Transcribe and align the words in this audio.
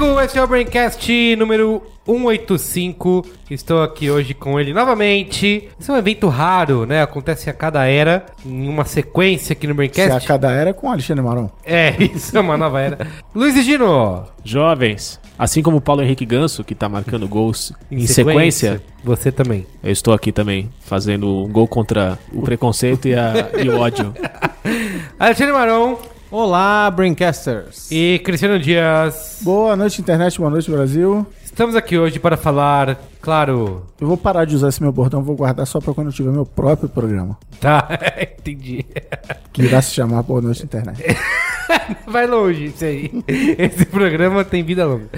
eu 0.00 0.06
sou 0.06 0.12
o 0.12 0.14
Carlos 0.14 0.16
Merigo, 0.16 0.20
esse 0.20 0.38
é 0.38 0.42
o 0.42 0.46
Braincast 0.46 1.36
número 1.36 1.82
185. 2.06 3.26
Estou 3.50 3.82
aqui 3.82 4.10
hoje 4.10 4.34
com 4.34 4.58
ele 4.58 4.72
novamente. 4.72 5.68
Esse 5.78 5.90
é 5.90 5.94
um 5.94 5.96
evento 5.96 6.28
raro, 6.28 6.86
né? 6.86 7.02
Acontece 7.02 7.50
a 7.50 7.52
cada 7.52 7.84
era, 7.86 8.24
em 8.44 8.68
uma 8.68 8.84
sequência 8.84 9.52
aqui 9.52 9.66
no 9.66 9.72
Se 9.72 9.74
a 9.74 9.76
Braincast. 9.76 10.26
cada 10.28 10.50
era 10.50 10.72
com 10.72 10.90
Alexandre 10.90 11.22
Maron. 11.24 11.50
É, 11.64 11.94
isso 12.02 12.36
é 12.36 12.40
uma 12.40 12.56
nova 12.56 12.80
era. 12.80 13.06
Luiz 13.34 13.54
e 13.56 13.62
Gino, 13.62 14.24
Jovens, 14.44 15.20
assim 15.38 15.62
como 15.62 15.76
o 15.78 15.80
Paulo 15.80 16.02
Henrique 16.02 16.24
Ganso, 16.24 16.64
que 16.64 16.74
tá 16.74 16.88
marcando 16.88 17.28
gols 17.28 17.72
em, 17.90 18.06
sequência, 18.06 18.82
Você 19.04 19.30
também. 19.30 19.66
eu 19.82 19.92
estou 19.92 20.14
aqui 20.14 20.32
também, 20.32 20.70
fazendo 20.80 21.44
um 21.44 21.48
gol 21.48 21.68
contra 21.68 22.18
o 22.32 22.42
preconceito 22.42 23.06
e, 23.08 23.14
a- 23.14 23.50
e 23.62 23.68
o 23.68 23.78
ódio. 23.78 24.14
Alexandre 25.18 25.52
Maron 25.52 25.98
Olá, 26.30 26.88
Braincasters! 26.92 27.90
e 27.90 28.20
Cristiano 28.20 28.56
Dias. 28.56 29.40
Boa 29.42 29.74
noite, 29.74 30.00
internet. 30.00 30.38
Boa 30.38 30.48
noite, 30.48 30.70
Brasil. 30.70 31.26
Estamos 31.44 31.74
aqui 31.74 31.98
hoje 31.98 32.20
para 32.20 32.36
falar, 32.36 32.96
claro. 33.20 33.84
Eu 34.00 34.06
vou 34.06 34.16
parar 34.16 34.44
de 34.44 34.54
usar 34.54 34.68
esse 34.68 34.80
meu 34.80 34.92
bordão, 34.92 35.24
vou 35.24 35.34
guardar 35.34 35.66
só 35.66 35.80
pra 35.80 35.92
quando 35.92 36.06
eu 36.06 36.12
tiver 36.12 36.30
meu 36.30 36.46
próprio 36.46 36.88
programa. 36.88 37.36
Tá, 37.60 37.88
entendi. 38.38 38.86
Que 39.52 39.62
irá 39.62 39.82
se 39.82 39.92
chamar 39.92 40.22
Boa 40.22 40.40
Noite 40.40 40.62
Internet. 40.62 41.02
Vai 42.06 42.28
longe 42.28 42.66
isso 42.66 42.84
aí. 42.84 43.10
Esse 43.26 43.84
programa 43.86 44.44
tem 44.44 44.62
vida 44.62 44.86
longa. 44.86 45.08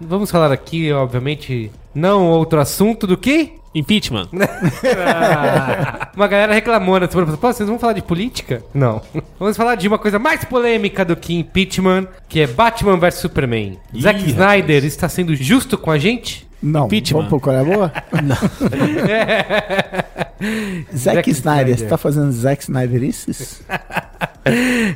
Vamos 0.00 0.32
falar 0.32 0.50
aqui, 0.50 0.92
obviamente, 0.92 1.70
não 1.94 2.26
outro 2.28 2.58
assunto 2.60 3.06
do 3.06 3.16
que 3.16 3.54
Impeachment. 3.76 4.28
Ah, 5.08 6.08
uma 6.16 6.26
galera 6.26 6.54
reclamou 6.54 6.98
na 6.98 7.08
semana 7.08 7.26
passada. 7.26 7.40
Pô, 7.40 7.52
vocês 7.52 7.68
vão 7.68 7.78
falar 7.78 7.92
de 7.92 8.02
política? 8.02 8.62
Não. 8.72 9.02
Vamos 9.38 9.56
falar 9.56 9.74
de 9.74 9.86
uma 9.86 9.98
coisa 9.98 10.18
mais 10.18 10.44
polêmica 10.44 11.04
do 11.04 11.14
que 11.14 11.34
impeachment, 11.34 12.06
que 12.28 12.40
é 12.40 12.46
Batman 12.46 12.96
vs 12.96 13.14
Superman. 13.14 13.78
Zack 14.00 14.22
Ih, 14.22 14.30
Snyder 14.30 14.84
está 14.84 15.08
sendo 15.08 15.34
justo 15.36 15.76
com 15.76 15.90
a 15.90 15.98
gente? 15.98 16.46
Não, 16.62 16.86
Impeachment. 16.86 17.18
vamos 17.18 17.28
pro 17.28 17.40
qual 17.40 17.56
é 17.56 17.60
a 17.60 17.64
boa? 17.64 17.92
Zack 20.96 21.30
Snyder, 21.30 21.78
você 21.78 21.86
tá 21.86 21.96
fazendo 21.98 22.30
Zack 22.32 22.62
Snyderices? 22.62 23.62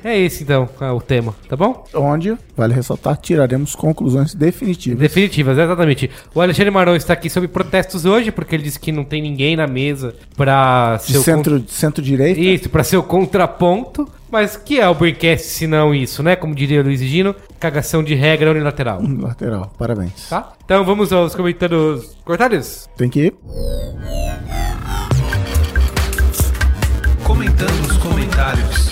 É 0.05 0.17
esse 0.17 0.45
então 0.45 0.69
é 0.81 0.93
o 0.93 1.01
tema, 1.01 1.35
tá 1.49 1.57
bom? 1.57 1.85
Onde, 1.93 2.39
vale 2.57 2.73
ressaltar, 2.73 3.17
tiraremos 3.17 3.75
conclusões 3.75 4.33
definitivas. 4.33 5.01
Definitivas, 5.01 5.59
exatamente. 5.59 6.09
O 6.33 6.41
Alexandre 6.41 6.71
Marão 6.71 6.95
está 6.95 7.15
aqui 7.15 7.29
sob 7.29 7.49
protestos 7.49 8.05
hoje, 8.05 8.31
porque 8.31 8.55
ele 8.55 8.63
disse 8.63 8.79
que 8.79 8.93
não 8.93 9.03
tem 9.03 9.21
ninguém 9.21 9.57
na 9.57 9.67
mesa 9.67 10.15
pra 10.37 10.99
De 10.99 11.03
ser 11.15 11.19
o 11.19 11.23
centro- 11.23 11.65
centro-direita. 11.67 12.39
Isso, 12.39 12.69
pra 12.71 12.85
ser 12.85 12.97
o 12.99 13.03
contraponto. 13.03 14.09
Mas 14.31 14.57
que 14.57 14.79
é 14.79 14.89
o 14.89 14.95
Braincast 14.95 15.49
se 15.49 15.67
não 15.67 15.93
isso, 15.93 16.23
né? 16.23 16.37
Como 16.37 16.55
diria 16.55 16.81
o 16.81 16.85
Luiz 16.85 17.01
Gino, 17.01 17.35
cagação 17.59 18.05
de 18.05 18.15
regra 18.15 18.53
unilateral. 18.53 19.03
Lateral, 19.03 19.73
parabéns. 19.77 20.29
Tá? 20.29 20.53
Então 20.65 20.85
vamos 20.85 21.13
aos 21.13 21.35
comentários 21.35 22.17
cortados. 22.25 22.89
Tem 22.97 23.11
que 23.11 23.19
ir. 23.27 23.35
Comentários. 28.41 28.91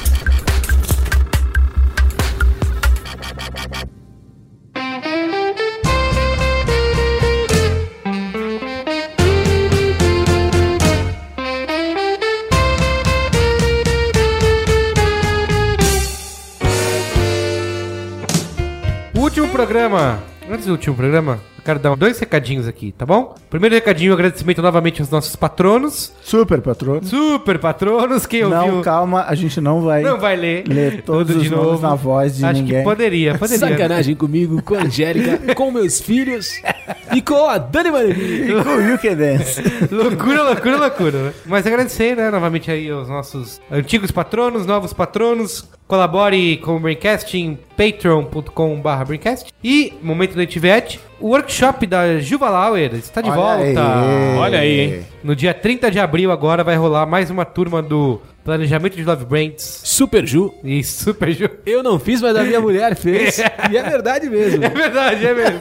Último 19.14 19.48
programa. 19.48 20.22
Antes 20.50 20.66
do 20.66 20.72
último 20.72 20.96
programa, 20.96 21.40
quero 21.68 21.78
dar 21.78 21.94
dois 21.96 22.18
recadinhos 22.18 22.66
aqui, 22.66 22.92
tá 22.96 23.04
bom? 23.04 23.34
Primeiro 23.50 23.74
recadinho, 23.74 24.14
agradecimento 24.14 24.62
novamente 24.62 25.02
aos 25.02 25.10
nossos 25.10 25.36
patronos. 25.36 26.10
Super, 26.22 26.62
patrono. 26.62 27.04
Super 27.04 27.58
patronos, 27.58 28.24
quem 28.24 28.42
Não, 28.44 28.64
ouviu. 28.66 28.80
calma, 28.80 29.26
a 29.28 29.34
gente 29.34 29.60
não 29.60 29.82
vai, 29.82 30.02
Não 30.02 30.18
vai 30.18 30.34
ler. 30.34 30.66
ler 30.66 31.02
todos 31.02 31.34
tudo 31.34 31.42
os 31.44 31.50
nomes 31.50 31.82
na 31.82 31.94
voz 31.94 32.38
de 32.38 32.44
Acho 32.46 32.60
ninguém. 32.62 32.78
que 32.78 32.84
poderia, 32.84 33.36
poderia. 33.38 33.58
Sacanagem 33.68 34.14
comigo, 34.14 34.62
com 34.62 34.76
a 34.76 34.78
Angélica, 34.84 35.54
com 35.54 35.70
meus 35.70 36.00
filhos 36.00 36.58
e 37.14 37.20
com 37.20 37.46
a 37.46 37.58
Dani 37.58 37.90
Marini. 37.90 38.50
E 38.50 38.64
com 38.64 38.94
o 38.94 38.98
Can 38.98 39.14
Dance. 39.16 39.62
loucura, 39.94 40.42
loucura, 40.44 40.76
loucura. 40.78 41.22
né? 41.24 41.32
Mas 41.44 41.66
agradecer, 41.66 42.16
né, 42.16 42.30
novamente 42.30 42.70
aí 42.70 42.88
aos 42.88 43.10
nossos 43.10 43.60
antigos 43.70 44.10
patronos, 44.10 44.64
novos 44.64 44.94
patronos. 44.94 45.68
Colabore 45.88 46.58
com 46.58 46.76
o 46.76 46.80
Braincast 46.80 47.34
em 47.34 47.58
patreon.com.br 47.74 49.04
Braincast. 49.06 49.50
E, 49.64 49.94
momento 50.02 50.36
da 50.36 50.44
Tivete, 50.44 51.00
o 51.18 51.28
workshop 51.28 51.86
da 51.86 52.18
Juva 52.18 52.50
Lauer 52.50 52.94
está 52.94 53.22
de 53.22 53.30
Olha 53.30 53.36
volta. 53.40 53.64
aí. 53.64 54.36
Olha 54.38 54.58
aí, 54.60 54.80
hein? 54.80 55.06
No 55.24 55.34
dia 55.34 55.54
30 55.54 55.90
de 55.90 55.98
abril 55.98 56.30
agora 56.30 56.62
vai 56.62 56.76
rolar 56.76 57.06
mais 57.06 57.30
uma 57.30 57.46
turma 57.46 57.80
do 57.80 58.20
Planejamento 58.48 58.96
de 58.96 59.04
Love 59.04 59.26
Brands. 59.26 59.82
Super 59.84 60.26
Ju. 60.26 60.54
E 60.64 60.82
Super 60.82 61.30
Ju. 61.32 61.50
Eu 61.66 61.82
não 61.82 61.98
fiz, 61.98 62.22
mas 62.22 62.34
a 62.34 62.42
minha 62.42 62.58
mulher 62.58 62.96
fez. 62.96 63.38
E 63.70 63.76
é 63.76 63.82
verdade 63.82 64.30
mesmo. 64.30 64.64
É 64.64 64.70
verdade, 64.70 65.26
é 65.26 65.34
mesmo. 65.34 65.58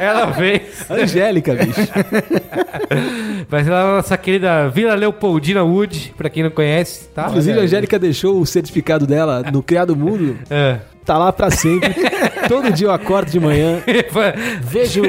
Ela 0.00 0.32
fez. 0.32 0.62
Angélica, 0.88 1.54
bicho. 1.54 1.74
Ser 1.74 3.70
lá 3.70 3.84
na 3.84 3.96
nossa 3.96 4.16
querida 4.16 4.68
Vila 4.70 4.94
Leopoldina 4.94 5.62
Wood, 5.62 6.14
pra 6.16 6.30
quem 6.30 6.42
não 6.42 6.50
conhece, 6.50 7.08
tá? 7.08 7.26
Inclusive, 7.28 7.58
a 7.58 7.62
Angélica 7.62 7.98
deixou 7.98 8.40
o 8.40 8.46
certificado 8.46 9.06
dela 9.06 9.42
no 9.52 9.62
Criado 9.62 9.94
Mundo. 9.94 10.38
É. 10.48 10.78
Tá 11.04 11.18
lá 11.18 11.30
pra 11.30 11.50
sempre. 11.50 11.94
Todo 12.48 12.72
dia 12.72 12.86
eu 12.86 12.92
acordo 12.92 13.30
de 13.30 13.38
manhã, 13.38 13.82
vejo 14.62 15.02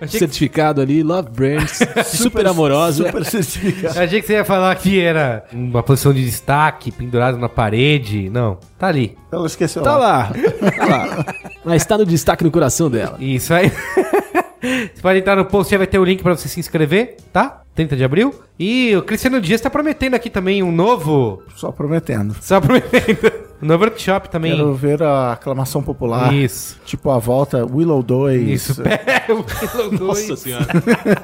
o 0.00 0.08
certificado 0.08 0.80
ali, 0.80 1.02
Love 1.02 1.30
Brands, 1.30 1.78
super, 2.06 2.46
amorosa. 2.46 3.06
Super 3.06 3.24
certificado. 3.24 3.98
Achei 3.98 4.20
que 4.20 4.26
você 4.26 4.34
ia 4.34 4.44
falar 4.44 4.74
que 4.76 5.00
era 5.00 5.44
uma 5.52 5.82
posição 5.82 6.12
de 6.12 6.24
destaque, 6.24 6.90
pendurado 6.90 7.38
na 7.38 7.48
parede. 7.48 8.28
Não, 8.28 8.58
tá 8.78 8.88
ali. 8.88 9.16
Ela 9.32 9.46
esqueceu 9.46 9.82
Tá 9.82 9.96
lá, 9.96 10.32
tá 10.76 10.86
lá. 10.86 11.26
Mas 11.64 11.84
tá 11.86 11.96
no 11.96 12.04
destaque 12.04 12.44
no 12.44 12.50
coração 12.50 12.90
dela. 12.90 13.16
Isso 13.20 13.54
aí. 13.54 13.72
Você 14.94 15.02
pode 15.02 15.18
entrar 15.18 15.36
no 15.36 15.44
post, 15.44 15.70
já 15.70 15.78
vai 15.78 15.86
ter 15.86 15.98
o 15.98 16.04
link 16.04 16.22
pra 16.22 16.36
você 16.36 16.48
se 16.48 16.58
inscrever, 16.58 17.16
tá? 17.32 17.62
30 17.74 17.96
de 17.96 18.04
abril. 18.04 18.34
E 18.58 18.94
o 18.96 19.02
Cristiano 19.02 19.40
Dias 19.40 19.60
tá 19.60 19.68
prometendo 19.68 20.14
aqui 20.14 20.30
também 20.30 20.62
um 20.62 20.70
novo. 20.70 21.42
Só 21.56 21.72
prometendo. 21.72 22.36
Só 22.40 22.60
prometendo. 22.60 23.44
Um 23.60 23.66
novo 23.66 23.84
workshop 23.84 24.28
também. 24.30 24.52
Quero 24.52 24.74
ver 24.74 25.02
a 25.02 25.32
aclamação 25.32 25.82
popular. 25.82 26.32
Isso. 26.32 26.78
Tipo 26.84 27.10
a 27.10 27.18
volta 27.18 27.64
Willow 27.64 28.02
2. 28.02 28.48
Isso. 28.48 28.82
o 29.28 29.90
Willow 29.90 30.14
2. 30.14 30.38
senhora. 30.38 30.66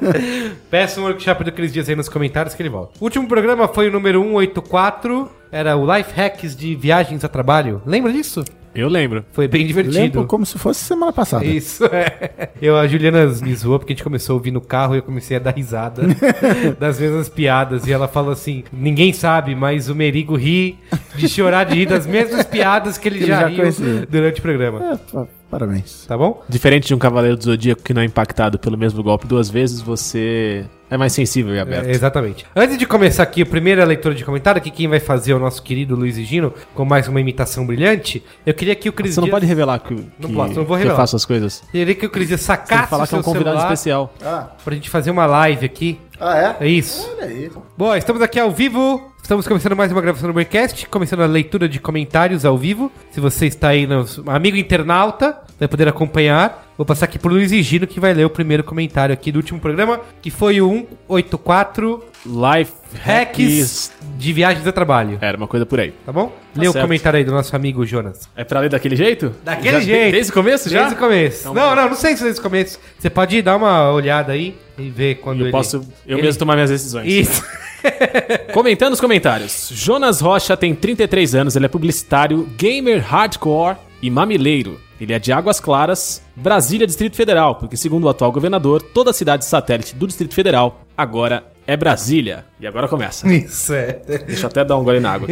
Peça 0.70 1.00
um 1.00 1.04
workshop 1.04 1.44
do 1.44 1.52
Cris 1.52 1.72
Dias 1.72 1.88
aí 1.88 1.94
nos 1.94 2.08
comentários 2.08 2.54
que 2.54 2.62
ele 2.62 2.68
volta. 2.68 2.92
O 3.00 3.04
último 3.04 3.28
programa 3.28 3.68
foi 3.68 3.88
o 3.88 3.92
número 3.92 4.22
184. 4.22 5.30
Era 5.52 5.76
o 5.76 5.96
Life 5.96 6.12
Hacks 6.18 6.56
de 6.56 6.74
viagens 6.74 7.24
a 7.24 7.28
trabalho. 7.28 7.82
Lembra 7.84 8.12
disso? 8.12 8.44
Eu 8.74 8.88
lembro. 8.88 9.24
Foi 9.32 9.48
bem 9.48 9.66
divertido. 9.66 9.96
Lembro 9.98 10.26
como 10.26 10.46
se 10.46 10.56
fosse 10.58 10.80
semana 10.84 11.12
passada. 11.12 11.44
Isso, 11.44 11.84
é. 11.86 12.50
Eu, 12.62 12.76
a 12.76 12.86
Juliana 12.86 13.26
me 13.26 13.54
zoou 13.54 13.78
porque 13.78 13.92
a 13.92 13.96
gente 13.96 14.04
começou 14.04 14.34
a 14.34 14.36
ouvir 14.36 14.50
no 14.52 14.60
carro 14.60 14.94
e 14.94 14.98
eu 14.98 15.02
comecei 15.02 15.36
a 15.36 15.40
dar 15.40 15.54
risada 15.54 16.02
das 16.78 17.00
mesmas 17.00 17.28
piadas. 17.28 17.86
E 17.86 17.92
ela 17.92 18.06
falou 18.06 18.30
assim: 18.32 18.62
ninguém 18.72 19.12
sabe, 19.12 19.54
mas 19.54 19.88
o 19.88 19.94
Merigo 19.94 20.36
ri 20.36 20.78
de 21.16 21.28
chorar 21.28 21.64
de 21.64 21.74
rir 21.74 21.86
das 21.86 22.06
mesmas 22.06 22.44
piadas 22.46 22.96
que 22.96 23.08
ele 23.08 23.18
Que 23.18 23.24
ele 23.24 23.32
já, 23.32 23.40
já 23.40 23.46
riu 23.48 23.56
conhecia. 23.56 24.06
durante 24.08 24.38
o 24.38 24.42
programa. 24.42 24.98
É, 25.14 25.39
parabéns. 25.50 26.04
Tá 26.06 26.16
bom? 26.16 26.42
Diferente 26.48 26.86
de 26.88 26.94
um 26.94 26.98
Cavaleiro 26.98 27.36
do 27.36 27.44
Zodíaco 27.44 27.82
que 27.82 27.92
não 27.92 28.02
é 28.02 28.04
impactado 28.04 28.58
pelo 28.58 28.78
mesmo 28.78 29.02
golpe 29.02 29.26
duas 29.26 29.48
vezes, 29.50 29.80
você 29.80 30.64
é 30.88 30.96
mais 30.96 31.12
sensível 31.12 31.54
e 31.54 31.58
aberto. 31.60 31.86
É, 31.86 31.90
exatamente. 31.92 32.44
Antes 32.54 32.76
de 32.76 32.84
começar 32.86 33.22
aqui 33.22 33.42
a 33.42 33.46
primeira 33.46 33.84
leitura 33.84 34.14
de 34.14 34.24
comentário, 34.24 34.60
que 34.60 34.70
quem 34.70 34.88
vai 34.88 34.98
fazer 35.00 35.32
é 35.32 35.34
o 35.34 35.38
nosso 35.38 35.62
querido 35.62 35.94
Luiz 35.94 36.16
e 36.18 36.24
Gino, 36.24 36.52
com 36.74 36.84
mais 36.84 37.06
uma 37.08 37.20
imitação 37.20 37.64
brilhante, 37.66 38.24
eu 38.44 38.52
queria 38.54 38.74
que 38.74 38.88
o 38.88 38.92
Cris 38.92 39.14
Você 39.14 39.20
não 39.20 39.26
Dias- 39.26 39.34
pode 39.36 39.46
revelar 39.46 39.78
que, 39.80 39.94
Não 39.94 40.28
que- 40.28 40.34
posso, 40.34 40.54
não 40.54 40.64
vou 40.64 40.76
que 40.76 40.82
revelar. 40.82 40.94
eu 40.94 40.96
faço 40.96 41.16
as 41.16 41.24
coisas. 41.24 41.62
Eu 41.66 41.70
queria 41.72 41.94
que 41.94 42.06
o 42.06 42.10
Cris 42.10 42.28
Dias 42.28 42.40
Tem 42.46 42.56
que 42.56 42.62
sacasse 42.62 42.90
falar 42.90 43.04
o 43.04 43.06
que 43.06 43.14
é 43.14 43.16
seu 43.16 43.20
um 43.20 43.22
convidado 43.22 43.56
celular 43.56 43.72
especial. 43.72 44.14
Ah, 44.24 44.48
pra 44.64 44.74
gente 44.74 44.90
fazer 44.90 45.10
uma 45.10 45.26
live 45.26 45.64
aqui 45.66 45.98
Ah, 46.18 46.56
é? 46.60 46.66
É 46.66 46.68
isso. 46.68 47.08
Olha 47.16 47.24
aí. 47.26 47.50
Bom, 47.78 47.94
estamos 47.96 48.20
aqui 48.20 48.38
ao 48.38 48.50
vivo. 48.50 49.10
Estamos 49.22 49.46
começando 49.46 49.76
mais 49.76 49.92
uma 49.92 50.00
gravação 50.00 50.28
do 50.28 50.32
Braincast, 50.32 50.86
começando 50.88 51.20
a 51.20 51.26
leitura 51.26 51.68
de 51.68 51.78
comentários 51.78 52.44
ao 52.44 52.58
vivo. 52.58 52.90
Se 53.12 53.20
você 53.20 53.46
está 53.46 53.68
aí, 53.68 53.86
no 53.86 54.04
amigo 54.26 54.56
internauta, 54.56 55.38
vai 55.58 55.68
poder 55.68 55.86
acompanhar. 55.86 56.66
Vou 56.76 56.84
passar 56.84 57.04
aqui 57.04 57.18
pro 57.18 57.30
Luiz 57.30 57.52
e 57.52 57.62
Gino, 57.62 57.86
que 57.86 58.00
vai 58.00 58.12
ler 58.12 58.24
o 58.24 58.30
primeiro 58.30 58.64
comentário 58.64 59.12
aqui 59.12 59.30
do 59.30 59.36
último 59.36 59.60
programa, 59.60 60.00
que 60.20 60.30
foi 60.30 60.60
o 60.60 60.68
184 61.08 62.04
Life 62.26 62.72
Hacks 63.02 63.92
de 64.18 64.32
Viagens 64.32 64.66
a 64.66 64.72
Trabalho. 64.72 65.18
Era 65.20 65.36
uma 65.36 65.46
coisa 65.46 65.64
por 65.64 65.80
aí. 65.80 65.92
Tá 66.04 66.12
bom? 66.12 66.32
Lê 66.54 66.68
o 66.68 66.72
certo. 66.72 66.84
comentário 66.84 67.18
aí 67.18 67.24
do 67.24 67.32
nosso 67.32 67.54
amigo 67.54 67.84
Jonas. 67.86 68.28
É 68.36 68.44
pra 68.44 68.60
ler 68.60 68.68
daquele 68.70 68.96
jeito? 68.96 69.34
Daquele 69.44 69.78
Já- 69.78 69.80
jeito. 69.80 70.12
Desde 70.12 70.30
o 70.30 70.34
começo 70.34 70.68
já? 70.68 70.78
Desde 70.80 70.94
o 70.96 70.98
começo. 70.98 71.40
Então, 71.40 71.54
não, 71.54 71.74
não, 71.76 71.88
não 71.90 71.96
sei 71.96 72.16
se 72.16 72.22
desde 72.22 72.40
o 72.40 72.42
começo. 72.42 72.78
Você 72.98 73.08
pode 73.10 73.40
dar 73.42 73.56
uma 73.56 73.90
olhada 73.92 74.32
aí 74.32 74.56
e 74.78 74.88
ver 74.90 75.16
quando 75.16 75.40
Eu 75.40 75.46
ele... 75.46 75.52
posso 75.52 75.76
eu 76.06 76.16
ele- 76.18 76.22
mesmo 76.26 76.38
tomar 76.38 76.54
minhas 76.54 76.70
decisões. 76.70 77.06
Isso. 77.06 77.42
Comentando 78.52 78.92
os 78.92 79.00
comentários. 79.00 79.70
Jonas 79.72 80.20
Rocha 80.20 80.56
tem 80.56 80.74
33 80.74 81.34
anos, 81.34 81.56
ele 81.56 81.64
é 81.66 81.68
publicitário, 81.68 82.48
gamer 82.56 83.00
hardcore 83.02 83.76
e 84.02 84.10
mamileiro. 84.10 84.78
Ele 85.00 85.14
é 85.14 85.18
de 85.18 85.32
Águas 85.32 85.58
Claras, 85.60 86.22
Brasília, 86.36 86.86
Distrito 86.86 87.16
Federal, 87.16 87.54
porque 87.54 87.74
segundo 87.76 88.04
o 88.04 88.08
atual 88.10 88.30
governador, 88.30 88.82
toda 88.82 89.14
cidade 89.14 89.46
satélite 89.46 89.94
do 89.94 90.06
Distrito 90.06 90.34
Federal 90.34 90.82
agora 90.96 91.42
é 91.70 91.76
Brasília. 91.76 92.44
E 92.58 92.66
agora 92.66 92.88
começa. 92.88 93.32
Isso, 93.32 93.72
é. 93.72 94.00
Deixa 94.26 94.42
eu 94.42 94.48
até 94.48 94.64
dar 94.64 94.76
um 94.76 94.82
gole 94.82 94.98
na 94.98 95.12
água. 95.12 95.28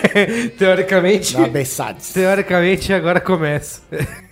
Teoricamente... 0.56 1.36
Beçades. 1.50 2.14
Teoricamente, 2.14 2.94
agora 2.94 3.20
começa. 3.20 3.82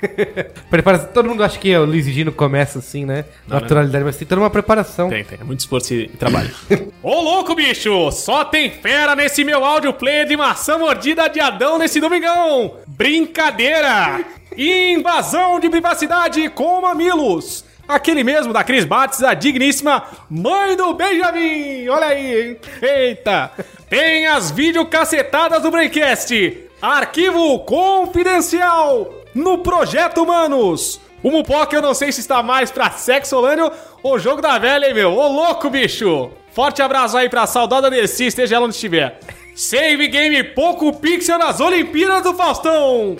Prepara 0.70 1.00
Todo 1.00 1.28
mundo 1.28 1.44
acha 1.44 1.58
que 1.58 1.76
o 1.76 1.84
Luiz 1.84 2.06
e 2.06 2.12
Gino 2.12 2.32
começa 2.32 2.78
assim, 2.78 3.04
né? 3.04 3.26
Naturalidade, 3.46 4.02
mas 4.02 4.16
tem 4.16 4.26
toda 4.26 4.40
uma 4.40 4.48
preparação. 4.48 5.10
Tem, 5.10 5.22
tem. 5.22 5.38
É 5.38 5.44
muito 5.44 5.60
esforço 5.60 5.92
e 5.92 6.08
trabalho. 6.08 6.50
Ô 7.02 7.20
louco, 7.20 7.54
bicho! 7.54 8.10
Só 8.10 8.42
tem 8.42 8.70
fera 8.70 9.14
nesse 9.14 9.44
meu 9.44 9.62
áudio 9.62 9.92
player 9.92 10.26
de 10.26 10.38
maçã 10.38 10.78
mordida 10.78 11.28
de 11.28 11.40
Adão 11.40 11.78
nesse 11.78 12.00
domingão! 12.00 12.78
Brincadeira! 12.86 14.24
Invasão 14.56 15.60
de 15.60 15.68
privacidade 15.68 16.48
com 16.48 16.80
mamilos! 16.80 17.68
Aquele 17.90 18.22
mesmo 18.22 18.52
da 18.52 18.62
Cris 18.62 18.84
Bates, 18.84 19.20
a 19.20 19.34
digníssima 19.34 20.04
mãe 20.30 20.76
do 20.76 20.94
Benjamin! 20.94 21.88
Olha 21.88 22.06
aí, 22.06 22.50
hein? 22.50 22.56
Eita! 22.80 23.50
Tem 23.88 24.28
as 24.28 24.52
videocacetadas 24.52 25.60
do 25.60 25.72
Breakcast! 25.72 26.68
Arquivo 26.80 27.58
confidencial! 27.60 29.12
No 29.34 29.58
Projeto 29.58 30.22
Humanos! 30.22 31.00
O 31.20 31.32
Mupoca 31.32 31.74
eu 31.74 31.82
não 31.82 31.92
sei 31.92 32.12
se 32.12 32.20
está 32.20 32.44
mais 32.44 32.70
pra 32.70 32.92
sexolâneo 32.92 33.72
ou 34.04 34.20
jogo 34.20 34.40
da 34.40 34.56
velha, 34.56 34.86
hein, 34.86 34.94
meu? 34.94 35.12
Ô 35.12 35.26
louco, 35.26 35.68
bicho! 35.68 36.30
Forte 36.52 36.80
abraço 36.80 37.16
aí 37.16 37.28
pra 37.28 37.44
saudada 37.44 37.90
Dercy, 37.90 38.26
esteja 38.26 38.54
ela 38.54 38.66
onde 38.66 38.76
estiver. 38.76 39.18
Save 39.56 40.06
Game 40.06 40.44
Pouco 40.44 40.92
Pixel 40.92 41.40
nas 41.40 41.58
Olimpíadas 41.58 42.22
do 42.22 42.34
Faustão! 42.34 43.16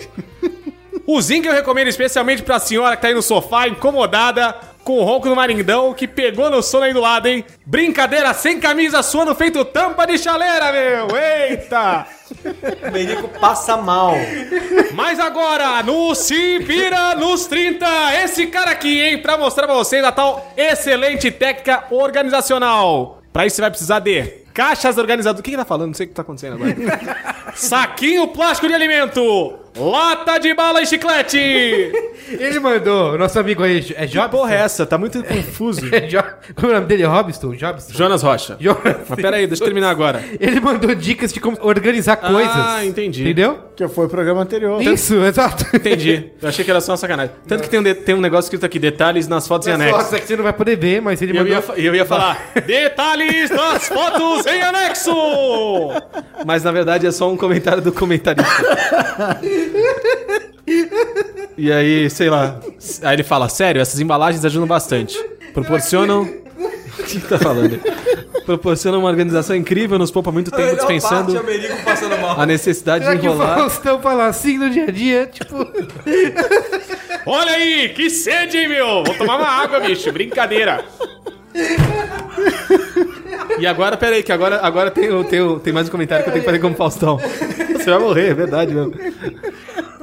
O 1.13 1.21
Zinc 1.21 1.45
eu 1.45 1.51
recomendo 1.51 1.89
especialmente 1.89 2.41
pra 2.41 2.57
senhora 2.57 2.95
que 2.95 3.01
tá 3.01 3.09
aí 3.09 3.13
no 3.13 3.21
sofá, 3.21 3.67
incomodada, 3.67 4.55
com 4.81 4.93
o 4.93 5.03
ronco 5.03 5.27
do 5.27 5.35
maringdão, 5.35 5.93
que 5.93 6.07
pegou 6.07 6.49
no 6.49 6.63
sono 6.63 6.85
aí 6.85 6.93
do 6.93 7.01
lado, 7.01 7.27
hein? 7.27 7.43
Brincadeira 7.65 8.33
sem 8.33 8.61
camisa, 8.61 9.03
suando 9.03 9.35
feito 9.35 9.65
tampa 9.65 10.07
de 10.07 10.17
chaleira, 10.17 10.71
meu! 10.71 11.09
Eita! 11.17 12.07
O 12.87 12.91
Merico 12.93 13.27
passa 13.41 13.75
mal. 13.75 14.13
Mas 14.93 15.19
agora, 15.19 15.83
no 15.83 16.15
Se 16.15 16.59
Vira 16.59 17.13
nos 17.15 17.45
30, 17.45 17.85
esse 18.23 18.47
cara 18.47 18.71
aqui, 18.71 19.01
hein, 19.01 19.17
pra 19.17 19.37
mostrar 19.37 19.67
pra 19.67 19.75
vocês 19.75 20.01
a 20.05 20.13
tal 20.13 20.49
excelente 20.55 21.29
técnica 21.29 21.87
organizacional. 21.91 23.21
Pra 23.33 23.45
isso 23.45 23.57
você 23.57 23.61
vai 23.63 23.69
precisar 23.69 23.99
de 23.99 24.41
caixas 24.53 24.97
organizadoras. 24.97 25.39
O 25.39 25.43
que 25.43 25.51
que 25.51 25.57
tá 25.57 25.65
falando? 25.65 25.87
Não 25.87 25.93
sei 25.93 26.05
o 26.05 26.09
que 26.09 26.15
tá 26.15 26.21
acontecendo 26.21 26.55
agora. 26.55 27.51
Saquinho 27.55 28.27
plástico 28.29 28.67
de 28.67 28.73
alimento, 28.73 29.59
lata 29.75 30.37
de 30.39 30.53
bala 30.53 30.81
e 30.81 30.85
chiclete. 30.85 31.37
Ele 32.31 32.59
mandou, 32.59 33.17
nosso 33.17 33.37
amigo 33.39 33.61
aí, 33.63 33.79
é 33.95 34.05
Que 34.05 34.13
Jobson? 34.13 34.29
porra 34.29 34.53
é 34.55 34.57
essa? 34.59 34.85
Tá 34.85 34.97
muito 34.97 35.21
confuso. 35.23 35.81
É 35.93 36.01
Jo- 36.01 36.23
Como 36.55 36.67
é 36.67 36.71
o 36.71 36.73
nome 36.75 36.87
dele? 36.87 37.03
Robson? 37.03 37.53
Jobson? 37.55 37.93
Jonas 37.93 38.21
Rocha. 38.23 38.55
Jonas. 38.61 38.97
Mas 39.09 39.19
pera 39.21 39.35
aí, 39.37 39.47
deixa 39.47 39.61
eu 39.61 39.65
terminar 39.65 39.89
agora. 39.89 40.23
Ele 40.39 40.59
mandou 40.61 40.93
dicas 40.95 41.33
de 41.33 41.39
como 41.41 41.57
organizar 41.61 42.15
coisas. 42.15 42.51
Ah, 42.55 42.85
entendi. 42.85 43.23
Entendeu? 43.23 43.59
Que 43.75 43.85
foi 43.89 44.05
o 44.05 44.09
programa 44.09 44.41
anterior. 44.41 44.81
Isso, 44.81 45.15
exato. 45.23 45.65
Entendi. 45.75 46.31
Eu 46.41 46.47
achei 46.49 46.63
que 46.63 46.71
era 46.71 46.79
só 46.79 46.91
uma 46.93 46.97
sacanagem. 46.97 47.33
Tanto 47.47 47.63
que 47.63 47.69
tem 47.69 47.79
um, 47.79 47.83
de- 47.83 47.95
tem 47.95 48.15
um 48.15 48.21
negócio 48.21 48.47
escrito 48.47 48.65
aqui, 48.65 48.79
detalhes 48.79 49.27
nas 49.27 49.45
fotos 49.47 49.67
em 49.67 49.71
anexo. 49.71 49.97
Nossa, 49.97 50.15
é 50.17 50.19
que 50.21 50.27
você 50.27 50.35
não 50.37 50.43
vai 50.43 50.53
poder 50.53 50.77
ver, 50.77 51.01
mas 51.01 51.21
ele 51.21 51.33
E 51.33 51.35
eu, 51.35 51.39
mandou... 51.43 51.55
ia, 51.57 51.61
fa- 51.61 51.73
eu 51.75 51.95
ia 51.95 52.05
falar 52.05 52.51
detalhes 52.65 53.49
das 53.49 53.87
fotos 53.89 54.45
em 54.45 54.61
anexo! 54.61 55.11
Mas 56.45 56.63
na 56.63 56.71
verdade 56.71 57.05
é 57.07 57.11
só 57.11 57.29
um 57.29 57.35
comentário 57.35 57.81
do 57.81 57.91
comentarista. 57.91 58.51
E 61.57 61.71
aí, 61.71 62.09
sei 62.09 62.29
lá. 62.29 62.59
Aí 63.03 63.15
ele 63.15 63.23
fala: 63.23 63.49
Sério, 63.49 63.81
essas 63.81 63.99
embalagens 63.99 64.43
ajudam 64.45 64.67
bastante. 64.67 65.17
Proporcionam. 65.53 66.23
O 66.99 67.03
que 67.03 67.19
que 67.19 67.27
tá 67.27 67.37
falando? 67.39 67.79
Proporcionam 68.45 68.99
uma 68.99 69.09
organização 69.09 69.55
incrível, 69.55 69.97
nos 69.97 70.11
poupa 70.11 70.31
muito 70.31 70.51
tempo 70.51 70.75
dispensando 70.75 71.33
a 72.37 72.45
necessidade 72.45 73.05
Será 73.05 73.15
de 73.15 73.21
que 73.21 73.27
o 73.27 73.31
enrolar. 73.31 73.57
Faustão 73.57 74.01
fala 74.01 74.27
assim 74.27 74.57
no 74.57 74.69
dia 74.69 74.85
a 74.85 74.91
dia? 74.91 75.27
Tipo... 75.27 75.57
Olha 77.25 77.51
aí, 77.51 77.89
que 77.89 78.09
sede, 78.09 78.57
hein, 78.57 78.67
meu? 78.67 79.03
Vou 79.03 79.15
tomar 79.15 79.37
uma 79.37 79.47
água, 79.47 79.79
bicho. 79.79 80.11
Brincadeira. 80.11 80.83
E 83.59 83.67
agora, 83.67 83.95
peraí, 83.97 84.23
que 84.23 84.31
agora, 84.31 84.59
agora 84.63 84.89
tem, 84.91 85.11
o- 85.11 85.23
tem, 85.23 85.41
o- 85.41 85.59
tem 85.59 85.73
mais 85.73 85.87
um 85.87 85.91
comentário 85.91 86.23
que 86.23 86.29
eu 86.29 86.33
tenho 86.33 86.43
que 86.43 86.49
fazer 86.49 86.59
como 86.61 86.75
Faustão. 86.75 87.17
Você 87.17 87.89
vai 87.89 87.99
morrer, 87.99 88.29
é 88.29 88.33
verdade 88.33 88.73
mesmo. 88.73 88.93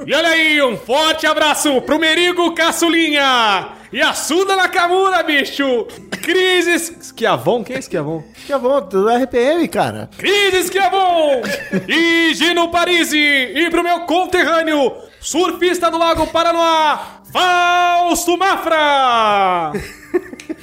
E 0.05 0.13
olha 0.13 0.29
aí, 0.29 0.61
um 0.63 0.77
forte 0.77 1.25
abraço 1.27 1.81
pro 1.81 1.99
Merigo 1.99 2.53
Caçulinha 2.53 3.69
e 3.91 4.01
a 4.01 4.13
Suda 4.13 4.55
Nakamura, 4.55 5.21
bicho. 5.23 5.87
Cris 6.21 6.67
Esquiavon, 6.67 7.63
quem 7.63 7.75
é 7.75 7.79
Esquiavon? 7.79 8.23
Que 8.45 8.53
é 8.53 8.57
bom, 8.57 8.81
do 8.81 9.07
RPM, 9.09 9.67
cara. 9.67 10.09
Cris 10.17 10.53
Esquiavon 10.53 11.41
e 11.87 12.33
Gino 12.33 12.69
Parisi 12.69 13.17
e 13.17 13.69
pro 13.69 13.83
meu 13.83 14.01
conterrâneo, 14.01 14.93
surfista 15.19 15.89
do 15.91 15.97
Lago 15.97 16.27
Paranoá, 16.27 17.21
Fausto 17.31 18.37
Mafra. 18.37 19.71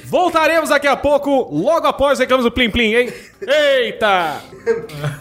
Voltaremos 0.05 0.69
daqui 0.69 0.87
a 0.87 0.95
pouco, 0.95 1.49
logo 1.51 1.85
após 1.85 2.19
reclamos 2.19 2.45
do 2.45 2.51
Plim 2.51 2.69
Plim, 2.69 2.93
hein? 2.95 3.09
Eita! 3.45 4.37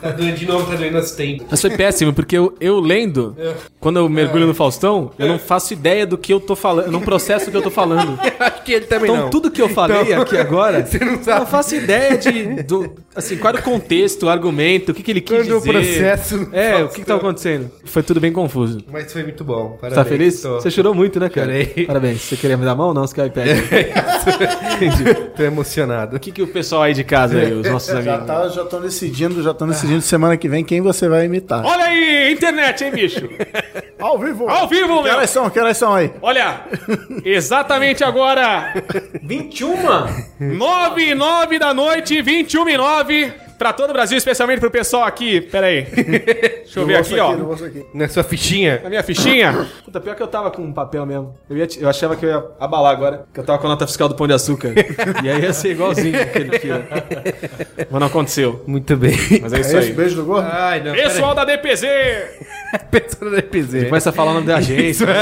Tá 0.01 0.11
doendo 0.11 0.37
de 0.37 0.47
novo, 0.47 0.71
tá 0.71 0.77
doendo 0.77 0.97
assistente. 0.99 1.45
Mas 1.51 1.61
foi 1.61 1.71
péssimo, 1.71 2.13
porque 2.13 2.37
eu, 2.39 2.55
eu 2.61 2.79
lendo, 2.81 3.37
quando 3.81 3.99
eu 3.99 4.09
mergulho 4.09 4.47
no 4.47 4.55
Faustão, 4.55 5.11
eu 5.19 5.27
não 5.29 5.39
faço 5.39 5.73
ideia 5.73 6.07
do 6.07 6.17
que 6.17 6.33
eu 6.33 6.41
tô 6.41 6.55
falando, 6.57 6.87
eu 6.87 6.93
não 6.93 7.01
processo 7.01 7.49
o 7.49 7.51
que 7.51 7.57
eu 7.57 7.63
tô 7.63 7.71
falando. 7.71 8.19
Acho 8.39 8.63
que 8.63 8.73
ele 8.73 8.87
também 8.87 9.11
Então, 9.11 9.25
não. 9.25 9.31
tudo 9.31 9.51
que 9.51 9.61
eu 9.61 9.69
falei 9.69 10.03
Então, 10.03 10.23
aqui 10.23 10.37
agora, 10.37 10.85
Você 10.87 10.99
não 11.05 11.15
eu 11.15 11.23
sabe. 11.25 11.41
não 11.41 11.47
faço 11.47 11.75
ideia 11.75 12.17
de. 12.17 12.63
Do, 12.63 12.93
assim, 13.15 13.37
qual 13.37 13.53
era 13.55 13.61
o 13.61 13.65
contexto, 13.65 14.27
o 14.27 14.29
argumento, 14.29 14.93
o 14.93 14.95
que, 14.95 15.03
que 15.03 15.11
ele 15.11 15.21
quis 15.21 15.37
Quando 15.47 15.57
o 15.57 15.61
dizer. 15.61 15.73
processo 15.73 16.37
no 16.39 16.57
É, 16.57 16.69
o 16.69 16.79
Faustão. 16.79 16.89
que, 16.89 17.01
que 17.01 17.07
tava 17.07 17.21
acontecendo? 17.21 17.71
Foi 17.85 18.03
tudo 18.03 18.21
bem 18.21 18.33
confuso. 18.33 18.79
Mas 18.91 19.13
foi 19.13 19.23
muito 19.25 19.43
bom. 19.45 19.71
Tá 19.81 19.89
Parabéns. 19.89 20.09
feliz? 20.09 20.41
Tô, 20.43 20.55
Você 20.61 20.71
chorou 20.71 20.95
muito, 20.95 21.19
né, 21.21 21.29
cara? 21.29 21.47
Chorei. 21.47 21.87
Parabéns. 21.87 22.23
Você 22.23 22.37
queria 22.37 22.57
me 22.57 22.65
dar 22.65 22.73
a 22.73 22.77
mão? 22.77 22.95
Não, 22.95 23.07
você 23.07 23.15
quer 23.15 23.27
iPad. 24.81 25.17
tô 25.37 25.43
emocionado. 25.43 26.17
O 26.17 26.21
que, 26.21 26.33
que 26.33 26.43
o 26.43 26.47
pessoal 26.49 26.83
aí 26.83 26.95
de 26.95 27.05
casa, 27.05 27.39
aí, 27.39 27.53
os 27.53 27.69
nossos 27.71 27.89
Já 27.93 27.99
amigos? 28.15 28.27
tá, 28.27 28.49
já 28.49 28.63
estão 28.63 28.81
decidindo, 28.81 29.43
já 29.43 29.51
estão 29.51 29.69
decidindo 29.69 30.01
semana 30.01 30.37
que 30.37 30.49
vem 30.49 30.65
quem 30.65 30.81
você 30.81 31.09
vai 31.09 31.25
imitar. 31.27 31.65
Olha 31.65 31.85
aí, 31.85 32.33
internet, 32.33 32.85
hein, 32.85 32.91
bicho? 32.93 33.29
Ao 33.99 34.19
vivo! 34.19 34.49
Ao 34.49 34.69
vivo, 34.69 34.99
Que 34.99 35.03
meu! 35.05 35.15
horas 35.15 35.31
são? 35.31 35.49
Que 35.51 35.59
horas 35.59 35.77
são 35.77 35.95
aí? 35.95 36.13
Olha, 36.21 36.61
exatamente 37.25 38.05
agora, 38.05 38.75
21? 39.23 39.75
9 40.41 41.03
e 41.11 41.15
9 41.15 41.59
da 41.59 41.73
noite, 41.75 42.21
21 42.21 42.69
e 42.69 42.77
9, 42.77 43.33
pra 43.59 43.73
todo 43.73 43.91
o 43.91 43.93
Brasil, 43.93 44.17
especialmente 44.17 44.61
pro 44.61 44.71
pessoal 44.71 45.05
aqui. 45.05 45.41
Pera 45.41 45.67
aí. 45.67 45.83
Deixa 46.67 46.81
eu 46.81 46.87
ver 46.87 46.97
aqui, 46.97 47.19
ó. 47.19 47.33
aqui. 47.33 47.87
Na 47.95 48.09
sua 48.09 48.23
fichinha. 48.23 48.81
Na 48.83 48.89
minha 48.89 49.03
fichinha? 49.03 49.67
Puta, 49.85 50.01
pior 50.01 50.15
que 50.15 50.23
eu 50.23 50.27
tava 50.27 50.51
com 50.51 50.63
um 50.63 50.73
papel 50.73 51.05
mesmo. 51.07 51.35
Eu, 51.49 51.57
ia, 51.57 51.69
eu 51.81 51.89
achava 51.89 52.17
que 52.17 52.25
eu 52.25 52.31
ia 52.31 52.45
abalar 52.61 52.93
agora, 52.93 53.27
que 53.33 53.41
eu 53.41 53.45
tava 53.45 53.59
com 53.59 53.67
a 53.67 53.71
nota 53.71 53.87
fiscal 53.87 54.09
do 54.09 54.15
Pão 54.15 54.27
de 54.27 54.33
Açúcar. 54.35 54.73
e 55.23 55.29
aí 55.31 55.43
ia 55.43 55.53
ser 55.53 55.71
igualzinho 55.71 56.21
aquele 56.21 56.59
tira. 56.59 56.87
Mas 57.91 58.01
não 58.01 58.07
aconteceu. 58.07 58.63
Muito 58.67 58.97
bem. 58.97 59.17
Mas 59.41 59.53
é 59.53 59.61
isso 59.61 59.77
É 59.77 59.81
aí. 59.81 59.93
beijo 59.93 60.17
do 60.17 60.25
gordo? 60.25 60.49
Ai, 60.51 60.83
não. 60.83 60.93
Pessoal 60.93 61.35
da 61.35 61.45
DPZ! 61.45 61.87
Pensando 62.91 63.31
no 63.31 63.39
EPZ. 63.39 63.85
Começa 63.85 64.11
a 64.11 64.13
falar 64.13 64.33
o 64.33 64.35
nome 64.35 64.47
da 64.47 64.57
agência. 64.57 65.07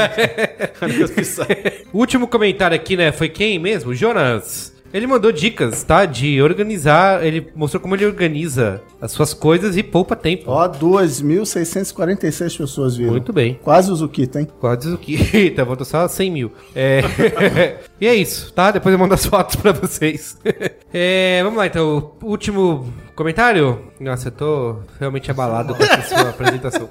O 1.93 1.99
último 1.99 2.27
comentário 2.27 2.75
aqui, 2.75 2.97
né? 2.97 3.11
Foi 3.11 3.29
quem 3.29 3.57
mesmo? 3.59 3.93
Jonas. 3.93 4.74
Ele 4.93 5.07
mandou 5.07 5.31
dicas, 5.31 5.83
tá? 5.83 6.05
De 6.05 6.41
organizar. 6.41 7.25
Ele 7.25 7.51
mostrou 7.55 7.81
como 7.81 7.95
ele 7.95 8.05
organiza 8.05 8.81
as 9.01 9.11
suas 9.11 9.33
coisas 9.33 9.75
e 9.75 9.83
poupa 9.83 10.15
tempo. 10.15 10.43
Ó, 10.47 10.67
2.646 10.67 12.57
pessoas 12.57 12.95
viram. 12.95 13.11
Muito 13.11 13.33
bem. 13.33 13.59
Quase 13.61 13.91
o 13.91 13.95
Zukita, 13.95 14.39
hein? 14.39 14.47
Quase 14.59 14.87
o 14.89 14.97
tá, 15.55 15.65
faltou 15.65 15.85
só 15.85 16.07
100 16.07 16.31
mil. 16.31 16.51
É... 16.75 17.01
e 17.99 18.07
é 18.07 18.15
isso, 18.15 18.53
tá? 18.53 18.71
Depois 18.71 18.93
eu 18.93 18.99
mando 18.99 19.13
as 19.13 19.25
fotos 19.25 19.55
pra 19.61 19.71
vocês. 19.71 20.37
É, 20.93 21.41
vamos 21.43 21.57
lá, 21.57 21.67
então. 21.67 22.11
Último 22.21 22.93
comentário? 23.15 23.91
Nossa, 23.99 24.29
eu 24.29 24.31
tô 24.31 24.75
realmente 24.99 25.29
abalado 25.29 25.75
com 25.75 25.83
essa 25.83 26.15
sua 26.17 26.29
apresentação. 26.29 26.89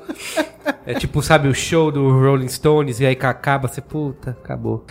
É 0.86 0.94
tipo, 0.94 1.22
sabe, 1.22 1.48
o 1.48 1.54
show 1.54 1.90
do 1.90 2.10
Rolling 2.10 2.48
Stones 2.48 3.00
e 3.00 3.06
aí 3.06 3.16
acaba, 3.18 3.68
você, 3.68 3.80
puta, 3.80 4.36
acabou. 4.42 4.84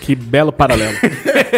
Que 0.00 0.14
belo 0.14 0.52
paralelo. 0.52 0.96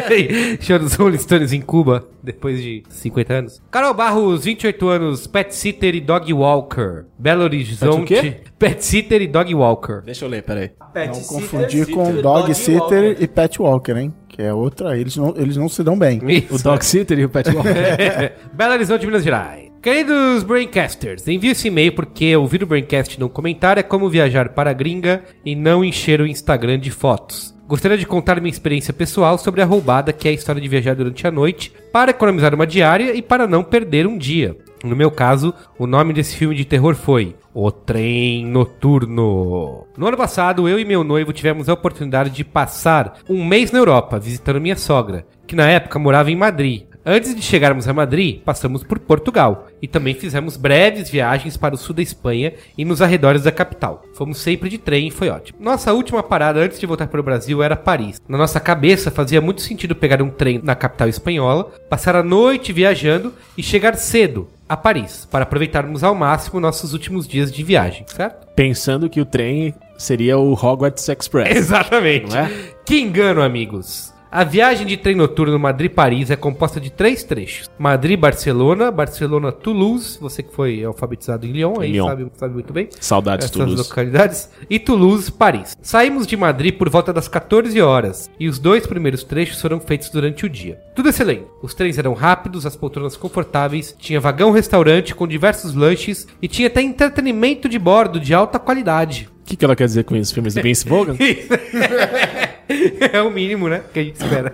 show 0.61 0.79
dos 0.79 0.95
Rolling 0.95 1.19
Stones 1.19 1.53
em 1.53 1.61
Cuba, 1.61 2.07
depois 2.23 2.63
de 2.63 2.83
50 2.89 3.35
anos. 3.35 3.63
Carol 3.71 3.95
Barros, 3.95 4.45
28 4.45 4.89
anos, 4.89 5.27
pet 5.27 5.55
sitter 5.55 5.95
e 5.95 6.01
dog 6.01 6.33
walker. 6.33 7.05
Belo 7.19 7.43
Horizonte. 7.43 8.15
quê? 8.15 8.37
Pet 8.59 8.85
sitter 8.85 9.23
e 9.23 9.27
dog 9.27 9.53
walker. 9.55 10.03
Deixa 10.05 10.25
eu 10.25 10.29
ler, 10.29 10.43
peraí. 10.43 10.71
Pet 10.93 11.09
Não 11.09 11.23
confundir 11.23 11.85
sitter, 11.87 11.95
com 11.95 12.13
Dog 12.23 12.55
Sitter 12.55 12.81
walker. 12.81 13.17
e 13.23 13.27
Pet 13.29 13.61
Walker, 13.63 13.93
hein? 13.97 14.15
Que 14.29 14.43
é 14.43 14.53
outra, 14.53 14.97
eles 14.99 15.17
não, 15.17 15.35
eles 15.37 15.57
não 15.57 15.69
se 15.69 15.83
dão 15.83 15.99
bem. 15.99 16.21
Isso. 16.27 16.55
O 16.55 16.63
Dog 16.63 16.85
Sitter 16.85 17.19
e 17.19 17.25
o 17.25 17.29
Pet 17.29 17.51
Walker. 17.51 17.73
Belo 18.53 18.73
Horizonte, 18.75 19.07
Minas 19.07 19.25
Gerais. 19.25 19.66
Queridos 19.87 20.43
Braincasters, 20.43 21.29
envio 21.29 21.53
esse 21.53 21.69
e-mail 21.69 21.93
porque 21.93 22.35
ouvir 22.35 22.61
o 22.61 22.67
Braincast 22.67 23.21
não 23.21 23.29
comentar 23.29 23.79
é 23.79 23.85
como 23.85 24.11
viajar 24.11 24.49
para 24.49 24.71
a 24.71 24.73
gringa 24.73 25.23
e 25.45 25.55
não 25.55 25.85
encher 25.85 26.21
o 26.21 26.27
Instagram 26.27 26.81
de 26.81 26.91
fotos. 26.91 27.55
Gostaria 27.69 27.97
de 27.97 28.05
contar 28.05 28.41
minha 28.41 28.51
experiência 28.51 28.93
pessoal 28.93 29.39
sobre 29.39 29.63
a 29.63 29.65
roubada 29.65 30.13
que 30.13 30.27
é 30.27 30.33
a 30.33 30.35
história 30.35 30.61
de 30.61 30.67
viajar 30.67 30.97
durante 30.97 31.25
a 31.25 31.31
noite 31.31 31.73
para 31.93 32.11
economizar 32.11 32.53
uma 32.53 32.67
diária 32.67 33.15
e 33.15 33.23
para 33.23 33.47
não 33.47 33.63
perder 33.63 34.09
um 34.09 34.19
dia. 34.19 34.57
No 34.83 34.97
meu 34.97 35.09
caso, 35.09 35.55
o 35.79 35.87
nome 35.87 36.13
desse 36.13 36.35
filme 36.35 36.57
de 36.57 36.65
terror 36.65 36.97
foi 36.97 37.37
O 37.55 37.71
Trem 37.71 38.45
Noturno. 38.45 39.87
No 39.97 40.09
ano 40.09 40.17
passado, 40.17 40.69
eu 40.69 40.81
e 40.81 40.85
meu 40.85 41.05
noivo 41.05 41.33
tivemos 41.33 41.69
a 41.69 41.75
oportunidade 41.75 42.31
de 42.31 42.45
passar 42.45 43.19
um 43.29 43.45
mês 43.45 43.71
na 43.71 43.79
Europa 43.79 44.19
visitando 44.19 44.61
minha 44.61 44.75
sogra, 44.75 45.25
que 45.47 45.55
na 45.55 45.69
época 45.69 45.97
morava 45.97 46.29
em 46.29 46.37
Madrid. 46.37 46.87
Antes 47.09 47.37
de 47.37 47.41
chegarmos 47.41 47.87
a 47.87 47.93
Madrid, 47.93 48.41
passamos 48.45 48.83
por 48.83 48.99
Portugal 48.99 49.69
e 49.81 49.87
também 49.87 50.13
fizemos 50.13 50.57
breves 50.57 51.09
viagens 51.09 51.57
para 51.57 51.77
o 51.77 51.79
sul 51.79 51.95
da 51.95 52.03
Espanha 52.03 52.55
e 52.77 52.85
nos 52.85 53.01
arredores 53.01 53.45
da 53.45 53.53
capital. 53.53 54.03
Fomos 54.13 54.39
sempre 54.39 54.69
de 54.69 54.77
trem 54.77 55.07
e 55.07 55.11
foi 55.13 55.29
ótimo. 55.29 55.57
Nossa 55.63 55.93
última 55.93 56.21
parada 56.21 56.59
antes 56.59 56.81
de 56.81 56.87
voltar 56.87 57.07
para 57.07 57.21
o 57.21 57.23
Brasil 57.23 57.63
era 57.63 57.77
Paris. 57.77 58.21
Na 58.29 58.37
nossa 58.37 58.59
cabeça 58.59 59.09
fazia 59.09 59.41
muito 59.41 59.63
sentido 59.63 59.95
pegar 59.95 60.21
um 60.21 60.31
trem 60.31 60.61
na 60.61 60.75
capital 60.75 61.09
espanhola, 61.09 61.71
passar 61.89 62.17
a 62.17 62.25
noite 62.25 62.73
viajando 62.73 63.33
e 63.57 63.63
chegar 63.63 63.95
cedo 63.95 64.49
a 64.69 64.77
Paris 64.77 65.29
para 65.31 65.45
aproveitarmos 65.45 66.03
ao 66.03 66.13
máximo 66.13 66.59
nossos 66.59 66.93
últimos 66.93 67.29
dias 67.29 67.53
de 67.53 67.63
viagem, 67.63 68.05
certo? 68.09 68.49
Pensando 68.57 69.09
que 69.09 69.21
o 69.21 69.25
trem 69.25 69.73
seria 69.97 70.37
o 70.39 70.55
Hogwarts 70.55 71.09
Express. 71.09 71.55
Exatamente. 71.57 72.37
É? 72.37 72.51
Que 72.85 72.99
engano, 72.99 73.43
amigos. 73.43 74.16
A 74.37 74.45
viagem 74.45 74.87
de 74.87 74.99
trem 74.99 75.17
noturno 75.17 75.59
Madrid-Paris 75.59 76.31
é 76.31 76.37
composta 76.37 76.79
de 76.79 76.91
três 76.91 77.25
trechos: 77.25 77.71
Madrid-Barcelona, 77.79 78.91
Barcelona-Toulouse, 78.91 80.19
você 80.21 80.43
que 80.43 80.55
foi 80.55 80.85
alfabetizado 80.85 81.47
em 81.47 81.53
Lyon, 81.53 81.81
aí 81.81 81.93
Lyon. 81.93 82.07
Sabe, 82.07 82.27
sabe 82.35 82.53
muito 82.53 82.71
bem. 82.71 82.87
Saudades, 83.01 83.47
Essas 83.47 83.57
Toulouse. 83.57 83.79
localidades. 83.89 84.51
E 84.69 84.79
Toulouse, 84.79 85.33
Paris. 85.33 85.75
Saímos 85.81 86.27
de 86.27 86.37
Madrid 86.37 86.77
por 86.77 86.91
volta 86.91 87.15
das 87.15 87.29
14 87.29 87.81
horas 87.81 88.31
e 88.39 88.47
os 88.47 88.59
dois 88.59 88.87
primeiros 88.87 89.25
trechos 89.25 89.59
foram 89.59 89.81
feitos 89.81 90.11
durante 90.11 90.45
o 90.45 90.51
dia. 90.51 90.79
Tudo 90.95 91.09
excelente. 91.09 91.47
Os 91.63 91.73
trens 91.73 91.97
eram 91.97 92.13
rápidos, 92.13 92.67
as 92.67 92.77
poltronas 92.77 93.17
confortáveis, 93.17 93.97
tinha 93.99 94.21
vagão-restaurante 94.21 95.15
com 95.15 95.27
diversos 95.27 95.75
lanches 95.75 96.29
e 96.43 96.47
tinha 96.47 96.69
até 96.69 96.83
entretenimento 96.83 97.71
de 97.71 97.79
bordo 97.79 98.21
de 98.21 98.35
alta 98.35 98.59
qualidade. 98.59 99.31
O 99.41 99.47
que, 99.47 99.57
que 99.57 99.65
ela 99.65 99.75
quer 99.75 99.87
dizer 99.87 100.05
com 100.05 100.15
isso? 100.15 100.35
Filmes 100.35 100.53
de 100.53 100.61
Vince 100.61 100.87
Vogan? 100.87 101.17
é 103.13 103.23
o 103.23 103.31
mínimo, 103.31 103.69
né? 103.69 103.83
Que 103.93 104.01
a 104.01 104.05
gente 104.05 104.17
espera. 104.17 104.53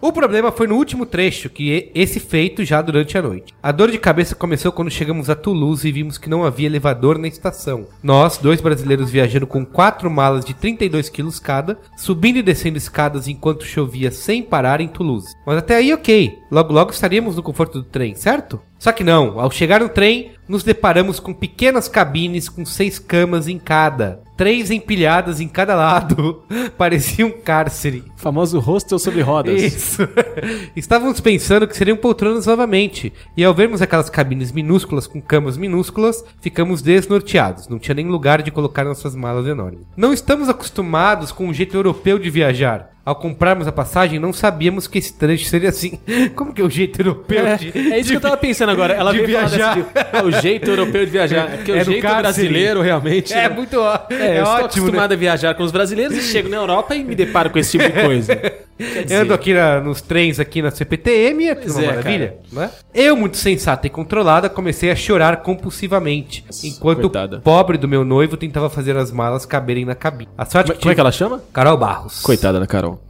O 0.00 0.12
problema 0.12 0.50
foi 0.50 0.66
no 0.66 0.76
último 0.76 1.06
trecho, 1.06 1.48
que 1.50 1.70
e- 1.70 1.90
esse 1.94 2.20
feito 2.20 2.64
já 2.64 2.80
durante 2.82 3.16
a 3.16 3.22
noite. 3.22 3.54
A 3.62 3.72
dor 3.72 3.90
de 3.90 3.98
cabeça 3.98 4.34
começou 4.34 4.72
quando 4.72 4.90
chegamos 4.90 5.30
a 5.30 5.34
Toulouse 5.34 5.86
e 5.86 5.92
vimos 5.92 6.18
que 6.18 6.28
não 6.30 6.44
havia 6.44 6.66
elevador 6.66 7.18
na 7.18 7.28
estação. 7.28 7.86
Nós, 8.02 8.38
dois 8.38 8.60
brasileiros 8.60 9.10
viajando 9.10 9.46
com 9.46 9.64
quatro 9.64 10.10
malas 10.10 10.44
de 10.44 10.54
32 10.54 11.08
quilos 11.08 11.38
cada, 11.38 11.78
subindo 11.96 12.38
e 12.38 12.42
descendo 12.42 12.78
escadas 12.78 13.28
enquanto 13.28 13.64
chovia 13.64 14.10
sem 14.10 14.42
parar 14.42 14.80
em 14.80 14.88
Toulouse. 14.88 15.34
Mas 15.46 15.58
até 15.58 15.76
aí 15.76 15.92
ok, 15.92 16.38
logo 16.50 16.72
logo 16.72 16.90
estaríamos 16.90 17.36
no 17.36 17.42
conforto 17.42 17.80
do 17.80 17.84
trem, 17.84 18.14
certo? 18.14 18.60
Só 18.80 18.92
que 18.92 19.04
não, 19.04 19.38
ao 19.38 19.50
chegar 19.50 19.80
no 19.80 19.90
trem, 19.90 20.32
nos 20.48 20.64
deparamos 20.64 21.20
com 21.20 21.34
pequenas 21.34 21.86
cabines 21.86 22.48
com 22.48 22.64
seis 22.64 22.98
camas 22.98 23.46
em 23.46 23.58
cada. 23.58 24.22
Três 24.38 24.70
empilhadas 24.70 25.38
em 25.38 25.46
cada 25.46 25.74
lado. 25.74 26.42
Parecia 26.78 27.26
um 27.26 27.30
cárcere. 27.30 28.02
famoso 28.16 28.58
hostel 28.58 28.98
sobre 28.98 29.20
rodas. 29.20 29.62
Isso. 29.62 30.08
Estávamos 30.74 31.20
pensando 31.20 31.68
que 31.68 31.76
seriam 31.76 31.96
poltronas 31.96 32.46
novamente. 32.46 33.12
E 33.36 33.44
ao 33.44 33.52
vermos 33.52 33.82
aquelas 33.82 34.08
cabines 34.08 34.50
minúsculas 34.50 35.06
com 35.06 35.20
camas 35.20 35.58
minúsculas, 35.58 36.24
ficamos 36.40 36.80
desnorteados. 36.80 37.68
Não 37.68 37.78
tinha 37.78 37.94
nem 37.94 38.08
lugar 38.08 38.40
de 38.40 38.50
colocar 38.50 38.82
nossas 38.82 39.14
malas 39.14 39.46
enormes. 39.46 39.82
Não 39.94 40.10
estamos 40.10 40.48
acostumados 40.48 41.30
com 41.30 41.50
o 41.50 41.54
jeito 41.54 41.76
europeu 41.76 42.18
de 42.18 42.30
viajar. 42.30 42.90
Ao 43.04 43.14
comprarmos 43.16 43.66
a 43.66 43.72
passagem, 43.72 44.18
não 44.18 44.32
sabíamos 44.32 44.86
que 44.86 44.98
esse 44.98 45.14
trecho 45.14 45.46
seria 45.46 45.70
assim. 45.70 45.98
Como 46.36 46.52
que 46.52 46.60
é 46.60 46.64
o 46.64 46.68
jeito 46.70 47.00
europeu 47.00 47.46
É, 47.46 47.56
de. 47.56 47.92
é 47.92 47.98
isso 47.98 48.10
que 48.10 48.16
eu 48.16 48.20
tava 48.20 48.36
pensando 48.36 48.70
agora. 48.70 48.92
Ela 48.92 49.10
de 49.12 49.22
veio 49.22 49.32
falar 49.38 49.48
viajar. 49.48 49.74
desse 49.76 49.88
de- 49.88 50.18
é 50.18 50.22
o 50.22 50.30
jeito 50.42 50.70
europeu 50.70 51.04
de 51.06 51.10
viajar. 51.10 51.48
É 51.50 51.56
porque 51.56 51.72
É 51.72 51.80
o 51.80 51.84
jeito 51.84 52.06
brasileiro 52.06 52.80
realmente. 52.82 53.32
É 53.32 53.48
muito 53.48 53.78
ó- 53.80 53.98
É, 54.10 54.14
é, 54.14 54.38
eu 54.38 54.42
estou 54.42 54.54
ótimo, 54.54 54.58
né? 54.58 54.64
acostumado 54.66 55.12
a 55.12 55.16
viajar 55.16 55.54
com 55.54 55.62
os 55.62 55.72
brasileiros 55.72 56.16
e 56.16 56.20
chego 56.22 56.48
na 56.48 56.58
Europa 56.58 56.94
e 56.94 57.02
me 57.02 57.14
deparo 57.14 57.48
com 57.50 57.58
esse 57.58 57.72
tipo 57.78 57.84
de 57.90 58.02
coisa. 58.02 58.38
Dizer, 58.80 59.10
Eu 59.14 59.20
ando 59.22 59.34
aqui 59.34 59.52
na- 59.52 59.80
nos 59.80 60.00
trens 60.00 60.40
aqui 60.40 60.62
na 60.62 60.70
CPTM, 60.70 61.46
é 61.48 61.54
Pois 61.54 61.74
uma 61.76 61.84
é, 61.84 61.86
maravilha. 61.86 62.36
Né? 62.50 62.70
Eu, 62.94 63.16
muito 63.16 63.36
sensata 63.36 63.86
e 63.86 63.90
controlada, 63.90 64.48
comecei 64.48 64.90
a 64.90 64.96
chorar 64.96 65.36
compulsivamente, 65.42 66.44
enquanto 66.64 67.02
coitada. 67.02 67.36
o 67.38 67.40
pobre 67.40 67.76
do 67.78 67.86
meu 67.86 68.04
noivo 68.04 68.36
tentava 68.36 68.70
fazer 68.70 68.96
as 68.96 69.12
malas 69.12 69.44
caberem 69.46 69.84
na 69.84 69.94
cabine. 69.94 70.30
A 70.36 70.44
sorte 70.46 70.68
como, 70.72 70.80
como 70.80 70.92
é 70.92 70.94
que 70.94 71.00
ela 71.00 71.12
chama? 71.12 71.42
Carol 71.52 71.76
Barros. 71.76 72.20
Coitada 72.22 72.58
da 72.58 72.66
Carol. 72.66 73.00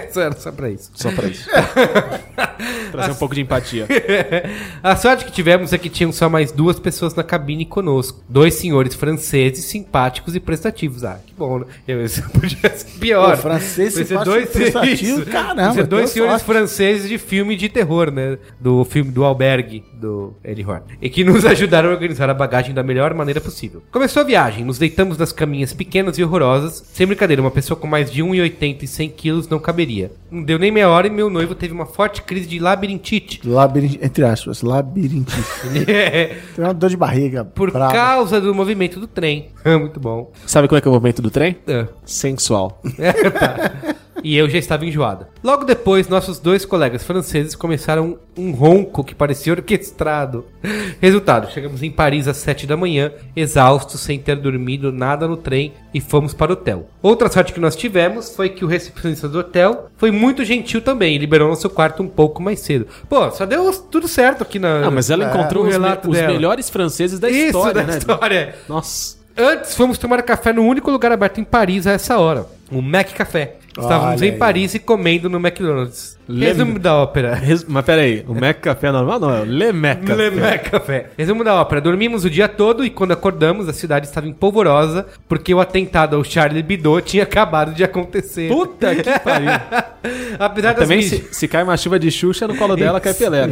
só 0.12 0.20
era 0.20 0.36
só 0.36 0.52
pra 0.52 0.70
isso. 0.70 0.90
Só 0.94 1.10
pra 1.12 1.26
isso. 1.28 1.48
Trazer 2.92 3.12
um 3.12 3.14
pouco 3.16 3.34
de 3.34 3.40
empatia. 3.40 3.86
A 4.82 4.94
sorte 4.96 5.24
que 5.24 5.32
tivemos 5.32 5.72
é 5.72 5.78
que 5.78 5.88
tinham 5.88 6.12
só 6.12 6.28
mais 6.28 6.52
duas 6.52 6.78
pessoas 6.78 7.14
na 7.14 7.22
cabine 7.24 7.64
conosco. 7.66 8.22
Dois 8.28 8.54
senhores 8.54 8.94
franceses 8.94 9.64
simpáticos 9.64 10.34
e 10.36 10.40
prestativos. 10.40 11.04
Ah, 11.04 11.18
que 11.24 11.34
bom, 11.34 11.60
né? 11.60 11.66
Eu, 11.86 12.04
isso 12.04 12.22
podia 12.30 12.76
ser 12.76 12.98
pior. 12.98 13.36
Pô, 13.36 13.42
francês 13.42 13.94
Podia 13.94 14.06
ser 14.06 14.18
simpático 14.18 14.38
e 14.38 14.46
prestativo, 14.46 15.20
isso. 15.22 15.30
caramba, 15.30 15.54
Podia 15.68 15.72
ser 15.74 15.86
dois 15.86 16.04
deu 16.04 16.12
senhores 16.12 16.42
sorte. 16.42 16.44
franceses 16.58 17.08
de 17.08 17.18
filme 17.18 17.56
de 17.56 17.68
terror, 17.68 18.10
né? 18.10 18.38
Do 18.60 18.84
filme 18.84 19.10
do 19.10 19.24
Albergue, 19.24 19.84
do 20.04 20.34
Eddie 20.44 20.64
Horn. 20.64 20.82
E 21.00 21.08
que 21.08 21.24
nos 21.24 21.44
ajudaram 21.46 21.88
a 21.88 21.92
organizar 21.92 22.28
a 22.28 22.34
bagagem 22.34 22.74
da 22.74 22.82
melhor 22.82 23.14
maneira 23.14 23.40
possível. 23.40 23.82
Começou 23.90 24.20
a 24.20 24.24
viagem, 24.24 24.64
nos 24.64 24.78
deitamos 24.78 25.16
nas 25.16 25.32
caminhas 25.32 25.72
pequenas 25.72 26.18
e 26.18 26.22
horrorosas. 26.22 26.84
Sem 26.92 27.06
brincadeira, 27.06 27.40
uma 27.40 27.50
pessoa 27.50 27.78
com 27.78 27.86
mais 27.86 28.10
de 28.10 28.22
1,80 28.22 28.82
e 28.82 28.86
100 28.86 29.08
quilos 29.10 29.48
não 29.48 29.58
caberia. 29.58 30.12
Não 30.30 30.42
deu 30.42 30.58
nem 30.58 30.70
meia 30.70 30.90
hora 30.90 31.06
e 31.06 31.10
meu 31.10 31.30
noivo 31.30 31.54
teve 31.54 31.72
uma 31.72 31.86
forte 31.86 32.20
crise 32.22 32.46
de 32.46 32.58
labirintite. 32.58 33.40
Labirin... 33.44 33.98
Entre 34.02 34.24
aspas, 34.24 34.60
labirintite. 34.60 35.42
Tem 36.54 36.64
uma 36.64 36.74
dor 36.74 36.90
de 36.90 36.96
barriga. 36.96 37.44
Por 37.44 37.70
brava. 37.70 37.92
causa 37.92 38.40
do 38.40 38.54
movimento 38.54 39.00
do 39.00 39.06
trem. 39.06 39.48
Muito 39.64 39.98
bom. 39.98 40.30
Sabe 40.46 40.68
como 40.68 40.76
é 40.78 40.80
que 40.82 40.88
é 40.88 40.90
o 40.90 40.94
movimento 40.94 41.22
do 41.22 41.30
trem? 41.30 41.56
É. 41.66 41.86
Sensual. 42.04 42.82
É, 42.98 43.12
tá. 43.30 43.94
E 44.24 44.34
eu 44.36 44.48
já 44.48 44.56
estava 44.58 44.86
enjoada. 44.86 45.28
Logo 45.42 45.64
depois, 45.64 46.08
nossos 46.08 46.38
dois 46.38 46.64
colegas 46.64 47.04
franceses 47.04 47.54
começaram 47.54 48.18
um 48.36 48.50
ronco 48.52 49.04
que 49.04 49.14
parecia 49.14 49.52
orquestrado. 49.52 50.46
Resultado, 51.00 51.50
chegamos 51.52 51.82
em 51.82 51.90
Paris 51.90 52.26
às 52.26 52.38
7 52.38 52.66
da 52.66 52.76
manhã, 52.76 53.12
exaustos, 53.36 54.00
sem 54.00 54.18
ter 54.18 54.36
dormido 54.36 54.90
nada 54.90 55.28
no 55.28 55.36
trem 55.36 55.74
e 55.92 56.00
fomos 56.00 56.32
para 56.32 56.50
o 56.50 56.54
hotel. 56.54 56.88
Outra 57.02 57.30
sorte 57.30 57.52
que 57.52 57.60
nós 57.60 57.76
tivemos 57.76 58.34
foi 58.34 58.48
que 58.48 58.64
o 58.64 58.68
recepcionista 58.68 59.28
do 59.28 59.38
hotel 59.40 59.90
foi 59.98 60.10
muito 60.10 60.42
gentil 60.42 60.80
também 60.80 61.14
e 61.14 61.18
liberou 61.18 61.48
nosso 61.48 61.68
quarto 61.68 62.02
um 62.02 62.08
pouco 62.08 62.42
mais 62.42 62.60
cedo. 62.60 62.86
Pô, 63.08 63.30
só 63.30 63.44
deu 63.44 63.70
tudo 63.90 64.08
certo 64.08 64.42
aqui 64.42 64.58
na. 64.58 64.86
Ah, 64.86 64.90
mas 64.90 65.10
ela 65.10 65.24
encontrou 65.26 65.66
os, 65.66 65.76
me- 65.76 65.98
os 66.08 66.18
melhores 66.26 66.70
franceses 66.70 67.18
da 67.20 67.28
Isso, 67.28 67.46
história, 67.48 67.74
da 67.74 67.82
né? 67.82 67.98
história. 67.98 68.54
Nossa. 68.68 69.22
Antes, 69.36 69.74
fomos 69.74 69.98
tomar 69.98 70.22
café 70.22 70.52
no 70.52 70.62
único 70.62 70.90
lugar 70.92 71.10
aberto 71.10 71.40
em 71.40 71.44
Paris 71.44 71.88
a 71.88 71.92
essa 71.92 72.16
hora. 72.18 72.46
O 72.70 72.80
Mac 72.82 73.12
Café. 73.12 73.56
Estávamos 73.76 74.20
Olha 74.20 74.28
em 74.28 74.32
aí. 74.32 74.38
Paris 74.38 74.74
e 74.74 74.78
comendo 74.78 75.28
no 75.28 75.36
McDonald's. 75.38 76.16
Resumo 76.28 76.78
da 76.78 76.94
ópera. 76.94 77.34
Res- 77.34 77.64
Mas 77.68 77.84
peraí, 77.84 78.24
o 78.28 78.32
Mac 78.32 78.60
Café 78.60 78.92
normal 78.92 79.18
não, 79.18 79.34
é 79.36 79.40
o 79.40 79.44
Le 79.44 79.72
Mac 79.72 80.00
Café. 80.04 80.30
Le 80.30 80.40
Mac 80.40 80.70
Café. 80.70 81.06
Resumo 81.18 81.42
da 81.42 81.54
ópera. 81.60 81.80
Dormimos 81.80 82.24
o 82.24 82.30
dia 82.30 82.46
todo 82.46 82.84
e 82.84 82.88
quando 82.90 83.10
acordamos, 83.10 83.68
a 83.68 83.72
cidade 83.72 84.06
estava 84.06 84.28
empolvorosa 84.28 85.06
porque 85.28 85.52
o 85.52 85.58
atentado 85.60 86.14
ao 86.14 86.22
Charlie 86.22 86.60
Hebdo 86.60 87.00
tinha 87.00 87.24
acabado 87.24 87.74
de 87.74 87.82
acontecer. 87.82 88.48
Puta 88.48 88.94
que 88.94 89.18
pariu. 89.18 89.50
Apesar 90.38 90.72
das 90.74 90.84
Também 90.88 91.02
se, 91.02 91.28
se 91.32 91.48
cai 91.48 91.64
uma 91.64 91.76
chuva 91.76 91.98
de 91.98 92.10
Xuxa 92.12 92.46
no 92.46 92.56
colo 92.56 92.76
dela, 92.76 93.00
cai 93.00 93.12
Pelé. 93.12 93.42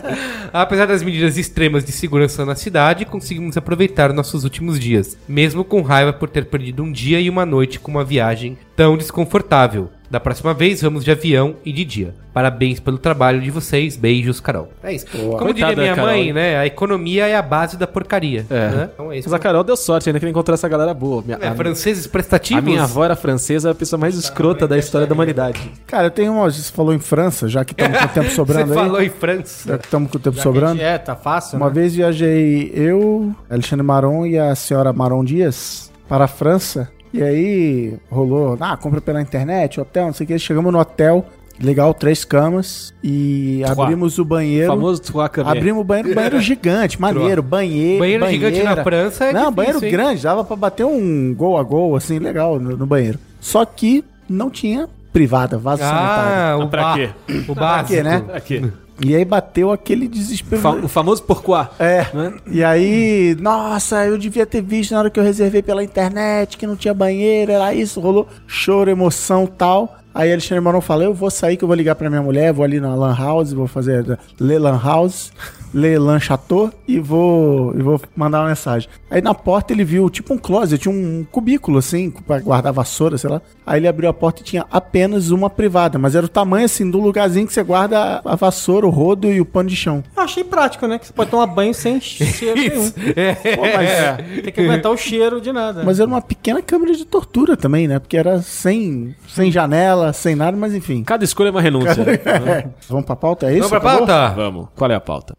Apesar 0.52 0.86
das 0.86 1.02
medidas 1.02 1.36
extremas 1.36 1.84
de 1.84 1.92
segurança 1.92 2.44
na 2.46 2.54
cidade, 2.54 3.04
conseguimos 3.04 3.56
aproveitar 3.56 4.12
nossos 4.12 4.42
últimos 4.44 4.78
dias, 4.80 5.18
mesmo 5.28 5.64
com 5.64 5.82
raiva 5.82 6.12
por 6.12 6.28
ter 6.30 6.46
perdido 6.46 6.82
um 6.82 6.90
dia 6.90 7.20
e 7.20 7.28
uma 7.28 7.44
noite 7.44 7.78
com 7.78 7.90
uma 7.90 8.04
viagem 8.04 8.55
tão 8.74 8.96
desconfortável. 8.96 9.90
Da 10.08 10.20
próxima 10.20 10.54
vez, 10.54 10.80
vamos 10.82 11.04
de 11.04 11.10
avião 11.10 11.56
e 11.64 11.72
de 11.72 11.84
dia. 11.84 12.14
Parabéns 12.32 12.78
pelo 12.78 12.96
trabalho 12.96 13.40
de 13.40 13.50
vocês. 13.50 13.96
Beijos, 13.96 14.38
Carol. 14.38 14.68
É 14.80 14.92
isso. 14.94 15.04
Como 15.10 15.36
Coitada 15.36 15.52
diria 15.54 15.74
minha 15.74 15.94
Carol, 15.96 16.10
mãe, 16.12 16.32
né? 16.32 16.56
A 16.58 16.64
economia 16.64 17.26
é 17.26 17.34
a 17.34 17.42
base 17.42 17.76
da 17.76 17.88
porcaria. 17.88 18.46
É. 18.48 18.68
Né? 18.68 18.90
Então 18.94 19.10
é 19.10 19.18
isso. 19.18 19.28
Mas 19.28 19.34
a 19.34 19.38
Carol 19.40 19.64
deu 19.64 19.76
sorte 19.76 20.08
ainda 20.08 20.20
que 20.20 20.24
ele 20.24 20.30
encontrou 20.30 20.54
essa 20.54 20.68
galera 20.68 20.94
boa. 20.94 21.22
Minha- 21.22 21.38
É, 21.42 21.48
a, 21.48 21.54
franceses 21.56 22.06
prestativos? 22.06 22.62
a 22.62 22.64
minha 22.64 22.84
avó 22.84 23.04
era 23.04 23.16
francesa, 23.16 23.72
a 23.72 23.74
pessoa 23.74 23.98
mais 23.98 24.14
escrota 24.14 24.68
da 24.68 24.78
história 24.78 25.08
da 25.08 25.12
humanidade. 25.14 25.72
Cara, 25.88 26.06
eu 26.06 26.10
tenho 26.12 26.32
uma. 26.34 26.48
Você 26.48 26.70
falou 26.72 26.94
em 26.94 27.00
França, 27.00 27.48
já 27.48 27.64
que 27.64 27.72
estamos 27.72 27.98
com 27.98 28.04
o 28.04 28.08
tempo 28.08 28.28
Você 28.30 28.34
sobrando 28.36 28.72
aí. 28.74 28.78
falou 28.78 29.02
em 29.02 29.10
França. 29.10 29.68
Já 29.70 29.78
que 29.78 29.84
estamos 29.86 30.08
com 30.12 30.18
o 30.18 30.20
tempo 30.20 30.40
sobrando. 30.40 30.80
É, 30.80 30.98
tá 30.98 31.16
fácil, 31.16 31.56
Uma 31.56 31.66
né? 31.66 31.74
vez 31.74 31.96
viajei 31.96 32.70
eu, 32.72 33.34
Alexandre 33.50 33.84
Maron 33.84 34.24
e 34.24 34.38
a 34.38 34.54
senhora 34.54 34.92
Maron 34.92 35.24
Dias 35.24 35.90
para 36.08 36.26
a 36.26 36.28
França. 36.28 36.88
E 37.16 37.22
aí 37.22 37.94
rolou, 38.10 38.56
ah, 38.60 38.76
compra 38.76 39.00
pela 39.00 39.20
internet, 39.22 39.80
hotel, 39.80 40.06
não 40.06 40.12
sei 40.12 40.24
o 40.24 40.28
que. 40.28 40.38
Chegamos 40.38 40.72
no 40.72 40.78
hotel, 40.78 41.24
legal, 41.60 41.94
três 41.94 42.24
camas. 42.24 42.92
E 43.02 43.62
abrimos 43.66 44.18
o 44.18 44.22
O 44.22 44.24
banheiro. 44.24 44.66
famoso 44.68 45.00
Trois 45.00 45.28
Cabernet. 45.30 45.58
Abrimos 45.58 45.80
o 45.80 45.84
banheiro, 45.84 46.14
banheiro 46.14 46.40
gigante, 46.40 47.00
maneiro, 47.00 47.42
banheiro. 47.42 47.98
Banheiro 48.00 48.26
gigante 48.28 48.52
banheira. 48.58 48.76
na 48.76 48.84
França 48.84 49.24
é 49.24 49.32
Não, 49.32 49.40
difícil, 49.50 49.54
banheiro 49.54 49.84
hein? 49.84 49.90
grande, 49.92 50.22
dava 50.22 50.44
pra 50.44 50.56
bater 50.56 50.84
um 50.84 51.34
gol 51.34 51.56
a 51.58 51.62
gol, 51.62 51.96
assim, 51.96 52.18
legal 52.18 52.58
no, 52.60 52.76
no 52.76 52.86
banheiro. 52.86 53.18
Só 53.40 53.64
que 53.64 54.04
não 54.28 54.50
tinha 54.50 54.88
privada, 55.12 55.56
vaso 55.56 55.82
sanitário. 55.82 56.62
Ah, 56.62 56.64
o 56.64 56.68
pra 56.68 56.82
ba- 56.82 56.94
quê? 56.94 57.10
O 57.48 57.54
básico. 57.54 57.88
quê, 57.94 58.02
né? 58.02 58.22
Aqui. 58.34 58.72
E 59.04 59.14
aí 59.14 59.24
bateu 59.24 59.70
aquele 59.70 60.08
desespero. 60.08 60.60
Fa- 60.62 60.70
o 60.70 60.88
famoso 60.88 61.22
Pourquoi. 61.22 61.66
É. 61.78 62.06
Né? 62.14 62.34
E 62.46 62.64
aí, 62.64 63.36
nossa, 63.40 64.04
eu 64.06 64.16
devia 64.16 64.46
ter 64.46 64.62
visto 64.62 64.92
na 64.92 65.00
hora 65.00 65.10
que 65.10 65.20
eu 65.20 65.24
reservei 65.24 65.62
pela 65.62 65.84
internet 65.84 66.56
que 66.56 66.66
não 66.66 66.76
tinha 66.76 66.94
banheiro, 66.94 67.52
era 67.52 67.74
isso, 67.74 68.00
rolou 68.00 68.26
choro, 68.46 68.90
emoção 68.90 69.46
tal. 69.46 69.98
Aí 70.16 70.32
Alexandre 70.32 70.64
Maron 70.64 70.80
falou: 70.80 71.04
Eu 71.04 71.14
vou 71.14 71.30
sair 71.30 71.58
que 71.58 71.62
eu 71.62 71.68
vou 71.68 71.76
ligar 71.76 71.94
pra 71.94 72.08
minha 72.08 72.22
mulher, 72.22 72.50
vou 72.50 72.64
ali 72.64 72.80
na 72.80 72.94
Lan 72.94 73.14
House, 73.14 73.52
vou 73.52 73.66
fazer 73.66 74.18
Le 74.40 74.58
Lan 74.58 74.80
House, 74.82 75.30
Le 75.74 75.98
Lan 75.98 76.18
Chateau 76.18 76.72
e 76.88 76.98
vou, 76.98 77.74
e 77.78 77.82
vou 77.82 78.00
mandar 78.16 78.40
uma 78.40 78.48
mensagem. 78.48 78.88
Aí 79.10 79.20
na 79.20 79.34
porta 79.34 79.74
ele 79.74 79.84
viu 79.84 80.08
tipo 80.08 80.32
um 80.32 80.38
closet, 80.38 80.88
um 80.88 81.22
cubículo 81.30 81.78
assim, 81.78 82.10
pra 82.10 82.40
guardar 82.40 82.72
vassoura, 82.72 83.18
sei 83.18 83.28
lá. 83.28 83.42
Aí 83.66 83.78
ele 83.78 83.86
abriu 83.86 84.08
a 84.08 84.14
porta 84.14 84.40
e 84.40 84.44
tinha 84.44 84.64
apenas 84.70 85.30
uma 85.30 85.50
privada, 85.50 85.98
mas 85.98 86.14
era 86.14 86.24
o 86.24 86.30
tamanho 86.30 86.64
assim 86.64 86.90
do 86.90 86.98
lugarzinho 86.98 87.46
que 87.46 87.52
você 87.52 87.62
guarda 87.62 88.22
a 88.24 88.34
vassoura, 88.36 88.86
o 88.86 88.90
rodo 88.90 89.30
e 89.30 89.38
o 89.38 89.44
pano 89.44 89.68
de 89.68 89.76
chão. 89.76 90.02
Eu 90.16 90.22
achei 90.22 90.42
prático, 90.42 90.86
né? 90.86 90.98
Que 90.98 91.06
você 91.08 91.12
pode 91.12 91.30
tomar 91.30 91.46
banho 91.46 91.74
sem 91.74 92.00
cheiro 92.00 92.58
nenhum. 92.58 92.90
Pô, 92.90 93.62
mas, 93.74 94.42
Tem 94.42 94.52
que 94.52 94.60
aguentar 94.62 94.90
o 94.90 94.96
cheiro 94.96 95.42
de 95.42 95.52
nada. 95.52 95.82
Mas 95.84 96.00
era 96.00 96.08
uma 96.08 96.22
pequena 96.22 96.62
câmera 96.62 96.94
de 96.94 97.04
tortura 97.04 97.54
também, 97.54 97.86
né? 97.86 97.98
Porque 97.98 98.16
era 98.16 98.40
sem, 98.40 99.14
sem 99.28 99.52
janela, 99.52 100.05
sem 100.12 100.34
nada, 100.34 100.56
mas 100.56 100.74
enfim. 100.74 101.02
Cada 101.04 101.24
escolha 101.24 101.48
é 101.48 101.50
uma 101.50 101.60
renúncia. 101.62 102.04
É. 102.26 102.68
Vamos 102.88 103.04
pra 103.06 103.16
pauta, 103.16 103.46
é 103.46 103.58
isso? 103.58 103.68
Vamos 103.68 103.82
pra 103.82 103.90
Acabou? 103.90 104.06
pauta? 104.06 104.34
Vamos. 104.34 104.68
Qual 104.76 104.90
é 104.90 104.94
a 104.94 105.00
pauta? 105.00 105.34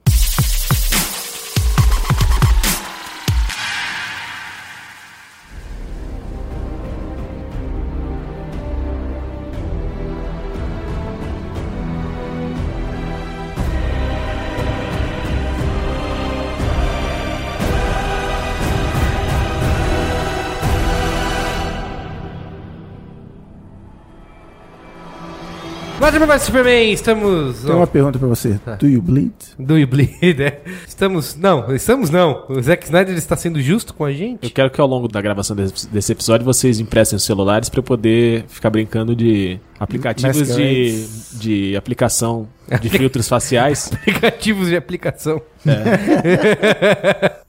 Batman 26.17 26.33
vs 26.33 26.41
Superman, 26.43 26.91
estamos... 26.91 27.59
Tem 27.61 27.75
uma 27.75 27.85
pergunta 27.85 28.17
pra 28.17 28.27
você. 28.27 28.59
Tá. 28.65 28.75
Do 28.75 28.87
you 28.87 29.01
bleed? 29.01 29.33
Do 29.59 29.77
You 29.77 29.87
Bleed, 29.87 30.41
é. 30.41 30.61
Estamos... 30.87 31.35
Não, 31.35 31.75
estamos 31.75 32.09
não. 32.09 32.43
O 32.49 32.59
Zack 32.61 32.85
Snyder 32.85 33.15
está 33.15 33.35
sendo 33.35 33.61
justo 33.61 33.93
com 33.93 34.03
a 34.03 34.11
Eu 34.11 34.17
gente? 34.17 34.49
quero 34.49 34.71
que 34.71 34.81
ao 34.81 34.87
longo 34.87 35.07
da 35.07 35.21
gravação 35.21 35.55
desse, 35.55 35.87
desse 35.87 36.11
episódio 36.11 36.43
vocês 36.43 36.79
emprestem 36.79 37.17
os 37.17 37.23
celulares 37.23 37.69
pra 37.69 37.79
eu 37.79 37.83
poder 37.83 38.45
ficar 38.47 38.71
brincando 38.71 39.15
de 39.15 39.59
aplicativos 39.79 40.55
de, 40.55 41.05
de 41.33 41.77
aplicação 41.77 42.47
de 42.81 42.89
filtros 42.89 43.27
faciais. 43.27 43.91
Aplicativos 43.93 44.67
de 44.67 44.75
aplicação. 44.75 45.41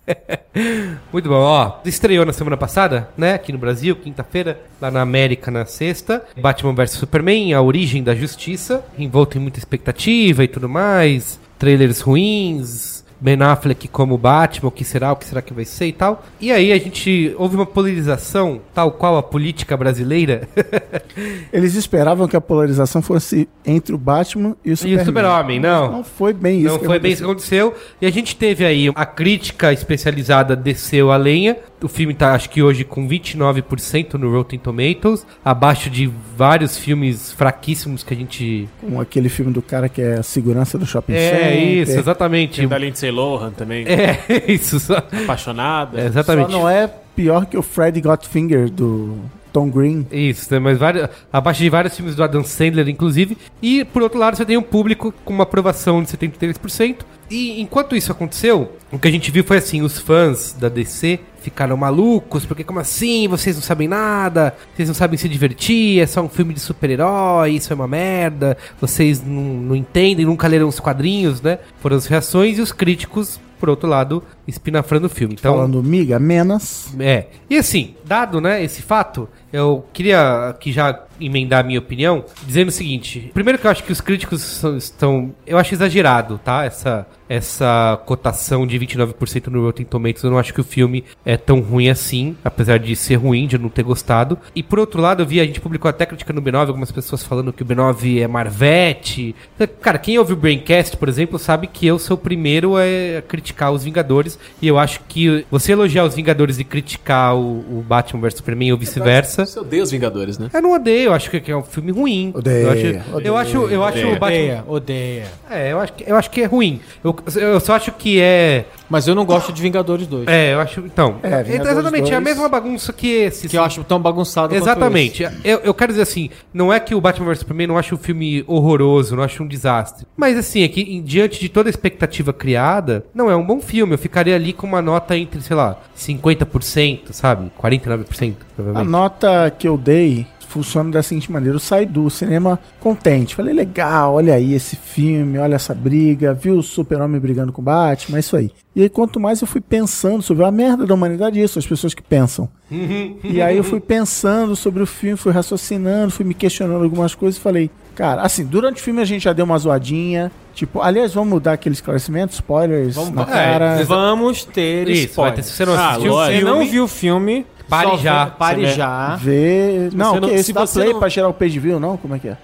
Muito 1.13 1.29
bom, 1.29 1.37
ó. 1.37 1.81
Estreou 1.85 2.25
na 2.25 2.33
semana 2.33 2.57
passada, 2.57 3.09
né? 3.17 3.35
Aqui 3.35 3.53
no 3.53 3.59
Brasil, 3.59 3.95
quinta-feira, 3.97 4.61
lá 4.81 4.91
na 4.91 5.03
América 5.03 5.51
na 5.51 5.67
sexta. 5.67 6.25
Batman 6.37 6.75
vs 6.75 6.93
Superman, 6.93 7.53
a 7.53 7.61
origem 7.63 8.03
da 8.03 8.15
justiça, 8.15 8.85
envolto 8.99 9.37
em 9.37 9.41
muita 9.41 9.59
expectativa 9.59 10.43
e 10.45 10.49
tudo 10.49 10.69
mais. 10.69 11.39
Trailers 11.59 12.01
ruins. 12.01 12.98
Ben 13.21 13.41
Affleck 13.43 13.89
como 13.89 14.17
Batman, 14.17 14.69
o 14.69 14.71
que 14.71 14.85
será, 14.85 15.13
o 15.13 15.17
que 15.17 15.25
será 15.25 15.43
que 15.43 15.53
vai 15.53 15.65
ser 15.65 15.87
e 15.87 15.93
tal. 15.93 16.25
E 16.41 16.53
aí 16.53 16.73
a 16.73 16.79
gente 16.79 17.35
houve 17.39 17.57
uma 17.57 17.67
polarização, 17.67 18.61
tal 18.75 18.93
qual 18.93 19.17
a 19.17 19.23
política 19.23 19.77
brasileira, 19.77 20.49
Eles 21.53 21.75
esperavam 21.75 22.29
que 22.29 22.37
a 22.37 22.41
polarização 22.41 23.03
fosse 23.03 23.49
entre 23.65 23.95
o 23.95 23.99
Batman 23.99 24.57
e 24.65 24.71
o 24.71 24.73
e 24.73 24.77
Superman. 24.77 25.03
o 25.03 25.07
Super-Homem, 25.07 25.61
não. 25.61 25.93
Não 25.93 26.05
foi 26.05 26.33
bem 26.33 26.61
isso. 26.61 26.69
Não 26.69 26.81
foi 26.81 26.99
bem 26.99 27.13
isso 27.13 27.23
que 27.23 27.31
aconteceu. 27.31 27.75
E 28.01 28.07
a 28.07 28.11
gente 28.11 28.37
teve 28.37 28.65
aí 28.65 28.91
a 28.95 29.07
crítica 29.07 29.73
especializada 29.73 30.55
desceu 30.55 31.11
a 31.11 31.17
lenha. 31.17 31.57
O 31.83 31.89
filme 31.89 32.13
tá, 32.15 32.33
acho 32.35 32.51
que 32.51 32.63
hoje, 32.63 32.85
com 32.85 33.09
29% 33.09 34.15
no 34.15 34.33
Rotten 34.33 34.59
Tomatoes, 34.59 35.25
abaixo 35.45 35.89
de 35.89 36.11
vários 36.37 36.77
filmes 36.77 37.33
fraquíssimos 37.33 38.03
que 38.03 38.13
a 38.15 38.17
gente. 38.17 38.69
Com 38.81 39.01
aquele 39.01 39.29
filme 39.29 39.53
do 39.53 39.63
cara 39.63 39.89
que 39.89 40.03
é 40.03 40.15
a 40.15 40.23
segurança 40.23 40.77
do 40.79 40.87
shopping 40.87 41.13
É 41.13 41.31
center. 41.31 41.63
isso, 41.63 41.99
exatamente. 41.99 42.61
Tem 42.61 42.69
da 42.69 42.79
Lindsay 42.79 43.11
Lohan 43.11 43.51
também. 43.53 43.85
É 43.87 44.19
isso, 44.51 44.81
só. 44.81 44.97
Apaixonada. 44.99 45.99
É, 45.99 46.03
Só 46.03 46.09
exatamente. 46.09 46.51
não 46.51 46.69
é 46.69 46.91
pior 47.15 47.47
que 47.47 47.57
o 47.57 47.63
Freddy 47.63 48.01
Got 48.01 48.27
Finger 48.29 48.71
do 48.71 49.17
Tom 49.53 49.71
Green. 49.71 50.07
Isso, 50.11 50.53
né? 50.53 50.59
mas 50.59 50.79
vários, 50.79 51.09
abaixo 51.33 51.63
de 51.63 51.71
vários 51.71 51.97
filmes 51.97 52.15
do 52.15 52.23
Adam 52.23 52.45
Sandler, 52.45 52.89
inclusive. 52.89 53.37
E, 53.63 53.85
por 53.85 54.03
outro 54.03 54.19
lado, 54.19 54.37
você 54.37 54.45
tem 54.45 54.57
um 54.57 54.63
público 54.63 55.13
com 55.25 55.33
uma 55.33 55.45
aprovação 55.45 56.03
de 56.03 56.09
73%. 56.09 56.97
E 57.31 57.61
enquanto 57.61 57.95
isso 57.95 58.11
aconteceu, 58.11 58.73
o 58.91 58.99
que 58.99 59.07
a 59.07 59.11
gente 59.11 59.31
viu 59.31 59.45
foi 59.45 59.59
assim, 59.59 59.83
os 59.83 59.99
fãs 59.99 60.55
da 60.59 60.69
DC 60.69 61.21
ficaram 61.51 61.77
malucos, 61.77 62.45
porque 62.45 62.63
como 62.63 62.79
assim, 62.79 63.27
vocês 63.27 63.57
não 63.57 63.63
sabem 63.63 63.89
nada, 63.89 64.55
vocês 64.75 64.89
não 64.89 64.95
sabem 64.95 65.19
se 65.19 65.29
divertir, 65.29 66.01
é 66.01 66.07
só 66.07 66.23
um 66.23 66.29
filme 66.29 66.55
de 66.55 66.61
super-herói, 66.61 67.53
isso 67.53 67.73
é 67.73 67.77
uma 67.77 67.89
merda, 67.89 68.57
vocês 68.81 69.23
não, 69.25 69.43
não 69.43 69.77
entendem, 69.77 70.27
nunca 70.27 70.47
leram 70.47 70.69
os 70.69 70.79
quadrinhos, 70.79 71.41
né? 71.41 71.59
Foram 71.81 71.97
as 71.97 72.07
reações 72.07 72.59
e 72.59 72.61
os 72.61 72.73
críticos, 72.73 73.41
por 73.59 73.69
outro 73.69 73.89
lado, 73.89 74.23
espinafrando 74.49 75.07
o 75.07 75.11
filme. 75.11 75.35
Então, 75.39 75.55
Falando 75.55 75.83
miga, 75.83 76.19
menos. 76.19 76.93
é. 76.99 77.27
E 77.49 77.57
assim, 77.57 77.95
dado, 78.05 78.41
né, 78.41 78.63
esse 78.65 78.83
fato, 78.83 79.29
eu 79.53 79.85
queria 79.93 80.49
aqui 80.49 80.73
já 80.73 81.05
emendar 81.21 81.61
a 81.61 81.67
minha 81.67 81.79
opinião, 81.81 82.25
dizendo 82.47 82.69
o 82.69 82.73
seguinte. 82.73 83.31
Primeiro 83.35 83.59
que 83.59 83.67
eu 83.67 83.71
acho 83.71 83.83
que 83.83 83.91
os 83.93 84.01
críticos 84.01 84.41
são- 84.41 84.77
estão... 84.77 85.35
Eu 85.47 85.59
acho 85.59 85.75
exagerado, 85.75 86.39
tá? 86.45 86.65
Essa, 86.65 87.07
essa 87.29 88.01
cotação 88.07 88.65
de 88.65 88.79
29% 88.79 89.49
no 89.49 89.63
Rotten 89.65 89.85
Tomatoes. 89.85 90.23
Eu 90.23 90.31
não 90.31 90.39
acho 90.39 90.55
que 90.55 90.61
o 90.61 90.65
filme 90.65 91.03
é 91.25 91.37
tão 91.37 91.61
ruim 91.61 91.89
assim, 91.89 92.37
apesar 92.45 92.79
de 92.79 92.95
ser 92.95 93.17
ruim, 93.17 93.49
de 93.49 93.57
eu 93.57 93.61
não 93.61 93.69
ter 93.69 93.83
gostado. 93.83 94.39
E 94.55 94.63
por 94.63 94.79
outro 94.79 95.03
lado, 95.03 95.23
eu 95.23 95.27
vi, 95.27 95.41
a 95.41 95.45
gente 95.45 95.61
publicou 95.61 95.89
até 95.89 96.07
crítica 96.07 96.33
no 96.33 96.41
B9, 96.41 96.69
algumas 96.69 96.93
pessoas 96.93 97.25
falando 97.25 97.53
que 97.53 97.65
o 97.65 97.67
B9 97.67 98.21
é 98.23 98.29
Marvete. 98.29 99.35
Cara, 99.81 99.99
quem 99.99 100.19
ouve 100.19 100.35
o 100.35 100.37
Braincast, 100.37 100.97
por 100.97 101.09
exemplo, 101.09 101.37
sabe 101.37 101.67
que 101.67 101.85
eu 101.85 101.99
sou 101.99 102.15
o 102.17 102.21
primeiro 102.21 102.77
a 102.77 103.23
criticar 103.27 103.73
os 103.73 103.83
Vingadores, 103.83 104.38
Vingadores. 104.39 104.59
E 104.63 104.67
eu 104.69 104.79
acho 104.79 105.01
que 105.09 105.47
você 105.51 105.73
elogiar 105.73 106.05
os 106.05 106.15
Vingadores 106.15 106.59
e 106.59 106.65
criticar 106.65 107.35
o, 107.37 107.59
o 107.79 107.85
Batman 107.87 108.21
vs 108.23 108.35
Superman 108.35 108.73
ou 108.73 108.79
vice-versa. 108.79 109.45
Você 109.47 109.59
odeia 109.61 109.83
os 109.83 109.91
Vingadores, 109.91 110.39
né? 110.39 110.49
Eu 110.53 110.63
não 110.63 110.73
odeio, 110.73 111.07
eu 111.09 111.15
acho 111.15 111.31
que 111.31 111.51
é 111.51 111.57
um 111.57 111.63
filme 111.63 111.93
ruim. 111.93 112.33
Odeia, 112.35 112.63
Eu 112.65 112.71
acho, 112.71 112.81
odeia. 113.17 113.29
eu 113.29 113.37
acho, 113.37 113.57
eu 113.69 113.85
acho 113.85 114.07
o 114.07 114.19
Batman. 114.19 114.27
Odeia, 114.27 114.65
odeia. 114.67 115.27
É, 115.51 115.73
eu 115.73 115.81
acho, 115.81 115.93
que, 115.93 116.05
eu 116.11 116.17
acho 116.17 116.31
que 116.31 116.41
é 116.43 116.45
ruim. 116.47 116.81
Eu, 117.03 117.17
eu 117.37 117.61
só 117.61 117.75
acho 117.75 117.93
que 117.93 118.21
é. 118.21 118.65
Mas 118.91 119.07
eu 119.07 119.15
não 119.15 119.25
gosto 119.25 119.53
de 119.53 119.61
Vingadores 119.63 120.07
2. 120.07 120.27
É, 120.29 120.55
eu 120.55 120.61
acho. 120.61 120.81
Então. 120.81 121.17
É, 121.23 121.43
Vingadores 121.43 121.79
exatamente, 121.79 122.13
é 122.13 122.17
a 122.17 122.21
2. 122.21 122.25
mesma 122.25 122.49
bagunça 122.49 122.93
que 122.93 123.09
esse. 123.09 123.49
Que 123.49 123.57
eu 123.57 123.63
acho 123.63 123.85
tão 123.85 124.01
bagunçado 124.01 124.49
quanto 124.55 124.63
Exatamente. 124.63 125.23
Eu, 125.45 125.59
eu 125.59 125.75
quero 125.75 125.93
dizer 125.93 126.03
assim, 126.03 126.31
não 126.53 126.73
é 126.73 126.81
que 126.81 126.95
o 126.95 127.01
Batman 127.01 127.27
vs 127.29 127.41
Superman 127.41 127.67
não 127.67 127.79
acho 127.79 127.95
um 127.95 127.99
filme 127.99 128.45
horroroso, 128.47 129.15
não 129.17 129.23
acho 129.23 129.43
um 129.43 129.47
desastre. 129.47 130.07
Mas 130.17 130.37
assim, 130.37 130.63
é 130.63 130.69
que 130.69 130.81
em- 130.81 131.03
diante 131.03 131.39
de 131.41 131.49
toda 131.49 131.69
a 131.69 131.71
expectativa 131.71 132.33
criada, 132.33 133.05
não 133.15 133.31
é 133.31 133.37
um 133.37 133.45
bom 133.45 133.61
filme. 133.61 133.95
Eu 133.95 133.99
ficaria 133.99 134.28
ali 134.35 134.53
com 134.53 134.67
uma 134.67 134.83
nota 134.83 135.17
entre, 135.17 135.41
sei 135.41 135.57
lá, 135.57 135.79
50%, 135.97 137.13
sabe? 137.13 137.51
49%, 137.61 138.33
A 138.33 138.55
provavelmente. 138.55 138.91
nota 138.91 139.51
que 139.57 139.67
eu 139.69 139.77
dei 139.77 140.27
funciona 140.49 140.91
da 140.91 141.03
seguinte 141.03 141.31
maneira: 141.31 141.55
eu 141.55 141.61
saí 141.61 141.87
do 141.87 142.09
cinema 142.11 142.59
contente. 142.81 143.35
Falei, 143.35 143.55
legal, 143.55 144.15
olha 144.15 144.35
aí 144.35 144.55
esse 144.55 144.75
filme, 144.75 145.39
olha 145.39 145.55
essa 145.55 145.75
briga, 145.75 146.35
viu 146.35 146.59
o 146.59 146.63
Super-Homem 146.63 147.21
brigando 147.21 147.53
com 147.53 147.61
o 147.61 147.65
Batman, 147.65 148.17
é 148.17 148.21
isso 148.21 148.37
aí. 148.37 148.51
E 148.75 148.83
aí, 148.83 148.89
quanto 148.89 149.21
mais 149.21 149.41
eu 149.41 149.47
fui 149.47 149.61
pensando 149.61 150.23
sobre 150.23 150.45
a 150.45 150.51
merda 150.51 150.87
da 150.87 150.95
humanidade, 150.95 151.41
é 151.41 151.45
isso, 151.45 151.59
as 151.59 151.67
pessoas 151.67 151.95
que 151.95 152.03
pensam. 152.03 152.49
e 152.71 153.41
aí 153.43 153.57
eu 153.57 153.65
fui 153.65 153.81
pensando 153.81 154.57
sobre 154.57 154.83
o 154.83 154.87
filme, 154.87 155.17
fui 155.17 155.33
raciocinando, 155.33 156.11
fui 156.11 156.25
me 156.25 156.35
questionando 156.35 156.83
algumas 156.83 157.15
coisas 157.15 157.39
e 157.39 157.43
falei, 157.43 157.71
cara, 157.99 158.23
assim, 158.23 158.45
durante 158.45 158.81
o 158.81 158.85
filme 158.85 159.03
a 159.03 159.05
gente 159.05 159.23
já 159.25 159.33
deu 159.33 159.45
uma 159.45 159.59
zoadinha. 159.59 160.31
Tipo, 160.55 160.81
aliás, 160.81 161.13
vamos 161.13 161.43
dar 161.43 161.55
aquele 161.55 161.75
esclarecimento, 161.75 162.33
spoilers 162.33 162.95
Vamos, 162.95 163.13
na 163.13 163.23
é, 163.23 163.27
cara. 163.27 163.85
Vamos 163.85 164.45
ter 164.45 164.89
Isso, 164.89 165.21
vai 165.21 165.33
ter, 165.33 165.41
spoilers. 165.41 165.47
se 165.47 165.53
você 165.53 165.65
não 165.67 165.75
Ah, 165.75 165.91
assistiu. 165.91 166.13
Você 166.13 166.41
não 166.41 166.65
viu 166.67 166.85
o 166.85 166.89
filme, 166.89 167.45
Pare 167.69 167.91
só 167.91 167.97
já. 167.99 168.25
vê- 168.25 168.31
Pare 168.39 168.61
Você 168.67 168.73
já. 168.75 169.17
Ver. 169.17 169.91
Não, 169.95 170.11
você 170.15 170.21
que 170.21 170.27
não- 170.27 170.35
esse 170.35 170.45
se 170.45 170.53
dá 170.53 170.61
você 170.67 170.81
play 170.81 170.93
não- 170.93 170.99
pra 171.01 171.09
gerar 171.09 171.29
o 171.29 171.35
page 171.35 171.59
view, 171.59 171.79
não? 171.81 171.97
Como 171.97 172.15
é 172.15 172.19
que 172.19 172.29
é? 172.29 172.37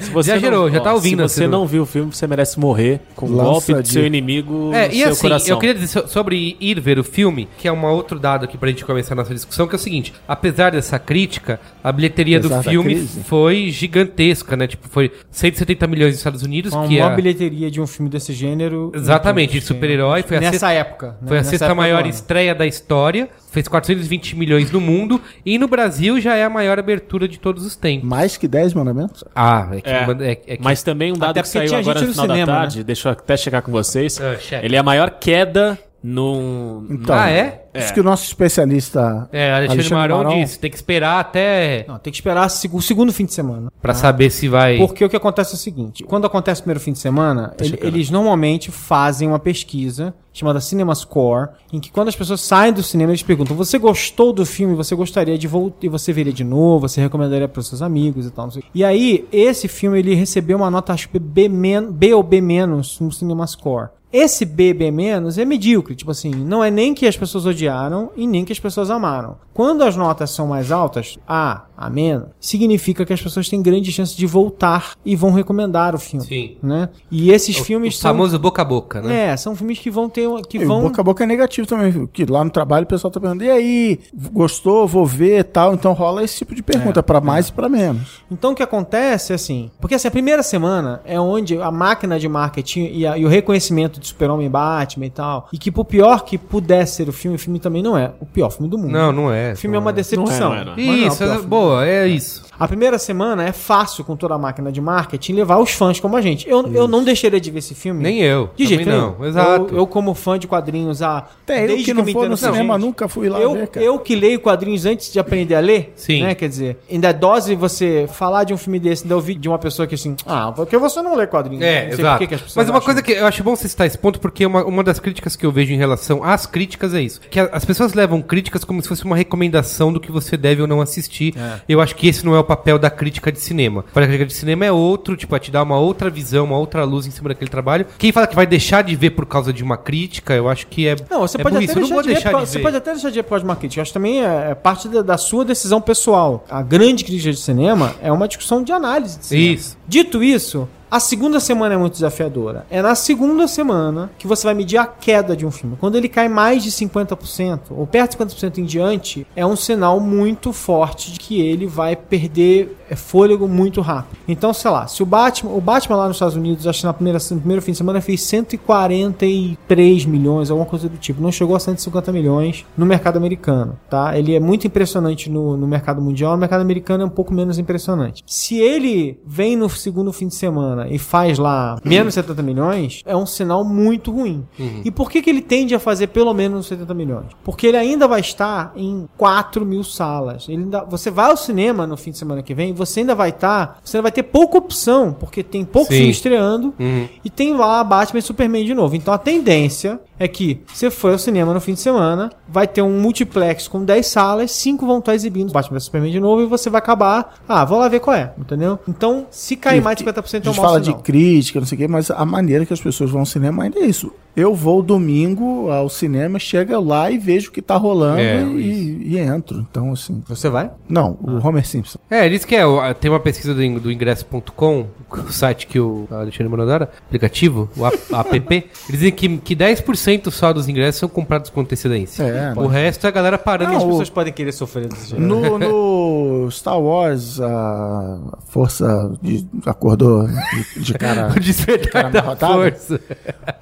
Se 0.00 0.10
você 0.10 0.28
já 0.30 0.34
não- 0.36 0.40
gerou, 0.40 0.70
já 0.70 0.80
tá 0.80 0.92
ouvindo. 0.94 1.28
Se 1.28 1.34
você 1.36 1.46
não 1.46 1.66
viu 1.66 1.82
o 1.82 1.86
filme, 1.86 2.12
você 2.12 2.26
merece 2.26 2.58
morrer 2.58 3.00
com 3.14 3.26
o 3.26 3.28
golpe 3.30 3.72
do 3.74 3.82
de- 3.82 3.88
seu 3.92 4.06
inimigo 4.06 4.72
É, 4.74 4.88
no 4.88 4.94
e 4.94 4.98
seu 4.98 5.08
assim, 5.10 5.20
coração. 5.22 5.48
eu 5.54 5.58
queria 5.58 5.74
dizer 5.74 5.86
so- 5.88 6.08
sobre 6.08 6.56
ir 6.60 6.80
ver 6.80 6.98
o 6.98 7.04
filme, 7.04 7.48
que 7.58 7.68
é 7.68 7.72
um 7.72 7.84
outro 7.86 8.18
dado 8.18 8.44
aqui 8.44 8.56
pra 8.58 8.68
gente 8.68 8.84
começar 8.84 9.14
a 9.14 9.16
nossa 9.16 9.32
discussão, 9.34 9.66
que 9.66 9.74
é 9.74 9.76
o 9.76 9.80
seguinte, 9.80 10.12
apesar 10.26 10.70
dessa 10.72 10.98
crítica, 10.98 11.60
a 11.82 11.92
bilheteria 11.92 12.38
do 12.40 12.46
Apesar 12.48 12.62
da 12.64 12.70
filme 12.70 12.96
foi 13.24 13.70
gigantesca, 13.70 14.56
né? 14.56 14.66
Tipo, 14.66 14.88
foi 14.88 15.10
170 15.30 15.86
milhões 15.86 16.10
nos 16.12 16.18
Estados 16.18 16.42
Unidos, 16.42 16.72
Uma 16.72 16.86
que 16.88 16.94
maior 16.98 17.12
é... 17.12 17.16
bilheteria 17.16 17.70
de 17.70 17.80
um 17.80 17.86
filme 17.86 18.10
desse 18.10 18.32
gênero. 18.32 18.90
Exatamente, 18.94 19.52
de 19.52 19.58
Então, 19.58 19.68
super-herói, 19.68 20.22
foi 20.22 20.36
a 20.36 20.40
Nessa 20.40 20.50
sexta- 20.52 20.72
época. 20.72 21.06
né? 21.20 21.28
Foi 21.28 21.36
a 21.36 21.40
Nessa 21.40 21.50
sexta 21.50 21.68
do 21.68 21.76
maior 21.76 22.06
estreia 22.06 22.54
da 22.54 22.66
história, 22.66 23.28
fez 23.50 23.66
420 23.68 24.36
milhões 24.36 24.70
no 24.70 24.80
mundo, 24.80 25.20
e 25.44 25.58
no 25.58 25.66
Brasil 25.68 26.20
já 26.20 26.36
é 26.36 26.44
a 26.44 26.50
maior 26.50 26.78
abertura 26.78 27.26
de 27.28 27.38
todos 27.38 27.64
os 27.66 27.76
tempos. 27.76 28.08
Mais 28.08 28.36
que 28.36 28.46
10 28.48 28.74
mandamentos? 28.74 29.24
Ah, 29.34 29.68
é 29.72 29.80
que... 29.80 29.88
É, 29.90 29.92
é- 29.94 30.30
é 30.30 30.56
que- 30.56 30.62
Mas 30.62 30.82
também 30.82 31.12
um 31.12 31.16
dado 31.16 31.30
Até 31.30 31.42
que 31.42 31.48
saiu 31.48 31.74
agora 31.76 31.98
gente 31.98 32.08
no 32.08 32.12
final 32.14 32.26
cinema, 32.26 32.46
da 32.52 32.58
tarde, 32.60 32.84
deixa 32.84 33.08
eu 33.08 33.12
até 33.12 33.36
chegar 33.36 33.62
com 33.62 33.72
vocês. 33.72 34.20
Ah. 34.20 34.36
Ele 34.62 34.76
é 34.76 34.78
a 34.78 34.82
maior 34.82 35.10
queda 35.10 35.78
num... 36.02 36.86
Então, 36.90 37.14
Ah, 37.14 37.30
é? 37.30 37.64
Isso 37.74 37.94
que 37.94 38.00
o 38.00 38.02
nosso 38.02 38.24
especialista. 38.24 39.28
É, 39.32 39.52
Alexandre, 39.54 39.90
Marão 39.90 40.28
disse, 40.40 40.58
tem 40.58 40.68
que 40.70 40.76
esperar 40.76 41.20
até 41.20 41.84
Não, 41.86 41.98
tem 41.98 42.10
que 42.10 42.16
esperar 42.16 42.46
o 42.46 42.80
segundo 42.80 43.12
fim 43.12 43.24
de 43.24 43.32
semana. 43.32 43.70
pra 43.80 43.94
saber 43.94 44.30
se 44.30 44.48
vai... 44.48 44.78
Porque 44.78 45.04
o 45.04 45.08
que 45.08 45.16
acontece 45.16 45.52
é 45.52 45.54
o 45.54 45.58
seguinte: 45.58 46.02
quando 46.02 46.26
acontece 46.26 46.60
o 46.60 46.64
primeiro 46.64 46.80
fim 46.80 46.92
de 46.92 46.98
semana, 46.98 47.54
ele- 47.60 47.78
eles 47.82 48.10
normalmente 48.10 48.70
fazem 48.72 49.28
uma 49.28 49.38
pesquisa 49.38 50.12
chamada 50.32 50.60
CinemaScore, 50.60 51.50
em 51.72 51.78
que 51.80 51.90
quando 51.90 52.08
as 52.08 52.16
pessoas 52.16 52.40
saem 52.40 52.72
do 52.72 52.82
cinema, 52.82 53.12
eles 53.12 53.22
perguntam: 53.22 53.56
você 53.56 53.78
gostou 53.78 54.32
do 54.32 54.44
filme? 54.44 54.74
Você 54.74 54.94
gostaria 54.96 55.38
de 55.38 55.46
voltar 55.46 55.86
e 55.86 55.88
você 55.88 56.12
veria 56.12 56.32
de 56.32 56.42
novo? 56.44 56.88
Você 56.88 57.00
recomendaria 57.00 57.46
para 57.46 57.60
os 57.60 57.68
seus 57.68 57.82
amigos 57.82 58.26
e 58.26 58.30
tal? 58.30 58.46
Não 58.46 58.52
sei. 58.52 58.64
E 58.74 58.82
aí, 58.84 59.28
esse 59.30 59.68
filme 59.68 59.98
ele 60.00 60.14
recebeu 60.14 60.56
uma 60.56 60.70
nota 60.70 60.92
acho 60.92 61.08
que 61.08 61.18
B, 61.20 61.48
B 61.92 62.14
ou 62.14 62.22
B 62.24 62.40
menos 62.40 62.98
no 62.98 63.12
CinemaScore. 63.12 63.90
Esse 64.12 64.44
B, 64.44 64.74
B 64.74 64.90
menos 64.90 65.38
é 65.38 65.44
medíocre, 65.44 65.94
tipo 65.94 66.10
assim, 66.10 66.30
não 66.30 66.64
é 66.64 66.70
nem 66.70 66.92
que 66.92 67.06
as 67.06 67.16
pessoas 67.16 67.46
odiaram 67.46 68.10
e 68.16 68.26
nem 68.26 68.44
que 68.44 68.52
as 68.52 68.58
pessoas 68.58 68.90
amaram. 68.90 69.36
Quando 69.54 69.82
as 69.82 69.94
notas 69.94 70.30
são 70.30 70.48
mais 70.48 70.72
altas, 70.72 71.16
A, 71.28 71.66
A 71.80 71.88
menos, 71.88 72.28
significa 72.38 73.06
que 73.06 73.12
as 73.14 73.22
pessoas 73.22 73.48
têm 73.48 73.62
grande 73.62 73.90
chance 73.90 74.14
de 74.14 74.26
voltar 74.26 74.92
e 75.02 75.16
vão 75.16 75.32
recomendar 75.32 75.94
o 75.94 75.98
filme. 75.98 76.26
Sim. 76.26 76.56
Né? 76.62 76.90
E 77.10 77.30
esses 77.32 77.56
filmes 77.56 77.94
o 77.94 77.98
são. 77.98 78.10
famoso 78.10 78.38
boca 78.38 78.60
a 78.60 78.64
boca, 78.66 79.00
né? 79.00 79.28
É, 79.30 79.36
são 79.38 79.56
filmes 79.56 79.78
que 79.78 79.90
vão 79.90 80.08
ter. 80.08 80.28
Que 80.48 80.58
E 80.58 80.64
o 80.64 80.68
vão. 80.68 80.82
boca 80.82 81.00
a 81.00 81.04
boca 81.04 81.24
é 81.24 81.26
negativo 81.26 81.66
também, 81.66 82.06
que 82.12 82.26
lá 82.26 82.44
no 82.44 82.50
trabalho 82.50 82.84
o 82.84 82.86
pessoal 82.86 83.10
tá 83.10 83.18
perguntando, 83.18 83.44
e 83.44 83.50
aí, 83.50 83.98
gostou, 84.30 84.86
vou 84.86 85.06
ver 85.06 85.38
e 85.40 85.42
tal, 85.44 85.72
então 85.72 85.92
rola 85.94 86.22
esse 86.22 86.36
tipo 86.38 86.54
de 86.54 86.62
pergunta, 86.62 87.02
pra 87.02 87.20
mais 87.20 87.48
e 87.48 87.52
pra 87.52 87.68
menos. 87.68 88.20
Então 88.30 88.52
o 88.52 88.54
que 88.54 88.62
acontece 88.62 89.32
é 89.32 89.34
assim, 89.34 89.70
porque 89.80 89.94
assim, 89.94 90.08
a 90.08 90.10
primeira 90.10 90.42
semana 90.42 91.00
é 91.04 91.18
onde 91.18 91.56
a 91.60 91.70
máquina 91.70 92.18
de 92.18 92.28
marketing 92.28 92.90
e, 92.92 93.06
a- 93.06 93.16
e 93.16 93.24
o 93.24 93.28
reconhecimento 93.28 93.98
de 93.98 94.06
Super-Homem 94.06 94.46
e 94.46 94.50
Batman 94.50 95.06
e 95.06 95.10
tal, 95.10 95.48
e 95.52 95.56
que 95.58 95.70
por 95.70 95.84
pior 95.86 96.24
que 96.24 96.36
pudesse 96.36 96.96
ser 96.96 97.08
o 97.08 97.12
filme, 97.12 97.36
o 97.36 97.38
filme 97.38 97.58
também 97.58 97.82
não 97.82 97.96
é 97.96 98.12
o 98.20 98.26
pior 98.26 98.50
filme 98.50 98.68
do 98.68 98.76
mundo. 98.76 98.90
Não, 98.92 99.12
não 99.12 99.32
é. 99.32 99.52
O 99.52 99.56
filme 99.56 99.76
é 99.76 99.78
uma 99.80 99.92
decepção. 99.92 100.50
Não 100.50 100.54
é, 100.56 100.64
não 100.64 100.72
é, 100.72 100.76
não 100.76 100.94
é. 100.94 101.04
Mas 101.08 101.20
não 101.20 101.26
é 101.34 101.38
o 101.38 101.42
É 101.78 102.06
isso. 102.06 102.49
A 102.60 102.68
primeira 102.68 102.98
semana 102.98 103.42
é 103.44 103.52
fácil 103.52 104.04
com 104.04 104.14
toda 104.14 104.34
a 104.34 104.38
máquina 104.38 104.70
de 104.70 104.80
marketing 104.82 105.32
levar 105.32 105.58
os 105.58 105.70
fãs 105.72 105.98
como 105.98 106.14
a 106.14 106.20
gente. 106.20 106.46
Eu, 106.48 106.70
eu 106.74 106.86
não 106.86 107.02
deixaria 107.02 107.40
de 107.40 107.50
ver 107.50 107.60
esse 107.60 107.74
filme. 107.74 108.02
Nem 108.02 108.20
eu. 108.20 108.50
De 108.54 108.66
jeito 108.66 108.86
nenhum. 108.86 109.14
não. 109.18 109.24
Exato. 109.26 109.68
Eu, 109.72 109.78
eu 109.78 109.86
como 109.86 110.12
fã 110.14 110.38
de 110.38 110.46
quadrinhos, 110.46 111.00
há 111.00 111.18
Até 111.42 111.64
eu 111.64 111.68
desde 111.68 111.84
que 111.86 111.94
não 111.94 112.04
me 112.04 112.12
for 112.12 112.28
no 112.28 112.36
cinema, 112.36 112.74
gente, 112.74 112.84
nunca 112.84 113.08
fui 113.08 113.30
lá 113.30 113.40
eu, 113.40 113.54
ver, 113.54 113.70
eu 113.76 113.98
que 113.98 114.14
leio 114.14 114.38
quadrinhos 114.40 114.84
antes 114.84 115.10
de 115.10 115.18
aprender 115.18 115.54
a 115.54 115.60
ler, 115.60 115.92
Sim. 115.96 116.22
né? 116.22 116.34
Quer 116.34 116.48
dizer, 116.50 116.76
ainda 116.90 117.08
é 117.08 117.12
dose 117.14 117.54
você 117.54 118.06
falar 118.12 118.44
de 118.44 118.52
um 118.52 118.58
filme 118.58 118.78
desse, 118.78 119.04
ainda 119.04 119.16
ouvir 119.16 119.36
de 119.36 119.48
uma 119.48 119.58
pessoa 119.58 119.86
que 119.88 119.94
assim, 119.94 120.14
ah, 120.26 120.52
porque 120.54 120.76
você 120.76 121.00
não 121.00 121.16
lê 121.16 121.26
quadrinhos? 121.26 121.64
É, 121.64 121.86
Não 121.86 121.92
exato. 121.94 122.18
que 122.26 122.36
que 122.36 122.42
Mas 122.54 122.68
uma 122.68 122.76
acham 122.76 122.80
coisa 122.82 123.02
que 123.02 123.12
eu 123.12 123.26
acho 123.26 123.42
bom 123.42 123.56
você 123.56 123.68
citar 123.68 123.86
esse 123.86 123.96
ponto, 123.96 124.20
porque 124.20 124.44
uma, 124.44 124.62
uma 124.66 124.84
das 124.84 125.00
críticas 125.00 125.34
que 125.34 125.46
eu 125.46 125.50
vejo 125.50 125.72
em 125.72 125.78
relação 125.78 126.22
às 126.22 126.44
críticas 126.44 126.92
é 126.92 127.00
isso. 127.00 127.22
Que 127.30 127.40
a- 127.40 127.48
as 127.52 127.64
pessoas 127.64 127.94
levam 127.94 128.20
críticas 128.20 128.64
como 128.64 128.82
se 128.82 128.88
fosse 128.88 129.02
uma 129.04 129.16
recomendação 129.16 129.90
do 129.90 129.98
que 129.98 130.12
você 130.12 130.36
deve 130.36 130.60
ou 130.60 130.68
não 130.68 130.82
assistir. 130.82 131.34
Eu 131.66 131.80
acho 131.80 131.96
que 131.96 132.06
esse 132.06 132.22
não 132.26 132.34
é 132.34 132.38
o 132.38 132.49
papel 132.50 132.78
da 132.80 132.90
crítica 132.90 133.30
de 133.30 133.38
cinema. 133.40 133.84
A 133.94 134.00
crítica 134.00 134.26
de 134.26 134.32
cinema 134.34 134.64
é 134.66 134.72
outro, 134.72 135.16
tipo, 135.16 135.36
é 135.36 135.38
te 135.38 135.52
dar 135.52 135.62
uma 135.62 135.78
outra 135.78 136.10
visão, 136.10 136.44
uma 136.46 136.58
outra 136.58 136.82
luz 136.82 137.06
em 137.06 137.10
cima 137.12 137.28
daquele 137.28 137.48
trabalho. 137.50 137.86
Quem 137.96 138.10
fala 138.10 138.26
que 138.26 138.34
vai 138.34 138.44
deixar 138.46 138.82
de 138.82 138.96
ver 138.96 139.10
por 139.10 139.24
causa 139.24 139.52
de 139.52 139.62
uma 139.62 139.76
crítica, 139.76 140.34
eu 140.34 140.48
acho 140.48 140.66
que 140.66 140.88
é. 140.88 140.96
Não, 141.08 141.20
você 141.20 141.40
é 141.40 141.42
pode 141.42 141.54
burrice. 141.54 141.72
até 141.72 141.80
deixar 141.80 142.00
de 142.02 142.08
ver, 142.08 142.14
deixar 142.14 142.30
por- 142.32 142.40
de 142.42 142.48
você 142.48 142.58
ver. 142.58 142.62
pode 142.64 142.76
até 142.76 142.92
deixar 142.92 143.08
de 143.10 143.14
ver 143.14 143.22
por 143.22 143.28
causa 143.30 143.44
de 143.44 143.48
uma 143.50 143.56
crítica. 143.56 143.78
Eu 143.78 143.82
acho 143.82 143.90
que 143.90 143.94
também 143.94 144.24
é, 144.24 144.50
é 144.50 144.54
parte 144.54 144.88
da, 144.88 145.02
da 145.02 145.16
sua 145.16 145.44
decisão 145.44 145.80
pessoal. 145.80 146.44
A 146.50 146.60
grande 146.62 147.04
crítica 147.04 147.30
de 147.30 147.38
cinema 147.38 147.94
é 148.02 148.10
uma 148.10 148.26
discussão 148.26 148.62
de 148.64 148.72
análise 148.72 149.18
de 149.18 149.26
cinema. 149.26 149.54
Isso. 149.54 149.78
Dito 149.86 150.22
isso, 150.22 150.68
a 150.90 150.98
segunda 150.98 151.38
semana 151.38 151.74
é 151.74 151.78
muito 151.78 151.92
desafiadora. 151.92 152.66
É 152.68 152.82
na 152.82 152.94
segunda 152.94 153.46
semana 153.46 154.10
que 154.18 154.26
você 154.26 154.44
vai 154.44 154.54
medir 154.54 154.76
a 154.76 154.86
queda 154.86 155.36
de 155.36 155.46
um 155.46 155.50
filme. 155.50 155.76
Quando 155.78 155.96
ele 155.96 156.08
cai 156.08 156.28
mais 156.28 156.64
de 156.64 156.70
50%, 156.70 157.60
ou 157.70 157.86
perto 157.86 158.16
de 158.16 158.24
50% 158.24 158.58
em 158.58 158.64
diante, 158.64 159.26
é 159.36 159.46
um 159.46 159.54
sinal 159.54 160.00
muito 160.00 160.52
forte 160.52 161.12
de 161.12 161.20
que 161.20 161.40
ele 161.40 161.66
vai 161.66 161.94
perder 161.94 162.76
é, 162.90 162.96
fôlego 162.96 163.46
muito 163.46 163.80
rápido. 163.80 164.18
Então, 164.26 164.52
sei 164.52 164.70
lá, 164.70 164.88
se 164.88 165.00
o 165.00 165.06
Batman, 165.06 165.52
o 165.52 165.60
Batman 165.60 165.96
lá 165.96 166.08
nos 166.08 166.16
Estados 166.16 166.34
Unidos, 166.34 166.66
acho 166.66 166.80
que 166.80 166.86
na 166.86 166.92
primeira, 166.92 167.18
no 167.30 167.38
primeiro 167.38 167.62
fim 167.62 167.70
de 167.70 167.78
semana 167.78 168.00
fez 168.00 168.22
143 168.22 170.04
milhões, 170.06 170.50
alguma 170.50 170.68
coisa 170.68 170.88
do 170.88 170.96
tipo. 170.96 171.22
Não 171.22 171.30
chegou 171.30 171.54
a 171.54 171.60
150 171.60 172.10
milhões 172.10 172.66
no 172.76 172.84
mercado 172.84 173.16
americano, 173.16 173.78
tá? 173.88 174.18
Ele 174.18 174.34
é 174.34 174.40
muito 174.40 174.66
impressionante 174.66 175.30
no, 175.30 175.56
no 175.56 175.68
mercado 175.68 176.02
mundial, 176.02 176.32
no 176.32 176.38
mercado 176.38 176.62
americano 176.62 177.04
é 177.04 177.06
um 177.06 177.10
pouco 177.10 177.32
menos 177.32 177.58
impressionante. 177.58 178.24
Se 178.26 178.58
ele 178.58 179.20
vem 179.24 179.54
no 179.54 179.70
segundo 179.70 180.12
fim 180.12 180.26
de 180.26 180.34
semana 180.34 180.79
e 180.88 180.98
faz 180.98 181.38
lá 181.38 181.78
menos 181.84 182.14
70 182.14 182.42
milhões, 182.42 183.02
é 183.04 183.16
um 183.16 183.26
sinal 183.26 183.64
muito 183.64 184.10
ruim. 184.10 184.46
E 184.84 184.90
por 184.90 185.10
que, 185.10 185.20
que 185.22 185.28
ele 185.30 185.42
tende 185.42 185.74
a 185.74 185.78
fazer 185.78 186.08
pelo 186.08 186.32
menos 186.32 186.66
70 186.66 186.94
milhões? 186.94 187.26
Porque 187.44 187.66
ele 187.66 187.76
ainda 187.76 188.06
vai 188.06 188.20
estar 188.20 188.72
em 188.76 189.08
4 189.16 189.64
mil 189.66 189.82
salas. 189.84 190.48
Ele 190.48 190.62
ainda- 190.62 190.84
você 190.84 191.10
vai 191.10 191.30
ao 191.30 191.36
cinema 191.36 191.86
no 191.86 191.96
fim 191.96 192.10
de 192.10 192.18
semana 192.18 192.42
que 192.42 192.54
vem, 192.54 192.72
você 192.72 193.00
ainda 193.00 193.14
vai 193.14 193.30
estar. 193.30 193.80
você 193.84 193.96
ainda 193.96 194.02
vai 194.04 194.12
ter 194.12 194.22
pouca 194.22 194.58
opção, 194.58 195.12
porque 195.12 195.42
tem 195.42 195.64
pouco 195.64 195.90
Sim. 195.92 195.96
filme 195.98 196.10
estreando 196.12 196.74
Uhum. 196.78 197.08
e 197.24 197.30
tem 197.30 197.54
lá 197.56 197.82
Batman 197.82 198.18
e 198.18 198.22
Superman 198.22 198.64
de 198.64 198.74
novo. 198.74 198.94
Então 198.96 199.12
a 199.12 199.18
tendência 199.18 200.00
é 200.20 200.28
que 200.28 200.60
você 200.70 200.90
foi 200.90 201.12
ao 201.12 201.18
cinema 201.18 201.54
no 201.54 201.60
fim 201.62 201.72
de 201.72 201.80
semana, 201.80 202.30
vai 202.46 202.68
ter 202.68 202.82
um 202.82 203.00
multiplex 203.00 203.66
com 203.66 203.82
10 203.82 204.06
salas, 204.06 204.50
5 204.50 204.86
vão 204.86 204.98
estar 204.98 205.14
exibindo 205.14 205.50
Batman 205.50 205.78
e 205.78 205.80
Superman 205.80 206.12
de 206.12 206.20
novo 206.20 206.42
e 206.42 206.46
você 206.46 206.68
vai 206.68 206.78
acabar. 206.78 207.40
Ah, 207.48 207.64
vou 207.64 207.78
lá 207.78 207.88
ver 207.88 208.00
qual 208.00 208.14
é, 208.14 208.30
entendeu? 208.36 208.78
Então, 208.86 209.26
se 209.30 209.56
cair 209.56 209.82
mais 209.82 209.96
de 209.96 210.04
50% 210.04 210.08
é 210.12 210.12
A 210.12 210.16
um 210.16 210.52
gente 210.52 210.56
mau 210.56 210.64
fala 210.66 210.80
de 210.80 210.94
crítica, 210.96 211.58
não 211.58 211.66
sei 211.66 211.76
o 211.76 211.78
quê, 211.78 211.88
mas 211.88 212.10
a 212.10 212.26
maneira 212.26 212.66
que 212.66 212.72
as 212.72 212.80
pessoas 212.80 213.10
vão 213.10 213.20
ao 213.20 213.26
cinema 213.26 213.64
ainda 213.64 213.78
é 213.78 213.86
isso. 213.86 214.12
Eu 214.36 214.54
vou 214.54 214.80
domingo 214.80 215.70
ao 215.70 215.88
cinema, 215.88 216.38
chega 216.38 216.78
lá 216.78 217.10
e 217.10 217.18
vejo 217.18 217.48
o 217.48 217.52
que 217.52 217.60
tá 217.60 217.76
rolando 217.76 218.20
É, 218.20 218.42
e, 218.42 219.14
e 219.14 219.18
entro. 219.18 219.66
Então, 219.68 219.92
assim. 219.92 220.22
Você 220.28 220.48
vai? 220.48 220.70
Não, 220.88 221.18
o 221.20 221.44
Homer 221.44 221.66
Simpson. 221.66 221.98
É, 222.08 222.26
ele 222.26 222.36
disse 222.36 222.46
que 222.46 222.54
é, 222.54 222.62
tem 222.94 223.10
uma 223.10 223.18
pesquisa 223.18 223.52
do, 223.52 223.80
do 223.80 223.90
ingresso.com, 223.90 224.86
o 225.10 225.32
site 225.32 225.66
que 225.66 225.80
o 225.80 226.06
Alexandre 226.10 226.48
Monodora, 226.48 226.90
aplicativo, 227.06 227.68
o 227.76 227.84
app, 228.16 228.36
eles 228.46 228.70
dizem 228.88 229.12
que, 229.12 229.38
que 229.38 229.56
10% 229.56 230.09
10% 230.18 230.30
só 230.30 230.52
dos 230.52 230.68
ingressos 230.68 231.00
são 231.00 231.08
comprados 231.08 231.50
com 231.50 231.60
antecedência. 231.60 232.22
É, 232.22 232.52
o 232.56 232.66
resto 232.66 233.04
é 233.06 233.08
a 233.08 233.12
galera 233.12 233.38
parando. 233.38 233.70
Não, 233.70 233.76
As 233.78 233.82
e- 233.82 233.86
o- 233.86 233.88
pessoas 233.90 234.10
podem 234.10 234.32
querer 234.32 234.52
sofrer 234.52 234.88
desse 234.88 235.10
jeito. 235.10 235.22
No, 235.22 235.58
no 235.58 236.50
Star 236.50 236.80
Wars, 236.80 237.40
a 237.40 238.18
força 238.46 239.12
de- 239.22 239.46
acordou 239.66 240.26
de, 240.26 240.80
de 240.82 240.94
cara. 240.94 241.28
o 241.36 241.40
despertar 241.40 242.12
cara 242.12 242.36
força. 242.36 243.00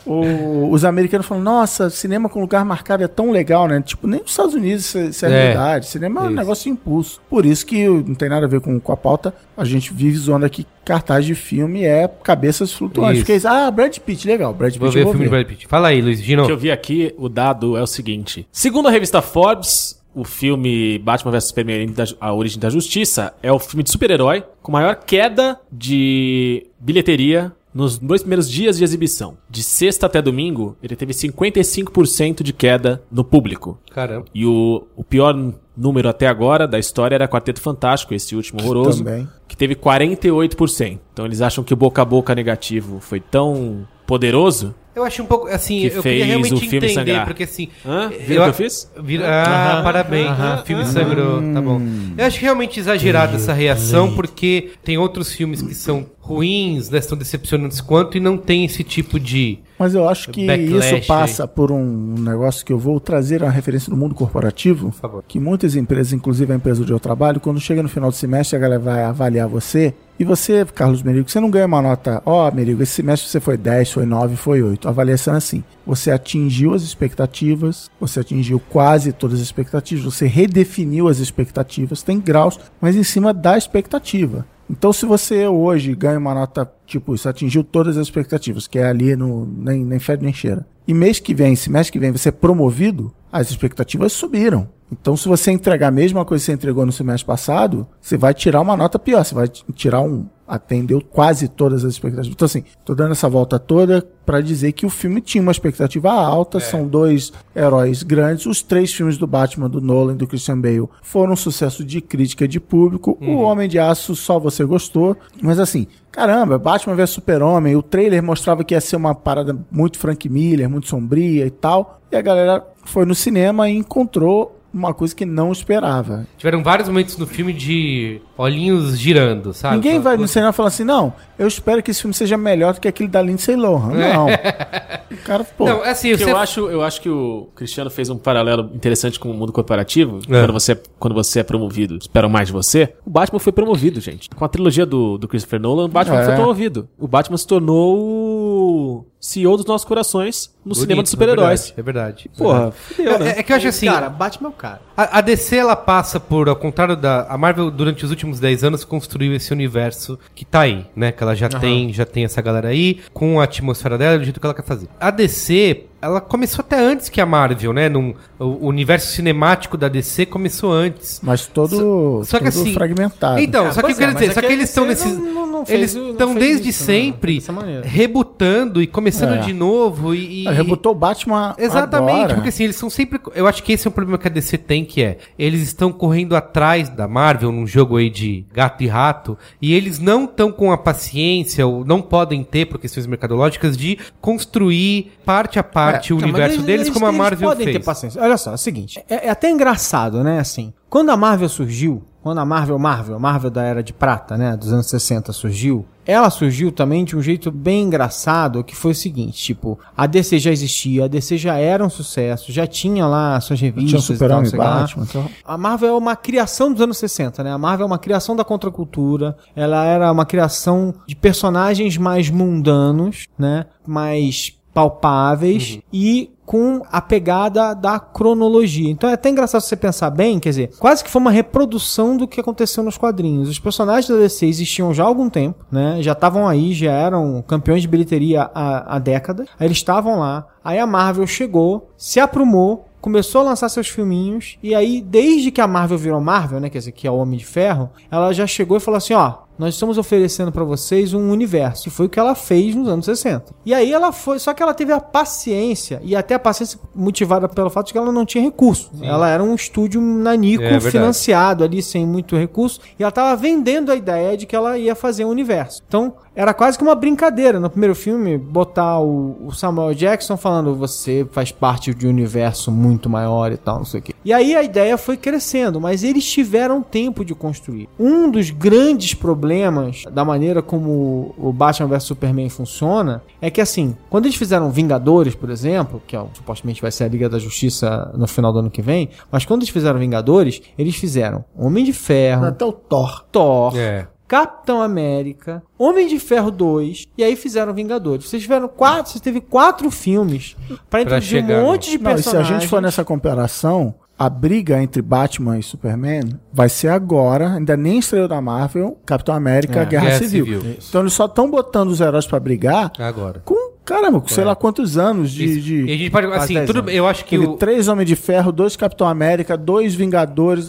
O- 0.07 0.71
os 0.73 0.85
americanos 0.85 1.27
falam, 1.27 1.43
nossa, 1.45 1.91
cinema 1.91 2.29
com 2.29 2.41
lugar 2.41 2.65
marcado 2.65 3.03
é 3.03 3.09
tão 3.09 3.31
legal, 3.31 3.67
né? 3.69 3.83
Tipo, 3.85 4.07
nem 4.07 4.21
nos 4.21 4.31
Estados 4.31 4.55
Unidos 4.55 4.85
isso, 4.87 4.99
isso 4.99 5.27
é, 5.27 5.29
É. 5.29 5.33
realidade. 5.43 5.87
Cinema 5.87 6.21
é 6.21 6.25
um 6.25 6.31
negócio 6.31 6.65
de 6.65 6.71
impulso. 6.71 7.21
Por 7.29 7.45
isso 7.45 7.65
que 7.67 7.87
não 7.89 8.15
tem 8.15 8.29
nada 8.29 8.47
a 8.47 8.49
ver 8.49 8.61
com, 8.61 8.79
com 8.81 8.93
a 8.93 8.97
pauta. 8.97 9.35
A 9.59 9.65
gente 9.65 9.93
vive 9.93 10.17
zoando 10.17 10.47
aqui 10.47 10.63
que 10.63 10.71
cartaz 10.85 11.27
de 11.27 11.35
filme 11.35 11.83
é 11.83 12.09
cabeças 12.23 12.73
flutuantes. 12.73 13.25
Porque, 13.25 13.45
ah, 13.45 13.69
Brad 13.73 13.99
Pitt, 13.99 14.27
legal. 14.27 14.55
Brad 14.55 14.73
Pitt 14.73 14.79
Vou 14.79 14.89
eu 14.89 14.93
ver 14.93 15.01
o 15.01 15.11
filme 15.11 15.25
de 15.25 15.31
ver. 15.31 15.45
Brad 15.45 15.47
Pitt. 15.49 15.67
Fala 15.67 15.89
aí, 15.89 16.01
Luiz 16.01 16.23
Gino. 16.23 16.45
O 16.45 16.47
que 16.47 16.53
eu 16.53 16.57
vi 16.57 16.71
aqui, 16.71 17.13
o 17.19 17.29
dado 17.29 17.77
é 17.77 17.83
o 17.83 17.87
seguinte. 17.87 18.47
Segundo 18.53 18.87
a 18.87 18.91
revista 18.93 19.21
Forbes, 19.21 20.01
o 20.15 20.25
filme 20.25 20.99
Batman 21.01 21.33
vs 21.33 21.49
Superman, 21.49 21.95
A 22.21 22.33
Origem 22.33 22.61
da 22.61 22.71
Justiça, 22.71 23.35
é 23.43 23.53
o 23.53 23.59
filme 23.59 23.83
de 23.83 23.91
super-herói 23.91 24.45
com 24.63 24.71
maior 24.71 24.95
queda 24.95 25.59
de 25.71 26.67
bilheteria 26.79 27.53
nos 27.79 27.97
dois 27.97 28.23
primeiros 28.23 28.51
dias 28.51 28.77
de 28.77 28.83
exibição. 28.83 29.39
De 29.49 29.63
sexta 29.63 30.07
até 30.07 30.21
domingo, 30.21 30.77
ele 30.83 30.97
teve 30.97 31.13
55% 31.13 32.43
de 32.43 32.53
queda 32.53 33.01
no 33.09 33.23
público. 33.23 33.79
Caramba. 33.93 34.27
E 34.35 34.45
o, 34.45 34.85
o 34.97 35.05
pior 35.05 35.33
número 35.77 36.09
até 36.09 36.27
agora 36.27 36.67
da 36.67 36.77
história 36.77 37.15
era 37.15 37.29
Quarteto 37.29 37.61
Fantástico, 37.61 38.13
esse 38.13 38.35
último 38.35 38.61
horroroso, 38.61 39.05
Também. 39.05 39.29
que 39.47 39.57
teve 39.57 39.77
48%. 39.77 40.99
Então 41.13 41.25
eles 41.25 41.41
acham 41.41 41.63
que 41.63 41.73
o 41.73 41.77
boca 41.77 42.03
a 42.03 42.05
boca 42.05 42.35
negativo 42.35 42.99
foi 42.99 43.21
tão 43.21 43.87
poderoso 44.09 44.75
Eu 44.97 45.05
acho 45.05 45.23
um 45.23 45.27
pouco, 45.27 45.47
assim, 45.49 45.81
Que 45.83 45.87
eu 45.99 46.03
queria 46.03 46.25
fez 46.25 46.27
realmente 46.27 46.55
o 46.55 46.59
filme 46.59 46.77
entender, 46.79 46.95
sangrar. 46.95 47.27
porque 47.27 47.45
assim... 47.45 47.69
Hã? 47.87 48.09
Viram 48.09 48.43
o 48.43 48.45
que 48.47 48.51
eu 48.51 48.55
fiz? 48.55 48.91
Vira- 49.01 49.25
Ah, 49.29 49.81
parabéns. 49.85 50.31
O 50.61 50.65
filme 50.65 50.85
sangrou, 50.87 51.41
tá 51.55 51.61
bom. 51.61 51.81
Eu 52.17 52.25
acho 52.25 52.41
realmente 52.41 52.81
exagerada 52.81 53.37
essa 53.37 53.53
reação, 53.53 54.15
porque 54.15 54.71
tem 54.83 54.99
outros 54.99 55.33
filmes 55.33 55.63
que 55.63 55.75
são 55.75 56.07
ruins, 56.21 56.91
né, 56.91 57.01
são 57.01 57.17
decepcionantes 57.17 57.81
quanto, 57.81 58.17
e 58.17 58.21
não 58.21 58.37
tem 58.37 58.65
esse 58.65 58.83
tipo 58.83 59.21
de... 59.21 59.59
Mas 59.79 59.95
eu 59.95 60.09
acho 60.09 60.31
que 60.31 60.45
Backlash 60.47 60.99
isso 60.99 61.07
passa 61.07 61.47
por 61.47 61.71
um 61.71 62.15
negócio 62.19 62.67
que 62.67 62.73
eu 62.73 62.79
vou 62.79 62.99
trazer 62.99 63.45
a 63.45 63.49
referência 63.51 63.89
do 63.91 63.97
mundo 63.97 64.15
corporativo. 64.15 64.87
Por 64.91 64.99
favor. 64.99 65.25
Que 65.29 65.39
muitas 65.39 65.77
empresas, 65.77 66.13
inclusive 66.13 66.53
a 66.53 66.57
empresa 66.57 66.83
onde 66.83 66.93
eu 66.93 66.99
trabalho, 66.99 67.39
quando 67.39 67.61
chega 67.61 67.81
no 67.83 67.89
final 67.89 68.11
do 68.11 68.17
semestre, 68.17 68.57
a 68.57 68.59
galera 68.59 68.81
vai 68.81 69.05
avaliar 69.05 69.47
você. 69.47 69.95
E 70.19 70.25
você, 70.25 70.65
Carlos 70.75 71.01
Merigo, 71.01 71.31
você 71.31 71.39
não 71.39 71.49
ganha 71.49 71.67
uma 71.67 71.81
nota. 71.81 72.21
Ó, 72.27 72.51
Merigo, 72.51 72.83
esse 72.83 72.95
semestre 72.95 73.29
você 73.29 73.39
foi 73.39 73.57
10, 73.57 73.93
foi 73.93 74.05
9, 74.05 74.35
foi 74.35 74.63
8. 74.63 74.89
A 74.89 74.91
avaliação 74.91 75.35
é 75.35 75.37
assim. 75.37 75.63
Você 75.87 76.11
atingiu 76.11 76.75
as 76.75 76.83
expectativas, 76.83 77.89
você 78.01 78.19
atingiu 78.19 78.61
quase 78.69 79.13
todas 79.13 79.39
as 79.39 79.45
expectativas, 79.45 80.05
você 80.05 80.27
redefiniu 80.27 81.07
as 81.07 81.19
expectativas, 81.19 82.03
tem 82.03 82.19
graus, 82.19 82.59
mas 82.81 82.97
em 82.97 83.05
cima 83.05 83.33
da 83.33 83.57
expectativa. 83.57 84.45
Então, 84.69 84.93
se 84.93 85.07
você 85.07 85.47
hoje 85.47 85.95
ganha 85.95 86.19
uma 86.19 86.35
nota, 86.35 86.71
tipo, 86.85 87.15
isso 87.15 87.29
atingiu 87.29 87.63
todas 87.63 87.97
as 87.97 88.07
expectativas, 88.07 88.67
que 88.67 88.79
é 88.79 88.87
ali 88.87 89.15
no 89.15 89.47
nem, 89.47 89.85
nem 89.85 89.99
fede 90.01 90.25
nem 90.25 90.33
cheira. 90.33 90.67
E 90.87 90.93
mês 90.93 91.21
que 91.21 91.33
vem, 91.33 91.55
semestre 91.55 91.93
que 91.93 91.99
vem, 91.99 92.11
você 92.11 92.31
é 92.31 92.33
promovido, 92.33 93.13
as 93.33 93.51
expectativas 93.51 94.13
subiram. 94.13 94.69
Então, 94.91 95.17
se 95.17 95.29
você 95.29 95.51
entregar 95.51 95.89
a 95.89 95.91
mesma 95.91 96.25
coisa 96.25 96.43
que 96.43 96.47
você 96.47 96.53
entregou 96.53 96.87
no 96.87 96.93
semestre 96.93 97.27
passado, 97.27 97.87
você 98.01 98.17
vai 98.17 98.33
tirar 98.33 98.61
uma 98.61 98.77
nota 98.77 98.99
pior, 98.99 99.25
você 99.25 99.35
vai 99.35 99.49
tirar 99.49 100.01
um. 100.01 100.27
Atendeu 100.47 101.03
quase 101.03 101.47
todas 101.47 101.85
as 101.85 101.93
expectativas. 101.93 102.35
Então, 102.35 102.47
assim, 102.47 102.65
tô 102.83 102.95
dando 102.95 103.13
essa 103.13 103.29
volta 103.29 103.59
toda 103.59 104.03
para 104.25 104.41
dizer 104.41 104.73
que 104.73 104.87
o 104.87 104.89
filme 104.89 105.21
tinha 105.21 105.43
uma 105.43 105.53
expectativa 105.53 106.11
alta, 106.11 106.59
são 106.59 106.89
dois 106.89 107.35
heróis 107.55 108.03
grandes. 108.03 108.47
Os 108.47 108.63
três 108.63 108.91
filmes 108.91 109.19
do 109.19 109.27
Batman, 109.27 109.69
do 109.69 109.79
Nolan 109.79 110.15
e 110.15 110.17
do 110.17 110.27
Christian 110.27 110.59
Bale, 110.59 110.89
foram 111.03 111.35
um 111.35 111.37
sucesso 111.37 111.85
de 111.85 112.01
crítica 112.01 112.47
e 112.47 112.49
de 112.49 112.59
público. 112.59 113.19
O 113.21 113.43
Homem 113.43 113.69
de 113.69 113.79
Aço 113.79 114.17
só 114.17 114.39
você 114.39 114.65
gostou. 114.65 115.15
Mas 115.43 115.59
assim, 115.59 115.87
caramba, 116.11 116.59
Batman 116.59 116.95
vs 116.95 117.11
Super-Homem, 117.11 117.77
o 117.77 117.83
trailer 117.83 118.23
mostrava 118.23 118.65
que 118.65 118.73
ia 118.73 118.81
ser 118.81 118.97
uma 118.97 119.15
parada 119.15 119.55
muito 119.71 119.99
Frank 119.99 120.27
Miller, 120.31 120.71
muito 120.71 120.89
sombria 120.89 121.45
e 121.45 121.51
tal. 121.51 122.01
E 122.11 122.17
a 122.17 122.23
galera 122.23 122.67
foi 122.89 123.05
no 123.05 123.15
cinema 123.15 123.69
e 123.69 123.77
encontrou 123.77 124.59
uma 124.73 124.93
coisa 124.93 125.15
que 125.15 125.25
não 125.25 125.53
esperava. 125.53 126.27
Tiveram 126.37 126.63
vários 126.63 126.89
momentos 126.89 127.17
no 127.17 127.27
filme 127.27 127.53
de 127.53 128.21
olhinhos 128.39 128.97
girando, 128.97 129.53
sabe? 129.53 129.75
Ninguém 129.77 129.99
vai 130.01 130.17
no 130.17 130.29
cinema 130.29 130.51
e 130.51 130.53
falar 130.55 130.69
assim, 130.69 130.85
não, 130.85 131.13
eu 131.37 131.49
espero 131.49 131.83
que 131.83 131.91
esse 131.91 132.01
filme 132.01 132.15
seja 132.15 132.37
melhor 132.37 132.73
do 132.75 132.81
que 132.81 132.87
aquele 132.87 133.09
da 133.09 133.21
Lindsay 133.21 133.57
Lohan. 133.57 133.93
Não. 133.95 134.27
o 135.11 135.17
cara, 135.25 135.43
pô, 135.45 135.67
Não, 135.67 135.83
assim, 135.83 136.17
você... 136.17 136.25
eu, 136.31 136.37
acho, 136.37 136.61
eu 136.71 136.83
acho 136.83 137.01
que 137.01 137.09
o 137.09 137.49
Cristiano 137.57 137.91
fez 137.91 138.09
um 138.09 138.17
paralelo 138.17 138.71
interessante 138.75 139.19
com 139.19 139.29
o 139.31 139.35
mundo 139.35 139.53
corporativo. 139.53 140.21
É. 140.29 140.41
Quando, 140.41 140.53
você, 140.53 140.81
quando 140.99 141.15
você 141.15 141.41
é 141.41 141.43
promovido, 141.43 141.99
esperam 142.01 142.29
mais 142.29 142.47
de 142.47 142.53
você. 142.53 142.95
O 143.05 143.11
Batman 143.11 143.41
foi 143.41 143.53
promovido, 143.53 144.01
gente. 144.01 144.31
Com 144.31 144.45
a 144.45 144.49
trilogia 144.49 144.87
do, 144.87 145.19
do 145.19 145.27
Christopher 145.27 145.61
Nolan, 145.61 145.87
o 145.87 145.89
Batman 145.89 146.21
É. 146.21 146.25
foi 146.25 146.35
promovido. 146.35 146.89
O 146.97 147.09
Batman 147.09 147.37
se 147.37 147.47
tornou 147.47 147.97
o 147.99 149.05
CEO 149.21 149.57
dos 149.57 149.67
nossos 149.67 149.85
corações 149.87 150.55
no 150.65 150.75
Bonito, 150.75 150.81
cinema 150.81 151.03
de 151.03 151.09
é 151.09 151.11
super-heróis. 151.11 151.75
É 151.77 151.83
verdade. 151.83 152.31
Porra, 152.37 152.71
fudeu, 152.71 153.19
né? 153.19 153.31
É, 153.31 153.41
é 153.41 153.43
que 153.43 153.53
eu 153.53 153.57
acho 153.57 153.69
assim, 153.69 153.87
Cara, 153.87 154.09
Batman 154.09 154.49
é 154.49 154.51
o 154.51 154.55
cara. 154.55 154.81
a, 154.97 155.19
a 155.19 155.21
DC 155.21 155.57
ela 155.57 155.75
passa 155.75 156.21
por, 156.21 156.49
ao 156.49 156.57
contrário 156.57 156.97
da 156.97 157.23
a 157.29 157.37
Marvel 157.39 157.71
durante 157.71 158.05
os 158.05 158.11
últimos 158.11 158.28
10 158.37 158.65
anos 158.65 158.85
construiu 158.85 159.35
esse 159.35 159.53
universo 159.53 160.19
que 160.35 160.45
tá 160.45 160.61
aí, 160.61 160.87
né? 160.95 161.13
Que 161.13 161.23
ela 161.23 161.35
já 161.35 161.49
tem, 161.49 161.93
já 161.93 162.05
tem 162.05 162.25
essa 162.25 162.43
galera 162.43 162.69
aí 162.69 163.01
com 163.13 163.41
a 163.41 163.45
atmosfera 163.45 163.97
dela 163.97 164.19
do 164.19 164.25
jeito 164.25 164.39
que 164.39 164.47
ela 164.47 164.55
quer 164.55 164.65
fazer. 164.65 164.89
A 165.01 165.11
DC 165.11 165.87
ela 166.01 166.21
começou 166.21 166.63
até 166.63 166.79
antes 166.79 167.09
que 167.09 167.21
a 167.21 167.27
Marvel, 167.27 167.73
né? 167.73 167.89
Num, 167.89 168.15
o 168.39 168.67
universo 168.69 169.09
cinemático 169.13 169.77
da 169.77 169.89
DC 169.89 170.27
começou 170.27 170.73
antes. 170.73 171.21
mas 171.23 171.47
todo, 171.47 172.23
Só 172.25 172.39
que 172.39 172.45
todo 172.45 172.61
assim- 172.61 172.73
fragmentado. 172.73 173.41
Então, 173.41 173.67
É, 173.67 173.73
só 173.73 173.81
que 173.83 173.87
eu 173.89 173.91
é, 173.91 173.95
quero 173.95 174.13
mas 174.13 174.21
dizer, 174.21 174.31
é 174.31 174.35
só 174.35 174.41
que 174.41 174.47
que 174.47 174.53
a 174.53 174.57
eles 174.57 174.69
estão 174.69 174.85
nesses. 174.87 175.19
não- 175.19 175.47
não- 175.47 175.67
fez- 175.67 175.97
eles 175.97 176.11
estão 176.11 176.35
desde 176.35 176.69
isso, 176.69 176.83
né? 176.83 176.87
sempre 176.87 177.35
Dessa 177.35 177.53
maneira. 177.53 177.83
rebutando 177.87 178.81
e 178.81 178.87
começando 178.87 179.35
É. 179.35 179.39
de 179.39 179.53
novo 179.53 180.15
e. 180.15 180.45
e- 180.45 180.49
Ah, 180.49 180.53
Rebutou 180.53 180.93
o 180.93 180.95
Batman 180.95 181.55
Exatamente, 181.59 182.17
agora. 182.19 182.35
porque 182.35 182.49
assim, 182.51 182.65
eles 182.65 182.77
são 182.77 182.89
sempre. 182.89 183.21
Eu 183.35 183.47
acho 183.47 183.63
que 183.63 183.73
esse 183.73 183.87
é 183.87 183.91
um 183.91 183.93
problema 183.93 184.19
que 184.19 184.27
a 184.29 184.31
DC 184.31 184.57
tem, 184.57 184.85
que 184.85 185.03
é. 185.03 185.19
Eles 185.39 185.63
estão 185.63 185.93
correndo 185.93 186.37
atrás 186.37 186.89
da 186.89 187.09
Marvel 187.09 187.51
num 187.53 187.67
jogo 187.67 187.97
aí 187.97 188.09
de 188.09 188.45
gato 188.53 188.83
e 188.85 188.87
rato, 188.87 189.37
e 189.61 189.75
eles 189.75 189.99
não 189.99 190.25
estão 190.25 190.53
com 190.53 190.71
a 190.73 190.79
paciência, 190.79 191.67
ou 191.67 191.85
não 191.85 192.01
podem 192.01 192.45
ter, 192.45 192.67
por 192.67 192.79
questões 192.79 193.07
mercadológicas, 193.07 193.77
de 193.77 193.99
construir 194.21 195.13
parte 195.25 195.59
a 195.59 195.63
parte 195.63 195.88
É, 195.97 196.13
o 196.13 196.17
Não, 196.17 196.17
mas 196.17 196.23
universo 196.31 196.55
eles- 196.57 196.67
deles 196.67 196.81
eles- 196.87 196.93
como 196.93 197.07
a 197.07 197.09
eles 197.09 197.19
Marvel 197.19 197.49
podem 197.49 197.65
fez. 197.67 197.77
ter 197.79 197.85
paciência. 197.85 198.23
Olha 198.23 198.37
só, 198.37 198.51
é 198.53 198.55
o 198.55 198.59
seguinte. 198.59 199.03
É, 199.09 199.27
é 199.27 199.31
até 199.31 199.51
engraçado, 199.51 200.23
né? 200.23 200.39
Assim, 200.39 200.73
quando 200.89 201.11
a 201.11 201.17
Marvel 201.17 201.49
surgiu, 201.49 202.03
quando 202.23 202.39
a 202.39 202.45
Marvel, 202.45 202.79
Marvel, 202.79 203.17
a 203.17 203.19
Marvel 203.19 203.51
da 203.51 203.63
Era 203.63 203.83
de 203.83 203.93
Prata, 203.93 204.37
né? 204.37 204.57
Dos 204.57 204.73
anos 204.73 204.87
60 204.89 205.33
surgiu, 205.33 205.87
ela 206.05 206.29
surgiu 206.31 206.73
também 206.73 207.05
de 207.05 207.15
um 207.17 207.23
jeito 207.23 207.51
bem 207.51 207.83
engraçado, 207.85 208.63
que 208.65 208.75
foi 208.75 208.93
o 208.93 208.95
seguinte, 208.95 209.39
tipo, 209.43 209.79
a 209.97 210.07
DC 210.07 210.39
já 210.39 210.51
existia, 210.51 211.05
a 211.05 211.09
DC 211.09 211.37
já 211.39 211.57
era 211.57 211.85
um 211.85 211.91
sucesso, 211.91 212.51
já 212.51 212.67
tinha 212.67 213.07
lá 213.07 213.39
suas 213.41 213.59
Tinha 213.59 213.71
revistas 213.71 214.03
o 214.05 214.07
Super-Homem 214.15 214.47
e 214.47 214.51
sei 214.51 214.59
lá. 214.59 214.81
Batman. 214.81 215.05
Então... 215.09 215.29
A 215.45 215.57
Marvel 215.59 215.91
é 215.91 215.93
uma 215.99 216.17
criação 216.17 216.73
dos 216.73 216.81
anos 216.83 216.99
60, 216.99 217.43
né? 217.45 217.53
A 217.53 217.59
Marvel 217.59 217.85
é 217.85 217.87
uma 217.87 217.99
criação 217.99 218.35
da 218.35 218.45
contracultura. 218.45 219.37
Ela 219.55 219.85
era 219.85 220.11
uma 220.11 220.27
criação 220.27 220.95
de 221.07 221.15
personagens 221.15 221.97
mais 221.97 222.29
mundanos, 222.31 223.27
né? 223.39 223.67
Mais 223.87 224.53
palpáveis 224.73 225.81
e 225.93 226.31
com 226.49 226.83
a 226.91 227.03
pegada 227.03 227.75
da 227.75 227.99
cronologia. 228.01 228.91
Então 228.91 229.11
é 229.11 229.13
até 229.13 229.29
engraçado 229.29 229.61
você 229.61 229.77
pensar 229.77 230.09
bem, 230.09 230.39
quer 230.39 230.49
dizer, 230.49 230.71
quase 230.79 231.05
que 231.05 231.11
foi 231.11 231.21
uma 231.21 231.31
reprodução 231.31 232.17
do 232.17 232.27
que 232.27 232.41
aconteceu 232.41 232.83
nos 232.83 232.97
quadrinhos. 232.97 233.51
Os 233.51 233.59
personagens 233.59 234.09
da 234.09 234.17
DC 234.17 234.47
existiam 234.47 234.95
já 234.95 235.05
há 235.05 235.07
algum 235.07 235.29
tempo, 235.29 235.67
né? 235.71 235.99
Já 236.01 236.13
estavam 236.13 236.49
aí, 236.49 236.73
já 236.73 236.91
eram 236.91 237.45
campeões 237.47 237.83
de 237.83 237.89
bilheteria 237.89 238.51
há, 238.55 238.97
há 238.97 238.99
décadas. 238.99 239.47
Aí 239.61 239.67
eles 239.67 239.77
estavam 239.77 240.21
lá. 240.21 240.47
Aí 240.65 240.79
a 240.79 240.87
Marvel 240.87 241.27
chegou, 241.27 241.91
se 241.99 242.19
aprumou, 242.19 242.89
começou 243.01 243.43
a 243.43 243.45
lançar 243.45 243.69
seus 243.69 243.89
filminhos 243.89 244.59
e 244.63 244.75
aí 244.75 245.01
desde 245.01 245.51
que 245.51 245.61
a 245.61 245.67
Marvel 245.67 245.99
virou 245.99 246.21
Marvel, 246.21 246.61
né, 246.61 246.71
quer 246.71 246.79
dizer, 246.79 246.93
que 246.93 247.07
é 247.07 247.11
o 247.11 247.17
Homem 247.17 247.39
de 247.39 247.45
Ferro, 247.45 247.91
ela 248.11 248.33
já 248.33 248.47
chegou 248.47 248.77
e 248.77 248.81
falou 248.81 248.99
assim, 248.99 249.15
ó, 249.15 249.35
nós 249.59 249.75
estamos 249.75 249.99
oferecendo 249.99 250.53
pra 250.53 250.65
vocês 250.65 251.13
um 251.15 251.31
universo. 251.31 251.89
E 251.89 251.91
foi 251.91 252.07
o 252.07 252.09
que 252.09 252.19
ela 252.19 252.35
fez 252.35 252.75
nos 252.75 252.89
anos 252.89 253.05
60. 253.07 253.47
E 253.67 253.75
aí 253.75 253.93
ela 253.93 254.13
foi, 254.13 254.39
só 254.39 254.55
que 254.55 254.63
ela 254.63 254.73
teve 254.75 254.93
a 254.93 255.01
paciência 255.01 256.01
e 256.03 256.15
até 256.17 256.35
a 256.35 256.39
paciência 256.39 256.79
motivada 256.95 257.49
pelo 257.49 257.71
fato 257.71 257.87
de 257.89 257.93
que 257.93 257.99
ela 257.99 258.13
não 258.13 258.25
tinha 258.25 258.43
recurso. 258.43 258.91
Ela 259.03 259.29
era 259.29 259.43
um 259.43 259.55
estúdio 259.55 260.01
nanico 260.01 260.63
É, 260.63 260.71
verdade. 260.71 260.91
financiado 260.91 261.65
ali 261.65 261.83
sem 261.83 262.07
muito 262.07 262.37
recurso 262.37 262.81
e 262.99 263.03
ela 263.03 263.13
tava 263.13 263.35
vendendo 263.37 263.91
a 263.91 263.97
ideia 263.97 264.37
de 264.37 264.47
que 264.47 264.55
ela 264.57 264.79
ia 264.79 264.95
fazer 264.95 265.25
um 265.25 265.29
universo. 265.31 265.83
Então, 265.87 266.15
era 266.35 266.55
quase 266.55 266.79
que 266.79 266.85
uma 266.85 266.95
brincadeira 266.95 267.59
no 267.59 267.69
primeiro 267.69 267.95
filme 267.97 268.39
botar 268.39 269.01
o 269.01 269.51
Samuel 269.53 269.93
Jackson 269.95 270.37
falando 270.37 270.75
você 270.77 271.27
faz 271.33 271.51
parte 271.51 271.93
de 271.93 272.07
um 272.07 272.11
universo 272.11 272.71
muito 272.71 273.11
maior 273.11 273.51
e 273.51 273.57
tal, 273.57 273.79
não 273.79 273.85
sei 273.85 273.99
o 273.99 274.03
quê. 274.05 274.15
E 274.25 274.33
aí 274.33 274.55
a 274.55 274.63
ideia 274.63 274.97
foi 274.97 275.17
crescendo, 275.17 275.81
mas 275.81 276.05
eles 276.05 276.25
tiveram 276.31 276.81
tempo 276.81 277.25
de 277.25 277.35
construir. 277.35 277.89
Um 277.99 278.31
dos 278.31 278.51
grandes 278.51 279.15
problemas 279.15 279.48
problemas 279.49 280.05
da 280.13 280.25
maneira 280.25 280.61
como 280.63 281.35
o 281.39 281.53
Batman 281.53 281.89
vs 281.89 282.03
Superman 282.05 282.49
funciona 282.51 283.23
é 283.41 283.51
que, 283.51 283.61
assim, 283.61 283.97
quando 284.11 284.27
eles 284.27 284.37
fizeram 284.37 284.71
Vingadores, 284.71 285.35
por 285.35 285.49
exemplo, 285.51 286.03
que 286.07 286.15
é, 286.15 286.21
o- 286.21 286.29
supostamente 286.35 286.83
vai 286.83 286.91
ser 286.91 287.05
a 287.05 287.09
Liga 287.09 287.29
da 287.29 287.39
Justiça 287.39 288.13
no 288.15 288.27
final 288.29 288.53
do 288.53 288.59
ano 288.61 288.71
que 288.71 288.83
vem, 288.83 289.09
mas 289.33 289.45
quando 289.47 289.63
eles 289.63 289.71
fizeram 289.71 289.99
Vingadores, 289.99 290.61
eles 290.79 290.95
fizeram 290.97 291.45
Homem 291.57 291.83
de 291.85 291.93
Ferro, 291.95 292.45
Até 292.47 292.65
o 292.65 292.73
Thor. 292.73 293.25
Thor, 293.33 293.77
É. 293.77 294.07
Capitão 294.27 294.83
América, 294.83 295.63
Homem 295.79 296.07
de 296.07 296.19
Ferro 296.19 296.51
2, 296.51 297.07
e 297.17 297.25
aí 297.25 297.35
fizeram 297.35 297.73
Vingadores. 297.73 298.29
Vocês 298.29 298.43
tiveram 298.43 298.69
quatro, 298.69 299.11
você 299.11 299.19
teve 299.21 299.41
quatro 299.41 299.91
filmes 299.91 300.55
pra 300.91 301.01
introduzir 301.01 301.41
chegar 301.41 301.63
um 301.63 301.65
monte 301.65 301.91
de 301.91 301.97
Não, 301.99 302.11
e 302.13 302.15
se 302.19 302.29
a 302.29 302.33
personagens. 302.33 302.61
gente 302.61 302.69
for 302.69 302.83
nessa 302.83 303.03
comparação, 303.03 303.95
a 304.19 304.29
briga 304.29 304.83
entre 304.83 305.01
Batman 305.01 305.59
e 305.59 305.63
Superman 305.63 306.23
vai 306.53 306.69
ser 306.69 306.89
agora, 306.89 307.55
ainda 307.55 307.77
nem 307.77 307.99
estreou 308.01 308.27
da 308.27 308.41
Marvel, 308.41 308.99
Capitão 309.07 309.35
América, 309.35 309.83
É, 309.83 309.85
Guerra, 309.87 310.05
Guerra 310.07 310.19
Civil. 310.19 310.45
Civil. 310.61 310.77
Então 310.89 311.03
eles 311.03 311.13
só 311.13 311.27
estão 311.27 311.49
botando 311.51 311.91
os 311.91 312.01
heróis 312.01 312.27
pra 312.27 312.41
brigar 312.41 312.91
Agora. 312.99 313.41
com, 313.45 313.68
caramba, 313.89 314.21
com 314.21 314.29
sei 314.29 314.45
lá 314.45 314.55
quantos 314.55 314.97
anos 314.99 315.31
de... 315.33 315.61
De- 315.61 315.85
E 315.87 315.93
a 315.95 315.97
gente 315.97 316.11
pode, 316.11 316.27
assim, 316.29 316.55
10 316.55 316.67
tudo, 316.67 316.79
anos. 316.81 316.93
eu 316.95 317.07
acho 317.07 317.25
que 317.25 317.39
Teve 317.39 317.47
o, 317.51 317.57
três 317.57 317.89
Homens 317.89 318.07
de 318.07 318.17
Ferro, 318.17 318.53
dois 318.53 318.77
Capitão 318.77 319.07
América, 319.09 319.57
dois 319.57 319.95
Vingadores. 319.95 320.69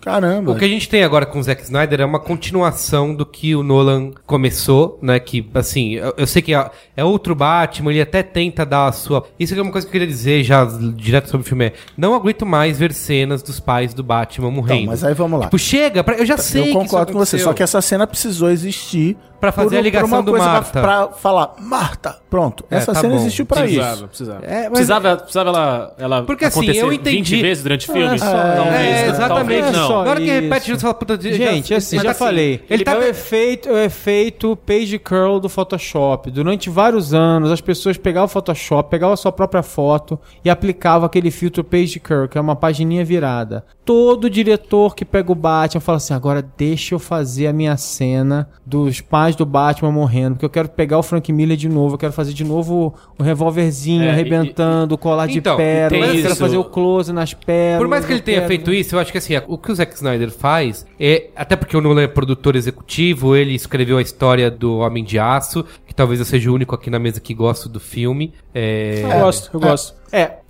Caramba. 0.00 0.52
o 0.52 0.56
que 0.56 0.64
a 0.64 0.68
gente 0.68 0.88
tem 0.88 1.02
agora 1.02 1.26
com 1.26 1.38
o 1.38 1.42
Zack 1.42 1.62
Snyder 1.62 2.00
é 2.00 2.04
uma 2.04 2.20
continuação 2.20 3.14
do 3.14 3.26
que 3.26 3.54
o 3.56 3.62
Nolan 3.62 4.10
começou, 4.24 4.98
né? 5.02 5.18
Que, 5.18 5.48
assim, 5.54 5.94
eu, 5.94 6.14
eu 6.16 6.26
sei 6.26 6.40
que 6.42 6.54
é, 6.54 6.70
é 6.96 7.04
outro 7.04 7.34
Batman, 7.34 7.90
ele 7.90 8.00
até 8.00 8.22
tenta 8.22 8.64
dar 8.64 8.86
a 8.86 8.92
sua. 8.92 9.24
Isso 9.38 9.54
é 9.54 9.60
uma 9.62 9.72
coisa 9.72 9.86
que 9.86 9.88
eu 9.90 9.92
queria 9.92 10.06
dizer 10.06 10.42
já 10.44 10.64
direto 10.94 11.28
sobre 11.28 11.44
o 11.44 11.48
filme: 11.48 11.66
é 11.66 11.72
não 11.96 12.14
aguento 12.14 12.46
mais 12.46 12.78
ver 12.78 12.92
cenas 12.92 13.42
dos 13.42 13.58
pais 13.58 13.92
do 13.94 14.02
Batman 14.02 14.50
morrendo. 14.50 14.80
Então, 14.82 14.90
mas 14.92 15.02
aí 15.04 15.14
vamos 15.14 15.38
lá. 15.40 15.46
Tipo, 15.46 15.58
chega, 15.58 16.04
pra- 16.04 16.16
eu 16.16 16.26
já 16.26 16.36
sei 16.36 16.70
Eu 16.70 16.72
concordo 16.74 17.12
com 17.12 17.18
você, 17.18 17.38
só 17.38 17.52
que 17.52 17.62
essa 17.62 17.80
cena 17.80 18.06
precisou 18.06 18.50
existir 18.50 19.16
Pra 19.40 19.52
fazer 19.52 19.78
a 19.78 19.80
ligação 19.80 20.22
do 20.22 20.32
pra, 20.32 20.42
Marta. 20.44 20.80
pra 20.80 21.08
falar, 21.08 21.54
Marta, 21.60 22.18
pronto. 22.30 22.64
É, 22.70 22.76
essa 22.76 22.92
tá 22.92 23.00
cena 23.00 23.14
bom. 23.14 23.20
existiu 23.20 23.44
pra 23.46 23.62
Precisava, 23.62 23.94
isso. 23.94 24.08
precisava. 24.08 24.44
É, 24.46 24.62
mas- 24.62 24.70
precisava, 24.70 25.16
precisava 25.16 25.48
ela, 25.50 25.94
ela 25.98 26.22
Porque, 26.22 26.44
assim, 26.46 26.58
acontecer 26.60 26.82
eu 26.82 26.92
entendi- 26.92 27.36
20 27.36 27.42
vezes 27.42 27.62
durante 27.62 27.88
o 27.90 27.92
filme? 27.92 28.18
só- 28.18 28.24
Talvez, 28.26 28.66
É, 28.66 28.78
né? 28.78 29.08
exatamente. 29.08 29.28
Talvez 29.36 29.72
não. 29.72 29.88
não. 29.88 30.04
Na 30.04 30.10
hora 30.10 30.20
que 30.20 30.26
Isso. 30.26 30.40
repete, 30.42 30.70
você 30.72 30.78
fala, 30.78 30.94
puta, 30.94 31.18
já- 31.20 31.30
Gente, 31.36 31.74
assim, 31.74 31.98
já 32.00 32.10
assim, 32.10 32.18
falei. 32.18 32.64
Ele 32.70 32.84
tá. 32.84 32.92
é, 32.92 32.98
o 32.98 33.02
efeito, 33.02 33.68
é 33.68 33.72
o 33.72 33.78
efeito 33.78 34.56
page 34.66 34.98
curl 34.98 35.38
do 35.38 35.48
Photoshop. 35.48 36.30
Durante 36.30 36.70
vários 36.70 37.12
anos, 37.14 37.50
as 37.50 37.60
pessoas 37.60 37.96
pegavam 37.96 38.26
o 38.26 38.28
Photoshop, 38.28 38.88
pegavam 38.90 39.12
a 39.14 39.16
sua 39.16 39.32
própria 39.32 39.62
foto 39.62 40.18
e 40.44 40.50
aplicavam 40.50 41.06
aquele 41.06 41.30
filtro 41.30 41.62
page 41.62 42.00
curl, 42.00 42.26
que 42.28 42.38
é 42.38 42.40
uma 42.40 42.56
pagininha 42.56 43.04
virada. 43.04 43.64
Todo 43.86 44.28
diretor 44.28 44.96
que 44.96 45.04
pega 45.04 45.30
o 45.30 45.34
Batman 45.34 45.80
fala 45.80 45.96
assim: 45.96 46.12
agora 46.12 46.44
deixa 46.58 46.94
eu 46.94 46.98
fazer 46.98 47.46
a 47.46 47.52
minha 47.52 47.76
cena 47.76 48.48
dos 48.66 49.00
pais 49.00 49.36
do 49.36 49.46
Batman 49.46 49.92
morrendo, 49.92 50.34
porque 50.34 50.44
eu 50.44 50.50
quero 50.50 50.68
pegar 50.68 50.98
o 50.98 51.02
Frank 51.04 51.32
Miller 51.32 51.56
de 51.56 51.68
novo, 51.68 51.94
eu 51.94 51.98
quero 51.98 52.12
fazer 52.12 52.32
de 52.32 52.42
novo 52.44 52.92
o 53.16 53.22
revólverzinho 53.22 54.02
É, 54.02 54.10
arrebentando, 54.10 54.96
o 54.96 54.98
colar 54.98 55.28
de 55.28 55.38
Então, 55.38 55.56
pérolas, 55.56 56.08
tem 56.10 56.16
eu 56.18 56.22
quero 56.22 56.34
fazer 56.36 56.56
o 56.56 56.64
close 56.64 57.12
nas 57.12 57.32
pérolas. 57.32 57.78
Por 57.78 57.88
mais 57.88 58.04
que 58.04 58.12
ele 58.12 58.20
tenha 58.22 58.38
quero- 58.38 58.48
feito 58.48 58.72
isso, 58.72 58.96
eu 58.96 58.98
acho 58.98 59.12
que 59.12 59.18
assim, 59.18 59.34
o 59.46 59.56
que 59.56 59.70
o 59.70 59.74
Zack 59.76 59.94
Snyder 59.94 60.32
faz 60.32 60.84
é. 60.98 61.28
Até 61.36 61.54
porque 61.54 61.76
o 61.76 61.80
Nolan 61.80 62.02
é 62.02 62.06
produtor 62.08 62.56
executivo, 62.56 63.36
ele 63.36 63.54
escreveu 63.54 63.98
a 63.98 64.02
história 64.02 64.50
do 64.50 64.78
Homem 64.78 65.04
de 65.04 65.16
Aço, 65.16 65.64
que 65.86 65.94
talvez 65.94 66.18
eu 66.18 66.26
seja 66.26 66.50
o 66.50 66.54
único 66.54 66.74
aqui 66.74 66.90
na 66.90 66.98
mesa 66.98 67.20
que 67.20 67.32
gosto 67.32 67.68
do 67.68 67.78
filme. 67.78 68.32
É, 68.52 69.02
Eu 69.04 69.20
gosto, 69.20 69.50
eu 69.54 69.60
gosto. 69.60 69.92
É. 69.92 70.05